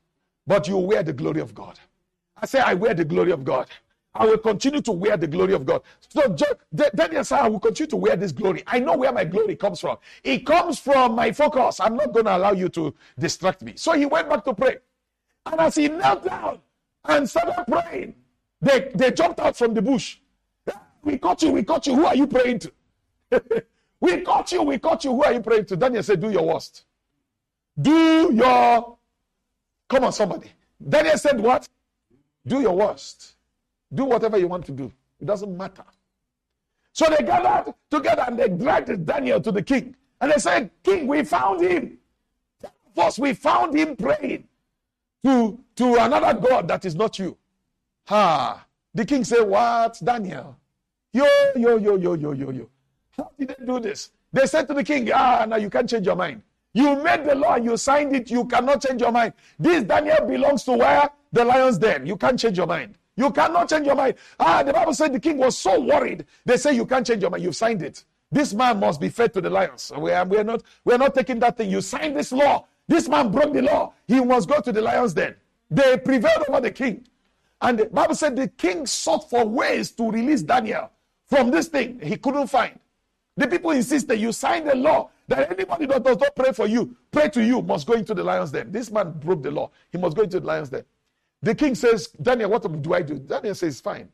But 0.47 0.67
you 0.67 0.77
wear 0.77 1.03
the 1.03 1.13
glory 1.13 1.39
of 1.39 1.53
God. 1.53 1.79
I 2.35 2.47
say, 2.47 2.59
I 2.59 2.73
wear 2.73 2.95
the 2.95 3.05
glory 3.05 3.31
of 3.31 3.43
God. 3.45 3.67
I 4.15 4.25
will 4.25 4.39
continue 4.39 4.81
to 4.81 4.91
wear 4.91 5.17
the 5.17 5.27
glory 5.27 5.53
of 5.53 5.67
God. 5.67 5.83
So 6.09 6.35
Daniel 6.95 7.23
said, 7.23 7.41
I 7.41 7.47
will 7.47 7.59
continue 7.59 7.89
to 7.91 7.95
wear 7.95 8.15
this 8.15 8.31
glory. 8.31 8.63
I 8.65 8.79
know 8.79 8.97
where 8.97 9.11
my 9.11 9.23
glory 9.23 9.55
comes 9.55 9.79
from. 9.79 9.97
It 10.23 10.47
comes 10.47 10.79
from 10.79 11.13
my 11.13 11.31
focus. 11.31 11.79
I'm 11.79 11.95
not 11.95 12.11
going 12.11 12.25
to 12.25 12.35
allow 12.35 12.53
you 12.53 12.69
to 12.69 12.95
distract 13.19 13.61
me. 13.61 13.73
So 13.75 13.91
he 13.93 14.07
went 14.07 14.29
back 14.29 14.43
to 14.45 14.55
pray. 14.55 14.77
And 15.45 15.59
as 15.59 15.75
he 15.75 15.89
knelt 15.89 16.25
down 16.25 16.59
and 17.05 17.29
started 17.29 17.65
praying, 17.67 18.15
they, 18.61 18.91
they 18.95 19.11
jumped 19.11 19.39
out 19.39 19.55
from 19.55 19.75
the 19.75 19.81
bush. 19.83 20.17
Ah, 20.73 20.81
we 21.03 21.19
caught 21.19 21.43
you, 21.43 21.51
we 21.51 21.61
caught 21.63 21.85
you. 21.85 21.93
Who 21.93 22.05
are 22.05 22.15
you 22.15 22.25
praying 22.25 22.59
to? 22.59 22.73
we 23.99 24.21
caught 24.21 24.51
you, 24.51 24.61
we 24.63 24.77
caught 24.77 25.03
you. 25.03 25.11
Who 25.11 25.23
are 25.23 25.33
you 25.33 25.41
praying 25.41 25.65
to? 25.65 25.75
Daniel 25.75 26.03
said, 26.03 26.21
Do 26.21 26.29
your 26.29 26.45
worst. 26.45 26.85
Do 27.79 28.31
your. 28.33 28.97
Come 29.89 30.03
on, 30.03 30.13
somebody. 30.13 30.51
Daniel 30.87 31.17
said, 31.17 31.39
What? 31.39 31.67
Do 32.45 32.61
your 32.61 32.75
worst. 32.75 33.35
Do 33.93 34.05
whatever 34.05 34.37
you 34.37 34.47
want 34.47 34.65
to 34.65 34.71
do. 34.71 34.91
It 35.19 35.25
doesn't 35.25 35.55
matter. 35.55 35.83
So 36.93 37.05
they 37.09 37.23
gathered 37.23 37.73
together 37.89 38.25
and 38.27 38.37
they 38.39 38.49
dragged 38.49 39.05
Daniel 39.05 39.39
to 39.41 39.51
the 39.51 39.61
king. 39.61 39.95
And 40.19 40.31
they 40.31 40.37
said, 40.37 40.71
King, 40.83 41.07
we 41.07 41.23
found 41.23 41.61
him. 41.61 41.97
First, 42.95 43.19
we 43.19 43.33
found 43.33 43.77
him 43.77 43.95
praying 43.95 44.47
to, 45.23 45.59
to 45.75 45.95
another 45.95 46.39
God 46.39 46.67
that 46.67 46.85
is 46.85 46.95
not 46.95 47.19
you. 47.19 47.37
Ha. 48.07 48.65
The 48.93 49.05
king 49.05 49.23
said, 49.23 49.43
What? 49.43 49.99
Daniel. 50.03 50.57
Yo, 51.13 51.25
yo, 51.55 51.77
yo, 51.77 51.97
yo, 51.97 52.13
yo, 52.13 52.31
yo, 52.33 52.51
yo. 52.51 52.69
How 53.17 53.31
did 53.39 53.49
they 53.49 53.65
do 53.65 53.79
this? 53.79 54.11
They 54.31 54.45
said 54.45 54.67
to 54.67 54.73
the 54.73 54.83
king, 54.83 55.09
Ah, 55.13 55.45
now 55.47 55.57
you 55.57 55.69
can't 55.69 55.89
change 55.89 56.05
your 56.05 56.15
mind. 56.15 56.43
You 56.73 57.01
made 57.01 57.25
the 57.25 57.33
law, 57.35 57.55
you 57.55 57.75
signed 57.77 58.15
it, 58.15 58.29
you 58.29 58.45
cannot 58.45 58.81
change 58.83 59.01
your 59.01 59.11
mind. 59.11 59.33
This 59.57 59.83
Daniel 59.83 60.27
belongs 60.27 60.63
to 60.65 60.73
where? 60.73 61.09
The 61.31 61.43
lion's 61.43 61.77
den. 61.77 62.05
You 62.05 62.17
can't 62.17 62.39
change 62.39 62.57
your 62.57 62.67
mind. 62.67 62.95
You 63.15 63.31
cannot 63.31 63.69
change 63.69 63.87
your 63.87 63.95
mind. 63.95 64.15
Ah, 64.39 64.61
the 64.61 64.73
Bible 64.73 64.93
said 64.93 65.11
the 65.13 65.19
king 65.19 65.37
was 65.37 65.57
so 65.57 65.79
worried. 65.81 66.25
They 66.45 66.57
say 66.57 66.73
you 66.73 66.85
can't 66.85 67.05
change 67.05 67.21
your 67.21 67.31
mind. 67.31 67.43
You've 67.43 67.55
signed 67.55 67.81
it. 67.81 68.03
This 68.31 68.53
man 68.53 68.79
must 68.79 69.01
be 69.01 69.09
fed 69.09 69.33
to 69.33 69.41
the 69.41 69.49
lions. 69.49 69.91
We 69.97 70.11
are, 70.11 70.25
we 70.25 70.37
are 70.37 70.43
not 70.43 70.61
we 70.85 70.93
are 70.93 70.97
not 70.97 71.15
taking 71.15 71.39
that 71.39 71.57
thing. 71.57 71.71
You 71.71 71.81
signed 71.81 72.15
this 72.15 72.31
law. 72.31 72.65
This 72.87 73.09
man 73.09 73.31
broke 73.31 73.53
the 73.53 73.61
law. 73.63 73.93
He 74.07 74.19
must 74.23 74.47
go 74.47 74.61
to 74.61 74.71
the 74.71 74.81
lions 74.81 75.13
den. 75.13 75.35
They 75.71 75.97
prevailed 75.97 76.45
over 76.47 76.61
the 76.61 76.71
king. 76.71 77.07
And 77.61 77.79
the 77.79 77.85
Bible 77.85 78.13
said 78.15 78.35
the 78.35 78.49
king 78.49 78.85
sought 78.85 79.29
for 79.29 79.45
ways 79.45 79.91
to 79.91 80.11
release 80.11 80.43
Daniel 80.43 80.91
from 81.25 81.49
this 81.49 81.67
thing. 81.67 81.99
He 82.01 82.17
couldn't 82.17 82.47
find. 82.47 82.79
The 83.37 83.47
people 83.47 83.71
insisted 83.71 84.19
you 84.19 84.31
signed 84.31 84.67
the 84.67 84.75
law 84.75 85.09
that 85.27 85.51
anybody 85.51 85.85
that 85.85 86.03
does 86.03 86.17
not 86.17 86.35
pray 86.35 86.51
for 86.51 86.67
you, 86.67 86.97
pray 87.11 87.29
to 87.29 87.43
you, 87.43 87.61
must 87.61 87.85
go 87.87 87.93
into 87.93 88.13
the 88.13 88.23
lions 88.23 88.51
den. 88.51 88.71
This 88.71 88.91
man 88.91 89.11
broke 89.11 89.43
the 89.43 89.51
law. 89.51 89.69
He 89.91 89.97
must 89.97 90.17
go 90.17 90.23
into 90.23 90.39
the 90.39 90.47
lions 90.47 90.69
den. 90.69 90.83
The 91.41 91.53
king 91.53 91.75
says, 91.75 92.07
Daniel, 92.07 92.49
what 92.49 92.81
do 92.81 92.93
I 92.93 93.03
do? 93.03 93.19
Daniel 93.19 93.53
says, 93.53 93.79
fine. 93.79 94.09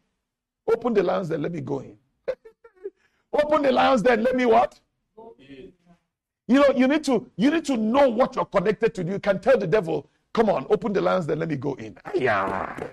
Open 0.67 0.93
the 0.93 1.03
lions, 1.03 1.29
den, 1.29 1.41
let 1.41 1.53
me 1.53 1.61
go 1.61 1.79
in. 1.79 1.97
Open 3.33 3.61
the 3.61 3.71
lions, 3.71 4.01
den, 4.01 4.23
let 4.23 4.35
me 4.35 4.45
what? 4.45 4.79
In. 5.39 5.71
You 6.47 6.55
know, 6.55 6.73
you 6.75 6.87
need 6.87 7.03
to 7.05 7.29
you 7.37 7.51
need 7.51 7.65
to 7.65 7.77
know 7.77 8.09
what 8.09 8.35
you're 8.35 8.45
connected 8.45 8.93
to. 8.95 9.03
You 9.03 9.19
can 9.19 9.39
tell 9.39 9.57
the 9.57 9.67
devil, 9.67 10.09
come 10.33 10.49
on, 10.49 10.65
open 10.69 10.91
the 10.91 11.01
lions, 11.01 11.25
then 11.25 11.39
let 11.39 11.47
me 11.49 11.55
go 11.55 11.73
in. 11.75 11.97
Yeah. 12.13 12.89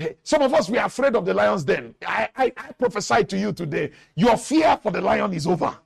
Eh, 0.00 0.12
some 0.22 0.42
of 0.42 0.54
us 0.54 0.70
we 0.70 0.78
are 0.78 0.86
afraid 0.86 1.16
of 1.16 1.24
the 1.24 1.34
lions. 1.34 1.64
Then 1.64 1.94
I, 2.06 2.28
I, 2.36 2.52
I 2.56 2.72
prophesy 2.72 3.24
to 3.24 3.38
you 3.38 3.52
today. 3.52 3.90
Your 4.14 4.36
fear 4.36 4.78
for 4.82 4.92
the 4.92 5.00
lion 5.00 5.32
is 5.32 5.46
over. 5.46 5.76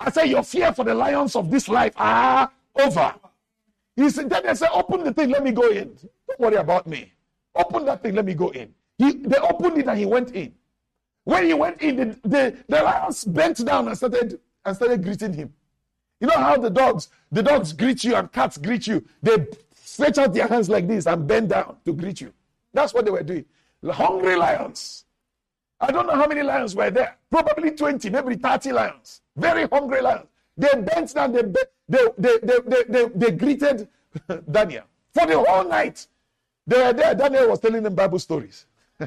I 0.00 0.10
say 0.10 0.26
your 0.26 0.42
fear 0.42 0.72
for 0.72 0.84
the 0.84 0.94
lions 0.94 1.36
of 1.36 1.50
this 1.50 1.68
life 1.68 1.92
are 1.96 2.50
over. 2.76 3.14
He 3.96 4.08
said, 4.10 4.30
then 4.30 4.46
they 4.46 4.54
said, 4.54 4.68
open 4.72 5.02
the 5.02 5.12
thing, 5.12 5.30
let 5.30 5.42
me 5.42 5.50
go 5.50 5.68
in. 5.68 5.96
Don't 6.28 6.40
worry 6.40 6.54
about 6.54 6.86
me. 6.86 7.12
Open 7.54 7.84
that 7.86 8.02
thing, 8.02 8.14
let 8.14 8.24
me 8.24 8.34
go 8.34 8.50
in. 8.50 8.72
He, 8.96 9.12
they 9.12 9.38
opened 9.38 9.78
it 9.78 9.88
and 9.88 9.98
he 9.98 10.06
went 10.06 10.30
in. 10.34 10.54
When 11.24 11.46
he 11.46 11.54
went 11.54 11.82
in, 11.82 11.96
the, 11.96 12.04
the, 12.22 12.56
the 12.68 12.82
lions 12.82 13.24
bent 13.24 13.64
down 13.66 13.88
and 13.88 13.96
started 13.96 14.38
and 14.64 14.76
started 14.76 15.02
greeting 15.02 15.32
him. 15.32 15.52
You 16.20 16.28
know 16.28 16.36
how 16.36 16.56
the 16.56 16.70
dogs, 16.70 17.08
the 17.30 17.42
dogs 17.42 17.72
greet 17.72 18.04
you 18.04 18.14
and 18.14 18.30
cats 18.30 18.56
greet 18.56 18.86
you. 18.86 19.04
They 19.20 19.46
stretch 19.74 20.18
out 20.18 20.32
their 20.32 20.46
hands 20.46 20.68
like 20.68 20.86
this 20.86 21.06
and 21.06 21.26
bend 21.26 21.50
down 21.50 21.76
to 21.84 21.92
greet 21.92 22.20
you. 22.20 22.32
That's 22.72 22.94
what 22.94 23.04
they 23.04 23.10
were 23.10 23.22
doing. 23.22 23.44
Hungry 23.84 24.36
lions. 24.36 25.04
I 25.80 25.92
don't 25.92 26.06
know 26.06 26.14
how 26.16 26.26
many 26.26 26.42
lions 26.42 26.74
were 26.74 26.90
there. 26.90 27.16
Probably 27.30 27.70
20, 27.70 28.10
maybe 28.10 28.34
30 28.34 28.72
lions. 28.72 29.22
Very 29.36 29.68
hungry 29.68 30.00
lions. 30.00 30.26
They 30.56 30.68
bent 30.74 31.14
down, 31.14 31.32
they, 31.32 31.42
they, 31.42 31.62
they, 31.88 32.06
they, 32.18 32.38
they, 32.42 32.82
they, 32.88 33.04
they 33.14 33.30
greeted 33.30 33.88
Daniel. 34.50 34.84
For 35.14 35.26
the 35.26 35.38
whole 35.38 35.64
night, 35.64 36.06
they 36.66 36.76
were 36.84 36.92
there. 36.92 37.14
Daniel 37.14 37.48
was 37.48 37.60
telling 37.60 37.82
them 37.82 37.94
Bible 37.94 38.18
stories. 38.18 38.66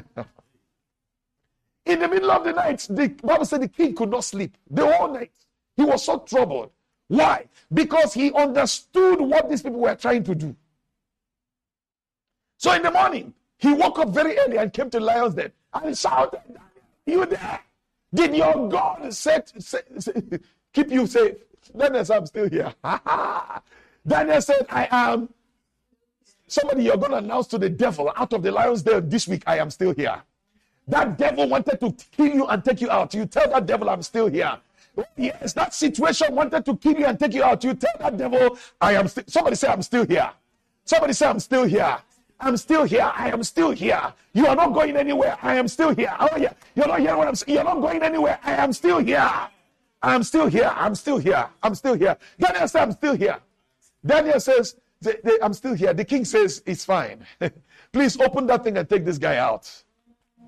In 1.84 1.98
the 1.98 2.08
middle 2.08 2.30
of 2.30 2.44
the 2.44 2.52
night, 2.52 2.86
the 2.88 3.08
Bible 3.08 3.44
said 3.44 3.60
the 3.60 3.68
king 3.68 3.94
could 3.94 4.10
not 4.10 4.24
sleep. 4.24 4.56
The 4.70 4.90
whole 4.90 5.12
night. 5.12 5.32
He 5.76 5.84
was 5.84 6.04
so 6.04 6.18
troubled. 6.20 6.70
Why? 7.08 7.46
Because 7.72 8.14
he 8.14 8.32
understood 8.32 9.20
what 9.20 9.48
these 9.50 9.62
people 9.62 9.80
were 9.80 9.94
trying 9.94 10.24
to 10.24 10.34
do. 10.34 10.56
So 12.56 12.72
in 12.72 12.82
the 12.82 12.90
morning, 12.90 13.34
he 13.62 13.72
woke 13.72 14.00
up 14.00 14.08
very 14.08 14.36
early 14.38 14.56
and 14.56 14.72
came 14.72 14.90
to 14.90 14.98
lion's 14.98 15.34
den 15.34 15.52
and 15.72 15.96
shouted, 15.96 16.40
You 17.06 17.24
there? 17.24 17.60
Did 18.12 18.34
your 18.34 18.68
God 18.68 19.14
set, 19.14 19.52
set, 19.62 19.86
set, 20.02 20.40
keep 20.72 20.90
you 20.90 21.06
safe? 21.06 21.36
Daniel 21.76 22.04
said, 22.04 22.16
I'm 22.16 22.26
still 22.26 22.48
here. 22.50 22.74
Daniel 24.06 24.40
said, 24.42 24.66
I 24.68 24.88
am. 24.90 25.28
Somebody, 26.48 26.82
you're 26.82 26.96
going 26.96 27.12
to 27.12 27.18
announce 27.18 27.46
to 27.48 27.58
the 27.58 27.70
devil 27.70 28.12
out 28.16 28.32
of 28.32 28.42
the 28.42 28.50
lion's 28.50 28.82
den 28.82 29.08
this 29.08 29.28
week, 29.28 29.44
I 29.46 29.58
am 29.58 29.70
still 29.70 29.94
here. 29.94 30.20
That 30.88 31.16
devil 31.16 31.48
wanted 31.48 31.78
to 31.78 31.92
kill 32.10 32.34
you 32.34 32.46
and 32.48 32.64
take 32.64 32.80
you 32.80 32.90
out. 32.90 33.14
You 33.14 33.26
tell 33.26 33.48
that 33.48 33.64
devil, 33.64 33.88
I'm 33.88 34.02
still 34.02 34.26
here. 34.26 34.58
Yes, 35.16 35.52
that 35.52 35.72
situation 35.72 36.34
wanted 36.34 36.64
to 36.64 36.76
kill 36.76 36.98
you 36.98 37.06
and 37.06 37.16
take 37.16 37.34
you 37.34 37.44
out. 37.44 37.62
You 37.62 37.74
tell 37.74 37.94
that 38.00 38.16
devil, 38.16 38.58
I 38.80 38.94
am. 38.94 39.06
Somebody 39.06 39.54
say, 39.54 39.68
I'm 39.68 39.82
still 39.82 40.04
here. 40.04 40.30
Somebody 40.84 41.12
say, 41.12 41.26
I'm 41.26 41.38
still 41.38 41.64
here. 41.64 41.96
I'm 42.42 42.56
still 42.56 42.82
here. 42.82 43.10
I 43.14 43.30
am 43.30 43.44
still 43.44 43.70
here. 43.70 44.12
You 44.32 44.46
are 44.48 44.56
not 44.56 44.74
going 44.74 44.96
anywhere. 44.96 45.38
I 45.40 45.54
am 45.54 45.68
still 45.68 45.94
here. 45.94 46.12
Oh, 46.18 46.36
yeah. 46.36 46.52
You're 46.74 46.88
not 46.88 46.98
hearing 46.98 47.16
what 47.16 47.28
I'm 47.28 47.36
saying. 47.36 47.54
You're 47.54 47.64
not 47.64 47.80
going 47.80 48.02
anywhere. 48.02 48.38
I 48.42 48.54
am 48.54 48.72
still 48.72 48.98
here. 48.98 49.30
I'm 50.02 50.24
still 50.24 50.46
here. 50.48 50.72
I'm 50.74 50.94
still 50.96 51.18
here. 51.18 51.48
I'm 51.62 51.74
still 51.74 51.94
here. 51.94 52.16
Daniel 52.40 52.66
says, 52.66 52.82
I'm 52.82 52.92
still 52.92 53.14
here. 53.14 53.38
Daniel 54.04 54.40
says, 54.40 54.76
I'm 55.40 55.54
still 55.54 55.74
here. 55.74 55.94
The 55.94 56.04
king 56.04 56.24
says, 56.24 56.62
It's 56.66 56.84
fine. 56.84 57.24
Please 57.92 58.20
open 58.20 58.48
that 58.48 58.64
thing 58.64 58.76
and 58.76 58.88
take 58.88 59.04
this 59.04 59.18
guy 59.18 59.36
out. 59.36 59.70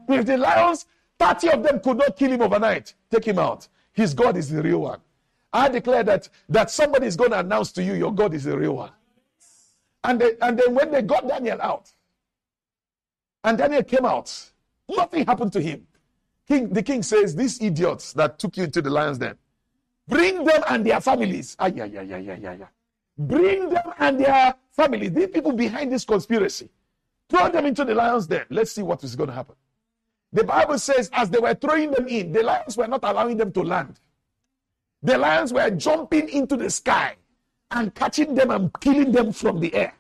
If 0.09 0.27
the 0.27 0.37
lions, 0.37 0.87
30 1.21 1.51
of 1.51 1.63
them 1.63 1.81
could 1.81 1.99
not 1.99 2.17
kill 2.17 2.33
him 2.33 2.43
overnight, 2.43 2.95
take 3.11 3.25
him 3.25 3.39
out. 3.39 3.69
His 3.93 4.15
God 4.15 4.37
is 4.37 4.51
the 4.51 4.63
real 4.63 4.81
one. 4.81 5.01
I 5.53 5.69
declare 5.69 6.03
that, 6.03 6.29
that 6.49 6.73
somebody 6.73 7.07
is 7.07 7.15
going 7.15 7.31
to 7.31 7.39
announce 7.39 7.71
to 7.73 7.85
you, 7.85 7.95
Your 7.95 8.13
God 8.13 8.35
is 8.35 8.43
the 8.43 8.59
real 8.59 8.75
one. 8.75 8.91
And, 10.05 10.21
they, 10.21 10.33
and 10.43 10.59
then 10.59 10.75
when 10.75 10.91
they 10.93 11.03
got 11.03 11.27
Daniel 11.27 11.61
out, 11.61 11.91
and 13.43 13.59
Daniel 13.59 13.83
came 13.83 14.05
out, 14.05 14.33
nothing 14.89 15.27
happened 15.27 15.53
to 15.55 15.61
him. 15.61 15.87
King, 16.47 16.69
the 16.69 16.83
king 16.83 17.03
says, 17.03 17.35
These 17.35 17.61
idiots 17.63 18.13
that 18.13 18.39
took 18.39 18.57
you 18.57 18.65
into 18.65 18.83
the 18.83 18.91
lion's 18.91 19.19
den, 19.19 19.37
bring 20.07 20.45
them 20.45 20.63
and 20.69 20.85
their 20.85 21.01
families. 21.01 21.57
Ah, 21.59 21.67
yeah, 21.67 21.87
yeah, 21.87 22.03
yeah, 22.03 22.19
yeah, 22.19 22.37
yeah, 22.37 22.53
yeah. 22.53 22.67
Bring 23.17 23.71
them 23.71 23.93
and 23.99 24.21
their 24.21 24.55
families. 24.73 25.13
These 25.13 25.29
people 25.29 25.53
behind 25.53 25.91
this 25.91 26.05
conspiracy. 26.05 26.69
Throw 27.31 27.49
them 27.49 27.65
into 27.65 27.85
the 27.85 27.95
lion's 27.95 28.27
den. 28.27 28.45
Let's 28.51 28.73
see 28.73 28.83
what 28.83 29.03
is 29.05 29.17
going 29.17 29.29
to 29.29 29.35
happen. 29.35 29.55
The 30.33 30.45
Bible 30.45 30.79
says, 30.79 31.09
as 31.13 31.31
they 31.31 31.39
were 31.39 31.55
throwing 31.55 31.93
them 31.93 32.09
in, 32.09 32.33
the 32.33 32.43
lions 32.43 32.77
were 32.77 32.89
not 32.89 33.01
allowing 33.05 33.37
them 33.37 33.53
to 33.53 33.63
land. 33.63 34.01
The 35.03 35.17
lions 35.17 35.53
were 35.53 35.71
jumping 35.71 36.29
into 36.29 36.57
the 36.57 36.69
sky 36.69 37.17
and 37.71 37.95
catching 37.95 38.35
them 38.35 38.51
and 38.51 38.71
killing 38.81 39.13
them 39.13 39.33
from 39.33 39.61
the 39.61 39.75
air. 39.75 39.95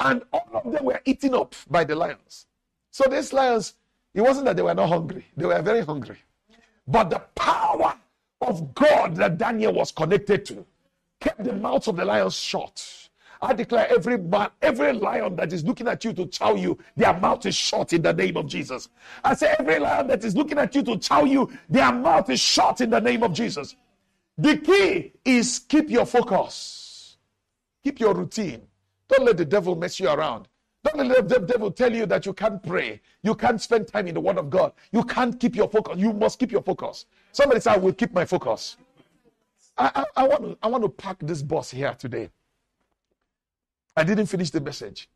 And 0.00 0.22
all 0.32 0.48
of 0.52 0.72
them 0.72 0.84
were 0.84 1.00
eaten 1.04 1.34
up 1.34 1.54
by 1.70 1.84
the 1.84 1.94
lions. 1.94 2.46
So 2.90 3.04
these 3.10 3.32
lions, 3.32 3.74
it 4.12 4.20
wasn't 4.20 4.46
that 4.46 4.56
they 4.56 4.62
were 4.62 4.74
not 4.74 4.88
hungry, 4.88 5.26
they 5.36 5.46
were 5.46 5.62
very 5.62 5.84
hungry. 5.84 6.18
But 6.86 7.10
the 7.10 7.22
power 7.34 7.94
of 8.40 8.74
God 8.74 9.16
that 9.16 9.38
Daniel 9.38 9.72
was 9.72 9.90
connected 9.90 10.44
to 10.46 10.66
kept 11.20 11.42
the 11.42 11.54
mouths 11.54 11.88
of 11.88 11.96
the 11.96 12.04
lions 12.04 12.34
shut. 12.34 13.08
I 13.40 13.52
declare 13.52 13.88
every 13.90 14.18
man, 14.18 14.50
every 14.62 14.92
lion 14.92 15.36
that 15.36 15.52
is 15.52 15.64
looking 15.64 15.88
at 15.88 16.04
you 16.04 16.12
to 16.14 16.26
chow 16.26 16.54
you, 16.54 16.78
their 16.96 17.18
mouth 17.18 17.44
is 17.46 17.54
shut 17.54 17.92
in 17.92 18.02
the 18.02 18.12
name 18.12 18.36
of 18.36 18.46
Jesus. 18.46 18.88
I 19.22 19.34
say 19.34 19.54
every 19.58 19.78
lion 19.78 20.06
that 20.08 20.24
is 20.24 20.36
looking 20.36 20.58
at 20.58 20.74
you 20.74 20.82
to 20.82 20.96
chow 20.98 21.24
you, 21.24 21.50
their 21.68 21.92
mouth 21.92 22.28
is 22.30 22.40
shut 22.40 22.80
in 22.80 22.90
the 22.90 23.00
name 23.00 23.22
of 23.22 23.32
Jesus. 23.32 23.76
The 24.36 24.56
key 24.58 25.12
is 25.24 25.60
keep 25.60 25.90
your 25.90 26.06
focus, 26.06 27.16
keep 27.82 28.00
your 28.00 28.14
routine. 28.14 28.62
Don't 29.08 29.24
let 29.24 29.36
the 29.36 29.44
devil 29.44 29.76
mess 29.76 30.00
you 30.00 30.08
around. 30.08 30.48
Don't 30.82 31.08
let 31.08 31.28
the 31.28 31.38
devil 31.38 31.70
tell 31.70 31.92
you 31.94 32.04
that 32.06 32.26
you 32.26 32.34
can't 32.34 32.62
pray. 32.62 33.00
You 33.22 33.34
can't 33.34 33.60
spend 33.60 33.88
time 33.88 34.06
in 34.06 34.14
the 34.14 34.20
Word 34.20 34.36
of 34.36 34.50
God. 34.50 34.72
You 34.92 35.02
can't 35.04 35.38
keep 35.38 35.56
your 35.56 35.68
focus. 35.68 35.94
You 35.96 36.12
must 36.12 36.38
keep 36.38 36.52
your 36.52 36.62
focus. 36.62 37.06
Somebody 37.32 37.60
say, 37.60 37.72
I 37.72 37.76
will 37.78 37.92
keep 37.92 38.12
my 38.12 38.24
focus. 38.26 38.76
I, 39.78 39.90
I, 39.94 40.22
I, 40.22 40.28
want 40.28 40.42
to, 40.42 40.58
I 40.62 40.68
want 40.68 40.82
to 40.84 40.90
pack 40.90 41.16
this 41.20 41.42
bus 41.42 41.70
here 41.70 41.94
today. 41.98 42.28
I 43.96 44.04
didn't 44.04 44.26
finish 44.26 44.50
the 44.50 44.60
message. 44.60 45.08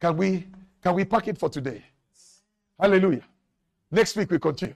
Can 0.00 0.16
we, 0.16 0.46
can 0.82 0.94
we 0.94 1.04
pack 1.04 1.28
it 1.28 1.38
for 1.38 1.48
today? 1.48 1.82
Hallelujah. 2.78 3.22
Next 3.90 4.16
week 4.16 4.30
we 4.30 4.38
continue. 4.38 4.74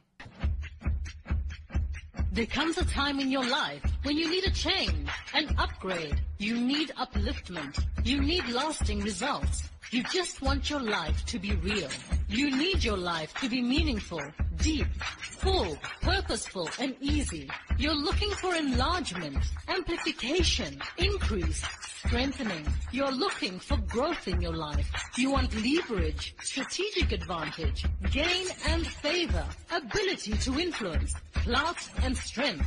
There 2.32 2.46
comes 2.46 2.78
a 2.78 2.84
time 2.84 3.18
in 3.18 3.28
your 3.28 3.44
life 3.44 3.82
when 4.02 4.16
you 4.16 4.30
need 4.30 4.46
a 4.46 4.50
change, 4.50 5.08
an 5.34 5.54
upgrade. 5.58 6.20
You 6.38 6.58
need 6.58 6.90
upliftment. 6.98 7.78
You 8.04 8.20
need 8.20 8.48
lasting 8.48 9.00
results. 9.00 9.68
You 9.90 10.02
just 10.04 10.40
want 10.40 10.70
your 10.70 10.80
life 10.80 11.24
to 11.26 11.38
be 11.38 11.52
real. 11.56 11.88
You 12.28 12.56
need 12.56 12.84
your 12.84 12.96
life 12.96 13.34
to 13.40 13.48
be 13.48 13.60
meaningful, 13.60 14.22
deep, 14.58 14.86
full, 15.18 15.76
purposeful, 16.00 16.70
and 16.78 16.94
easy. 17.00 17.50
You're 17.76 17.94
looking 17.94 18.30
for 18.30 18.54
enlargement, 18.54 19.38
amplification, 19.68 20.80
increase, 20.96 21.62
strengthening. 22.06 22.66
You're 22.92 23.10
looking 23.12 23.58
for 23.58 23.76
growth 23.78 24.28
in 24.28 24.40
your 24.40 24.54
life. 24.54 24.90
You 25.18 25.32
want 25.32 25.54
leverage, 25.54 26.34
strategic 26.40 27.12
advantage, 27.12 27.84
gain 28.12 28.46
and 28.68 28.86
favor, 28.86 29.44
ability 29.72 30.32
to 30.38 30.58
influence, 30.58 31.14
clout 31.34 31.88
and 32.02 32.16
strength. 32.16 32.66